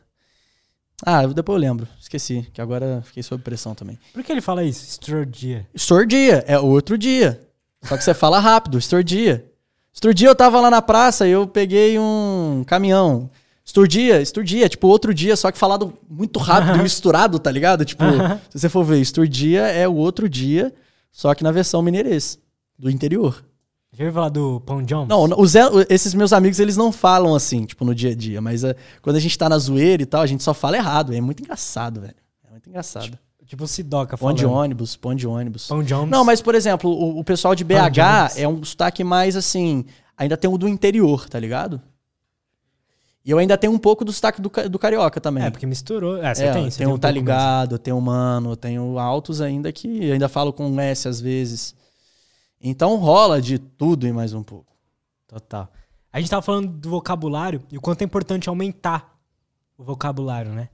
[1.06, 1.88] Ah, depois eu lembro.
[2.00, 4.00] Esqueci, que agora fiquei sob pressão também.
[4.14, 4.84] Por que ele fala isso?
[4.86, 5.68] Estordia.
[5.74, 7.42] Estordia, é outro dia.
[7.84, 9.46] Só que você fala rápido, estordia.
[9.94, 13.30] Estordia eu tava lá na praça e eu peguei um caminhão.
[13.64, 17.84] Estordia, estordia, tipo outro dia, só que falado muito rápido, misturado, tá ligado?
[17.84, 18.40] Tipo, Aham.
[18.50, 20.74] se você for ver, estordia é o outro dia,
[21.12, 22.40] só que na versão mineirês,
[22.80, 23.44] do interior.
[23.98, 25.08] Já ouviu falar do Pão Jones?
[25.10, 25.54] Não, os,
[25.90, 29.16] esses meus amigos, eles não falam assim, tipo, no dia a dia, mas é, quando
[29.16, 31.16] a gente tá na zoeira e tal, a gente só fala errado.
[31.16, 32.14] É muito engraçado, velho.
[32.48, 33.18] É muito engraçado.
[33.48, 34.38] Tipo o Sidoca Pão falando.
[34.38, 35.68] de ônibus, pão de ônibus.
[35.68, 36.12] Pão Jones.
[36.12, 39.86] Não, mas por exemplo, o, o pessoal de Pão BH é um sotaque mais assim.
[40.18, 41.82] Ainda tem o do interior, tá ligado?
[43.26, 45.46] E eu ainda tenho um pouco do sotaque do, do carioca também.
[45.46, 46.22] É, porque misturou.
[46.22, 46.70] É, você É, tem.
[46.70, 47.20] Você tenho tem um tá pouco mesmo.
[47.30, 51.74] ligado, tenho mano, tenho altos ainda que eu ainda falo com S às vezes.
[52.62, 54.76] Então rola de tudo e mais um pouco.
[55.28, 55.72] Total.
[56.12, 59.16] A gente tava falando do vocabulário e o quanto é importante aumentar
[59.78, 60.70] o vocabulário, né?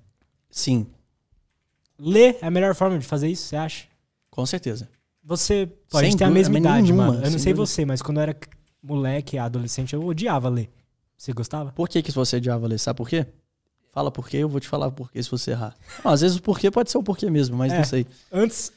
[0.50, 0.88] Sim,
[2.00, 3.88] Ler é a melhor forma de fazer isso, você acha?
[4.30, 4.90] com certeza.
[5.24, 5.68] Você.
[5.90, 7.24] Pô, a Sem gente tem a mesma idade, nenhuma, mano.
[7.24, 7.66] Eu não sei dúvida.
[7.68, 8.38] você, mas quando eu era
[8.82, 10.70] moleque, adolescente, eu odiava ler.
[11.16, 11.72] Você gostava?
[11.72, 12.78] Por que, que você odiava ler?
[12.80, 13.26] Sabe por quê?
[13.92, 15.76] Fala por quê, eu vou te falar por quê se você errar.
[16.04, 17.78] Não, às vezes o porquê pode ser o porquê mesmo, mas É.
[17.78, 18.08] não sei.
[18.32, 18.74] Antes,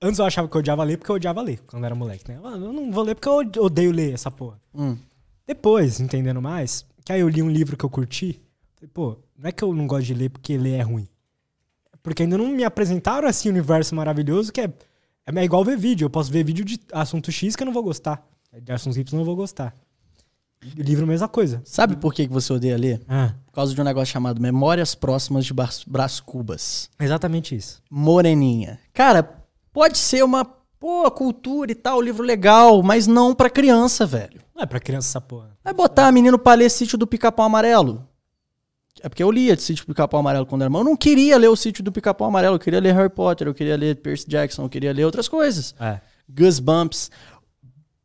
[0.00, 2.38] antes eu achava que eu odiava ler porque eu odiava ler quando era moleque, né?
[2.42, 4.60] Eu não vou ler porque eu odeio ler essa porra.
[4.74, 4.96] Hum,
[5.46, 8.40] Depois, entendendo mais, que aí eu li um livro que eu curti.
[8.76, 11.06] Falei, pô, não é que eu não gosto de ler porque ler é ruim.
[11.92, 14.72] É Porque ainda não me apresentaram assim um universo maravilhoso que é,
[15.26, 16.04] é igual ver vídeo.
[16.06, 18.26] Eu posso ver vídeo de assunto X que eu não vou gostar.
[18.62, 19.74] De assunto Y eu não vou gostar.
[20.62, 21.60] E livro, mesma coisa.
[21.64, 23.02] Sabe por que você odeia ler?
[23.06, 26.88] Ah, Por causa de um negócio chamado Memórias Próximas de Brás Cubas.
[26.98, 27.82] exatamente isso.
[27.90, 28.78] Moreninha.
[28.94, 29.43] Cara,
[29.74, 30.44] pode ser uma
[30.78, 34.40] pô, cultura e tal, livro legal, mas não pra criança, velho.
[34.54, 35.50] Não é pra criança essa porra.
[35.64, 38.08] Vai botar menino pra ler Sítio do Pica-Pau Amarelo.
[39.02, 40.82] É porque eu lia Sítio do Pica-Pau Amarelo quando era irmão.
[40.82, 42.54] Eu não queria ler o Sítio do Pica-Pau Amarelo.
[42.54, 45.74] Eu queria ler Harry Potter, eu queria ler Percy Jackson, eu queria ler outras coisas.
[45.80, 46.00] É.
[46.30, 47.10] Goosebumps,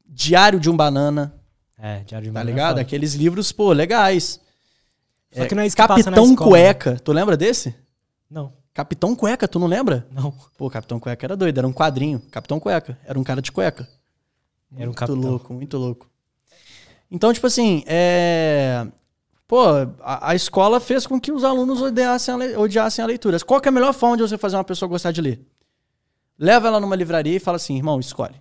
[0.08, 1.34] Diário de um Banana,
[1.78, 2.80] É, Diário de tá Menor é ligado?
[2.80, 4.40] Aqueles livros, pô, legais.
[5.32, 7.76] Só que não é isso que passa na Capitão escola, Cueca, tu lembra desse?
[8.30, 10.08] Não, Capitão Cueca, tu não lembra?
[10.12, 10.32] não.
[10.58, 12.20] Pô, Capitão Cueca era doido, era um quadrinho.
[12.32, 13.88] Capitão Cueca, era um cara de cueca.
[14.72, 15.22] Era um muito capitão.
[15.32, 16.10] louco, muito louco.
[17.12, 18.86] Então, tipo assim, é...
[19.48, 19.64] Pô,
[20.02, 23.40] a, a escola fez com que os alunos odiassem a, le- odiassem a leitura.
[23.40, 25.44] Qual que é a melhor forma de você fazer uma pessoa gostar de ler?
[26.38, 28.36] Leva ela numa livraria e fala assim, irmão, escolhe.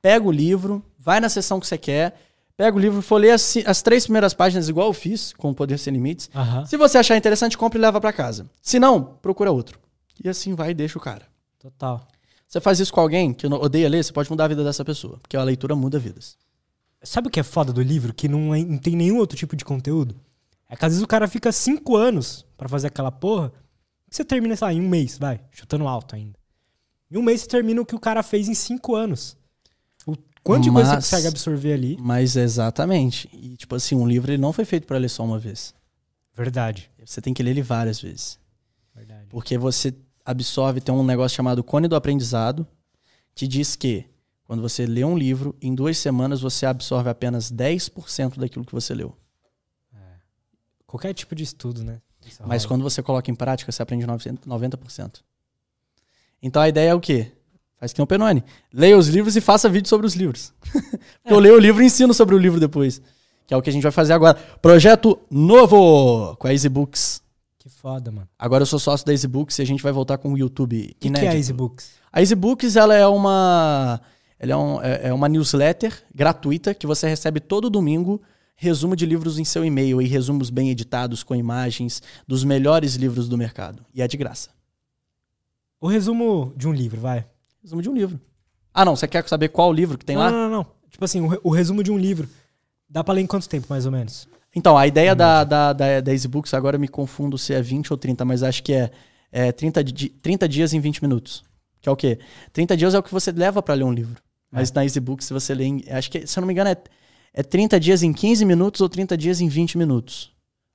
[0.00, 2.14] Pega o livro, vai na sessão que você quer,
[2.60, 5.78] pega o livro, folheia as, as três primeiras páginas, igual eu fiz, com o Poder
[5.78, 6.28] Sem Limites.
[6.34, 6.66] Aham.
[6.66, 8.50] Se você achar interessante, compra e leva pra casa.
[8.60, 9.78] Se não, procura outro.
[10.22, 11.26] E assim vai e deixa o cara.
[11.58, 12.06] Total.
[12.46, 15.18] Você faz isso com alguém que odeia ler, você pode mudar a vida dessa pessoa.
[15.22, 16.36] Porque a leitura muda vidas.
[17.02, 18.12] Sabe o que é foda do livro?
[18.12, 20.14] Que não, é- não tem nenhum outro tipo de conteúdo?
[20.68, 23.50] É que às vezes o cara fica cinco anos pra fazer aquela porra.
[24.10, 26.38] Que você termina, sei lá, em um mês, vai, chutando alto ainda.
[27.10, 29.34] Em um mês você termina o que o cara fez em cinco anos.
[30.42, 31.96] Quanto de coisa você consegue absorver ali?
[32.00, 33.28] Mas exatamente.
[33.32, 35.74] E, tipo assim, um livro ele não foi feito pra ler só uma vez.
[36.34, 36.90] Verdade.
[37.04, 38.38] Você tem que ler ele várias vezes.
[38.94, 39.26] Verdade.
[39.28, 39.94] Porque você
[40.24, 42.66] absorve, tem um negócio chamado cone do aprendizado,
[43.34, 44.06] que diz que
[44.44, 48.94] quando você lê um livro, em duas semanas você absorve apenas 10% daquilo que você
[48.94, 49.16] leu.
[50.90, 52.02] Qualquer tipo de estudo, né?
[52.26, 52.68] Isso Mas rola.
[52.68, 54.40] quando você coloca em prática, você aprende 90%.
[54.44, 55.20] 90%.
[56.42, 57.30] Então a ideia é o quê?
[57.80, 58.44] Faz que o Penone.
[58.72, 60.52] Leia os livros e faça vídeo sobre os livros.
[61.22, 63.00] Porque eu leio o livro e ensino sobre o livro depois.
[63.46, 64.34] Que é o que a gente vai fazer agora.
[64.60, 67.22] Projeto novo com a Easy Books.
[67.58, 68.28] Que foda, mano.
[68.38, 70.90] Agora eu sou sócio da Easy Books e a gente vai voltar com o YouTube
[70.94, 71.90] O que, que é Easy Books?
[72.12, 74.00] A Easy Books ela é uma
[74.38, 78.20] ela é, um- é- é uma newsletter gratuita que você recebe todo domingo
[78.56, 83.26] resumo de livros em seu e-mail e resumos bem editados com imagens dos melhores livros
[83.28, 84.50] do mercado e é de graça.
[85.80, 87.26] O resumo de um livro, vai.
[87.62, 88.20] Resumo de um livro.
[88.72, 90.30] Ah, não, você quer saber qual livro que tem não, lá?
[90.30, 90.66] não, não, não.
[90.90, 92.28] Tipo assim, o, o resumo de um livro.
[92.88, 94.28] Dá pra ler em quanto tempo, mais ou menos?
[94.54, 97.62] Então, a ideia da, da, da, da Easy Books, agora eu me confundo se é
[97.62, 98.90] 20 ou 30, mas acho que é,
[99.30, 101.44] é 30, di- 30 dias em 20 minutos.
[101.80, 102.18] Que é o quê?
[102.52, 104.20] 30 dias é o que você leva pra ler um livro.
[104.50, 106.70] Mas na Easy Books, se você lê, em, acho que, se eu não me engano,
[106.70, 106.76] é,
[107.32, 110.32] é 30 dias em 15 minutos ou 30 dias em 20 minutos.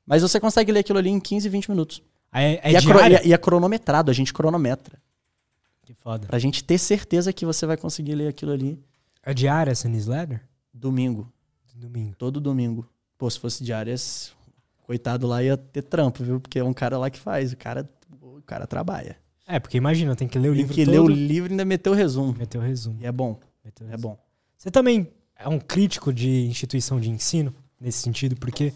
[0.07, 2.01] Mas você consegue ler aquilo ali em 15, 20 minutos.
[2.33, 4.97] É, é e, é e é- e é cronometrado, a gente cronometra.
[5.85, 6.27] Que foda.
[6.27, 8.79] Pra gente ter certeza que você vai conseguir ler aquilo ali
[9.23, 10.41] É diário essa newsletter?
[10.73, 11.31] domingo.
[11.73, 12.15] Domingo.
[12.15, 12.87] Todo domingo.
[13.17, 14.33] Pô, se fosse diárias,
[14.83, 16.39] coitado lá ia ter trampo, viu?
[16.39, 17.53] Porque é um cara lá que faz.
[17.53, 17.89] O cara,
[18.21, 19.17] o cara trabalha.
[19.47, 20.91] É, porque imagina, tem que ler o Tem livro que todo.
[20.93, 22.33] ler o livro e ainda meter o resumo.
[22.37, 22.97] Meter o resumo.
[23.01, 24.17] E é bom, meter é bom.
[24.57, 25.07] Você também
[25.37, 28.73] é um crítico de instituição de ensino, nesse sentido, porque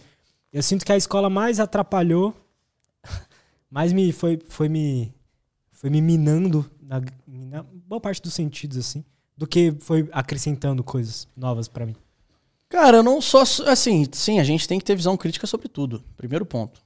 [0.54, 2.36] eu sinto que a escola mais atrapalhou,
[3.72, 5.14] mais me foi, foi me
[5.72, 9.06] foi me minando na, na boa parte dos sentidos, assim,
[9.38, 11.96] do que foi acrescentando coisas novas pra mim.
[12.68, 13.44] Cara, não só.
[13.68, 16.04] Assim, sim, a gente tem que ter visão crítica sobre tudo.
[16.18, 16.82] Primeiro ponto.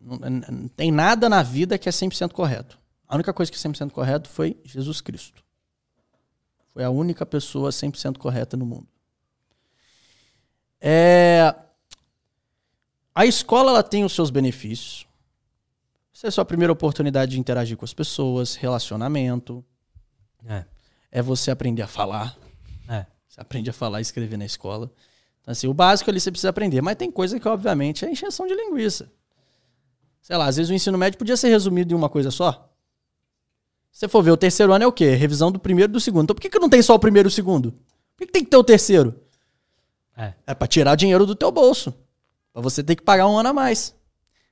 [0.00, 2.78] Não, não tem nada na vida que é 100% correto.
[3.06, 5.44] A única coisa que é 100% correto foi Jesus Cristo.
[6.72, 8.86] Foi a única pessoa 100% correta no mundo.
[10.80, 11.54] É,
[13.12, 15.09] a escola ela tem os seus benefícios.
[16.20, 19.64] Essa é a sua primeira oportunidade de interagir com as pessoas, relacionamento.
[20.44, 20.66] É.
[21.10, 22.36] É você aprender a falar.
[22.86, 23.06] É.
[23.26, 24.92] Você aprende a falar e escrever na escola.
[25.40, 26.82] Então, assim, o básico ali você precisa aprender.
[26.82, 29.10] Mas tem coisa que, obviamente, é encheção de linguiça.
[30.20, 32.70] Sei lá, às vezes o ensino médio podia ser resumido em uma coisa só.
[33.90, 35.14] Se você for ver, o terceiro ano é o quê?
[35.14, 36.24] Revisão do primeiro e do segundo.
[36.24, 37.72] Então por que, que não tem só o primeiro e o segundo?
[37.72, 39.18] Por que, que tem que ter o terceiro?
[40.14, 40.34] É.
[40.46, 41.94] É pra tirar dinheiro do teu bolso.
[42.52, 43.98] Pra você ter que pagar um ano a mais.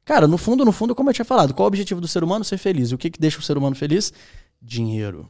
[0.09, 2.25] Cara, no fundo, no fundo, como eu tinha falado, qual é o objetivo do ser
[2.25, 2.43] humano?
[2.43, 2.91] Ser feliz.
[2.91, 4.11] E o que, que deixa o ser humano feliz?
[4.59, 5.29] Dinheiro.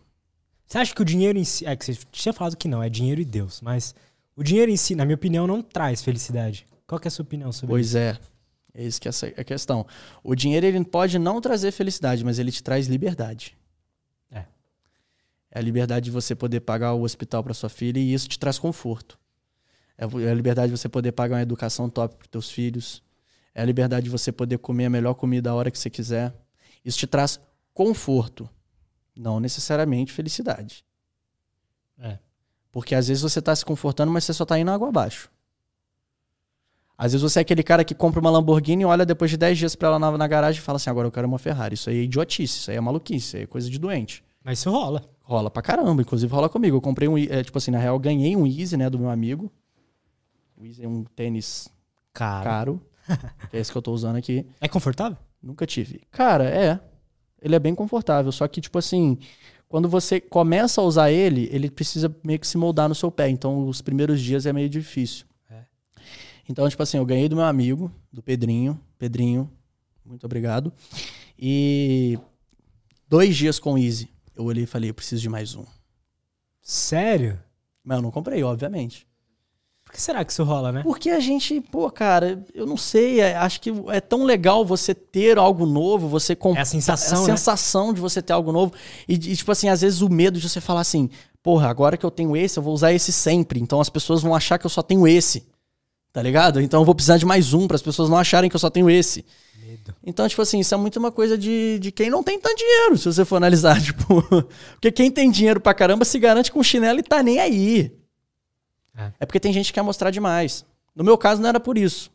[0.65, 1.67] Você acha que o dinheiro em si.
[1.67, 3.61] É que você tinha falado que não, é dinheiro e Deus.
[3.61, 3.93] Mas
[4.37, 6.65] o dinheiro em si, na minha opinião, não traz felicidade.
[6.87, 7.99] Qual que é a sua opinião sobre Pois isso?
[7.99, 8.19] é.
[8.73, 9.85] É isso que é é a questão.
[10.23, 13.59] O dinheiro ele pode não trazer felicidade, mas ele te traz liberdade.
[14.31, 14.45] É.
[15.51, 18.39] É a liberdade de você poder pagar o hospital para sua filha e isso te
[18.39, 19.19] traz conforto.
[19.99, 23.03] É é a liberdade de você poder pagar uma educação top para teus filhos.
[23.59, 26.33] É a liberdade de você poder comer a melhor comida a hora que você quiser.
[26.85, 27.41] Isso te traz
[27.75, 28.49] conforto,
[29.17, 30.85] não necessariamente felicidade.
[31.99, 32.21] É.
[32.71, 35.29] Porque às vezes você tá se confortando, mas você só tá indo água abaixo.
[36.97, 39.75] Às vezes você é aquele cara que compra uma Lamborghini, olha depois de 10 dias
[39.75, 41.75] pra ela na, na garagem e fala assim: agora eu quero uma Ferrari.
[41.75, 44.23] Isso aí é idiotice, isso aí é maluquice, isso aí é coisa de doente.
[44.45, 45.03] Mas isso rola.
[45.23, 46.77] Rola pra caramba, inclusive rola comigo.
[46.77, 49.51] Eu comprei um, é, tipo assim, na real, ganhei um Easy, né, do meu amigo.
[50.57, 51.69] O Easy é um tênis
[52.13, 52.88] caro, que
[53.53, 54.47] é esse que eu tô usando aqui.
[54.61, 55.17] É confortável?
[55.43, 56.03] Nunca tive.
[56.11, 56.81] Cara, é.
[57.41, 59.17] Ele é bem confortável, só que, tipo assim,
[59.69, 63.29] quando você começa a usar ele, ele precisa meio que se moldar no seu pé.
[63.29, 65.27] Então, os primeiros dias é meio difícil.
[65.51, 65.63] É.
[66.49, 68.81] Então, tipo assim, eu ganhei do meu amigo, do Pedrinho.
[68.99, 69.51] Pedrinho,
[70.05, 70.73] muito obrigado.
[71.39, 72.19] E
[73.09, 74.11] dois dias com o Easy.
[74.35, 75.65] Eu olhei e falei, eu preciso de mais um.
[76.61, 77.41] Sério?
[77.83, 79.08] Mas eu não comprei, obviamente.
[79.99, 80.83] Que será que isso rola, né?
[80.85, 84.95] Porque a gente, pô, cara, eu não sei, é- acho que é tão legal você
[84.95, 86.61] ter algo novo, você comprar.
[86.61, 87.27] É a sensação, a né?
[87.27, 88.73] sensação de você ter algo novo.
[89.09, 91.11] E, e, tipo assim, às vezes o medo de você falar assim,
[91.43, 93.59] porra, agora que eu tenho esse, eu vou usar esse sempre.
[93.59, 95.49] Então as pessoas vão achar que eu só tenho esse.
[96.13, 96.61] Tá ligado?
[96.61, 98.71] Então eu vou precisar de mais um para as pessoas não acharem que eu só
[98.71, 99.25] tenho esse.
[99.61, 99.97] Medo.
[100.07, 102.97] Então, tipo assim, isso é muito uma coisa de, de quem não tem tanto dinheiro,
[102.97, 103.75] se você for analisar.
[103.83, 104.23] Tipo,
[104.75, 107.98] porque quem tem dinheiro pra caramba se garante com chinelo e tá nem aí.
[108.99, 109.13] É.
[109.21, 110.65] É porque tem gente que quer mostrar demais.
[110.95, 112.11] No meu caso, não era por isso.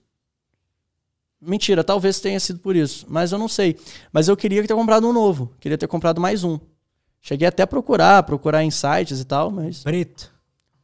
[1.41, 3.77] Mentira, talvez tenha sido por isso, mas eu não sei.
[4.11, 6.57] Mas eu queria ter comprado um novo, queria ter comprado mais um.
[7.22, 10.31] Cheguei até a procurar, procurar em sites e tal, mas Preto.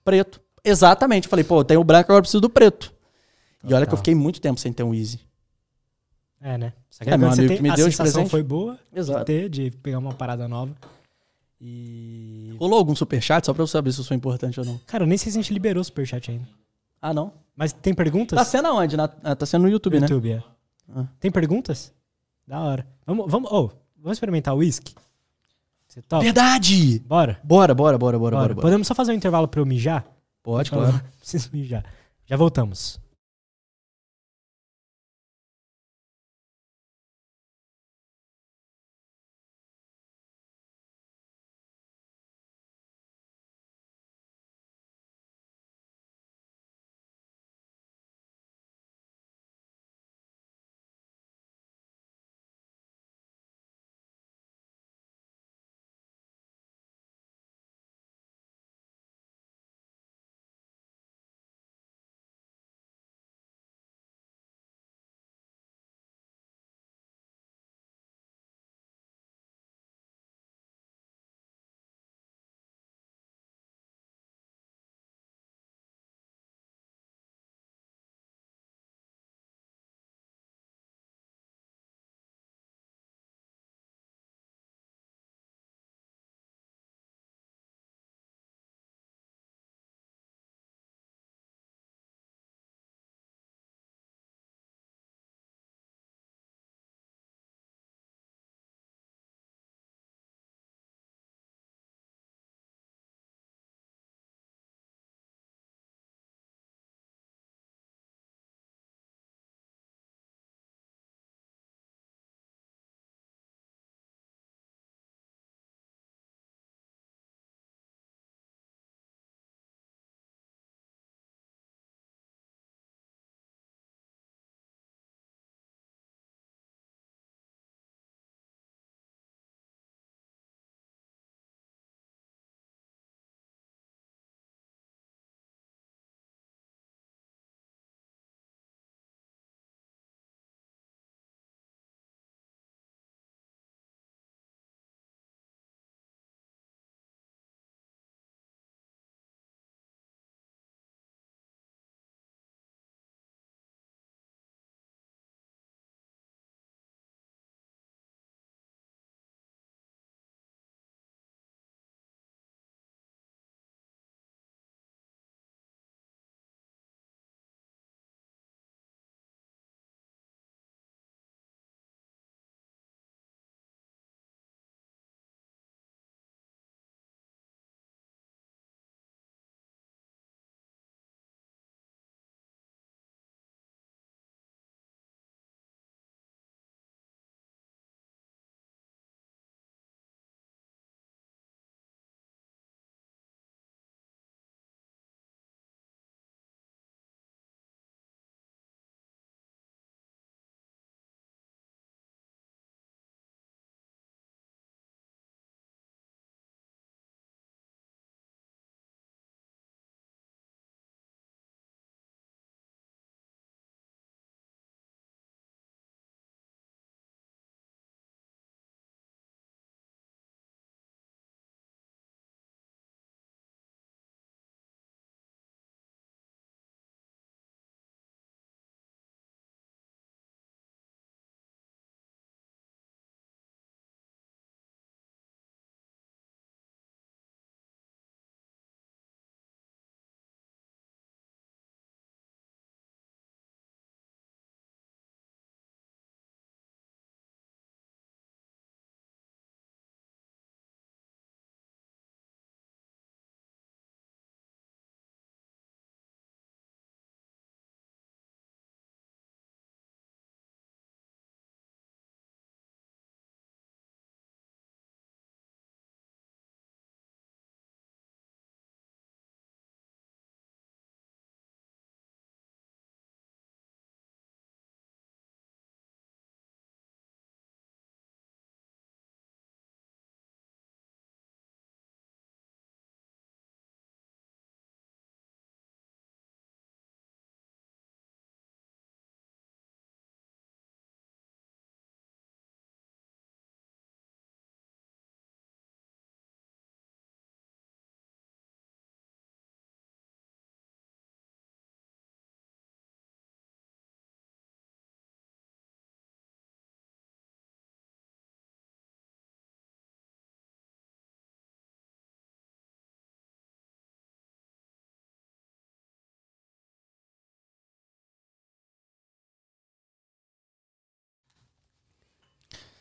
[0.04, 0.42] preto.
[0.64, 1.28] Exatamente.
[1.30, 2.94] Falei, pô, tem o branco, agora eu preciso do preto.
[3.64, 3.94] E olha que Total.
[3.94, 5.20] eu fiquei muito tempo sem ter um Easy.
[6.42, 6.74] É, né?
[6.90, 8.32] Só É, meu você amigo tem- que me a deu de sensação presente.
[8.32, 9.26] foi boa de Exato.
[9.26, 10.74] ter, de pegar uma parada nova.
[11.62, 12.56] E.
[12.60, 14.80] Rolou algum superchat só pra eu saber se eu sou importante ou não?
[14.86, 16.48] Cara, eu nem sei se a gente liberou o superchat ainda.
[17.02, 17.34] Ah, não?
[17.56, 18.38] Mas tem perguntas?
[18.38, 18.96] Tá sendo aonde?
[18.96, 20.06] Na- ah, tá sendo no YouTube, né?
[20.06, 20.44] YouTube, é.
[20.96, 21.06] Ah.
[21.20, 21.94] Tem perguntas?
[22.48, 22.88] Da hora.
[23.06, 24.96] Vamos, vamos, oh, vamos experimentar o whisky?
[25.88, 26.24] Você topa?
[26.24, 27.00] Verdade!
[27.00, 27.40] Bora.
[27.44, 28.56] Bora, bora, bora, bora, Bora.
[28.56, 30.06] Podemos só fazer um intervalo pra eu mijar?
[30.42, 31.02] Pode, claro.
[31.20, 31.84] Preciso mijar.
[32.26, 33.00] Já voltamos.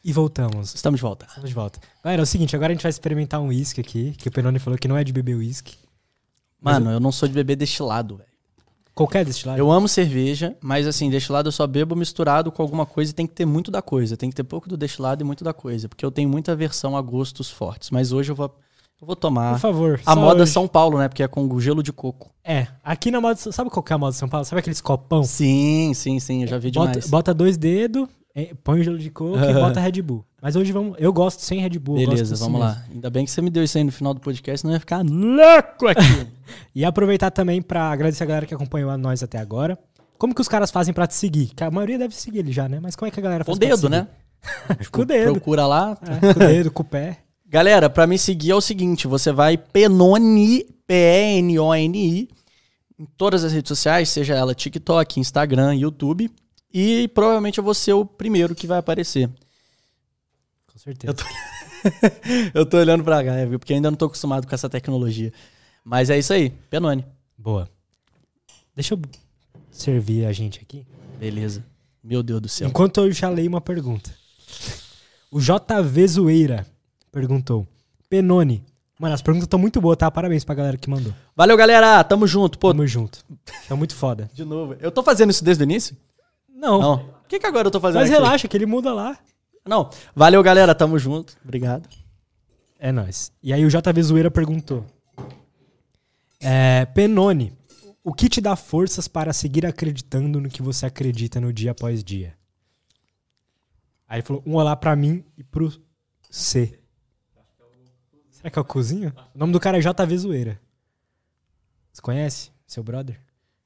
[0.04, 0.74] E voltamos.
[0.74, 1.26] Estamos de volta.
[1.26, 1.80] Estamos de volta.
[2.02, 4.58] Galera, é o seguinte, agora a gente vai experimentar um uísque aqui, que o Penoni
[4.58, 5.76] falou que não é de beber uísque.
[6.60, 8.28] Mano, eu não sou de beber destilado, velho.
[8.94, 9.60] Qualquer destilado.
[9.60, 13.28] Eu amo cerveja, mas assim, destilado eu só bebo misturado com alguma coisa e tem
[13.28, 14.16] que ter muito da coisa.
[14.16, 15.88] Tem que ter pouco do destilado e muito da coisa.
[15.88, 17.90] Porque eu tenho muita aversão a gostos fortes.
[17.90, 18.52] Mas hoje eu vou,
[19.00, 19.52] eu vou tomar.
[19.52, 20.00] Por favor.
[20.04, 20.50] A moda hoje.
[20.50, 21.06] São Paulo, né?
[21.06, 22.32] Porque é com gelo de coco.
[22.42, 23.36] É, aqui na moda.
[23.36, 24.44] Sabe qual que é a moda São Paulo?
[24.44, 25.22] Sabe aqueles copão?
[25.22, 26.42] Sim, sim, sim.
[26.42, 26.96] Eu já vi demais.
[26.96, 28.08] Bota, bota dois dedos,
[28.62, 30.24] põe o gelo de coco e bota Red Bull.
[30.40, 30.96] Mas hoje vamos.
[30.98, 31.96] Eu gosto sem Red Bull.
[31.96, 32.74] Beleza, vamos mesmo.
[32.74, 32.84] lá.
[32.92, 34.80] Ainda bem que você me deu isso aí no final do podcast, senão eu ia
[34.80, 36.26] ficar louco aqui.
[36.74, 39.78] E aproveitar também pra agradecer a galera que acompanhou a nós até agora.
[40.16, 41.52] Como que os caras fazem pra te seguir?
[41.54, 42.80] Que a maioria deve seguir ele já, né?
[42.80, 44.08] Mas como é que a galera com o faz pra te dedo, né?
[44.92, 45.32] Com o dedo.
[45.32, 45.98] Procura lá.
[46.00, 47.18] É, com o dedo, com o pé.
[47.44, 52.28] Galera, pra me seguir é o seguinte: você vai Penoni, P-E-N-O-N-I,
[52.98, 56.30] em todas as redes sociais, seja ela TikTok, Instagram, YouTube.
[56.72, 59.28] E provavelmente eu vou ser o primeiro que vai aparecer.
[60.70, 61.10] Com certeza.
[61.10, 61.24] Eu tô,
[62.60, 63.58] eu tô olhando pra cá, viu?
[63.58, 65.32] Porque ainda não tô acostumado com essa tecnologia.
[65.84, 67.04] Mas é isso aí, Penone.
[67.36, 67.68] Boa.
[68.74, 69.00] Deixa eu
[69.70, 70.86] servir a gente aqui.
[71.18, 71.64] Beleza.
[72.02, 72.68] Meu Deus do céu.
[72.68, 74.14] Enquanto eu já leio uma pergunta.
[75.30, 76.66] O JV Zoeira
[77.10, 77.66] perguntou:
[78.08, 78.64] Penone.
[78.98, 80.10] Mano, as perguntas estão muito boas, tá?
[80.10, 81.14] Parabéns pra galera que mandou.
[81.36, 82.02] Valeu, galera.
[82.02, 82.58] Tamo junto.
[82.58, 83.24] Pô, Tamo junto.
[83.68, 84.28] Tá muito foda.
[84.34, 84.74] de novo.
[84.80, 85.96] Eu tô fazendo isso desde o início?
[86.58, 86.80] Não.
[86.80, 86.98] Não.
[86.98, 88.20] Por que, que agora eu tô fazendo Mas aqui?
[88.20, 89.16] relaxa, que ele muda lá.
[89.64, 89.88] Não.
[90.14, 90.74] Valeu, galera.
[90.74, 91.36] Tamo junto.
[91.44, 91.88] Obrigado.
[92.78, 93.30] É nóis.
[93.40, 94.84] E aí o JV Zoeira perguntou:
[96.40, 97.52] é, Penone,
[98.02, 102.02] o que te dá forças para seguir acreditando no que você acredita no dia após
[102.02, 102.36] dia?
[104.08, 105.72] Aí ele falou: um olá pra mim e pro
[106.28, 106.76] C.
[108.30, 109.12] Será que é o cozinho?
[109.34, 110.60] O nome do cara é JV Zoeira.
[111.92, 112.50] Você conhece?
[112.66, 113.20] Seu brother?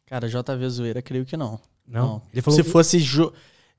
[0.07, 1.61] Cara, JV Zoeira, creio que não.
[1.93, 2.23] Não.
[2.33, 3.33] Ele falou Se fosse Jo-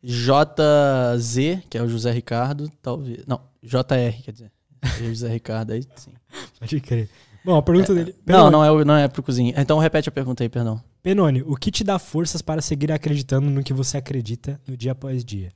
[0.04, 3.26] JZ, que é o José Ricardo, talvez.
[3.26, 4.52] Não, JR, quer dizer.
[5.00, 6.12] José Ricardo, aí sim.
[6.60, 7.10] Pode crer.
[7.44, 8.12] Bom, a pergunta dele.
[8.12, 9.54] É, Não, Penone, não é, o- não é pro cozinho.
[9.58, 10.82] Então repete a pergunta aí, perdão.
[11.02, 14.94] Penone, o que te dá forças para seguir acreditando no que você acredita no dia
[14.94, 15.52] após dia?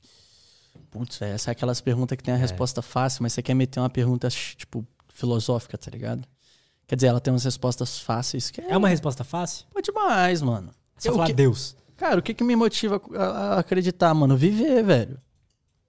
[0.92, 3.80] Putz, velho, essa é aquelas perguntas que tem a resposta fácil, mas você quer meter
[3.80, 6.24] uma pergunta, tipo, filosófica, tá ligado?
[6.86, 8.50] Quer dizer, ela tem umas respostas fáceis.
[8.50, 9.66] Que é, É uma resposta fácil?
[9.74, 10.72] Pô, demais, mano.
[10.98, 11.76] Você Eu falar que- Deus.
[11.98, 14.38] Cara, o que, que me motiva a, acreditar, mano?
[14.38, 15.20] Viver, velho.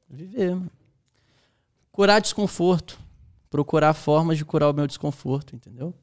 [0.08, 0.70] Viver, mano.
[1.92, 2.98] Curar desconforto.
[3.50, 5.94] Procurar formas de curar o meu desconforto, entendeu?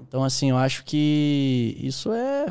[0.00, 2.46] Então, assim, eu acho que isso é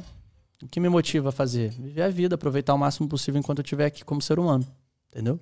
[0.61, 1.69] o que me motiva a fazer.
[1.71, 4.65] Viver a vida, aproveitar o máximo possível enquanto eu estiver aqui como ser humano.
[5.11, 5.39] Entendeu?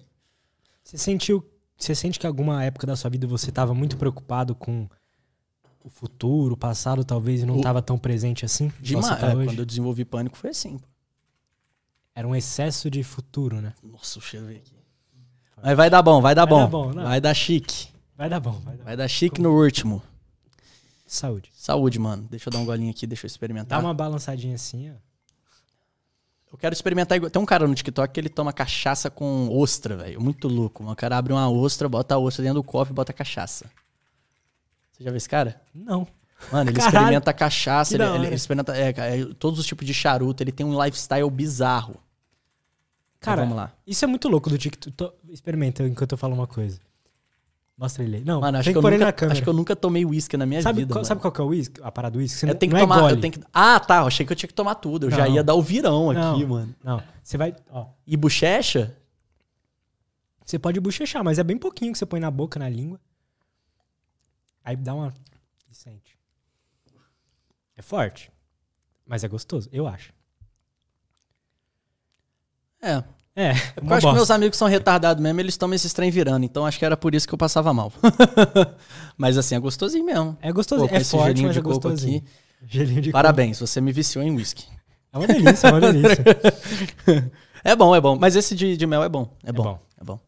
[0.84, 1.44] Você sentiu.
[1.77, 4.88] Você sente que alguma época da sua vida você estava muito preocupado com
[5.84, 8.72] o futuro, o passado, talvez, não estava tão presente assim?
[8.80, 9.07] Demais.
[9.07, 10.80] tá É, quando eu desenvolvi pânico foi assim.
[12.15, 13.73] Era um excesso de futuro, né?
[13.84, 14.73] Nossa, deixa eu ver aqui.
[15.61, 16.88] Mas vai dar bom, vai dar Vai dar bom.
[16.88, 17.03] bom, não.
[17.03, 17.88] vai dar chique.
[18.15, 18.84] Vai dar bom, vai dar bom.
[18.84, 20.01] Vai dar chique no último.
[21.05, 21.51] Saúde.
[21.55, 22.27] Saúde, mano.
[22.30, 23.80] Deixa eu dar um golinho aqui, deixa eu experimentar.
[23.81, 24.93] Dá uma balançadinha assim, ó.
[26.51, 27.31] Eu quero experimentar igual.
[27.31, 30.22] Tem um cara no TikTok que ele toma cachaça com ostra, velho.
[30.22, 30.84] Muito louco.
[30.84, 33.65] O cara abre uma ostra, bota a ostra dentro do copo e bota a cachaça.
[35.04, 35.62] Você já viu esse cara?
[35.76, 36.08] Não.
[36.52, 36.96] Mano, ele Caralho.
[36.98, 40.82] experimenta cachaça, ele, ele- experimenta é, é, todos os tipos de charuto, ele tem um
[40.82, 41.96] lifestyle bizarro.
[43.20, 43.72] Cara, Então, vamos lá.
[43.88, 45.14] isso é muito louco do TikTok.
[45.30, 46.80] Experimenta enquanto eu falo uma coisa.
[47.78, 48.24] Mostra ele aí.
[48.26, 49.34] Não, Mano, acho tem que, que eu nunca, na câmera.
[49.34, 50.94] acho que eu nunca tomei uísque na minha sabe, vida.
[50.94, 51.82] qual, sabe qual que é o uísque?
[51.84, 52.40] A parada do uísque?
[52.40, 53.40] Você Eu não- tenho que não tomar, é eu tenho que.
[53.54, 53.98] Ah, tá.
[54.02, 55.08] Eu achei que eu tinha que tomar tudo.
[55.08, 55.34] Eu já Não.
[55.36, 56.48] ia dar o virão aqui, Não.
[56.48, 56.76] mano.
[56.84, 57.56] Não, você vai...
[57.72, 58.96] Ó, E bochecha?
[60.46, 63.00] Você pode bochechar, mas é bem pouquinho que você põe na boca, na língua.
[64.64, 65.14] Aí dá uma.
[65.69, 66.18] e sente.
[67.76, 68.31] É forte.
[69.06, 70.14] Mas é gostoso, eu acho.
[72.81, 73.03] É.
[73.35, 74.14] É, É porque eu acho que bosta.
[74.14, 76.45] meus amigos são retardados mesmo, eles tomam esses trem virando.
[76.45, 77.91] Então acho que era por isso que eu passava mal.
[79.18, 80.38] mas assim, é gostosinho mesmo.
[80.40, 82.18] É gostoso, Pô, é esse forte, gelinho mas de é coco gostosinho.
[82.19, 82.27] aqui.
[82.68, 84.65] Gelinho de Parabéns, você me viciou em whisky.
[84.68, 84.77] coco.
[85.14, 86.23] É uma delícia, é uma delícia.
[87.65, 88.18] É bom, é bom.
[88.19, 89.34] Mas esse de, de mel é bom.
[89.41, 89.64] É, bom.
[89.64, 89.80] bom.
[90.02, 90.19] É bom.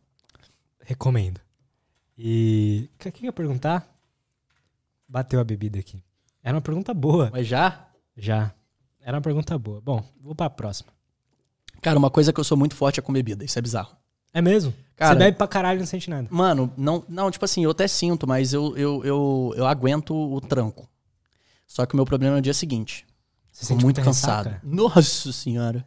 [0.80, 1.42] Recomendo.
[2.18, 2.90] E.
[2.96, 3.86] O que que eu ia perguntar?
[5.08, 6.04] Bateu a bebida aqui.
[6.44, 7.30] Era uma pergunta boa.
[7.32, 7.88] Mas já?
[8.18, 8.54] Já.
[9.02, 9.82] Era uma pergunta boa.
[9.82, 10.90] Bom, vou pra próxima.
[11.82, 13.44] Cara, uma coisa que eu sou muito forte é com bebida.
[13.46, 13.96] Isso é bizarro.
[14.34, 14.74] É mesmo?
[14.96, 16.28] Cara- Você bebe pra caralho e não sente nada.
[16.32, 20.42] Mano, não, não, tipo assim, eu até sinto, mas eu, eu, eu, eu aguento o
[20.42, 20.90] tranco.
[21.68, 23.06] Só que o meu problema é no dia seguinte.
[23.52, 24.46] Você sente muito cansado.
[24.48, 24.62] ressaca?
[24.66, 25.86] Nossa senhora.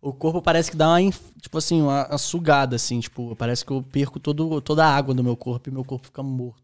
[0.00, 1.10] O corpo parece que dá uma,
[1.40, 5.14] tipo assim, uma, uma sugada, assim, tipo, parece que eu perco todo, toda a água
[5.14, 6.63] do meu corpo e meu corpo fica morto.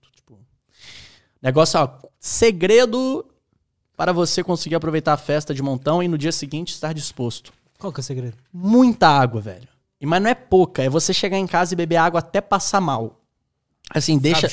[1.42, 1.88] Negócio, ó,
[2.18, 3.24] segredo
[3.96, 7.52] para você conseguir aproveitar a festa de montão e no dia seguinte estar disposto.
[7.78, 8.36] Qual que é o segredo?
[8.52, 9.68] Muita água, velho.
[10.00, 12.80] E, mas não é pouca, é você chegar em casa e beber água até passar
[12.80, 13.20] mal.
[13.92, 14.48] Assim, deixa.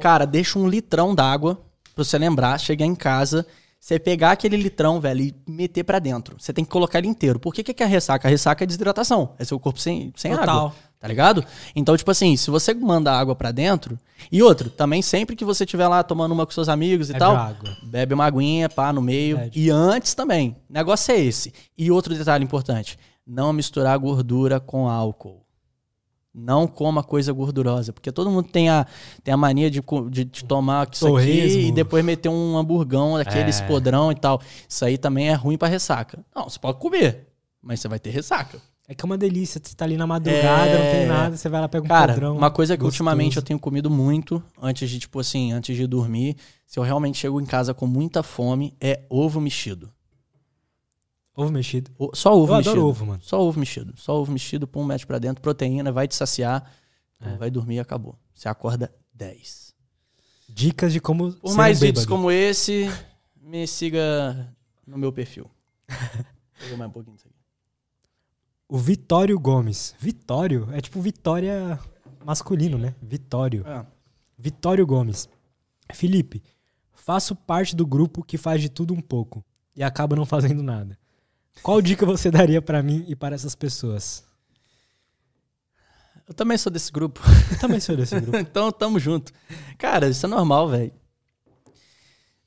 [0.00, 1.56] Cara, deixa um litrão d'água
[1.94, 3.46] pra você lembrar, chegar em casa,
[3.78, 6.36] você pegar aquele litrão, velho, e meter pra dentro.
[6.38, 7.38] Você tem que colocar ele inteiro.
[7.38, 8.26] Por que, que é a ressaca?
[8.26, 9.34] A ressaca é desidratação.
[9.38, 10.58] É seu corpo sem, sem Total.
[10.58, 10.74] água.
[11.00, 11.42] Tá ligado?
[11.74, 13.98] Então, tipo assim, se você manda água pra dentro.
[14.30, 17.18] E outro, também sempre que você estiver lá tomando uma com seus amigos e Bebe
[17.24, 17.74] tal, água.
[17.82, 19.36] bebe uma aguinha, pá, no meio.
[19.38, 19.58] Verdade.
[19.58, 20.50] E antes também.
[20.68, 21.54] O negócio é esse.
[21.76, 25.40] E outro detalhe importante: não misturar gordura com álcool.
[26.32, 28.86] Não coma coisa gordurosa, porque todo mundo tem a,
[29.24, 33.60] tem a mania de, de, de tomar isso aqui e depois meter um hamburgão, aqueles
[33.60, 33.66] É.
[33.66, 34.40] podrão e tal.
[34.68, 36.24] Isso aí também é ruim pra ressaca.
[36.32, 37.26] Não, você pode comer,
[37.60, 38.60] mas você vai ter ressaca.
[38.90, 39.60] É que é uma delícia.
[39.62, 41.06] Você tá ali na madrugada, não tem É.
[41.06, 42.36] nada, você vai lá, pega um Cara, podrão.
[42.36, 42.94] uma coisa que gostoso.
[43.04, 46.36] ultimamente eu tenho comido muito, antes de, tipo assim, antes de dormir,
[46.66, 49.92] se eu realmente chego em casa com muita fome, é ovo mexido.
[51.36, 51.90] Ovo mexido.
[51.96, 52.70] O- Só ovo Eu mexido.
[52.76, 53.22] adoro ovo, mano.
[53.22, 53.94] Só ovo mexido.
[53.96, 56.68] Só ovo mexido, pum, mete pra dentro, proteína, vai te saciar,
[57.20, 57.36] É.
[57.36, 58.18] vai dormir e acabou.
[58.34, 59.72] Você acorda 10.
[60.48, 62.90] Dicas de como Por mais um vídeos como esse,
[63.40, 64.52] me siga
[64.84, 65.48] no meu perfil.
[66.58, 67.39] Pega mais um pouquinho disso aqui.
[68.70, 69.96] O Vitório Gomes.
[69.98, 70.68] Vitório?
[70.70, 71.76] É tipo Vitória
[72.24, 72.94] masculino, né?
[73.02, 73.66] Vitório.
[73.66, 73.84] É.
[74.38, 75.28] Vitório Gomes.
[75.92, 76.40] Felipe,
[76.92, 79.44] faço parte do grupo que faz de tudo um pouco
[79.74, 80.96] e acaba não fazendo nada.
[81.64, 84.24] Qual dica você daria pra mim e para essas pessoas?
[86.28, 87.20] Eu também sou desse grupo.
[87.50, 88.38] Eu também sou desse grupo.
[88.38, 89.32] então tamo junto.
[89.78, 90.92] Cara, isso é normal, velho.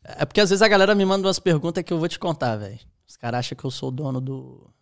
[0.06, 2.56] É porque às vezes a galera me manda umas perguntas que eu vou te contar,
[2.56, 2.80] velho.
[3.06, 4.74] Os caras acham que eu sou o dono do.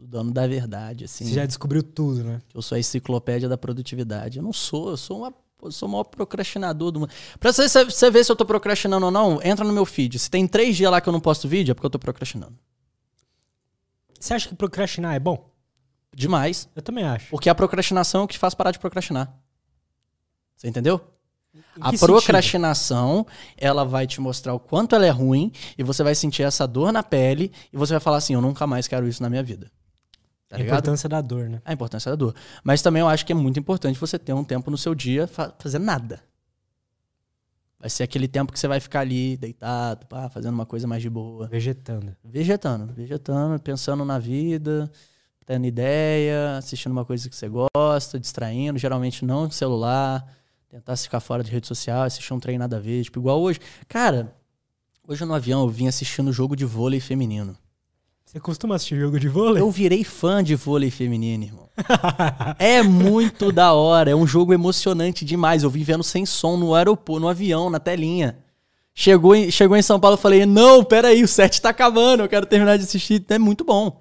[0.00, 1.26] O dono da verdade, assim.
[1.26, 2.40] Você já descobriu tudo, né?
[2.48, 4.38] que eu sou a enciclopédia da produtividade.
[4.38, 7.12] Eu não sou, eu sou, uma, eu sou o maior procrastinador do mundo.
[7.38, 10.18] Pra você, você ver se eu tô procrastinando ou não, entra no meu feed.
[10.18, 12.56] Se tem três dias lá que eu não posto vídeo, é porque eu tô procrastinando.
[14.18, 15.50] Você acha que procrastinar é bom?
[16.14, 16.68] Demais.
[16.74, 17.28] Eu também acho.
[17.28, 19.34] Porque a procrastinação é o que te faz parar de procrastinar.
[20.56, 21.00] Você entendeu?
[21.80, 22.06] A que sentido?
[22.06, 26.66] procrastinação, ela vai te mostrar o quanto ela é ruim e você vai sentir essa
[26.66, 29.42] dor na pele e você vai falar assim, eu nunca mais quero isso na minha
[29.42, 29.70] vida.
[30.50, 31.62] Tá a importância da dor, né?
[31.64, 32.34] A importância da dor.
[32.64, 35.28] Mas também eu acho que é muito importante você ter um tempo no seu dia
[35.28, 36.20] fa fazer nada.
[37.78, 41.00] Vai ser aquele tempo que você vai ficar ali, deitado, pá, fazendo uma coisa mais
[41.00, 41.46] de boa.
[41.46, 42.16] Vegetando.
[42.24, 44.90] Vegetando, vegetando, pensando na vida,
[45.46, 50.26] tendo ideia, assistindo uma coisa que você gosta, distraindo, geralmente não no celular,
[50.68, 53.60] tentar ficar fora de rede social, assistir um trem nada a ver, tipo, igual hoje.
[53.86, 54.34] Cara,
[55.06, 57.56] hoje no avião eu vim assistindo jogo de vôlei feminino.
[58.30, 59.60] Você costuma assistir jogo de vôlei?
[59.60, 61.68] Eu virei fã de vôlei feminino, irmão.
[62.60, 65.64] É muito da hora, é um jogo emocionante demais.
[65.64, 68.38] Eu vim vendo sem som no aeroporto, no avião, na telinha.
[68.94, 72.28] Chegou em, chegou em São Paulo, eu falei: "Não, peraí, o set tá acabando, eu
[72.28, 73.24] quero terminar de assistir".
[73.28, 74.00] É muito bom.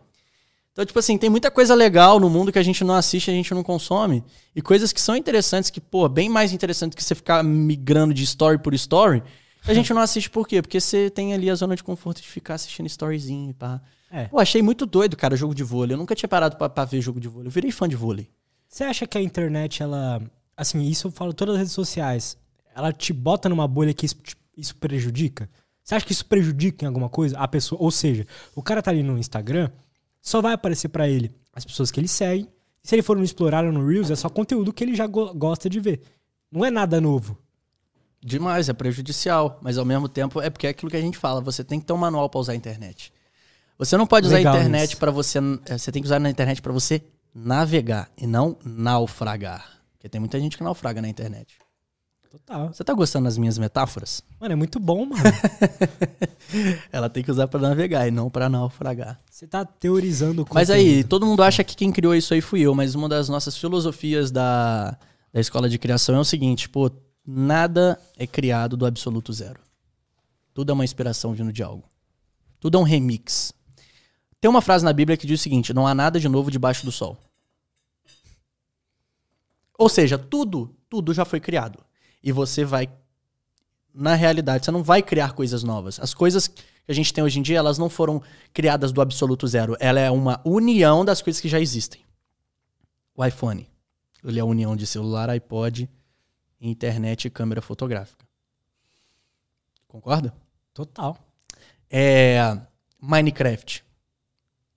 [0.73, 3.33] Então, tipo assim, tem muita coisa legal no mundo que a gente não assiste, a
[3.33, 4.23] gente não consome.
[4.55, 8.23] E coisas que são interessantes, que, pô, bem mais interessante que você ficar migrando de
[8.25, 9.23] story por story.
[9.65, 10.61] A gente não assiste por quê?
[10.61, 13.81] Porque você tem ali a zona de conforto de ficar assistindo storyzinho, pá.
[14.11, 14.25] É.
[14.25, 15.93] Pô, achei muito doido, cara, jogo de vôlei.
[15.93, 17.47] Eu nunca tinha parado pra, pra ver jogo de vôlei.
[17.47, 18.27] Eu virei fã de vôlei.
[18.67, 20.21] Você acha que a internet, ela.
[20.57, 22.37] Assim, isso eu falo todas as redes sociais.
[22.75, 24.15] Ela te bota numa bolha que isso,
[24.57, 25.49] isso prejudica?
[25.83, 27.81] Você acha que isso prejudica em alguma coisa a pessoa?
[27.81, 28.25] Ou seja,
[28.55, 29.69] o cara tá ali no Instagram,
[30.21, 32.47] só vai aparecer pra ele as pessoas que ele segue.
[32.83, 35.33] Se ele for no Explorar ou no Reels, é só conteúdo que ele já go-
[35.33, 36.01] gosta de ver.
[36.51, 37.37] Não é nada novo.
[38.21, 39.59] Demais, é prejudicial.
[39.61, 41.41] Mas ao mesmo tempo é porque é aquilo que a gente fala.
[41.41, 43.11] Você tem que ter um manual pra usar a internet.
[43.79, 45.39] Você não pode usar Legal a internet pra você.
[45.65, 47.01] eh, Você tem que usar na internet pra você
[47.33, 49.65] navegar e não naufragar.
[49.93, 51.55] Porque tem muita gente que naufraga na internet.
[52.29, 52.67] Total.
[52.71, 54.21] Você tá gostando das minhas metáforas?
[54.39, 55.23] Mano, é muito bom, mano.
[56.91, 59.19] Ela tem que usar pra navegar e não pra naufragar.
[59.31, 62.61] Você tá teorizando o Mas aí, todo mundo acha que quem criou isso aí fui
[62.61, 64.95] eu, mas uma das nossas filosofias da,
[65.33, 66.91] da escola de criação é o seguinte, pô,
[67.25, 69.59] nada é criado do absoluto zero.
[70.53, 71.89] Tudo é uma inspiração vindo de algo.
[72.59, 73.53] Tudo é um remix.
[74.41, 76.85] Tem uma frase na Bíblia que diz o seguinte: não há nada de novo debaixo
[76.85, 77.17] do sol.
[79.77, 81.83] Ou seja, tudo, tudo já foi criado.
[82.21, 82.89] E você vai.
[83.93, 85.99] Na realidade, você não vai criar coisas novas.
[85.99, 88.21] As coisas que a gente tem hoje em dia, elas não foram
[88.53, 89.75] criadas do absoluto zero.
[89.79, 92.01] Ela é uma união das coisas que já existem.
[93.15, 93.67] O iPhone.
[94.23, 95.89] Ele é a união de celular, iPod,
[96.59, 98.25] internet e câmera fotográfica.
[99.87, 100.33] Concorda?
[100.73, 101.17] Total.
[101.89, 102.59] É,
[103.01, 103.83] Minecraft.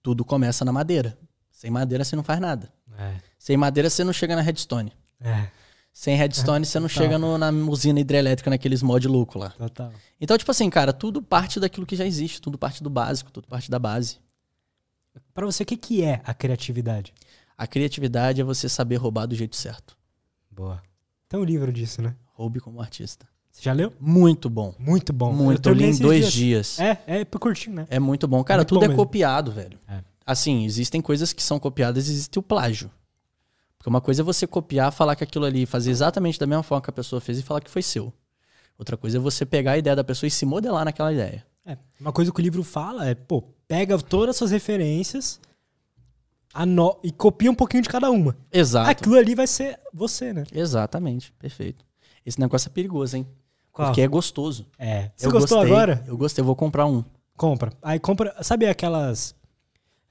[0.02, 1.16] Tudo começa na madeira.
[1.50, 2.72] Sem madeira você não faz nada.
[2.98, 3.16] É.
[3.38, 4.92] Sem madeira você não chega na redstone.
[5.20, 5.48] É.
[5.92, 7.02] Sem redstone você não Total.
[7.04, 9.50] chega no- na usina hidrelétrica naqueles mod louco lá.
[9.50, 9.92] Total.
[10.20, 13.46] Então, tipo assim, cara, tudo parte daquilo que já existe, tudo parte do básico, tudo
[13.46, 14.18] parte da base.
[15.34, 17.12] Pra você, o que, que é a criatividade?
[17.56, 19.96] A criatividade é você saber roubar do jeito certo.
[20.50, 20.82] Boa.
[21.28, 22.16] Tem um livro disso, né?
[22.34, 23.26] Roube como artista.
[23.52, 23.92] Você já leu?
[24.00, 24.74] Muito bom.
[24.78, 25.32] Muito bom.
[25.32, 25.68] Muito.
[25.68, 26.80] Eu li em dois dias.
[26.80, 27.86] É, é curtinho, né?
[27.90, 28.42] É muito bom.
[28.42, 29.04] Cara, Muito tudo bom é mesmo.
[29.04, 29.78] copiado, velho.
[29.86, 30.02] É.
[30.26, 32.90] Assim, existem coisas que são copiadas e existe o plágio.
[33.76, 36.80] Porque uma coisa é você copiar, falar que aquilo ali, fazer exatamente da mesma forma
[36.80, 38.12] que a pessoa fez e falar que foi seu.
[38.78, 41.44] Outra coisa é você pegar a ideia da pessoa e se modelar naquela ideia.
[41.66, 45.38] É, uma coisa que o livro fala é, pô, pega todas as suas referências
[46.54, 48.36] ano- e copia um pouquinho de cada uma.
[48.50, 48.90] Exato.
[48.90, 50.44] Aquilo ali vai ser você, né?
[50.52, 51.32] Exatamente.
[51.38, 51.84] Perfeito.
[52.24, 53.26] Esse negócio é perigoso, hein?
[53.72, 53.88] Qual?
[53.88, 54.66] Porque é gostoso.
[54.78, 55.10] É.
[55.16, 56.04] Você Eu gostou gostei, agora?
[56.06, 57.02] Eu gostei, eu vou comprar um.
[57.36, 57.72] Compra.
[57.82, 59.34] Aí compra, sabe aquelas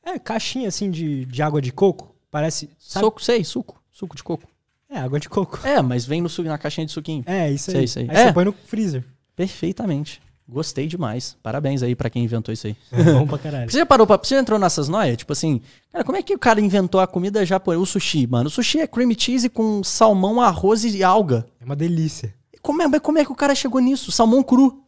[0.04, 2.16] é, caixinha assim de, de água de coco?
[2.32, 3.06] Parece, sabe?
[3.06, 3.82] Suco, sei, suco.
[3.92, 4.48] Suco de coco.
[4.90, 5.60] É, água de coco.
[5.66, 7.24] É, mas vem no na caixinha de suquinho.
[7.26, 7.88] É, isso aí.
[7.88, 8.04] Sei, sei.
[8.10, 8.28] Aí É.
[8.28, 9.06] você põe no freezer.
[9.36, 10.22] Perfeitamente.
[10.48, 11.38] Gostei demais.
[11.42, 12.76] Parabéns aí pra quem inventou isso aí.
[12.92, 13.72] É bom pra caralho.
[13.72, 14.18] Você já parou pra.
[14.18, 15.16] Você já entrou nessas noias?
[15.16, 15.62] Tipo assim,
[15.94, 17.82] cara, como é que o cara inventou a comida japonesa?
[17.82, 18.48] O sushi, mano.
[18.48, 21.46] O sushi é cream cheese com salmão, arroz e alga.
[21.60, 22.34] É uma delícia.
[22.62, 24.12] Como é, mas como é que o cara chegou nisso?
[24.12, 24.84] Salmão cru,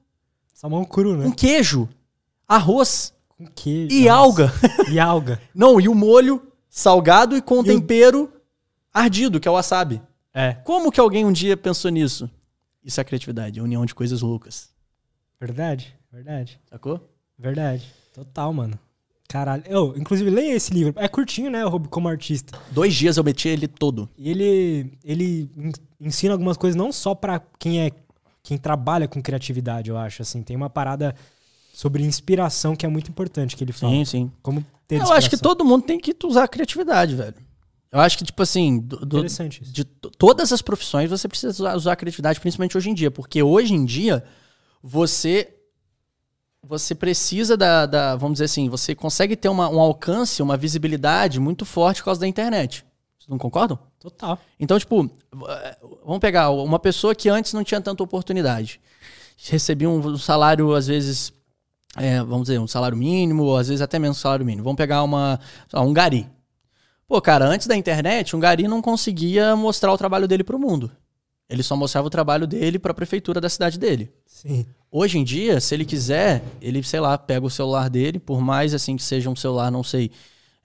[0.53, 1.25] Salmão cru, né?
[1.25, 1.89] com queijo,
[2.47, 3.93] arroz Com queijo.
[3.95, 4.13] e nossa.
[4.17, 4.53] alga.
[4.91, 5.41] E alga.
[5.53, 8.31] Não, e o molho salgado e com E o- tempero
[8.93, 10.01] ardido, que é o wasabi.
[10.33, 12.29] É, Como que alguém um dia pensou nisso?
[12.83, 14.69] Isso é criatividade, é união de coisas loucas.
[15.39, 16.59] verdade, verdade.
[16.69, 16.99] Sacou?
[17.37, 17.91] Verdade.
[18.13, 18.77] Total, mano.
[19.33, 19.63] Caralho.
[19.65, 20.93] Eu, inclusive, leia esse livro.
[20.95, 21.65] É curtinho, né?
[21.65, 22.55] O Hobby como artista.
[22.69, 24.07] Dois dias eu meti ele todo.
[24.15, 27.89] E ele, ele en- ensina algumas coisas não só pra quem é
[28.43, 30.21] quem trabalha com criatividade, eu acho.
[30.21, 31.15] Assim, tem uma parada
[31.73, 33.91] sobre inspiração que é muito importante que ele fala.
[33.91, 34.31] Sim, sim.
[34.43, 37.33] Como ter Eu acho que todo mundo tem que usar a criatividade, velho.
[37.91, 39.73] Eu acho que, tipo assim, do- do- Interessante isso.
[39.73, 43.09] de to- todas as profissões você precisa usar, usar a criatividade, principalmente hoje em dia.
[43.09, 44.23] Porque hoje em dia,
[44.83, 45.49] você
[46.65, 51.39] você precisa da, da- vamos dizer assim, você consegue ter uma- um alcance, uma visibilidade
[51.39, 52.85] muito forte por causa da internet.
[53.17, 53.77] Vocês não concordam?
[53.99, 54.37] Total.
[54.59, 55.11] Então, tipo, v-
[56.05, 58.79] vamos pegar uma pessoa que antes não tinha tanta oportunidade.
[59.49, 61.33] Recebia um salário, às vezes,
[61.97, 64.63] é, vamos dizer, um salário mínimo, ou às vezes até menos salário mínimo.
[64.63, 65.39] Vamos pegar uma,
[65.73, 66.27] um gari.
[67.07, 70.89] Pô, cara, antes da internet, um gari não conseguia mostrar o trabalho dele pro mundo.
[71.49, 74.11] Ele só mostrava o trabalho dele pra prefeitura da cidade dele.
[74.25, 74.65] Sim.
[74.91, 78.73] Hoje em dia, se ele quiser, ele, sei lá, pega o celular dele, por mais
[78.73, 80.11] assim que seja um celular, não sei,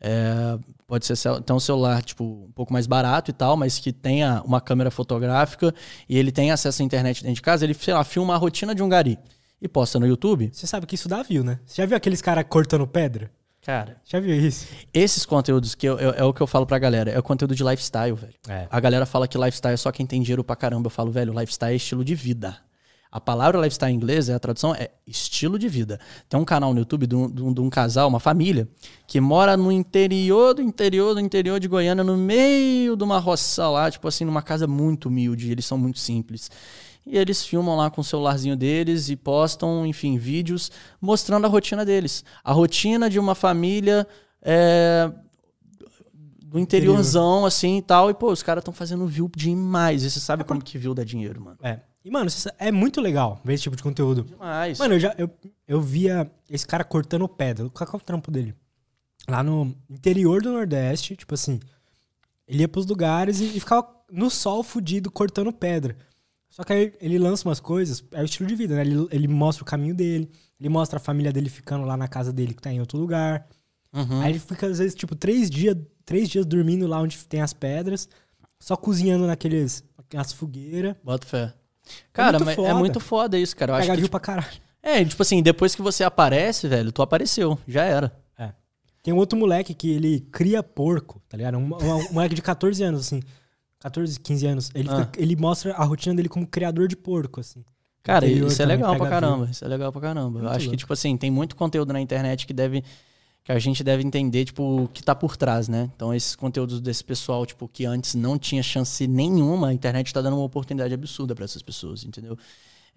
[0.00, 3.92] é, pode ser até um celular, tipo, um pouco mais barato e tal, mas que
[3.92, 5.74] tenha uma câmera fotográfica
[6.08, 8.74] e ele tem acesso à internet dentro de casa, ele, sei lá, filma a rotina
[8.74, 9.18] de um gari
[9.60, 10.50] e posta no YouTube.
[10.52, 11.58] Você sabe que isso dá view, né?
[11.66, 13.30] Você já viu aqueles caras cortando pedra?
[13.68, 14.66] Cara, Já viu isso?
[14.94, 17.54] esses conteúdos que eu- eu- é o que eu falo pra galera, é o conteúdo
[17.54, 18.32] de lifestyle, velho.
[18.48, 18.66] É.
[18.70, 20.86] A galera fala que lifestyle é só quem tem dinheiro pra caramba.
[20.86, 22.56] Eu falo, velho, lifestyle é estilo de vida.
[23.12, 26.00] A palavra lifestyle em inglês, é a tradução é estilo de vida.
[26.30, 28.66] Tem um canal no YouTube de um, de um- de um casal, uma família,
[29.06, 33.68] que mora no interior do interior do interior de Goiânia, no meio de uma roça
[33.68, 35.50] lá, tipo assim, numa casa muito humilde.
[35.52, 36.50] Eles são muito simples.
[37.08, 40.70] E eles filmam lá com o celularzinho deles e postam, enfim, vídeos
[41.00, 42.24] mostrando a rotina deles.
[42.44, 44.06] A rotina de uma família
[44.42, 45.10] é,
[46.48, 48.10] do interiorzão, assim e tal.
[48.10, 50.04] E, pô, os caras estão fazendo view demais.
[50.04, 51.58] E você sabe como que view dá dinheiro, mano.
[51.62, 51.80] É.
[52.04, 54.24] E, mano, é muito legal ver esse tipo de conteúdo.
[54.24, 54.78] Demais.
[54.78, 55.30] Mano, eu já eu,
[55.66, 57.68] eu via esse cara cortando pedra.
[57.68, 58.54] Qual é o trampo dele?
[59.28, 61.60] Lá no interior do Nordeste, tipo assim,
[62.46, 65.96] ele ia pros lugares e, e ficava no sol fudido cortando pedra.
[66.58, 68.80] Só que aí ele lança umas coisas, é o estilo de vida, né?
[68.82, 70.28] Ele, ele mostra o caminho dele,
[70.58, 73.46] ele mostra a família dele ficando lá na casa dele que tá em outro lugar.
[73.92, 74.20] Uhum.
[74.20, 77.52] Aí ele fica, às vezes, tipo, três dias, três dias dormindo lá onde tem as
[77.52, 78.08] pedras,
[78.58, 80.96] só cozinhando naqueles, naquelas fogueiras.
[81.04, 81.54] Bota fé.
[82.12, 83.70] Cara, muito mas é muito foda isso, cara.
[83.72, 84.60] Eu acho Pega que, view tipo, pra caralho.
[84.82, 87.56] é, tipo assim, depois que você aparece, velho, tu apareceu.
[87.68, 88.12] Já era.
[88.36, 88.52] É.
[89.02, 91.56] Tem um outro moleque que ele cria porco, tá ligado?
[91.56, 93.22] Um, um- um moleque de 14 anos, assim.
[93.80, 94.70] 14, 15 anos.
[94.74, 95.10] Ele, fica- Ah.
[95.16, 97.64] ele mostra a rotina dele como criador de porco, assim.
[98.02, 99.48] Cara, isso é também, legal pra caramba.
[99.50, 100.38] Isso é legal pra caramba.
[100.38, 100.76] Eu Muito acho que, louco.
[100.78, 102.82] tipo assim, tem muito conteúdo na internet que deve.
[103.44, 105.90] Que a gente deve entender, tipo, o que tá por trás, né?
[105.96, 110.20] Então, esses conteúdos desse pessoal, tipo, que antes não tinha chance nenhuma, a internet tá
[110.20, 112.36] dando uma oportunidade absurda pra essas pessoas, entendeu?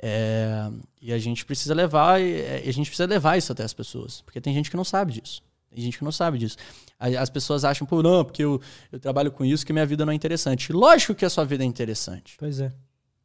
[0.02, 0.70] É,
[1.02, 4.22] e a gente precisa levar, e a gente precisa levar isso até as pessoas.
[4.22, 5.42] Porque tem gente que não sabe disso.
[5.74, 6.58] Tem gente que não sabe disso.
[7.00, 8.62] As pessoas acham, pô, não, porque eu,
[8.92, 10.74] eu trabalho com isso que minha vida não é interessante.
[10.74, 12.36] Lógico que a sua vida é interessante.
[12.38, 12.72] Pois é.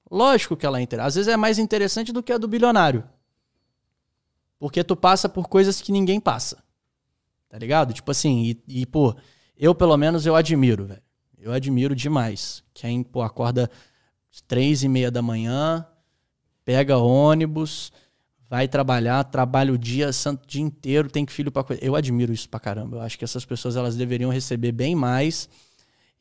[0.08, 1.08] Lógico que ela é interessante.
[1.08, 3.04] Às vezes é mais interessante do que a do bilionário.
[4.58, 6.62] Porque tu passa por coisas que ninguém passa.
[7.48, 7.92] Tá ligado?
[7.92, 9.14] Tipo assim, e, e, pô,
[9.56, 11.02] eu pelo menos eu admiro, velho.
[11.38, 12.62] Eu admiro demais.
[12.72, 13.68] Quem, pô, acorda
[14.32, 15.86] às três e meia da manhã,
[16.64, 17.92] pega ônibus,
[18.48, 21.84] vai trabalhar, trabalha o dia, santo dia inteiro, tem filho pra coisa.
[21.84, 22.98] Eu admiro isso pra caramba.
[22.98, 25.48] Eu acho que essas pessoas elas deveriam receber bem mais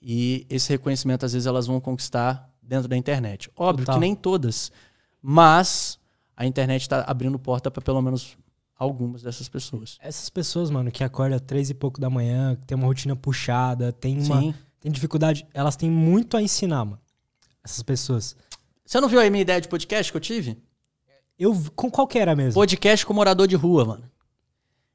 [0.01, 3.49] E esse reconhecimento, às vezes, elas vão conquistar dentro da internet.
[3.55, 3.95] Óbvio Total.
[3.95, 4.71] que nem todas,
[5.21, 5.97] mas
[6.37, 8.37] a internet está abrindo porta para pelo menos
[8.77, 9.97] algumas dessas pessoas.
[10.01, 13.91] Essas pessoas, mano, que acordam três e pouco da manhã, que tem uma rotina puxada,
[13.91, 14.41] tem uma.
[14.41, 14.53] Sim.
[14.79, 17.01] Tem dificuldade, elas têm muito a ensinar, mano.
[17.63, 18.35] Essas pessoas.
[18.85, 20.55] Você não viu aí minha ideia de podcast que eu tive?
[21.37, 21.53] Eu.
[21.75, 22.53] Com qual que era mesmo?
[22.53, 24.03] Podcast com morador de rua, mano.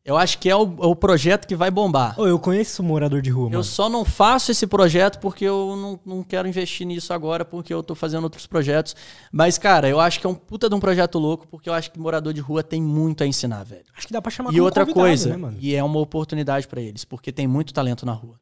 [0.02, 2.18] Eu acho que é o, é o projeto que vai bombar.
[2.18, 3.64] Ô, eu conheço morador de rua, Eu mano.
[3.64, 7.82] só não faço esse projeto porque eu não, não quero investir nisso agora, porque eu
[7.82, 8.96] tô fazendo outros projetos.
[9.30, 11.92] Mas, cara, eu acho que é um puta de um projeto louco, porque eu acho
[11.92, 13.84] que morador de rua tem muito a ensinar, velho.
[13.94, 15.58] Acho que dá pra chamar E outra coisa, né, mano?
[15.60, 18.40] e é uma oportunidade pra eles, porque tem muito talento na rua.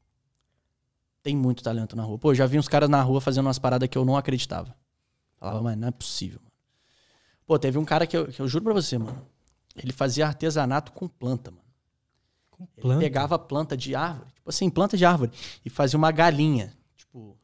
[1.25, 2.19] Tem muito talento na rua.
[2.19, 4.75] Pô, eu já vi uns caras na rua fazendo umas paradas que eu não acreditava.
[5.37, 6.48] Falava, mas não é possível, mano.
[7.49, 9.27] Pô, teve um cara que eu, que eu juro pra você, mano.
[9.75, 11.65] Ele fazia artesanato com planta, mano.
[12.51, 13.01] Com Ele planta.
[13.01, 15.33] pegava planta de árvore, tipo assim, planta de árvore,
[15.65, 16.75] e fazia uma galinha.
[16.95, 17.39] Tipo,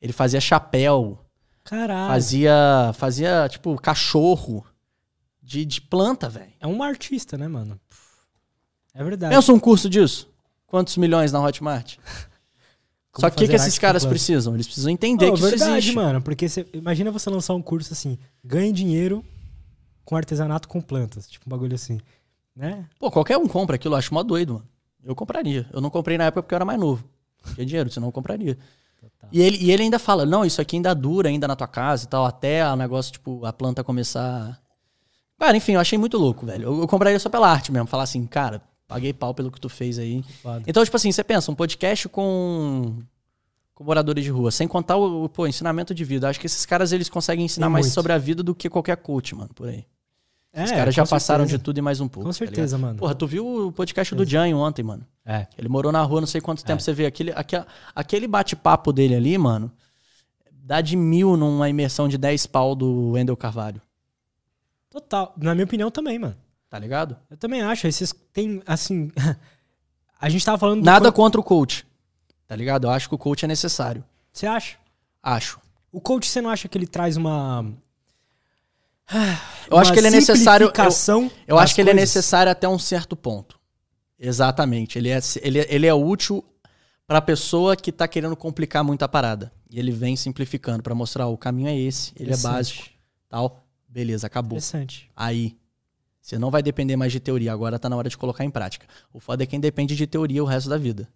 [0.00, 1.18] ele fazia chapéu,
[1.64, 2.08] Caralho.
[2.08, 4.64] fazia, fazia, tipo, cachorro
[5.42, 6.52] de, de planta, velho.
[6.60, 7.80] É um artista, né, mano?
[8.94, 9.34] É verdade.
[9.34, 10.28] Pensa um curso disso?
[10.68, 11.96] Quantos milhões na Hotmart?
[13.18, 14.54] Só que o que, esses caras precisam?
[14.54, 15.96] Eles precisam entender Ô, que isso verdade, existe.
[15.96, 16.22] mano.
[16.22, 19.24] Porque você, imagina você lançar um curso assim, ganhe dinheiro
[20.08, 21.28] com artesanato com plantas.
[21.28, 22.00] Tipo um bagulho assim.
[22.56, 22.86] Né?
[22.98, 24.66] Pô, qualquer um compra aquilo, eu acho mó doido, mano.
[25.04, 25.68] Eu compraria.
[25.70, 27.04] Eu não comprei na época porque eu era mais novo.
[27.54, 28.56] Tinha dinheiro, senão eu compraria.
[28.98, 29.28] Total.
[29.30, 32.06] E ele, e ele ainda fala, não, isso aqui ainda dura ainda na tua casa
[32.06, 34.58] e tal, até o negócio, tipo, a planta começar...
[35.38, 36.64] Cara, enfim, eu achei muito louco, velho.
[36.64, 37.86] Eu, eu compraria só pela arte mesmo.
[37.86, 40.24] Falar assim, cara, paguei pau pelo que tu fez aí.
[40.66, 42.96] Então, tipo assim, você pensa, um podcast com,
[43.74, 46.30] com moradores de rua, sem contar o, o, pô, ensinamento de vida.
[46.30, 47.94] Acho que esses caras, eles conseguem ensinar Tem mais muito.
[47.94, 49.84] sobre a vida do que qualquer coach, mano, por aí.
[50.60, 51.58] É, Os caras já passaram certeza.
[51.58, 52.26] de tudo e mais um pouco.
[52.26, 52.98] Com tá certeza, mano.
[52.98, 55.06] Porra, tu viu o podcast do Janho ontem, mano?
[55.24, 55.46] É.
[55.56, 56.82] Ele morou na rua não sei quanto tempo.
[56.82, 57.64] Você vê aquele, aquele,
[57.94, 59.70] aquele bate-papo dele ali, mano,
[60.52, 63.80] dá de mil numa imersão de 10 pau do Wendel Carvalho.
[64.90, 65.32] Total.
[65.36, 66.36] Na minha opinião também, mano.
[66.68, 67.16] Tá ligado?
[67.30, 67.86] Eu também acho.
[67.86, 69.10] Esses tem, assim.
[70.20, 70.80] a gente tava falando.
[70.80, 71.86] do Nada quanto- contra o coach.
[72.46, 72.86] Tá ligado?
[72.86, 74.02] Eu acho que o coach é necessário.
[74.32, 74.76] Você acha?
[75.22, 75.60] Acho.
[75.92, 77.64] O coach, você não acha que ele traz uma.
[79.70, 80.66] Eu acho que ele é necessário.
[80.66, 82.08] Eu, eu acho que ele é coisas?
[82.10, 83.58] necessário até um certo ponto.
[84.18, 84.98] Exatamente.
[84.98, 86.44] Ele é, ele, é- ele é útil
[87.06, 89.52] pra pessoa que tá querendo complicar muito a parada.
[89.70, 92.88] E ele vem simplificando pra mostrar o caminho é esse, ele é básico,
[93.28, 93.62] tal.
[93.88, 94.56] Beleza, acabou.
[94.58, 95.10] Interessante.
[95.16, 95.56] Aí.
[96.20, 98.86] Você não vai depender mais de teoria, agora tá na hora de colocar em prática.
[99.14, 101.08] O foda é quem depende de teoria o resto da vida.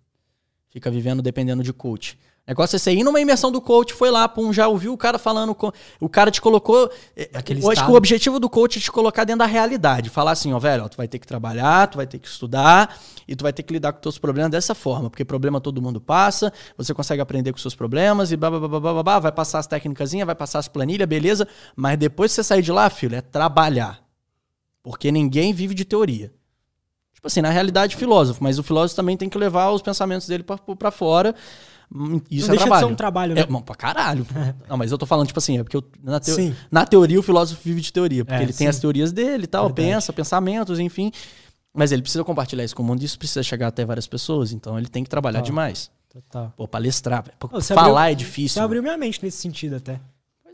[0.70, 2.18] Fica vivendo dependendo de coach.
[2.44, 5.16] Negócio é você ir numa imersão do coach, foi lá, pum, já ouviu o cara
[5.16, 5.54] falando.
[5.54, 5.70] com-
[6.00, 6.90] O cara te colocou.
[7.32, 7.86] Naquele Eu acho estado.
[7.86, 10.10] que o objetivo do coach é te colocar dentro da realidade.
[10.10, 12.98] Falar assim, ó, velho, ó, tu vai ter que trabalhar, tu vai ter que estudar
[13.28, 15.08] e tu vai ter que lidar com os teus problemas dessa forma.
[15.08, 18.58] Porque problema todo mundo passa, você consegue aprender com os seus problemas e blá, blá,
[18.58, 21.46] blá, blá, blá, blá, vai passar as técnicas, vai passar as planilhas, beleza.
[21.76, 24.02] Mas depois que você sair de lá, filho, é trabalhar.
[24.82, 26.32] Porque ninguém vive de teoria.
[27.14, 30.42] Tipo assim, na realidade, filósofo, mas o filósofo também tem que levar os pensamentos dele
[30.76, 31.36] pra fora.
[32.30, 32.72] Isso não é deixa trabalho.
[32.72, 33.40] de ser um trabalho, né?
[33.42, 34.26] É, pra caralho.
[34.68, 37.22] Não, mas eu tô falando, tipo assim, é porque eu- na, teo- na teoria o
[37.22, 38.68] filósofo vive de teoria, porque É, ele tem sim.
[38.68, 39.88] as teorias dele e tal, Verdade.
[39.88, 41.10] pensa, pensamentos, enfim.
[41.74, 44.78] Mas ele precisa compartilhar isso com o mundo isso precisa chegar até várias pessoas, então
[44.78, 45.90] ele tem que trabalhar demais.
[46.12, 46.52] Total.
[46.56, 48.54] Pô, palestrar, pô, falar abriu- é difícil.
[48.54, 49.98] Você abriu minha mente nesse sentido até.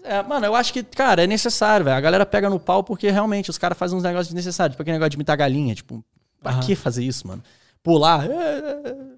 [0.04, 1.96] É, mano, eu acho que, cara, é necessário, velho.
[1.96, 4.74] A galera pega no pau porque realmente os caras fazem uns negócios desnecessários.
[4.74, 6.04] Tipo aquele negócio de imitar galinha, tipo,
[6.40, 6.60] pra Aham.
[6.60, 7.42] que fazer isso, mano?
[7.82, 8.24] Pular.
[8.30, 9.17] é, é, é.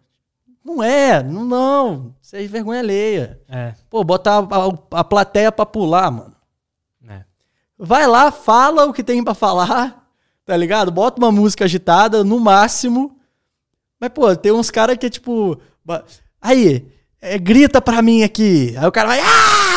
[0.65, 2.15] Não é, não, não.
[2.23, 3.41] Isso é vergonha alheia.
[3.49, 3.75] É.
[3.89, 6.35] Pô, botar a, a- a plateia pra pular, mano.
[7.09, 7.25] é.
[7.79, 10.07] Vai lá, fala o que tem pra falar,
[10.45, 10.91] tá ligado?
[10.91, 13.17] Bota uma música agitada, no máximo.
[13.99, 15.59] Mas, pô, tem uns caras que é tipo.
[16.41, 16.87] Aí,
[17.21, 18.75] é, grita pra mim aqui.
[18.77, 19.21] Aí o cara vai.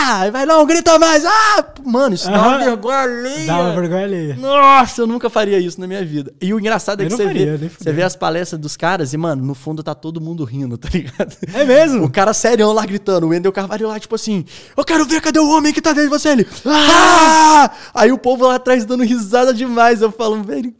[0.06, 0.30] Ah!
[0.32, 1.24] Vai, não, grita mais.
[1.26, 1.66] Ah!
[1.86, 2.66] Mano, isso dá uma Aham.
[2.66, 3.46] vergonha alheia.
[3.48, 4.36] Dá uma vergonha alheia.
[4.40, 6.34] Nossa, eu nunca faria isso na minha vida.
[6.42, 7.96] E o engraçado é Eu que não você faria, vê, nem você fudendo.
[7.96, 11.36] vê as palestras dos caras e, mano, no fundo tá todo mundo rindo, tá ligado?
[11.54, 12.04] É mesmo?
[12.06, 14.44] O cara serião lá gritando, o Wendel Carvalho lá, tipo assim,
[14.76, 16.30] eu quero ver cadê o homem que tá dentro de você.
[16.30, 17.72] Ele, ah!
[17.94, 20.02] Aí o povo lá atrás dando risada demais.
[20.02, 20.74] Eu falo, velho.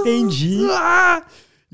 [0.00, 0.66] Entendi.
[0.70, 1.22] Ah!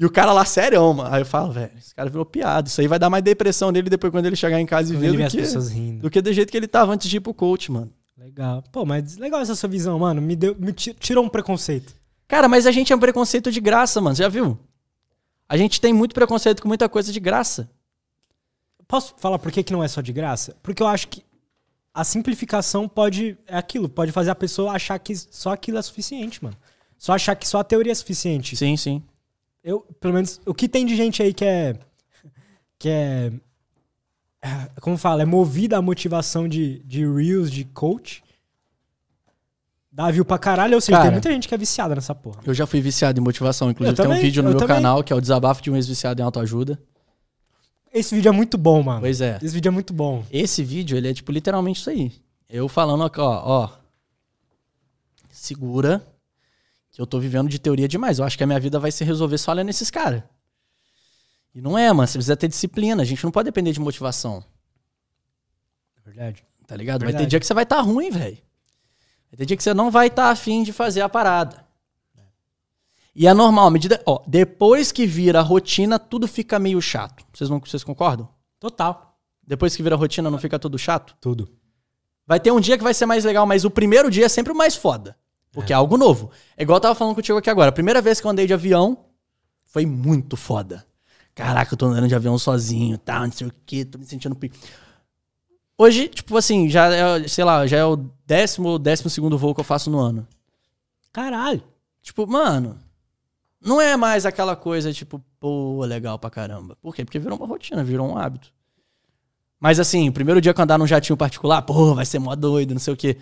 [0.01, 1.13] E o cara lá serião, mano.
[1.13, 2.69] Aí eu falo, velho, esse cara virou piada.
[2.69, 5.01] Isso aí vai dar mais depressão nele depois quando ele chegar em casa e Quando
[5.01, 6.03] ver ele do que, pessoas rindo.
[6.03, 7.91] do que do jeito que ele tava antes de ir pro coach, mano.
[8.17, 8.63] Legal.
[8.71, 10.23] Pô, mas legal essa sua visão, mano.
[10.23, 11.95] Me, deu, me ti- tirou um preconceito.
[12.29, 14.15] Cara, mas a gente é um preconceito de graça, mano.
[14.15, 14.57] Você já viu?
[15.49, 17.69] A gente tem muito preconceito com muita coisa de graça.
[18.87, 20.57] Posso falar por que, que não é só de graça?
[20.63, 21.23] Porque eu acho que
[21.93, 23.37] a simplificação pode.
[23.47, 26.57] É aquilo, pode fazer a pessoa achar que só aquilo é suficiente, mano.
[26.97, 28.57] Só achar que só a teoria é suficiente.
[28.57, 29.03] Sim, sim.
[29.69, 31.77] Eu, pelo menos, o que tem de gente aí que é.
[32.79, 33.33] Que é.
[34.41, 34.49] é,
[34.81, 38.25] como fala, é movida a motivação de, de Reels, de coach.
[39.93, 42.41] Dá view pra caralho, ou seja, Cara, tem muita gente que é viciada nessa porra.
[42.47, 43.71] Eu já fui viciado em motivação.
[43.71, 44.77] Inclusive, Eu tem um também, vídeo no eu meu também.
[44.77, 46.81] canal que é o desabafo de um ex-viciado em autoajuda.
[47.93, 49.01] Esse vídeo é muito bom, mano.
[49.01, 49.39] Pois é.
[49.43, 50.25] Esse vídeo é muito bom.
[50.31, 52.11] Esse vídeo, ele é tipo literalmente isso aí.
[52.49, 53.71] Eu falando, ó, ó.
[55.31, 56.03] Segura
[56.99, 58.19] que eu tô vivendo de teoria demais.
[58.19, 60.21] Eu acho que a minha vida vai se resolver só olhando esses caras.
[61.55, 62.09] E não é, mano.
[62.09, 63.03] Você precisa ter disciplina.
[63.03, 64.45] A gente não pode depender de motivação.
[65.97, 66.45] É verdade.
[66.67, 67.03] Tá ligado?
[67.03, 67.31] Vai ter Verdade.
[67.31, 68.39] dia que você vai estar ruim, velho.
[69.31, 71.65] Vai ter dia que você não vai estar afim de fazer a parada.
[73.15, 74.03] E é normal, à medida.
[74.05, 77.25] Ó, depois que vira rotina, tudo fica meio chato.
[77.33, 78.29] Vocês, não, vocês concordam?
[78.59, 79.17] Total.
[79.47, 81.17] Depois que vira rotina, não fica tudo chato?
[81.21, 81.49] Tudo.
[82.27, 84.53] Vai ter um dia que vai ser mais legal, mas o primeiro dia é sempre
[84.53, 85.17] o mais foda.
[85.53, 86.31] Porque é, algo novo.
[86.57, 87.71] É igual eu tava falando contigo aqui agora.
[87.71, 89.07] A primeira vez que eu andei de avião
[89.65, 90.87] foi muito foda.
[91.35, 94.35] Caraca, eu tô andando de avião sozinho, tá, não sei o quê, tô me sentindo...
[94.35, 94.51] pi-
[95.77, 97.97] Hoje, tipo assim, já é, sei lá, já é o
[98.27, 100.27] décimo ou décimo segundo voo que eu faço no ano.
[101.13, 101.63] Caralho.
[102.03, 102.79] Tipo, mano,
[103.61, 106.77] não é mais aquela coisa, tipo, pô, legal pra caramba.
[106.83, 107.05] Por quê?
[107.05, 108.53] Porque virou uma rotina, virou um hábito.
[109.61, 112.35] Mas assim, o primeiro dia que eu andar num jatinho particular, pô, vai ser mó
[112.35, 113.17] doido, não sei o quê.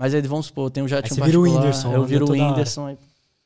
[0.00, 1.42] Mas aí, vamos supor, tem um jatinho você vira o.
[1.42, 2.30] Whindersson, Eu anda viro o.
[2.30, 2.98] Whindersson, aí,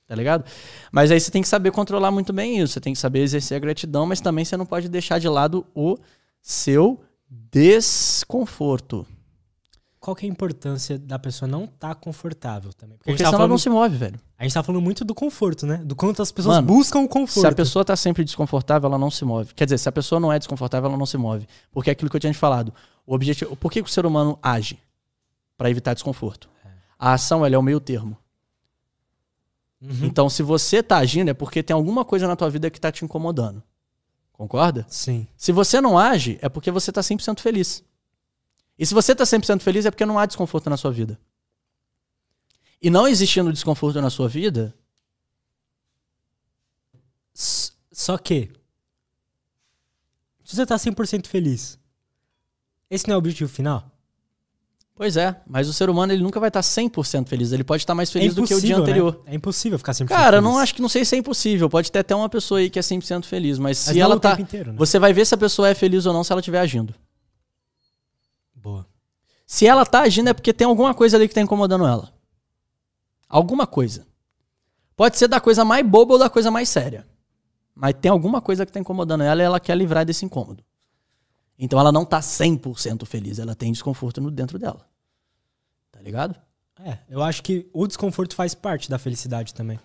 [0.06, 0.44] tá ligado?
[0.92, 2.74] Mas aí você tem que saber controlar muito bem isso.
[2.74, 5.66] Você tem que saber exercer a gratidão, mas também você não pode deixar de lado
[5.74, 5.98] o
[6.40, 9.04] seu desconforto.
[9.98, 12.98] Qual que é a importância da pessoa não estar confortável também?
[12.98, 14.20] Porque, Porque senão tá ela falando, não se move, velho.
[14.38, 15.78] a gente tá falando muito do conforto, né?
[15.78, 17.40] Do quanto as pessoas Mano, buscam o conforto.
[17.40, 19.52] Se a pessoa tá sempre desconfortável, ela não se move.
[19.54, 21.48] Quer dizer, se a pessoa não é desconfortável, ela não se move.
[21.72, 22.72] Porque é aquilo que eu tinha te falado.
[23.04, 24.78] O objetivo, por que, que o ser humano age?
[25.56, 26.50] Pra evitar desconforto.
[26.98, 28.16] A ação ela é o meio termo.
[29.80, 30.04] Uhum.
[30.06, 32.90] Então, se você tá agindo, é porque tem alguma coisa na tua vida que tá
[32.90, 33.62] te incomodando.
[34.32, 34.84] Concorda?
[34.88, 35.28] Sim.
[35.36, 37.84] Se você não age, é porque você tá 100% feliz.
[38.78, 41.20] E se você tá 100% feliz, é porque não há desconforto na sua vida.
[42.82, 44.74] E não existindo desconforto na sua vida,
[47.34, 48.50] S- Só que.
[50.44, 51.78] Se você tá 100% feliz,
[52.90, 53.90] esse não é o objetivo final?
[54.94, 57.52] Pois é, mas o ser humano ele nunca vai estar 100% feliz.
[57.52, 59.22] Ele pode estar mais feliz é do que o dia impossível, anterior.
[59.24, 59.32] Né?
[59.32, 60.44] É impossível ficar 100% Cara, feliz.
[60.44, 61.68] não acho que não sei se é impossível.
[61.68, 64.36] Pode ter até uma pessoa aí que é 100% feliz, mas, Mas se ela tá,
[64.40, 64.78] inteiro, né?
[64.78, 66.94] você vai ver se a pessoa é feliz ou não se ela estiver agindo.
[68.54, 68.86] Boa.
[69.46, 72.12] Se ela tá agindo é porque tem alguma coisa ali que tá incomodando ela.
[73.28, 74.06] Alguma coisa.
[74.96, 77.06] Pode ser da coisa mais boba ou da coisa mais séria.
[77.74, 80.62] Mas tem alguma coisa que tá incomodando ela e ela quer livrar desse incômodo.
[81.58, 84.86] Então ela não tá 100% feliz, ela tem desconforto no dentro dela.
[85.92, 86.34] Tá ligado?
[86.84, 89.78] É, eu acho que o desconforto faz parte da felicidade também.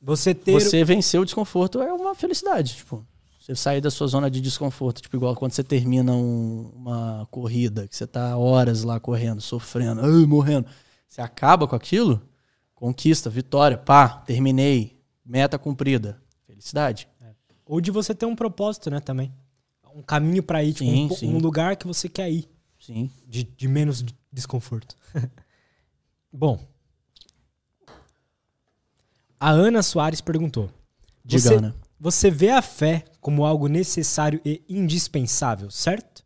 [0.00, 0.52] Você ter.
[0.52, 2.76] Você vencer o desconforto é uma felicidade.
[2.76, 3.06] Tipo,
[3.38, 5.02] você sair da sua zona de desconforto.
[5.02, 10.00] Tipo, igual quando você termina um- uma corrida, que você tá horas lá correndo, sofrendo,
[10.00, 10.66] ai, morrendo.
[11.06, 12.20] Você acaba com aquilo,
[12.74, 16.20] conquista, vitória, pá, terminei, meta cumprida.
[16.46, 17.06] Felicidade.
[17.66, 19.32] Ou de você ter um propósito, né, também.
[19.94, 21.34] Um caminho pra ir, tipo, Sim, um, sim.
[21.34, 22.48] um lugar que você quer ir.
[22.80, 23.10] Sim.
[23.26, 24.96] De, de menos de- desconforto.
[26.32, 26.58] Bom.
[29.38, 30.70] A Ana Soares perguntou.
[31.24, 31.74] Diga, Você, Ana.
[31.98, 36.24] você vê a fé como algo necessário e indispensável, certo?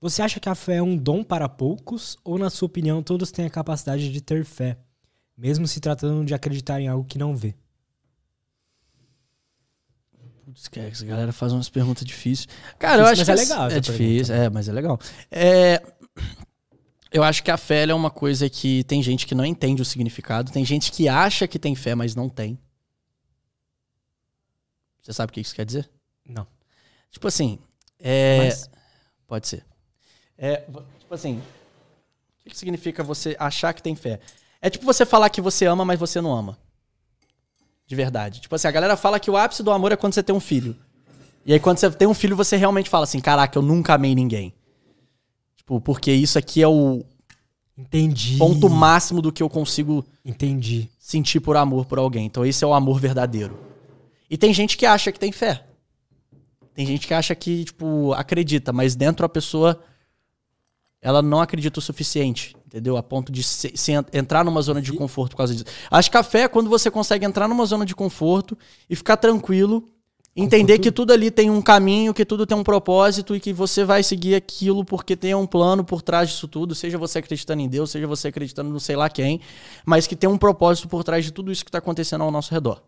[0.00, 3.30] Você acha que a fé é um dom para poucos ou, na sua opinião, todos
[3.30, 4.78] têm a capacidade de ter fé,
[5.36, 7.54] mesmo se tratando de acreditar em algo que não vê?
[10.54, 12.46] Putz, que essa galera faz umas perguntas difíceis.
[12.78, 15.00] Cara, eu Difícil, acho mas que é legal É difícil, é, mas é legal.
[15.30, 15.82] É,
[17.12, 19.84] eu acho que a fé é uma coisa que tem gente que não entende o
[19.84, 22.56] significado, tem gente que acha que tem fé, mas não tem.
[25.02, 25.90] Você sabe o que isso quer dizer?
[26.24, 26.46] Não.
[27.10, 27.58] Tipo assim,
[28.00, 28.70] é, Mas-
[29.26, 29.64] pode ser.
[30.38, 30.56] É,
[30.98, 31.42] tipo assim,
[32.46, 34.20] o que significa você achar que tem fé?
[34.62, 36.56] É tipo você falar que você ama, mas você não ama.
[37.86, 38.40] De verdade.
[38.40, 40.40] Tipo assim, a galera fala que o ápice do amor é quando você tem um
[40.40, 40.76] filho.
[41.44, 44.14] E aí quando você tem um filho, você realmente fala assim, caraca, eu nunca amei
[44.14, 44.54] ninguém.
[45.56, 47.04] Tipo, porque isso aqui é o
[47.76, 48.38] Entendi.
[48.38, 50.90] ponto máximo do que eu consigo Entendi.
[50.98, 52.26] sentir por amor por alguém.
[52.26, 53.58] Então esse é o amor verdadeiro.
[54.30, 55.64] E tem gente que acha que tem fé.
[56.74, 59.80] Tem gente que acha que, tipo, acredita, mas dentro a pessoa
[61.00, 62.96] ela não acredita o suficiente, entendeu?
[62.96, 65.64] A ponto de se, se en- entrar numa zona de conforto por causa disso.
[65.88, 68.58] Acho que a fé é quando você consegue entrar numa zona de conforto
[68.90, 69.88] e ficar tranquilo,
[70.34, 73.84] entender que tudo ali tem um caminho, que tudo tem um propósito e que você
[73.84, 77.68] vai seguir aquilo porque tem um plano por trás disso tudo, seja você acreditando em
[77.68, 79.40] Deus, seja você acreditando no sei lá quem,
[79.86, 82.52] mas que tem um propósito por trás de tudo isso que tá acontecendo ao nosso
[82.52, 82.82] redor.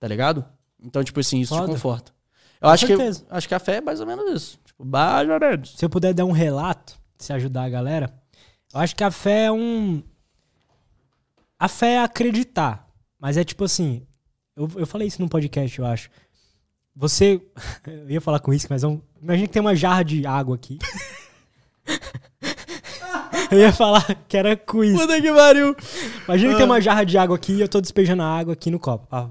[0.00, 0.44] Tá ligado?
[0.82, 1.66] Então, tipo assim, isso Foda.
[1.66, 2.12] te conforta.
[2.60, 3.24] Eu Com acho que, certeza.
[3.30, 4.50] acho que a fé é mais ou menos isso.
[4.64, 5.74] Tipo, Tipo, mais ou menos.
[5.76, 8.12] Se eu puder dar um relato, se ajudar a galera,
[8.78, 10.02] eu acho que a fé é um.
[11.58, 12.88] A fé é acreditar.
[13.18, 14.06] Mas é tipo assim.
[14.54, 16.08] Eu, eu falei isso num podcast, eu acho.
[16.94, 17.40] Você.
[17.86, 19.00] Eu ia falar com isso, mas é um.
[19.20, 20.78] Imagina que tem uma jarra de água aqui.
[23.50, 25.00] eu ia falar que era com isso.
[25.00, 25.76] Puta que pariu.
[26.24, 28.70] Imagina que tem uma jarra de água aqui e eu tô despejando a água aqui
[28.70, 29.06] no copo.
[29.06, 29.28] Pá.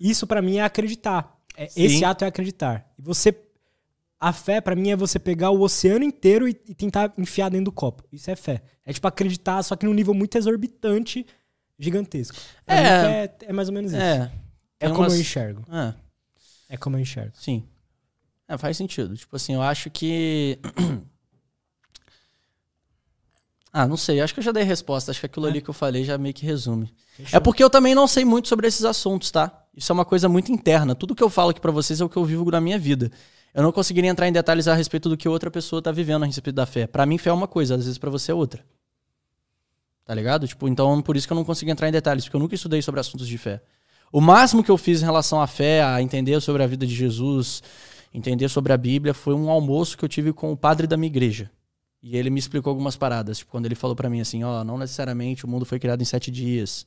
[0.00, 1.36] Isso pra mim é acreditar.
[1.56, 2.90] É- esse ato é acreditar.
[2.98, 3.36] E você.
[4.20, 7.66] A fé, pra mim, é você pegar o oceano inteiro e, e tentar enfiar dentro
[7.66, 8.02] do copo.
[8.12, 8.62] Isso é fé.
[8.84, 11.24] É tipo acreditar, só que num nível muito exorbitante,
[11.78, 12.36] gigantesco.
[12.66, 12.82] Pra É.
[12.82, 14.00] fé é, é mais ou menos isso.
[14.00, 14.30] É,
[14.80, 14.88] É.
[14.88, 15.64] Como umas- eu enxergo.
[15.72, 15.94] É,
[16.70, 17.32] É como eu enxergo.
[17.34, 17.64] sim.
[18.48, 19.14] É, faz sentido.
[19.16, 20.58] Tipo assim, eu acho que.
[23.72, 24.20] ah, não sei.
[24.20, 25.10] Acho que eu já dei resposta.
[25.10, 26.92] Acho que aquilo ali que eu falei já meio que resume.
[27.32, 29.64] É porque eu também não sei muito sobre esses assuntos, tá?
[29.76, 30.94] Isso é uma coisa muito interna.
[30.94, 33.10] Tudo que eu falo aqui pra vocês é o que eu vivo na minha vida.
[33.54, 36.26] Eu não conseguiria entrar em detalhes a respeito do que outra pessoa tá vivendo a
[36.26, 36.86] respeito da fé.
[36.86, 38.64] Pra mim, fé é uma coisa, às vezes pra você é outra.
[40.04, 40.46] Tá ligado?
[40.46, 42.80] Tipo, então por isso que eu não consigo entrar em detalhes, porque eu nunca estudei
[42.80, 43.60] sobre assuntos de fé.
[44.10, 46.94] O máximo que eu fiz em relação à fé, a entender sobre a vida de
[46.94, 47.62] Jesus,
[48.12, 51.08] entender sobre a Bíblia, foi um almoço que eu tive com o padre da minha
[51.08, 51.50] igreja.
[52.02, 53.38] E ele me explicou algumas paradas.
[53.38, 56.04] Tipo, quando ele falou pra mim assim, ó, não necessariamente o mundo foi criado em
[56.04, 56.86] sete dias.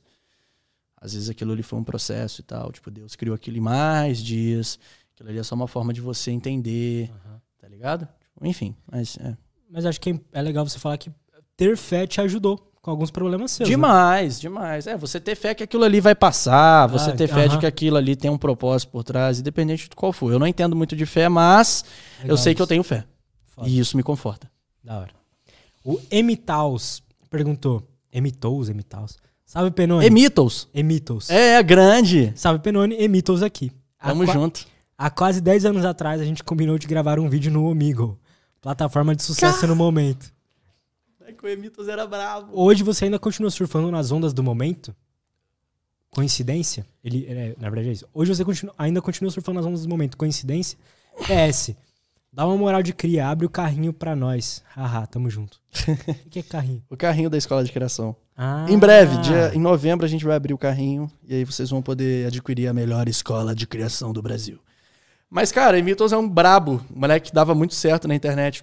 [1.00, 2.72] Às vezes aquilo ali foi um processo e tal.
[2.72, 4.78] Tipo, Deus criou aquilo em mais dias.
[5.22, 7.10] Aquilo ali é só uma forma de você entender.
[7.60, 8.08] Tá ligado?
[8.42, 9.36] Enfim, mas é.
[9.70, 11.10] Mas acho que é legal você falar que
[11.56, 13.68] ter fé te ajudou com alguns problemas seus.
[13.68, 13.74] né?
[13.76, 14.86] Demais, demais.
[14.88, 17.60] É, você ter fé que aquilo ali vai passar, você Ah, ter fé de aham.
[17.60, 20.32] que aquilo ali tem um propósito por trás, independente de qual for.
[20.32, 21.84] Eu não entendo muito de fé, mas
[22.18, 22.68] eu Legal sei que eu isso.
[22.68, 23.04] tenho fé.
[23.46, 23.68] Foda.
[23.68, 24.50] E isso me conforta.
[24.82, 25.10] Da hora.
[25.84, 27.00] O Emitaus
[27.30, 27.82] perguntou.
[28.12, 29.16] Emitaus, Emitaus.
[29.46, 30.04] Salve, Penone.
[30.04, 30.68] Emitos.
[30.74, 31.30] Emitos.
[31.30, 32.32] É, grande.
[32.34, 32.96] Salve, Penone.
[32.96, 33.70] Emitos aqui.
[34.02, 34.66] Tamo junto.
[34.96, 38.18] Há quase 10 anos atrás, a gente combinou de gravar um vídeo no Omigo.
[38.60, 40.32] Plataforma de sucesso no momento.
[41.26, 42.48] É que o Emitos era bravo.
[42.52, 44.94] Hoje você ainda continua surfando nas ondas do momento?
[46.10, 46.86] Coincidência?
[47.02, 48.06] Ele, é, na verdade é isso.
[48.12, 50.16] Hoje você continua- ainda continua surfando nas ondas do momento.
[50.16, 50.78] Coincidência?
[51.26, 51.74] PS.
[52.32, 54.62] Dá uma moral de cria, abre o carrinho pra nós.
[54.74, 55.58] Haha, tamo junto.
[56.26, 56.82] O que é carrinho?
[56.88, 58.14] O carrinho da escola de criação.
[58.36, 61.68] Ah, Em breve, dia, em novembro, a gente vai abrir o carrinho e aí vocês
[61.70, 64.58] vão poder adquirir a melhor escola de criação do Brasil.
[65.34, 66.78] Mas, cara, Emitos é um brabo.
[66.94, 68.62] Um moleque que dava muito certo na internet.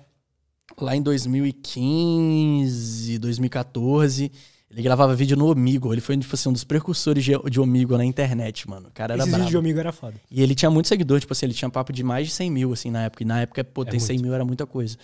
[0.80, 4.32] Lá em 2015, 2014,
[4.70, 5.91] ele gravava vídeo no Omigo.
[5.91, 8.90] Ele foi tipo assim, um dos precursores de, de Omigo na internet, mano.
[8.90, 9.50] O cara era Esse vídeo brabo.
[9.52, 10.14] de amigo era foda.
[10.30, 12.72] E ele tinha muito seguidor, tipo assim, ele tinha papo de mais de 100 mil,
[12.72, 13.24] assim, na época.
[13.24, 14.26] E na época, pô, ter É 100 muito.
[14.26, 14.96] mil era muita coisa.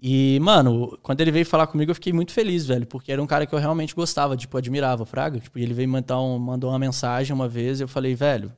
[0.00, 3.26] E, mano, quando ele veio falar comigo, eu fiquei muito feliz, velho, porque era um
[3.26, 5.40] cara que eu realmente gostava, tipo, admirava, Fraga.
[5.40, 8.52] Tipo, ele veio mandar um, mandou uma mensagem uma vez e eu falei, velho,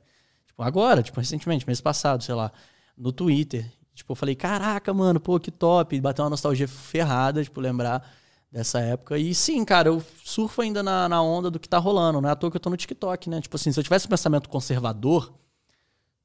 [0.57, 2.51] tipo, agora, tipo, recentemente, mês passado, sei lá,
[2.97, 3.71] no Twitter.
[3.93, 5.99] Tipo, eu falei, caraca, mano, pô, que top.
[6.01, 8.07] Bateu uma nostalgia ferrada, tipo, lembrar
[8.51, 9.17] dessa época.
[9.17, 12.21] E sim, cara, eu surfo ainda na, na onda do que tá rolando.
[12.21, 13.41] Não é à toa que eu tô no TikTok, né?
[13.41, 15.33] Tipo assim, se eu tivesse um pensamento conservador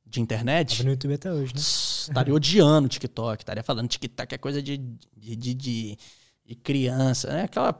[0.06, 1.60] de internet, Tava no YouTube até hoje, né?
[1.60, 4.76] estaria odiando o TikTok, estaria falando TikTok é coisa de,
[5.16, 5.98] de, de, de-
[6.44, 7.44] de criança, né?
[7.44, 7.74] Aquela.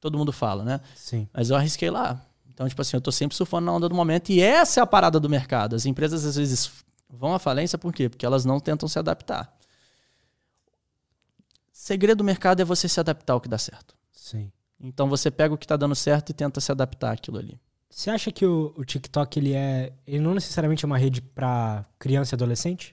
[0.00, 0.80] Todo mundo fala, né?
[0.94, 1.28] Sim.
[1.32, 2.24] Mas eu arrisquei lá.
[2.58, 4.30] Então, tipo assim, eu tô sempre surfando na onda do momento.
[4.30, 5.76] E essa é a parada do mercado.
[5.76, 6.72] As empresas às vezes
[7.08, 8.08] vão à falência, por quê?
[8.08, 9.56] Porque elas não tentam se adaptar.
[11.72, 13.94] Segredo do mercado é você se adaptar ao que dá certo.
[14.12, 14.50] Sim.
[14.80, 17.60] Então você pega o que tá dando certo e tenta se adaptar àquilo ali.
[17.88, 19.92] Você acha que o, o TikTok, ele é...
[20.04, 22.92] Ele não necessariamente é uma rede pra criança e adolescente?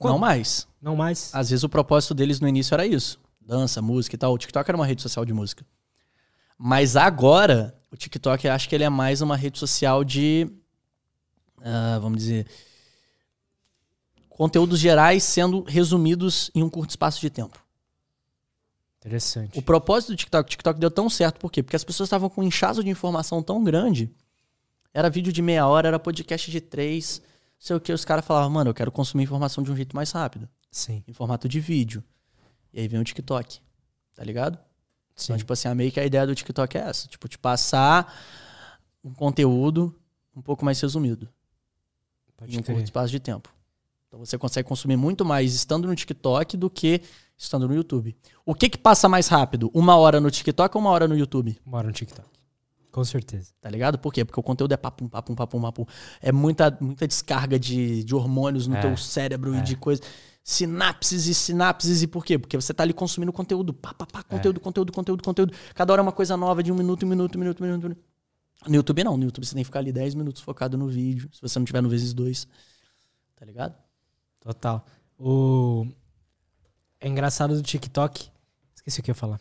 [0.00, 0.66] Qual- Não mais.
[0.80, 1.30] Não mais?
[1.32, 3.20] Às vezes o propósito deles no início era isso.
[3.40, 4.32] Dança, música e tal.
[4.34, 5.64] O TikTok era uma rede social de música.
[6.58, 10.50] Mas agora, o TikTok eu acho que ele é mais uma rede social de.
[11.62, 12.46] ah, vamos dizer.
[14.30, 17.62] Conteúdos gerais sendo resumidos em um curto espaço de tempo.
[18.98, 19.58] Interessante.
[19.58, 21.62] O propósito do TikTok, o TikTok deu tão certo, por quê?
[21.62, 24.10] Porque as pessoas estavam com um inchaço de informação tão grande.
[24.94, 27.20] Era vídeo de meia hora, era podcast de três,
[27.58, 27.92] sei o que.
[27.92, 31.04] Os caras falavam, mano, eu quero consumir informação de um jeito mais rápido Sim.
[31.06, 32.02] em formato de vídeo.
[32.72, 33.60] E aí vem o TikTok,
[34.14, 34.58] tá ligado?
[35.14, 35.26] Sim.
[35.32, 37.06] Então, tipo assim, a meio que a ideia do TikTok é essa.
[37.08, 38.12] Tipo, te passar
[39.04, 39.94] um conteúdo
[40.34, 41.28] um pouco mais resumido
[42.36, 43.48] Pode em um curto espaço de tempo.
[44.08, 47.00] Então você consegue consumir muito mais estando no TikTok do que
[47.36, 48.14] estando no YouTube.
[48.44, 49.70] O que que passa mais rápido?
[49.72, 51.58] Uma hora no TikTok ou uma hora no YouTube?
[51.64, 52.28] Mora no TikTok.
[52.90, 53.52] Com certeza.
[53.60, 53.98] Tá ligado?
[53.98, 54.22] Por quê?
[54.24, 55.86] Porque o conteúdo é papum, papum, papum, papum.
[56.20, 58.80] É muita, muita descarga de, de hormônios no É.
[58.82, 59.58] teu cérebro É.
[59.58, 60.04] e de coisas.
[60.44, 62.02] Sinapses e sinapses.
[62.02, 62.38] E por quê?
[62.38, 63.72] Porque você tá ali consumindo conteúdo.
[63.72, 65.52] Pá, pá, pá, conteúdo, conteúdo, conteúdo, conteúdo.
[65.74, 67.84] Cada hora é uma coisa nova de um minuto, um minuto, um minuto, um minuto.
[67.84, 68.02] um minuto.
[68.68, 69.16] No YouTube não.
[69.16, 71.28] No YouTube você tem que ficar ali 10 minutos focado no vídeo.
[71.32, 72.46] Se você não tiver no vezes dois.
[73.36, 73.74] Tá ligado?
[74.40, 74.84] Total.
[75.18, 75.86] O...
[77.00, 78.28] É engraçado do TikTok.
[78.74, 79.40] Esqueci o que eu ia falar.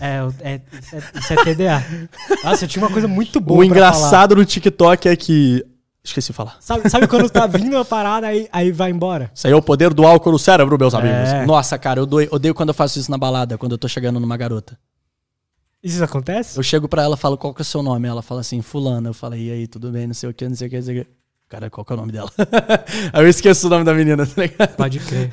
[0.00, 2.08] É, o- é, isso, é, isso é TDA.
[2.44, 3.60] Nossa, eu tinha uma coisa muito boa.
[3.60, 5.64] o engraçado no TikTok é que.
[6.06, 6.56] Esqueci de falar.
[6.60, 9.30] Sabe, sabe quando tá vindo uma parada aí, aí vai embora?
[9.34, 10.98] Isso aí é o poder do álcool no cérebro, meus É.
[10.98, 11.46] amigos.
[11.46, 14.20] Nossa, cara, eu doi- odeio quando eu faço isso na balada, quando eu tô chegando
[14.20, 14.78] numa garota.
[15.82, 16.58] Isso acontece?
[16.58, 18.08] Eu chego pra ela e falo, qual que é o seu nome?
[18.08, 19.08] Ela fala assim, fulana.
[19.10, 20.82] Eu falo, e aí, tudo bem, não sei o que, não sei o que, não
[20.82, 21.10] sei o que.
[21.48, 22.30] Cara, qual que é o nome dela?
[23.12, 24.74] aí eu esqueço o nome da menina, tá ligado?
[24.76, 25.32] Pode crer.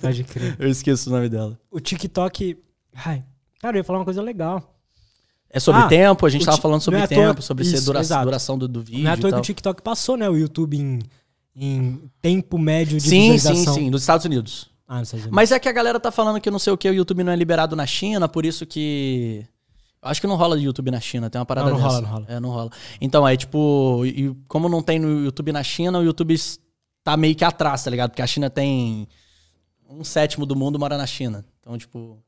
[0.00, 0.56] Pode crer.
[0.58, 1.56] Eu esqueço o nome dela.
[1.70, 2.58] O TikTok.
[3.04, 3.22] Ai,
[3.60, 4.74] cara, eu ia falar uma coisa legal.
[5.54, 7.84] É sobre Ah, tempo, a gente tava falando sobre é tempo, toa- sobre ser isso,
[7.84, 10.28] dura- duração do, do vídeo Não é à toa e que o TikTok passou, né?
[10.28, 10.98] O YouTube em,
[11.54, 13.74] em tempo médio de Sim, sim, visualização.
[13.74, 14.70] sim, nos Estados Unidos.
[14.88, 15.36] Ah, nos Estados Unidos.
[15.36, 17.32] Mas é que a galera tá falando que não sei o que, o YouTube não
[17.32, 19.44] é liberado na China, por isso que.
[20.00, 21.96] Acho que não rola YouTube na China, tem uma parada Não, não dessa.
[21.98, 22.26] rola, não rola.
[22.28, 22.70] É, não rola.
[23.00, 26.34] Então, é tipo, e como não tem no YouTube na China, o YouTube
[27.04, 28.10] tá meio que atrás, tá ligado?
[28.10, 29.06] Porque a China tem
[29.88, 31.44] um sétimo do mundo mora na China.
[31.60, 32.18] Então, tipo.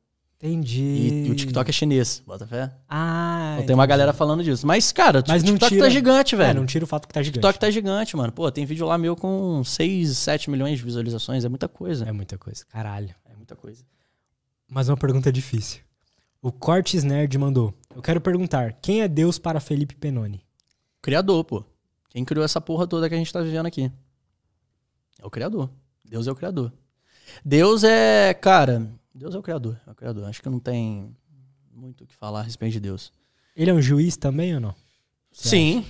[0.47, 0.83] Entendi.
[0.83, 2.71] E, e o TikTok é chinês, bota fé?
[2.87, 4.67] Ah, Então, tem uma galera falando disso.
[4.67, 6.61] Mas, cara, o Mas não TikTok tira- tá gigante, É, velho.
[6.61, 7.41] não tira o fato que tá O gigante.
[7.41, 8.31] TikTok tá gigante, mano.
[8.31, 11.47] Pô, tem vídeo lá meu com 6, 7 milhões de visualizações.
[11.47, 12.05] É muita coisa.
[12.07, 12.63] É muita coisa.
[12.67, 13.15] Caralho.
[13.25, 13.83] É muita coisa.
[14.69, 15.81] Mas uma pergunta difícil.
[16.43, 17.73] O Cortes Nerd mandou.
[17.97, 20.45] Eu quero perguntar, quem é Deus para Felipe Penoni?
[21.01, 21.65] Criador, pô.
[22.11, 23.91] Quem criou essa porra toda que a gente tá vivendo aqui?
[25.19, 25.71] É o Criador.
[26.05, 26.71] Deus é o Criador.
[27.43, 29.81] Deus é, cara, Deus é o Criador.
[29.87, 30.25] É o Criador.
[30.25, 31.15] Acho que não tem
[31.73, 33.13] muito o que falar a respeito de Deus.
[33.55, 34.75] Ele é um juiz também ou não?
[35.31, 35.87] Você Sim.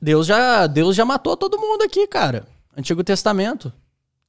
[0.00, 2.46] Deus já, Deus já matou todo mundo aqui, cara.
[2.76, 3.72] Antigo Testamento.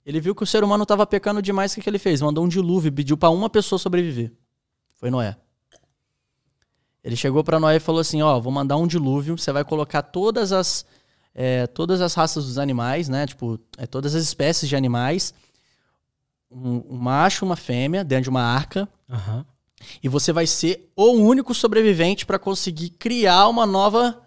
[0.06, 2.22] Ele viu que o ser humano tava pecando demais, o que, que ele fez?
[2.22, 4.32] Mandou um dilúvio, pediu pra uma pessoa sobreviver.
[4.96, 5.38] Foi Noé.
[7.04, 10.02] Ele chegou pra Noé e falou assim: Ó, vou mandar um dilúvio, você vai colocar
[10.02, 10.86] todas as,
[11.34, 13.28] é, todas as raças dos animais, né?
[13.28, 15.34] Tipo, é, todas as espécies de animais,
[16.52, 19.46] um, um macho, uma fêmea, dentro de uma arca, Aham.
[20.02, 24.22] e você vai ser o único sobrevivente para conseguir criar uma nova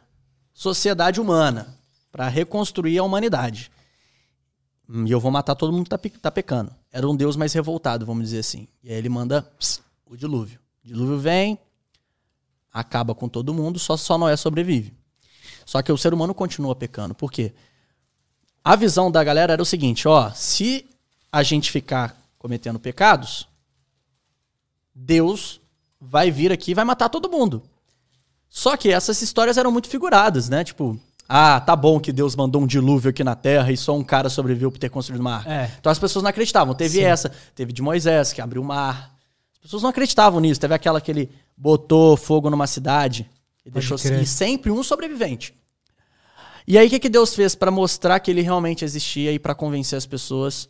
[0.54, 1.76] sociedade humana,
[2.10, 3.70] para reconstruir a humanidade.
[4.88, 6.74] Hum, E eu vou matar todo mundo que tá, tá pecando.
[6.92, 8.68] Era um deus mais revoltado, vamos dizer assim.
[8.82, 10.60] E aí ele manda ps, o dilúvio.
[10.84, 11.58] O dilúvio vem,
[12.72, 14.94] acaba com todo mundo, só, só Noé sobrevive.
[15.64, 17.14] Só que o ser humano continua pecando.
[17.14, 17.54] Por quê?
[18.64, 20.86] A visão da galera era o seguinte, ó, se
[21.32, 23.48] a gente ficar cometendo pecados,
[24.94, 25.60] Deus
[25.98, 27.62] vai vir aqui e vai matar todo mundo.
[28.50, 30.62] Só que essas histórias eram muito figuradas, né?
[30.62, 34.04] Tipo, ah, tá bom que Deus mandou um dilúvio aqui na Terra e só um
[34.04, 35.50] cara sobreviveu por ter construído uma arca.
[35.50, 35.70] É.
[35.80, 36.74] Então as pessoas não acreditavam.
[36.74, 37.04] Teve Sim.
[37.04, 39.16] essa, teve de Moisés, que abriu o mar.
[39.54, 40.60] As pessoas não acreditavam nisso.
[40.60, 43.26] Teve aquela que ele botou fogo numa cidade
[43.64, 44.20] e Pode deixou crer.
[44.20, 45.54] e sempre um sobrevivente.
[46.66, 49.54] E aí o que, que Deus fez para mostrar que ele realmente existia e para
[49.54, 50.68] convencer as pessoas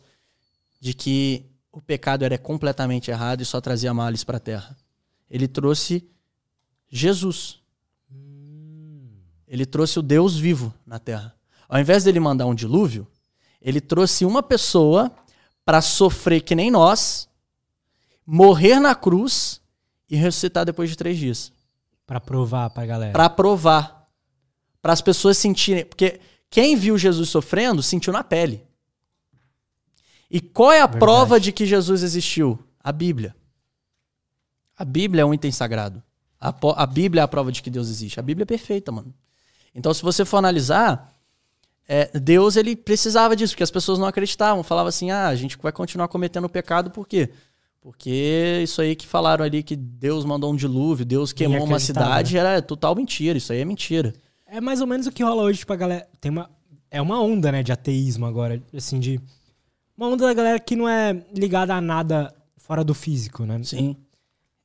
[0.83, 4.77] de que o pecado era completamente errado e só trazia males para a terra?
[5.29, 6.05] Ele trouxe
[6.89, 7.61] Jesus.
[9.47, 11.33] Ele trouxe o Deus vivo na terra.
[11.69, 13.07] Ao invés dele mandar um dilúvio,
[13.61, 15.09] ele trouxe uma pessoa
[15.63, 17.29] para sofrer que nem nós,
[18.25, 19.61] morrer na cruz
[20.09, 21.53] e ressuscitar depois de três dias.
[22.05, 23.13] Pra provar pra galera.
[23.13, 24.09] Pra provar.
[24.81, 25.85] Para as pessoas sentirem.
[25.85, 26.19] Porque
[26.49, 28.67] quem viu Jesus sofrendo sentiu na pele.
[30.33, 30.99] E qual é a Verdade.
[30.99, 32.57] prova de que Jesus existiu?
[32.83, 33.35] A Bíblia.
[34.75, 36.01] A Bíblia é um item sagrado.
[36.41, 38.19] A, a Bíblia é a prova de que Deus existe.
[38.19, 39.13] A Bíblia é perfeita, mano.
[39.75, 41.13] Então, se você for analisar,
[41.87, 44.63] é, Deus ele precisava disso, porque as pessoas não acreditavam.
[44.63, 47.29] Falavam assim: ah, a gente vai continuar cometendo pecado, por quê?
[47.79, 52.37] Porque isso aí que falaram ali que Deus mandou um dilúvio, Deus queimou uma cidade,
[52.37, 53.37] era total mentira.
[53.37, 54.13] Isso aí é mentira.
[54.47, 56.07] É mais ou menos o que rola hoje, tipo, a galera.
[56.19, 56.49] Tem uma.
[56.89, 58.61] É uma onda, né, de ateísmo agora.
[58.73, 59.19] Assim, de.
[59.95, 63.61] Uma onda da galera que não é ligada a nada fora do físico, né?
[63.63, 63.95] Sim.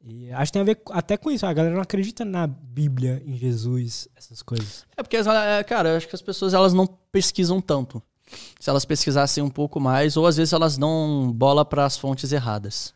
[0.03, 1.45] E acho que tem a ver até com isso.
[1.45, 4.87] A galera não acredita na Bíblia, em Jesus, essas coisas.
[4.97, 8.03] É porque, é, cara, eu acho que as pessoas elas não pesquisam tanto.
[8.59, 12.33] Se elas pesquisassem um pouco mais, ou às vezes elas dão bola para as fontes
[12.33, 12.95] erradas.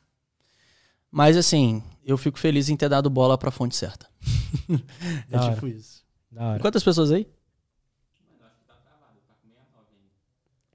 [1.11, 4.07] Mas assim, eu fico feliz em ter dado bola para a fonte certa.
[5.31, 6.03] é tipo isso.
[6.31, 6.61] Da hora.
[6.61, 7.27] Quantas pessoas aí?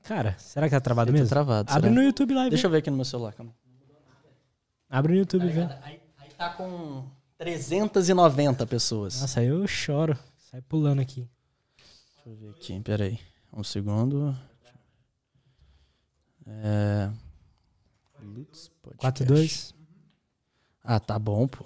[0.07, 1.29] Cara, será que tá travado Eu tô mesmo?
[1.29, 1.69] travado.
[1.69, 1.93] Abre será?
[1.93, 2.47] no YouTube lá.
[2.47, 3.53] Deixa eu ver aqui no meu celular, calma.
[4.89, 5.61] Abre no YouTube e vê.
[5.83, 7.03] Aí, aí tá com
[7.37, 9.19] 390 pessoas.
[9.19, 10.17] Nossa, aí eu choro.
[10.49, 11.27] Sai pulando aqui.
[11.77, 13.19] Deixa eu ver aqui, peraí.
[13.51, 14.33] Um segundo.
[16.45, 17.09] É...
[18.21, 19.23] Lutz Podcast.
[19.25, 19.73] 4-2.
[20.83, 21.65] Ah, tá bom, pô.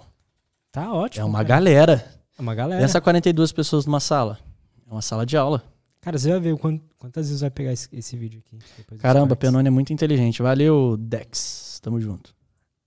[0.72, 1.22] Tá ótimo.
[1.22, 1.48] É uma cara.
[1.48, 2.12] galera.
[2.36, 2.82] É uma galera.
[2.82, 4.40] Pensa 42 pessoas numa sala.
[4.84, 5.62] É uma sala de aula.
[6.02, 8.58] Cara, você vai ver quant- quantas vezes vai pegar esse, esse vídeo aqui.
[8.98, 9.34] Caramba.
[9.36, 10.42] Penone é muito inteligente.
[10.42, 11.78] Valeu, Dex.
[11.80, 12.34] Tamo junto.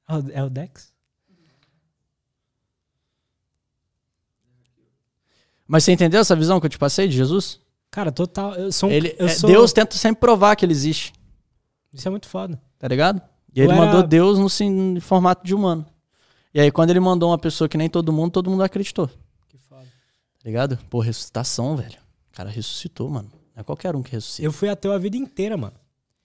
[0.07, 0.93] Ah, É o Dex?
[5.67, 7.59] Mas você entendeu essa visão que eu te passei de Jesus?
[7.89, 8.53] Cara, total.
[8.55, 8.91] Eu sou um.
[8.91, 11.13] Ele, eu é, sou, Deus tenta sempre provar que ele existe,
[11.93, 12.61] Isso é muito foda.
[12.77, 13.21] tá ligado?
[13.55, 15.85] E Eu ele era- mandou Deus no, sim- em formato de humano.
[16.53, 19.13] E aí, quando ele mandou uma pessoa que nem todo mundo, todo mundo acreditou, tá
[19.49, 19.87] Que foda.
[20.43, 20.77] ligado?
[20.89, 21.97] Pô, ressuscitação, velho.
[22.35, 23.29] O cara ressuscitou, mano.
[23.55, 24.45] Não é qualquer um que ressuscita.
[24.45, 25.75] Eu fui ateu a vida inteira, mano.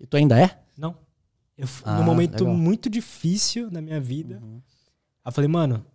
[0.01, 0.59] E tu ainda é?
[0.77, 0.97] Não.
[1.57, 2.53] Eu, f- Ah, num momento legal.
[2.59, 4.61] muito difícil da minha vida, Uhum.
[5.25, 5.87] eu falei, mano,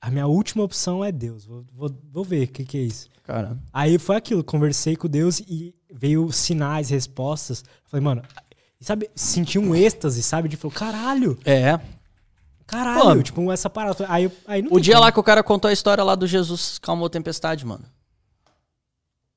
[0.00, 1.44] a minha última opção é Deus.
[1.44, 3.08] Vou, vou, vou ver o que, que é isso.
[3.24, 7.64] Cara, Aí foi aquilo, conversei com Deus e veio sinais, respostas.
[7.86, 8.22] Falei, mano,
[8.80, 10.48] sabe, senti um êxtase, sabe?
[10.48, 11.80] De falar, caralho, é.
[12.66, 14.06] caralho, Pô, tipo, essa parada.
[14.08, 15.04] Aí, eu- aí O dia como.
[15.04, 17.84] lá que o cara contou a história lá do Jesus calmou a tempestade, mano.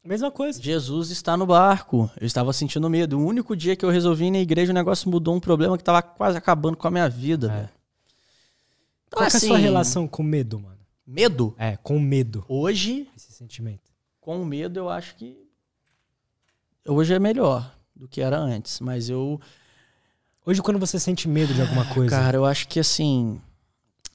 [0.03, 0.61] Mesma coisa.
[0.61, 2.09] Jesus está no barco.
[2.19, 3.19] Eu estava sentindo medo.
[3.19, 5.83] O único dia que eu resolvi ir na igreja, o negócio mudou um problema que
[5.83, 7.81] tava quase acabando com a minha vida, É.
[9.07, 10.77] Então, Qual que é a sua assim, relação com medo, mano?
[11.05, 11.53] Medo?
[11.57, 13.81] É, com medo, Hoje, esse sentimento.
[14.21, 15.37] com medo, eu acho que.
[16.87, 18.79] Hoje é melhor do que era antes.
[18.79, 19.39] Mas eu.
[20.45, 23.39] Hoje, quando você sente medo de alguma coisa, Cara, eu acho que assim.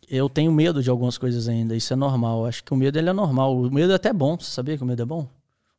[0.08, 1.76] Eu tenho medo de algumas coisas ainda.
[1.76, 2.46] Isso é normal.
[2.46, 3.54] Acho que o medo ele é normal.
[3.54, 4.38] O medo é até bom.
[4.38, 5.28] Você sabia que o medo é bom?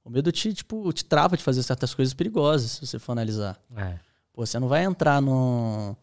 [0.07, 3.59] O medo te, tipo, te trava de fazer certas coisas perigosas, se você for analisar.
[3.75, 3.99] é.
[4.31, 5.97] Pô, você não vai entrar no,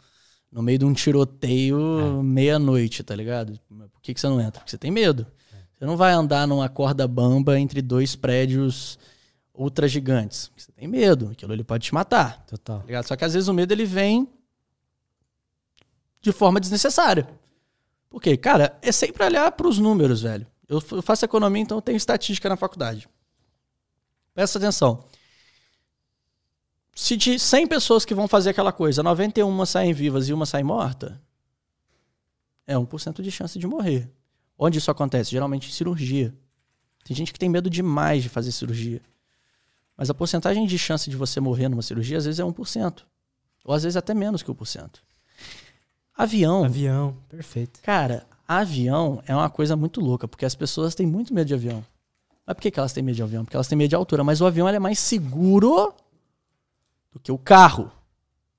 [0.50, 3.58] no meio de um tiroteio meia-noite, tá ligado?
[3.68, 4.60] Por que, que você não entra?
[4.60, 5.24] Porque você tem medo.
[5.72, 8.98] Você não vai andar numa corda bamba entre dois prédios
[9.54, 10.48] ultra gigantes.
[10.48, 11.30] Porque você tem medo.
[11.30, 12.44] Aquilo ele pode te matar.
[12.46, 12.80] total.
[12.80, 13.06] Tá ligado?
[13.06, 14.28] Só que às vezes o medo ele vem
[16.20, 17.28] de forma desnecessária.
[18.10, 18.36] Por quê?
[18.36, 20.46] Cara, é sempre olhar para os números, velho.
[20.68, 23.08] Eu faço economia, então eu tenho estatística na faculdade.
[24.34, 25.04] Presta atenção.
[26.94, 30.62] Se de 100 pessoas que vão fazer aquela coisa, 91 saem vivas e uma sai
[30.62, 31.20] morta,
[32.66, 34.10] é 1% de chance de morrer.
[34.58, 35.30] Onde isso acontece?
[35.30, 36.34] Geralmente em cirurgia.
[37.04, 39.02] Tem gente que tem medo demais de fazer cirurgia.
[39.96, 43.02] Mas a porcentagem de chance de você morrer numa cirurgia às vezes é 1%.
[43.64, 44.90] Ou às vezes até menos que 1%.
[46.16, 47.80] Avião, Avião, perfeito.
[47.82, 51.84] cara, avião é uma coisa muito louca, porque as pessoas têm muito medo de avião.
[52.46, 53.44] Mas por que, que elas têm medo de avião?
[53.44, 54.22] Porque elas têm medo de altura.
[54.22, 55.94] Mas o avião é mais seguro
[57.12, 57.90] do que o carro.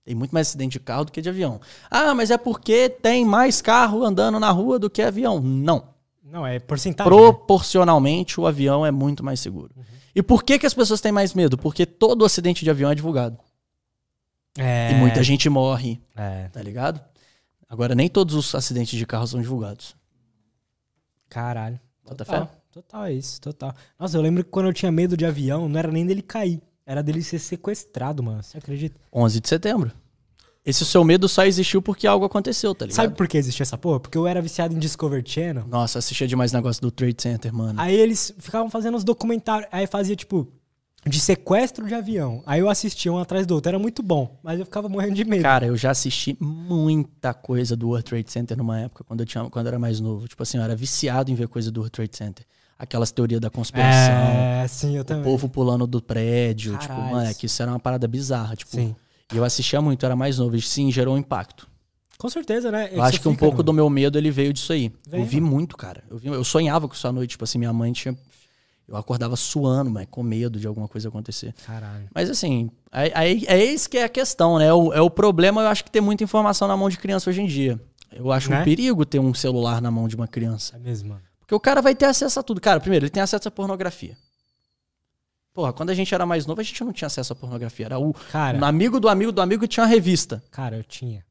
[0.04, 1.60] Tem muito mais acidente de carro do que de avião.
[1.90, 5.40] Ah, mas é porque tem mais carro andando na rua do que avião.
[5.40, 5.90] Não.
[6.24, 7.12] Não, é porcentagem.
[7.12, 7.18] né?
[7.18, 9.74] Proporcionalmente, o avião é muito mais seguro.
[10.14, 11.58] E por que, que as pessoas têm mais medo?
[11.58, 13.38] Porque todo acidente de avião é divulgado.
[14.58, 14.92] É.
[14.92, 17.02] E muita gente morre, É, tá ligado?
[17.68, 19.96] Agora, nem todos os acidentes de carro são divulgados.
[21.30, 21.80] caralho.
[22.08, 22.48] Bota fé?
[22.76, 23.74] Total, é isso, total.
[23.98, 26.62] Nossa, eu lembro que quando eu tinha medo de avião, não era nem dele cair.
[26.86, 28.44] Era dele ser sequestrado, mano.
[28.44, 29.00] Você acredita?
[29.14, 29.92] 11 de setembro.
[30.66, 32.96] Esse seu medo só existiu porque algo aconteceu, tá ligado?
[32.96, 34.00] Sabe por que existia essa porra?
[34.00, 35.66] Porque eu era viciado em Discovery Channel.
[35.68, 37.80] Nossa, assistia demais negócio do Trade Center, mano.
[37.80, 39.70] Aí eles ficavam fazendo os documentários.
[39.72, 40.52] Aí fazia, tipo,
[41.08, 42.44] de sequestro de avião.
[42.46, 43.70] Aí eu assistia um atrás do outro.
[43.70, 44.38] Era muito bom.
[44.44, 45.44] Mas eu ficava morrendo de medo.
[45.44, 49.48] Cara, eu já assisti muita coisa do World Trade Center numa época, quando eu, tinha,
[49.50, 50.28] quando eu era mais novo.
[50.28, 52.46] Tipo assim, eu era viciado em ver coisa do World Trade Center.
[52.78, 54.14] Aquelas teorias da conspiração.
[54.14, 55.24] é, sim, eu O também.
[55.24, 56.78] povo pulando do prédio.
[56.78, 58.56] Tipo, mano, é que isso era uma parada bizarra.
[58.56, 58.96] Tipo, Sim.
[59.34, 60.56] E eu assistia muito, eu era mais novo.
[60.56, 61.68] E sim, gerou um impacto.
[62.18, 62.90] Com certeza, né?
[62.92, 64.92] Eu acho que um pouco do meu medo ele veio disso aí.
[65.10, 66.04] Veio, eu vi muito, cara.
[66.10, 67.32] Eu, vi- eu sonhava com isso à noite.
[67.32, 68.16] Tipo assim, minha mãe tinha.
[68.88, 71.56] Eu acordava suando, mas com medo de alguma coisa acontecer.
[71.66, 72.08] Caralho.
[72.14, 74.72] Mas assim, aí, aí- é isso que é a questão, né?
[74.72, 77.42] O, é o problema, eu acho que ter muita informação na mão de criança hoje
[77.42, 77.82] em dia.
[78.14, 78.62] Eu acho Né?
[78.62, 80.76] um perigo ter um celular na mão de uma criança.
[80.76, 81.22] É mesmo, mano.
[81.46, 82.60] Porque o cara vai ter acesso a tudo.
[82.60, 84.18] Cara, primeiro, ele tem acesso à pornografia.
[85.54, 87.86] Porra, quando a gente era mais novo, a gente não tinha acesso à pornografia.
[87.86, 90.44] Era o Cara, um amigo do amigo do amigo tinha uma revista.
[90.52, 91.24] cara, eu tinha.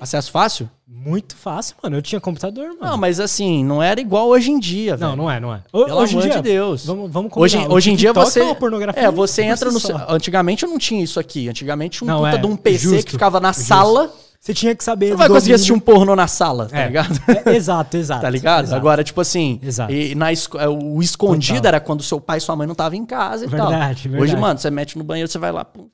[0.00, 0.68] Acesso fácil?
[0.86, 1.96] Muito fácil, mano.
[1.96, 2.78] Eu tinha computador, mano.
[2.80, 5.10] Não, mas assim, não era igual hoje em dia, velho.
[5.10, 5.62] não, não é, não é.
[5.72, 6.84] Ho- Pelo hoje em amor dia, de Deus.
[6.86, 7.72] Vamos, vamos Hoje, combinar.
[7.72, 8.40] O hoje em dia você.
[8.40, 9.80] É, pornografia é, você entra no.
[9.80, 11.48] seu- Antigamente não tinha isso aqui.
[11.48, 13.66] Antigamente tinha um Não, puta é, de um PC justo, que ficava na justo.
[13.68, 14.12] sala.
[14.44, 15.06] Você tinha que saber.
[15.06, 16.86] Você não vai conseguir assistir um domínio- pornô na sala, tá É.
[16.86, 17.18] ligado?
[17.46, 18.20] É, exato, exato.
[18.22, 18.64] Tá ligado?
[18.64, 18.76] exato.
[18.78, 19.90] Agora, tipo assim, Exato.
[19.90, 20.34] e na é,
[20.68, 21.68] o escondido Total.
[21.68, 23.70] era quando seu pai e sua mãe não estavam em casa e tal.
[23.70, 24.36] Verdade, Hoje, verdade.
[24.36, 25.64] mano, você mete no banheiro, você vai lá.
[25.64, 25.88] pum,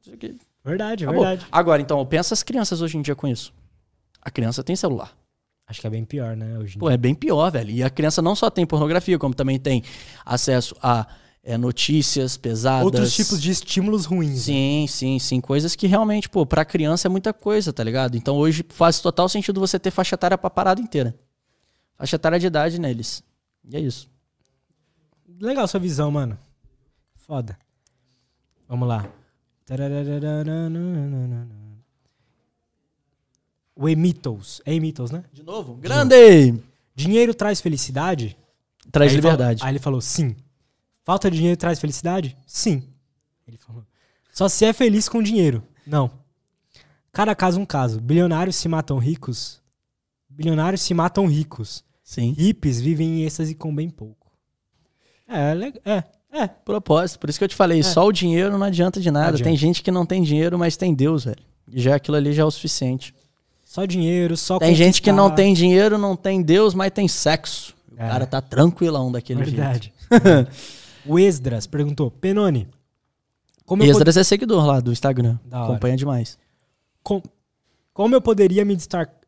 [0.64, 1.24] Verdade, acabou.
[1.24, 1.46] verdade.
[1.52, 3.52] Agora, então, pensa as crianças hoje em dia com isso.
[4.20, 5.12] A criança tem celular.
[5.68, 7.70] Acho que é bem pior, né, hoje em Pô, é bem pior, velho.
[7.70, 9.84] E a criança não só tem pornografia, como também tem
[10.26, 11.06] acesso a
[11.42, 12.84] é, notícias pesadas.
[12.84, 14.32] Outros tipos de estímulos ruins.
[14.38, 14.42] né?
[14.42, 15.40] Sim, sim, sim.
[15.40, 18.16] Coisas que realmente, pô, pra criança é muita coisa, tá ligado?
[18.16, 21.14] Então hoje faz total sentido você ter faixa etária pra parada inteira.
[21.96, 23.22] Faixa etária de idade neles.
[23.68, 24.08] E é isso.
[25.40, 26.38] Legal sua visão, mano.
[27.14, 27.58] Foda.
[28.68, 29.08] Vamos lá.
[33.74, 34.60] O Emitos.
[34.64, 35.24] É Emitos, né?
[35.32, 35.74] De novo?
[35.74, 36.54] Grande!
[36.94, 38.36] Dinheiro traz felicidade?
[38.92, 39.60] Traz Aí liberdade.
[39.60, 40.36] falou- aí ele falou, sim.
[41.04, 42.36] Falta de dinheiro traz felicidade?
[42.46, 42.82] Sim.
[43.46, 43.84] Ele falou.
[44.32, 45.62] Só se é feliz com dinheiro.
[45.86, 46.10] Não.
[47.12, 48.00] Cada caso um caso.
[48.00, 49.60] Bilionários se matam ricos.
[50.28, 51.82] Bilionários se matam ricos.
[52.04, 52.34] Sim.
[52.38, 54.30] Hippies vivem em êxtase com bem pouco.
[55.28, 55.52] É,
[55.84, 56.46] é, é.
[56.48, 57.18] Propósito.
[57.20, 59.28] Por isso que eu te falei, só o dinheiro não adianta de nada.
[59.28, 59.44] adianta.
[59.44, 61.42] Tem gente que não tem dinheiro, mas tem Deus, velho.
[61.72, 63.14] E já aquilo ali já é o suficiente.
[63.64, 65.36] Só dinheiro, só Tem gente que não conquistar.
[65.44, 67.74] tem dinheiro, não tem Deus, mas tem sexo.
[67.92, 68.08] O É.
[68.08, 69.92] cara tá tranquilão daquele Verdade.
[71.06, 72.68] o Esdras perguntou, Penone,
[73.64, 75.38] como eu, pod- Esdras é seguidor lá do Instagram.
[75.44, 75.70] Da hora.
[75.72, 76.38] Acompanha demais.
[77.02, 77.22] com-
[77.92, 78.76] como eu poderia me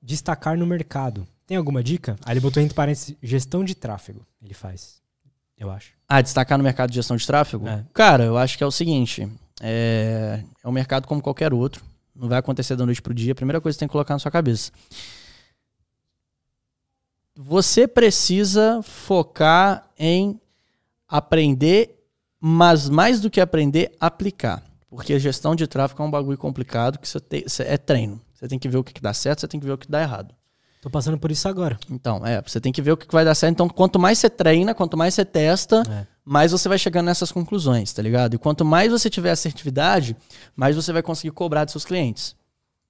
[0.02, 1.26] destacar no mercado?
[1.46, 2.16] Tem alguma dica?
[2.24, 4.24] Aí ele botou entre parênteses, gestão de tráfego.
[4.42, 5.02] Ele faz,
[5.58, 5.92] eu acho.
[6.08, 7.66] Ah, destacar no mercado de gestão de tráfego?
[7.68, 7.84] É.
[7.92, 9.28] Cara, eu acho que é o seguinte:
[9.60, 11.84] é, é um mercado como qualquer outro.
[12.14, 13.32] Não vai acontecer da noite pro dia.
[13.32, 14.70] A primeira coisa que você tem que colocar na sua cabeça.
[17.34, 20.38] Você precisa focar em
[21.16, 21.94] aprender,
[22.40, 24.62] mas mais do que aprender, aplicar.
[24.88, 28.20] Porque gestão de tráfego é um bagulho complicado que você tem, você- é treino.
[28.34, 29.88] Você tem que ver o que, que dá certo, você tem que ver o que
[29.90, 30.34] dá errado.
[30.80, 31.78] Tô passando por isso agora.
[31.90, 33.52] Então, é, você tem que ver o que que vai dar certo.
[33.52, 36.06] Então, quanto mais você treina, quanto mais você testa, É.
[36.24, 38.34] mais você vai chegando nessas conclusões, tá ligado?
[38.34, 40.16] E quanto mais você tiver assertividade,
[40.56, 42.34] mais você vai conseguir cobrar dos seus clientes.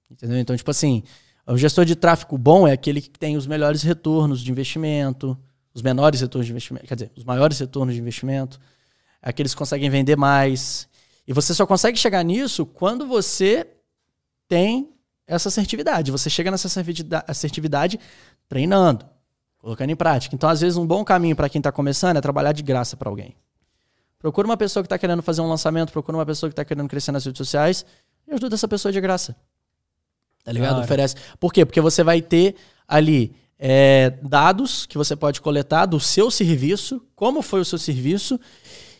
[0.09, 0.39] Entendeu?
[0.39, 1.03] Então, tipo assim,
[1.45, 5.37] o gestor de tráfego bom é aquele que tem os melhores retornos de investimento,
[5.73, 8.59] os menores retornos de investimento, quer dizer, os maiores retornos de investimento,
[9.21, 10.87] aqueles que conseguem vender mais.
[11.27, 13.67] E você só consegue chegar nisso quando você
[14.47, 14.89] tem
[15.25, 16.11] essa assertividade.
[16.11, 17.99] Você chega nessa assertivida- assertividade
[18.47, 19.05] treinando,
[19.57, 20.35] colocando em prática.
[20.35, 23.09] Então, às vezes, um bom caminho para quem está começando é trabalhar de graça para
[23.09, 23.35] alguém.
[24.19, 26.87] Procura uma pessoa que está querendo fazer um lançamento, procura uma pessoa que está querendo
[26.87, 27.85] crescer nas redes sociais
[28.27, 29.35] e ajuda essa pessoa de graça.
[30.43, 30.75] Tá ligado?
[30.75, 30.83] Hora.
[30.83, 31.15] Oferece.
[31.39, 31.65] Por quê?
[31.65, 32.55] Porque você vai ter
[32.87, 38.37] ali é, dados que você pode coletar do seu serviço, como foi o seu serviço.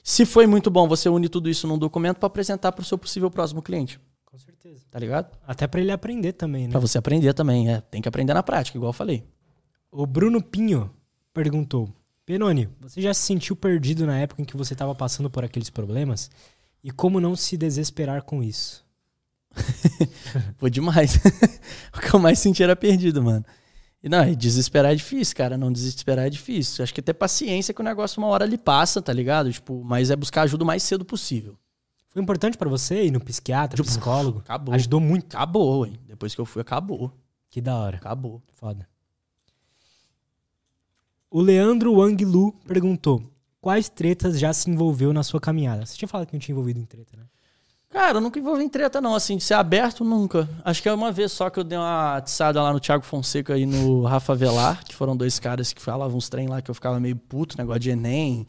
[0.02, 2.98] Se foi muito bom, você une tudo isso num documento para apresentar para o seu
[2.98, 4.00] possível próximo cliente.
[4.24, 4.86] Com certeza.
[4.90, 5.38] Tá ligado?
[5.46, 6.72] Até pra ele aprender também, né?
[6.72, 7.74] Para você aprender também.
[7.74, 7.82] É.
[7.82, 9.26] Tem que aprender na prática, igual eu falei.
[9.92, 10.90] O Bruno Pinho
[11.34, 11.90] perguntou:
[12.26, 15.70] Penone, você já se sentiu perdido na época em que você estava passando por aqueles
[15.70, 16.32] problemas?
[16.82, 18.86] E como não se desesperar com isso?
[20.56, 21.20] Foi demais.
[21.94, 23.44] o que eu mais senti era perdido, mano.
[24.04, 25.58] E não, e desesperar é difícil, cara.
[25.58, 26.84] Não desesperar é difícil.
[26.84, 29.52] Acho que ter paciência que o negócio uma hora lhe passa, tá ligado?
[29.52, 31.58] Tipo, mas é buscar ajuda o mais cedo possível.
[32.10, 34.40] Foi importante pra você ir no psiquiatra, Tipo, psicólogo?
[34.40, 34.76] Acabou.
[34.76, 35.36] Ajudou muito.
[35.36, 35.98] Acabou, hein?
[36.06, 37.14] Depois que eu fui, acabou.
[37.50, 37.96] Que da hora.
[37.96, 38.44] Acabou.
[38.54, 38.88] Foda.
[41.32, 43.24] O Leandro Wang Lu perguntou:
[43.62, 45.86] Quais tretas já se envolveu na sua caminhada?
[45.86, 47.24] Você tinha falado que não tinha envolvido em treta, né?
[47.94, 49.14] Cara, eu nunca envolvi em treta, não.
[49.14, 50.50] Assim, de ser aberto, nunca.
[50.66, 53.56] Acho que é uma vez só que eu dei uma atiçada lá no Thiago Fonseca
[53.56, 56.74] e no Rafa Velar, que foram dois caras que falavam uns trem lá que eu
[56.76, 58.48] ficava meio puto, negócio de Enem,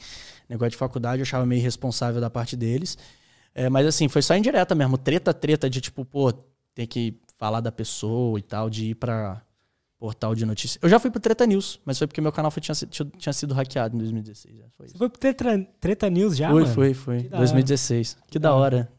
[0.48, 2.96] negócio de faculdade, eu achava meio irresponsável da parte deles.
[3.54, 4.96] É, mas assim, foi só indireta mesmo.
[4.96, 6.32] Treta, treta de tipo, pô,
[6.74, 9.42] tem que falar da pessoa e tal, de ir pra
[9.98, 10.78] portal de notícias.
[10.82, 12.74] Eu já fui pro Treta News, mas foi porque meu canal foi, tinha,
[13.16, 14.60] tinha, sido hackeado em 2016.
[14.60, 16.74] é, Foi Você foi pro Treta, treta News já, foi, mano?
[16.74, 17.22] foi, foi.
[17.22, 18.18] Que da 2016.
[18.26, 18.92] Que, da hora.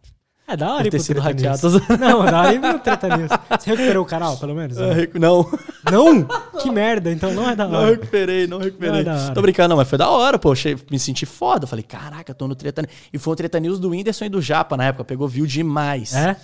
[0.47, 1.69] É da hora ir pro hackeado.
[1.71, 1.87] News.
[1.99, 3.29] Não, da hora ir pro Treta News.
[3.59, 4.77] Você recuperou o canal, pelo menos?
[5.19, 5.49] Não.
[5.91, 6.27] Não?
[6.61, 7.91] Que merda, então não é da Não hora.
[7.91, 9.03] recuperei, não recuperei.
[9.03, 9.33] Não é.
[9.33, 10.53] Tô brincando, não, mas foi da hora, pô.
[10.89, 11.65] Me senti foda.
[11.67, 12.93] Falei, caraca, tô no Treta News.
[13.13, 15.03] E foi o Treta News do Whindersson e do Japa na época.
[15.03, 16.13] Pegou view demais.
[16.13, 16.35] É?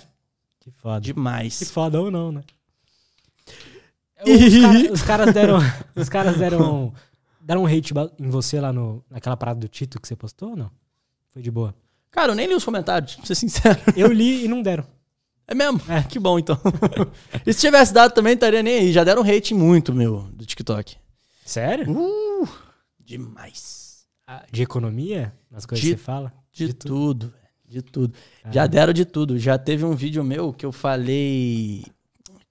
[0.60, 1.00] Que foda.
[1.00, 1.58] Demais.
[1.58, 2.42] Que foda ou não, né?
[4.24, 5.58] Os, cara- os caras deram.
[5.96, 6.92] Os caras deram.
[7.40, 10.56] Deram um hate em você lá no, naquela parada do Tito que você postou ou
[10.56, 10.70] não?
[11.32, 11.74] Foi de boa.
[12.12, 13.80] Cara, eu nem li os comentários, pra ser sincero.
[13.96, 14.86] Eu li e não deram.
[15.48, 15.80] É mesmo?
[15.88, 16.02] É.
[16.04, 16.56] Que bom, então.
[17.44, 18.92] e se tivesse dado também, estaria nem aí.
[18.92, 20.96] Já deram hate muito, meu, do TikTok.
[21.44, 21.90] Sério?
[21.90, 22.48] Uh,
[23.00, 24.06] demais.
[24.26, 25.34] Ah, De economia?
[25.50, 26.32] Nas coisas De- que você fala?
[26.52, 27.42] De, De tudo, velho.
[27.66, 28.14] De tudo.
[28.44, 28.52] Ah.
[28.52, 29.38] Já deram de tudo.
[29.38, 31.84] Já teve um vídeo meu que eu falei.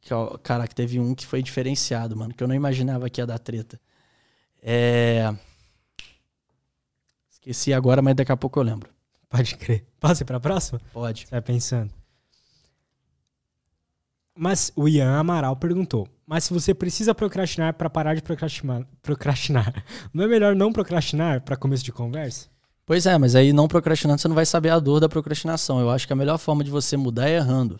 [0.01, 2.33] Que, ó, cara, que teve um que foi diferenciado, mano.
[2.33, 3.79] Que eu não imaginava que ia dar treta.
[4.61, 5.33] É.
[7.31, 8.89] Esqueci agora, mas daqui a pouco eu lembro.
[9.31, 9.85] Pode crer.
[9.99, 10.79] Posso ir pra próxima?
[10.93, 11.21] Pode.
[11.25, 11.91] Você vai pensando.
[14.35, 19.83] Mas o Ian Amaral perguntou: Mas se você precisa procrastinar pra parar de procrastinar, procrastinar,
[20.13, 22.49] não é melhor não procrastinar pra começo de conversa?
[22.85, 25.79] Pois é, mas aí não procrastinando, você não vai saber a dor da procrastinação.
[25.79, 27.79] Eu acho que a melhor forma de você mudar é errando.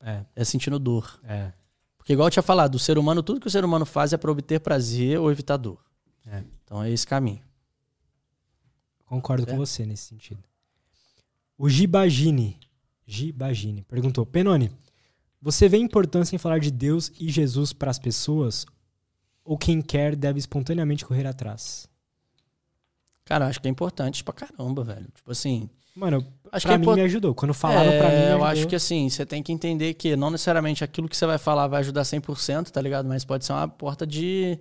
[0.00, 1.18] É, É sentindo dor.
[1.24, 1.52] é.
[1.96, 4.16] Porque, igual eu tinha falado, o ser humano, tudo que o ser humano faz é
[4.16, 5.78] para obter prazer ou evitar dor.
[6.26, 6.42] É.
[6.64, 7.40] Então é esse caminho.
[9.06, 9.46] Concordo É.
[9.52, 10.42] com você nesse sentido.
[11.56, 12.58] O Gibagini,
[13.06, 14.70] Gibagini perguntou: Penone,
[15.40, 18.66] você vê importância em falar de Deus e Jesus para as pessoas?
[19.44, 21.88] Ou quem quer deve espontaneamente correr atrás?
[23.24, 25.08] Cara, acho que é importante pra caramba, velho.
[25.14, 25.68] Tipo assim.
[25.94, 27.34] Mano, Acho pra que é mim me ajudou.
[27.34, 30.16] Quando falaram é, pra mim, me eu acho que assim, você tem que entender que
[30.16, 33.06] não necessariamente aquilo que você vai falar vai ajudar 100%, tá ligado?
[33.06, 34.58] Mas pode ser uma porta de.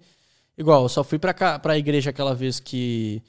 [0.58, 3.22] Igual, eu só fui pra, cá, pra igreja aquela vez que.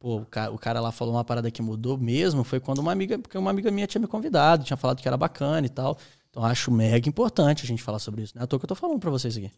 [0.00, 2.42] Pô, o cara, o cara lá falou uma parada que mudou mesmo.
[2.42, 3.18] Foi quando uma amiga.
[3.18, 5.96] Porque uma amiga minha tinha me convidado, tinha falado que era bacana e tal.
[6.30, 8.32] Então acho mega importante a gente falar sobre isso.
[8.34, 9.52] Não é à toa que eu tô falando pra vocês aqui.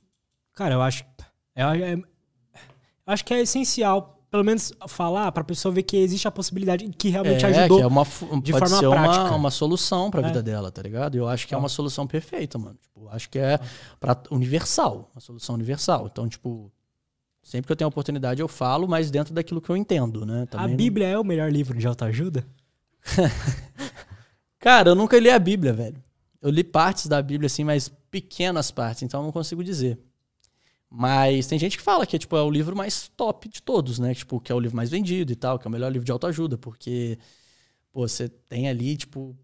[0.52, 1.04] Cara, eu acho.
[1.54, 2.02] Eu, é- eu
[3.06, 7.08] acho que é essencial, pelo menos, falar pra pessoa ver que existe a possibilidade que
[7.08, 7.76] realmente é, ajudou.
[7.78, 9.34] que é uma, de pode forma ser uma, prática.
[9.36, 10.24] uma solução pra É.
[10.26, 11.14] vida dela, tá ligado?
[11.16, 12.76] Eu acho que é uma solução perfeita, mano.
[12.82, 13.60] Tipo, acho que é
[14.00, 16.08] pra, universal, uma solução universal.
[16.10, 16.72] Então, tipo,
[17.42, 20.42] sempre que eu tenho a oportunidade eu falo, mas dentro daquilo que eu entendo, né?
[20.42, 22.46] a Também não- Bíblia é o melhor livro de autoajuda?
[24.58, 26.02] Cara, eu nunca li a Bíblia, velho.
[26.40, 29.98] Eu li partes da Bíblia, assim, mas pequenas partes, então eu não consigo dizer.
[30.88, 34.14] Mas tem gente que fala que tipo, é o livro mais top de todos, né?
[34.14, 36.12] Tipo, que é o livro mais vendido e tal, que é o melhor livro de
[36.12, 37.18] autoajuda, porque
[37.92, 39.34] pô, você tem ali, tipo,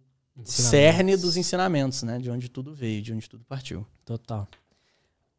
[0.44, 2.18] cerne dos ensinamentos, né?
[2.18, 3.86] De onde tudo veio, de onde tudo partiu.
[4.05, 4.47] Total.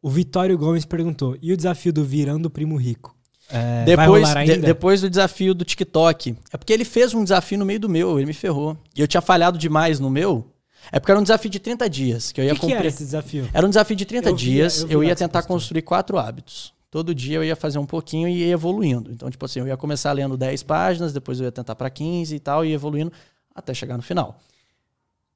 [0.02, 3.16] O Vitório Gomes perguntou: e o desafio do virando primo rico?
[3.52, 6.36] É, vai depois, de- depois do desafio do TikTok.
[6.54, 8.78] É porque ele fez um desafio no meio do meu, ele me ferrou.
[8.96, 10.52] E eu tinha falhado demais no meu.
[10.92, 12.88] É porque era um desafio de 30 dias, que eu ia que, que era cumprir.
[12.88, 13.50] esse desafio?
[13.54, 14.82] Era um desafio de 30 Eu dias.
[14.82, 16.74] eu vi Eu, ia tentar construir quatro hábitos.
[16.92, 19.12] Todo dia eu ia fazer um pouquinho e ia evoluindo.
[19.12, 22.34] Então, tipo assim, eu ia começar lendo 10 páginas, depois eu ia tentar para 15
[22.36, 23.12] e tal, e ia evoluindo
[23.54, 24.40] até chegar no final.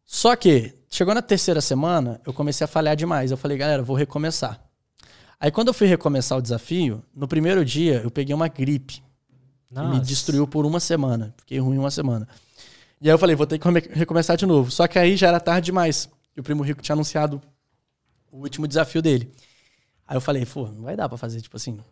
[0.06, 3.32] Só que, chegou na terceira semana, eu comecei a falhar demais.
[3.32, 4.60] Eu falei, galera, vou recomeçar.
[5.40, 9.04] Aí, quando eu fui recomeçar o desafio, no primeiro dia eu peguei uma gripe.
[9.90, 11.34] me destruiu por uma semana.
[11.38, 12.28] Fiquei ruim uma semana.
[13.02, 14.72] E aí eu falei, vou ter que come- recomeçar de novo.
[14.72, 16.10] Só que aí já era tarde demais.
[16.36, 17.42] E o Primo Rico tinha anunciado
[18.32, 19.32] o último desafio dele.
[20.08, 21.74] Aí eu falei, pô, não vai dar pra fazer, tipo assim.
[21.74, 21.84] Não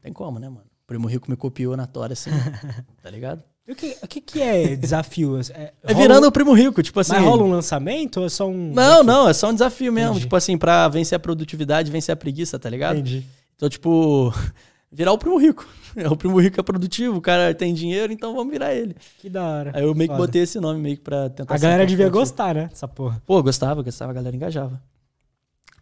[0.00, 0.64] tem como, né, mano?
[0.84, 2.30] O Primo Rico me copiou na tora assim,
[3.02, 3.42] tá ligado?
[3.66, 5.38] O que, o que, que é desafio?
[5.38, 7.12] É, É rola virando um- o Primo Rico, tipo assim.
[7.12, 8.72] Mas rola um lançamento ou é só um.
[8.74, 10.10] Não, não, é só um desafio mesmo.
[10.10, 10.24] Entendi.
[10.26, 12.96] Tipo assim, pra vencer a produtividade, vencer a preguiça, tá ligado?
[12.98, 13.24] Entendi.
[13.56, 14.34] Então, tipo,
[14.92, 15.66] virar o Primo Rico.
[15.96, 18.94] É, O Primo Rico é produtivo, o cara tem dinheiro, então vamos virar ele.
[19.18, 19.72] Que da hora.
[19.74, 20.26] Aí eu meio que Foda.
[20.26, 22.68] botei esse nome meio que pra tentar A galera devia gostar, né?
[22.70, 23.22] Essa porra.
[23.24, 24.82] Pô, gostava, gostava, a galera engajava.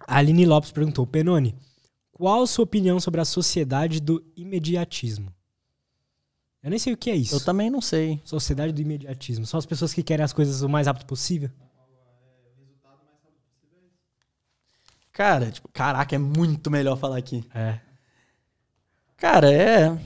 [0.06, 1.54] A Aline Lopes perguntou: Penone,
[2.12, 5.32] qual a sua opinião sobre a sociedade do imediatismo?
[6.62, 7.34] Eu nem sei o que é isso.
[7.34, 8.20] Eu também não sei.
[8.24, 9.44] Sociedade do imediatismo.
[9.44, 11.50] São as pessoas que querem as coisas o mais rápido possível?
[15.12, 17.44] Cara, tipo, caraca, é muito melhor falar aqui.
[17.54, 17.80] É.
[19.16, 19.98] Cara, é.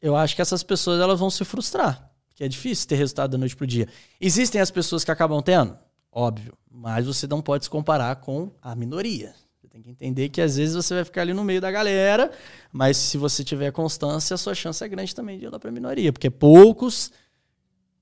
[0.00, 2.10] Eu acho que essas pessoas elas vão se frustrar.
[2.28, 3.88] Porque é difícil ter resultado da noite pro dia.
[4.20, 5.76] Existem as pessoas que acabam tendo?
[6.12, 6.56] Óbvio.
[6.70, 9.34] Mas você não pode se comparar com a minoria.
[9.76, 12.32] Tem que entender que às vezes você vai ficar ali no meio da galera,
[12.72, 15.70] mas se você tiver constância, a sua chance é grande também de ir lá pra
[15.70, 16.10] minoria.
[16.14, 17.12] Porque poucos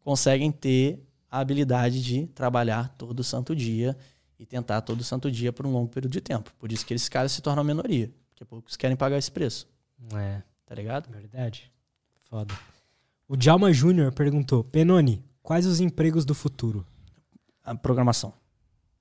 [0.01, 3.97] conseguem ter a habilidade de trabalhar todo santo dia
[4.39, 6.53] e tentar todo santo dia por um longo período de tempo.
[6.61, 8.09] Por isso que esses caras se tornam minoria.
[8.31, 9.67] Porque poucos querem pagar esse preço.
[10.15, 11.11] É, Tá ligado?
[11.11, 11.73] verdade.
[12.31, 12.55] Foda.
[13.27, 16.87] O Djalma Júnior perguntou: Penone, quais os empregos do futuro?
[17.65, 18.33] A programação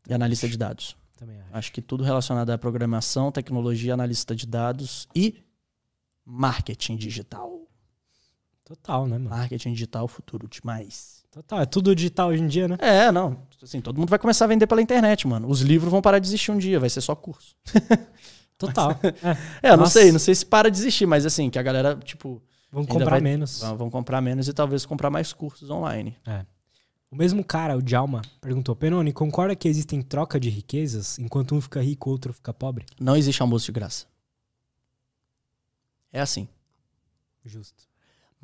[0.10, 0.96] e analista de dados.
[1.26, 1.50] Também acho.
[1.58, 5.42] Acho que tudo relacionado à programação, tecnologia, analista de dados e
[6.26, 7.62] marketing digital.
[8.64, 9.30] Total, né, mano?
[9.30, 11.24] Marketing digital, futuro demais.
[11.32, 11.62] Total.
[11.62, 12.78] É tudo digital hoje em dia, né?
[12.80, 13.38] É, não.
[13.62, 15.48] Assim, todo mundo vai começar a vender pela internet, mano.
[15.50, 17.56] Os livros vão parar de existir um dia, vai ser só curso.
[18.58, 18.92] Total.
[19.64, 19.70] É.
[19.70, 22.42] É, não sei, não sei se para de existir, mas assim, que a galera, tipo,
[22.72, 23.60] Vão comprar vai- menos.
[23.60, 26.18] vão vão comprar menos e talvez comprar mais cursos online.
[27.14, 31.62] O mesmo cara, o Djalma, perguntou: Penone, concorda que existem troca de riquezas enquanto um
[31.62, 32.88] fica rico, o outro fica pobre?
[33.00, 34.08] Não existe almoço de graça.
[36.12, 36.50] É assim.
[37.46, 37.88] Justo.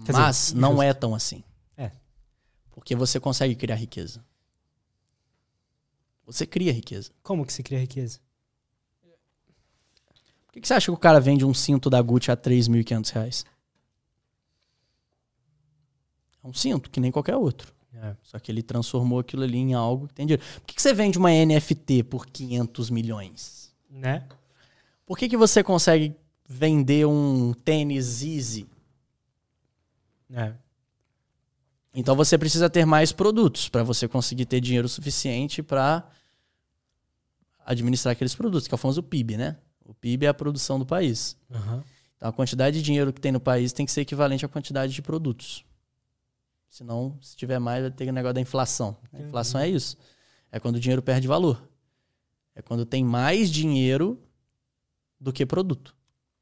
[0.06, 0.83] Quer dizer, Mas não justo.
[0.83, 1.43] é tão assim.
[1.75, 1.91] É.
[2.69, 4.23] Porque você consegue criar riqueza.
[6.27, 7.09] Você cria riqueza.
[7.23, 8.19] Como que se cria riqueza?
[10.45, 13.09] Por que, que você acha que o cara vende um cinto da Gucci a 3.500
[13.14, 13.45] reais?
[16.43, 17.78] É um cinto, que nem qualquer outro.
[18.02, 18.16] É.
[18.24, 20.44] Só que ele transformou aquilo ali em algo que tem dinheiro.
[20.56, 23.74] Por que, que você vende uma NFT por 500 milhões?
[23.90, 24.26] Né?
[25.06, 26.16] Por que, que você consegue
[26.48, 28.68] vender um tênis Easy?
[30.32, 30.53] É.
[31.94, 36.08] Então você precisa ter mais produtos para você conseguir ter dinheiro suficiente para
[37.66, 39.58] administrar aqueles produtos, que é o famoso PIB, né?
[39.84, 41.36] O PIB é a produção do país.
[41.52, 41.84] Aham.
[42.16, 44.94] Então a quantidade de dinheiro que tem no país tem que ser equivalente à quantidade
[44.94, 45.66] de produtos.
[46.69, 48.95] Senão, se tiver mais, vai ter o negócio da inflação.
[49.11, 49.98] A inflação é isso.
[50.51, 51.67] É quando o dinheiro perde valor.
[52.56, 54.22] É quando tem mais dinheiro
[55.19, 55.95] do que produto.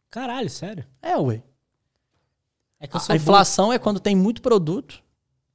[0.10, 0.86] Caralho, sério.
[1.02, 1.42] É, ué.
[2.80, 5.04] É A, a inflação é quando tem muito produto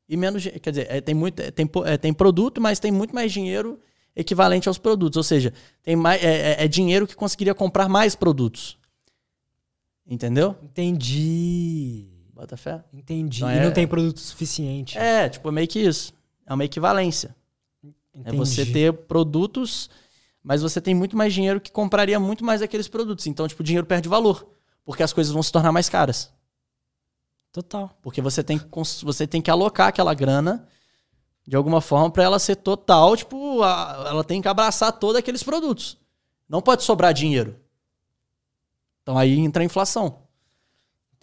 [0.09, 0.43] e menos.
[0.45, 3.79] Quer dizer, é, tem, muito, é, tem, é, tem produto, mas tem muito mais dinheiro
[4.17, 5.17] equivalente aos produtos.
[5.17, 5.53] Ou seja,
[5.83, 8.79] tem mais, é, é- é dinheiro que conseguiria comprar mais produtos.
[10.07, 10.57] Entendeu?
[10.63, 12.09] Entendi.
[12.43, 12.83] Bota fé?
[12.93, 13.39] Entendi.
[13.39, 14.99] Então e é- não tem produto suficiente.
[14.99, 16.13] É, tipo, é meio que isso.
[16.45, 17.37] É uma equivalência.
[18.25, 18.73] É você Entendi.
[18.73, 19.89] ter produtos,
[20.43, 23.29] mas você tem muito mais dinheiro que compraria muito mais aqueles produtos.
[23.29, 24.45] Então, tipo, o dinheiro perde valor.
[24.85, 26.33] Porque as coisas vão se tornar mais caras.
[27.53, 27.97] Total.
[28.03, 28.67] Porque você tem que,
[29.05, 30.67] você tem que alocar aquela grana
[31.47, 35.45] de alguma forma para ela ser total, tipo, a- ela tem que abraçar todos aqueles
[35.45, 35.97] produtos.
[36.49, 37.57] Não pode sobrar dinheiro.
[39.03, 40.22] Então aí entra a inflação.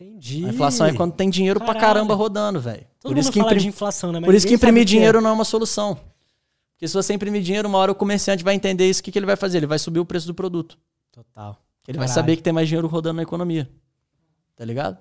[0.02, 0.46] Entendi.
[0.46, 1.82] A inflação é quando tem dinheiro pra Caralho.
[1.88, 2.86] caramba rodando, velho.
[3.00, 4.22] Todo Por isso que fala imprim- de inflação, né?
[4.22, 4.86] Por isso que imprimir é.
[4.86, 6.00] dinheiro não é uma solução.
[6.74, 9.20] Porque se você imprimir dinheiro, uma hora o comerciante vai entender isso, o que, que
[9.20, 9.58] ele vai fazer?
[9.58, 10.78] Ele vai subir o preço do produto.
[11.12, 11.62] Total.
[11.88, 12.14] Ele vai Caralho.
[12.14, 13.70] saber que tem mais dinheiro rodando na economia.
[14.56, 14.98] Tá ligado?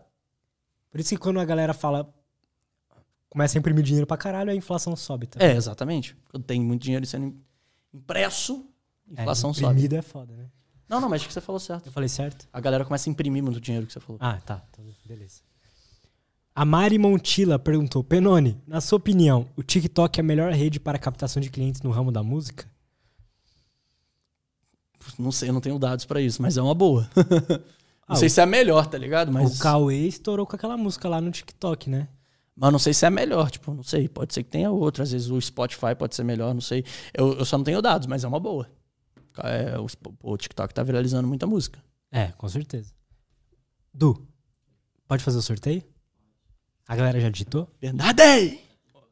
[0.90, 2.12] Por isso que quando a galera fala.
[3.30, 5.26] Começa a imprimir dinheiro pra caralho, a inflação sobe.
[5.26, 5.44] Tá?
[5.44, 6.16] É, exatamente.
[6.30, 7.36] Quando tem muito dinheiro sendo
[7.92, 8.64] impresso,
[9.16, 9.66] a inflação sobe.
[9.66, 10.46] Imprimido é foda, né?
[10.89, 11.86] Não, não, mas acho que você falou certo.
[11.86, 12.49] Eu falei certo?
[12.52, 14.18] A galera começa a imprimir muito dinheiro que você falou.
[14.23, 14.62] Ah, tá.
[14.70, 15.41] Então, Beleza.
[16.55, 20.99] A Mari Montila perguntou: Penone, na sua opinião, o TikTok é a melhor rede para
[20.99, 22.67] captação de clientes no ramo da música?
[25.18, 27.08] Não sei, eu não tenho dados pra isso, mas é uma boa.
[28.10, 29.31] Ah, não sei o- se é a melhor, tá ligado?
[29.31, 32.08] Mas, O Cauê estourou com aquela música lá no TikTok, né?
[32.57, 34.08] mas não sei se é a melhor, tipo, não sei.
[34.08, 35.02] Pode ser que tenha outra.
[35.02, 36.86] Às vezes o Spotify pode ser melhor, não sei.
[37.12, 38.67] Eu, eu só não tenho dados, mas é uma boa.
[39.44, 39.75] É,
[40.23, 41.83] o, TikTok tá viralizando muita música.
[42.10, 42.92] É, com certeza.
[43.92, 44.26] Du,
[45.07, 45.83] pode fazer o sorteio?
[46.86, 47.68] A galera já digitou?
[47.81, 48.58] Verdade!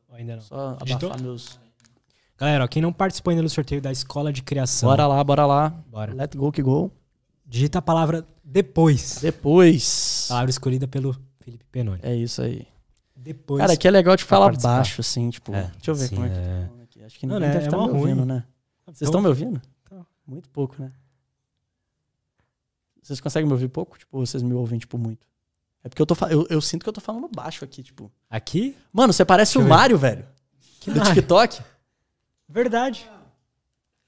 [0.09, 0.43] Ou ainda não?
[0.43, 1.11] Só Digitou?
[1.11, 1.61] abafar meus.
[2.39, 5.47] Galera, ó, quem não participou ainda do sorteio da Escola de Criação, Bora lá, bora
[5.47, 5.71] lá.
[5.89, 6.15] Bora.
[6.15, 6.91] Let go que go.
[7.45, 9.19] digita a palavra depois.
[9.21, 10.27] Depois.
[10.29, 12.01] Palavra escolhida pelo Felipe Penone.
[12.03, 12.67] É isso aí.
[13.15, 13.61] Depois.
[13.61, 15.53] Cara, aqui é legal de falar baixo, assim, tipo.
[15.55, 16.69] É, deixa eu ver sim, como é que é.
[17.01, 17.07] tá.
[17.07, 18.27] Acho que Não, ninguém né, deve é mó me ouvindo, ruim.
[18.27, 18.45] né?
[18.87, 19.63] Vocês Então- estão me ouvindo?
[20.27, 20.93] Muito pouco, né?
[23.03, 23.99] Vocês conseguem me ouvir pouco?
[23.99, 25.27] Tipo, vocês me ouvem, tipo, muito?
[25.85, 28.11] É porque eu, tô eu, eu sinto que eu tô falando baixo aqui, tipo.
[28.29, 28.77] Aqui?
[28.93, 29.69] Mano, você parece Deixa o eu.
[29.77, 30.27] Mário, velho.
[30.81, 31.15] Que do Mário?
[31.15, 31.63] TikTok.
[32.49, 33.09] Verdade.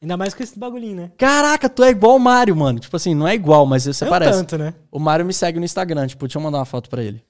[0.03, 1.13] Ainda mais com esse bagulhinho, né?
[1.17, 2.79] Caraca, tu é igual o Mário, mano.
[2.81, 4.33] Tipo assim, não é igual, mas você Não parece.
[4.39, 4.75] tanto, né?
[4.91, 7.25] O Mário me segue no Instagram, tipo, deixa eu mandar uma foto pra ele.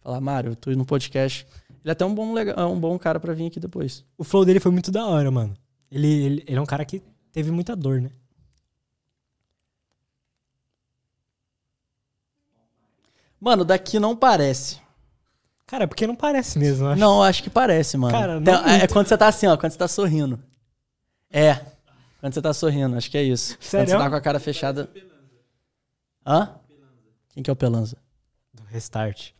[0.00, 1.46] Falar, Mário, eu tô no podcast.
[1.68, 4.04] Ele é até um bom, lega- um bom cara pra vir aqui depois.
[4.16, 5.54] O flow dele foi muito da hora, mano.
[5.90, 7.02] Ele, ele, ele é um cara que
[7.32, 8.10] teve muita dor, né?
[13.40, 14.80] Mano, daqui não parece.
[15.66, 17.00] Cara, porque não parece mesmo, eu acho.
[17.00, 18.12] Não, acho que parece, mano.
[18.12, 20.40] Cara, não é, é quando você tá assim, ó, quando você tá sorrindo.
[21.30, 21.54] É.
[22.20, 23.54] Quando você tá sorrindo, acho que é isso.
[23.56, 23.88] Quando Sério?
[23.90, 24.90] você tá com a cara fechada.
[26.26, 26.54] Hã?
[27.28, 27.98] Quem que é o Pelanza?
[28.52, 29.30] Do restart.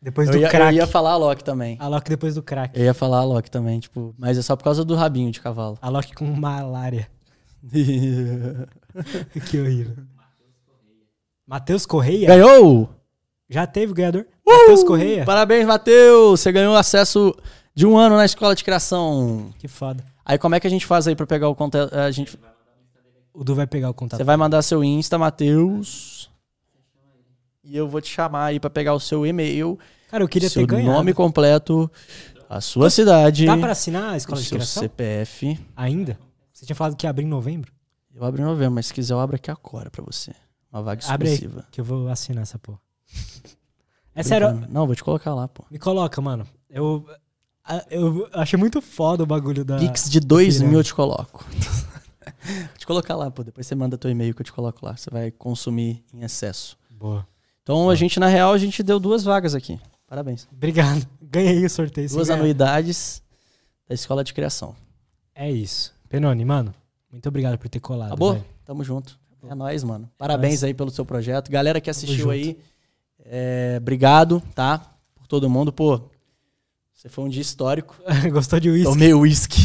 [0.00, 0.76] Depois Eu do ia, eu crack.
[0.76, 1.76] ia falar a Loki também.
[1.80, 2.78] A Loki depois do crack.
[2.78, 5.40] Eu ia falar a Loki também, tipo, mas é só por causa do rabinho de
[5.40, 5.78] cavalo.
[5.80, 7.10] A Loki com malária.
[9.50, 9.96] que horrível.
[11.46, 12.26] Matheus Correia?
[12.26, 12.88] Ganhou!
[13.48, 14.26] Já teve o ganhador?
[14.44, 15.24] Matheus Correia?
[15.24, 16.40] Parabéns, Matheus!
[16.40, 17.34] Você ganhou acesso
[17.74, 19.52] de um ano na escola de criação.
[19.58, 20.04] Que foda.
[20.24, 21.94] Aí como é que a gente faz aí pra pegar o conteúdo?
[21.94, 22.36] A gente,
[23.32, 24.18] O Du vai pegar o contato.
[24.18, 26.28] você vai mandar seu Insta, Matheus.
[27.62, 30.62] E eu vou te chamar aí pra pegar o seu e-mail, Cara, eu queria seu
[30.62, 30.92] ter ganhado.
[30.92, 31.90] nome completo,
[32.48, 34.82] a sua cidade, Dá pra assinar a o escola de seu criação?
[34.84, 35.58] CPF.
[35.76, 36.16] Ainda?
[36.52, 37.72] Você tinha falado que ia abrir em novembro?
[38.14, 40.32] Eu abro em novembro, mas se quiser eu abro aqui agora pra você.
[40.76, 42.78] Uma vaga Abre aí, que eu vou assinar essa porra.
[44.18, 44.66] É sério.
[44.70, 45.62] Não, vou te colocar lá, pô.
[45.70, 46.46] me coloca, mano.
[46.70, 47.06] Eu,
[47.90, 49.76] eu achei muito foda o bagulho da...
[49.76, 50.70] Pix de 2 pirâmide.
[50.70, 51.44] mil eu te coloco.
[52.40, 53.44] vou te colocar lá, pô.
[53.44, 54.96] Depois você manda teu e-mail que eu te coloco lá.
[54.96, 56.78] Você vai consumir em excesso.
[56.90, 57.28] Boa.
[57.62, 59.78] Então, a gente, na real, a gente deu duas vagas aqui.
[60.06, 60.48] Parabéns.
[60.50, 61.06] Obrigado.
[61.20, 62.08] Ganhei o sorteio.
[62.08, 63.22] Duas anuidades
[63.86, 64.74] da escola de criação.
[65.34, 65.92] É isso.
[66.08, 66.74] Penone, mano,
[67.12, 68.12] muito obrigado por ter colado.
[68.12, 68.32] Acabou?
[68.32, 68.46] velho.
[68.64, 69.18] Tamo junto.
[69.48, 70.10] É nóis, mano.
[70.18, 71.50] Parabéns aí pelo seu projeto.
[71.50, 72.58] Galera que assistiu aí,
[73.24, 74.78] é, obrigado, tá?
[75.14, 75.72] Por todo mundo.
[75.72, 76.00] Pô,
[76.92, 77.96] você foi um dia histórico.
[78.32, 78.92] Gostou de uísque?
[78.92, 79.60] Tomei uísque.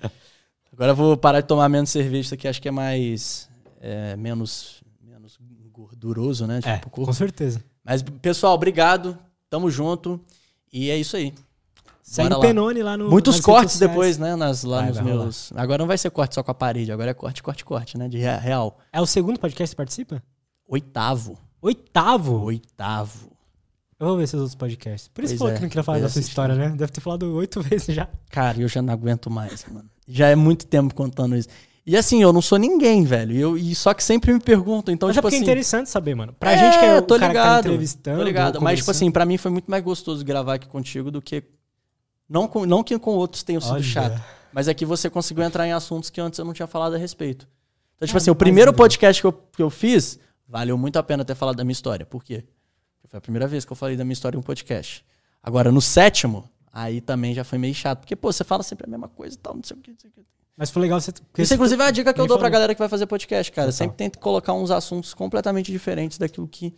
[0.72, 2.20] Agora eu vou parar de tomar menos cerveja.
[2.20, 3.48] Isso aqui acho que é mais.
[3.80, 5.38] é, menos, menos
[5.72, 6.60] gorduroso, né?
[6.60, 7.62] Tipo, É, com certeza.
[7.82, 9.16] Mas, pessoal, obrigado.
[9.48, 10.20] Tamo junto.
[10.72, 11.32] E é isso aí.
[12.06, 12.40] Segue o.
[12.40, 14.36] Penone lá no Muitos cortes depois, né?
[14.36, 15.52] Nas, lá Vai, nos vai meus.
[15.56, 18.08] Agora não vai ser corte só com a parede, agora é corte, corte, corte, né?
[18.08, 18.78] De rea- real.
[18.92, 20.22] É o segundo podcast que você participa?
[20.68, 21.36] Oitavo.
[21.60, 22.42] Oitavo?
[22.44, 23.30] Oitavo.
[23.98, 25.08] Eu vou ver seus outros podcasts.
[25.08, 26.68] Por isso Pois falou é, que não queria falar pois da sua história, né?
[26.76, 28.08] Deve ter falado oito vezes já.
[28.30, 29.88] Cara, eu já não aguento mais, mano.
[30.06, 31.48] Já é muito tempo contando isso.
[31.84, 33.34] E assim, eu não sou ninguém, velho.
[33.36, 34.92] Eu, e só que sempre me perguntam.
[34.92, 35.44] Então, Mas é tipo porque assim.
[35.44, 36.32] é interessante saber, mano.
[36.38, 38.18] Pra gente que é o tô ligado, que tá entrevistando.
[38.18, 38.60] Tô ligado.
[38.60, 41.42] Mas, tipo assim, pra mim foi muito mais gostoso gravar aqui contigo do que.
[42.28, 43.82] Não, com, não que com outros tenham sido Olha.
[43.82, 44.22] chato.
[44.52, 46.98] Mas é que você conseguiu entrar em assuntos que antes eu não tinha falado a
[46.98, 47.46] respeito.
[47.96, 51.02] Então, tipo Ah, assim, o primeiro podcast que eu, que eu fiz, valeu muito a
[51.02, 52.04] pena ter falado da minha história.
[52.06, 52.44] Por quê?
[52.96, 55.04] Porque foi a primeira vez que eu falei da minha história em um podcast.
[55.42, 58.00] Agora, no sétimo, aí também já foi meio chato.
[58.00, 59.90] Porque, pô, você fala sempre a mesma coisa e tal, não sei o que.
[59.92, 60.20] Não sei o que.
[60.56, 61.12] Mas foi legal você.
[61.12, 62.52] porque Isso, inclusive, é a dica que eu dou pra falou.
[62.52, 63.66] galera que vai fazer podcast, cara.
[63.68, 63.76] Total.
[63.76, 66.74] Sempre tenta colocar uns assuntos completamente diferentes daquilo que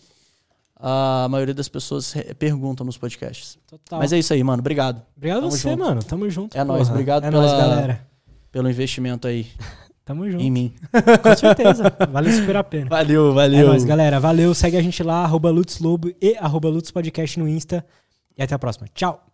[0.80, 3.58] a maioria das pessoas perguntam nos podcasts.
[3.66, 3.98] Total.
[3.98, 4.60] Mas é isso aí, mano.
[4.60, 5.78] Obrigado Obrigado a Tamo você, junto.
[5.84, 6.02] mano.
[6.02, 6.56] Tamo junto.
[6.56, 8.06] É nóis, obrigado É pela- nóis, galera.
[8.52, 9.46] pelo investimento aí
[10.04, 10.42] Tamo junto.
[10.42, 10.74] em mim.
[11.22, 11.84] Com certeza.
[12.10, 12.88] Valeu super a pena.
[12.88, 13.66] Valeu, É valeu.
[13.68, 14.18] nóis, galera.
[14.20, 14.54] Valeu.
[14.54, 17.84] Segue a gente lá, arroba Lutz Lobo e arroba Lutz Podcast no Insta.
[18.36, 18.86] E até a próxima.
[18.94, 19.27] Tchau.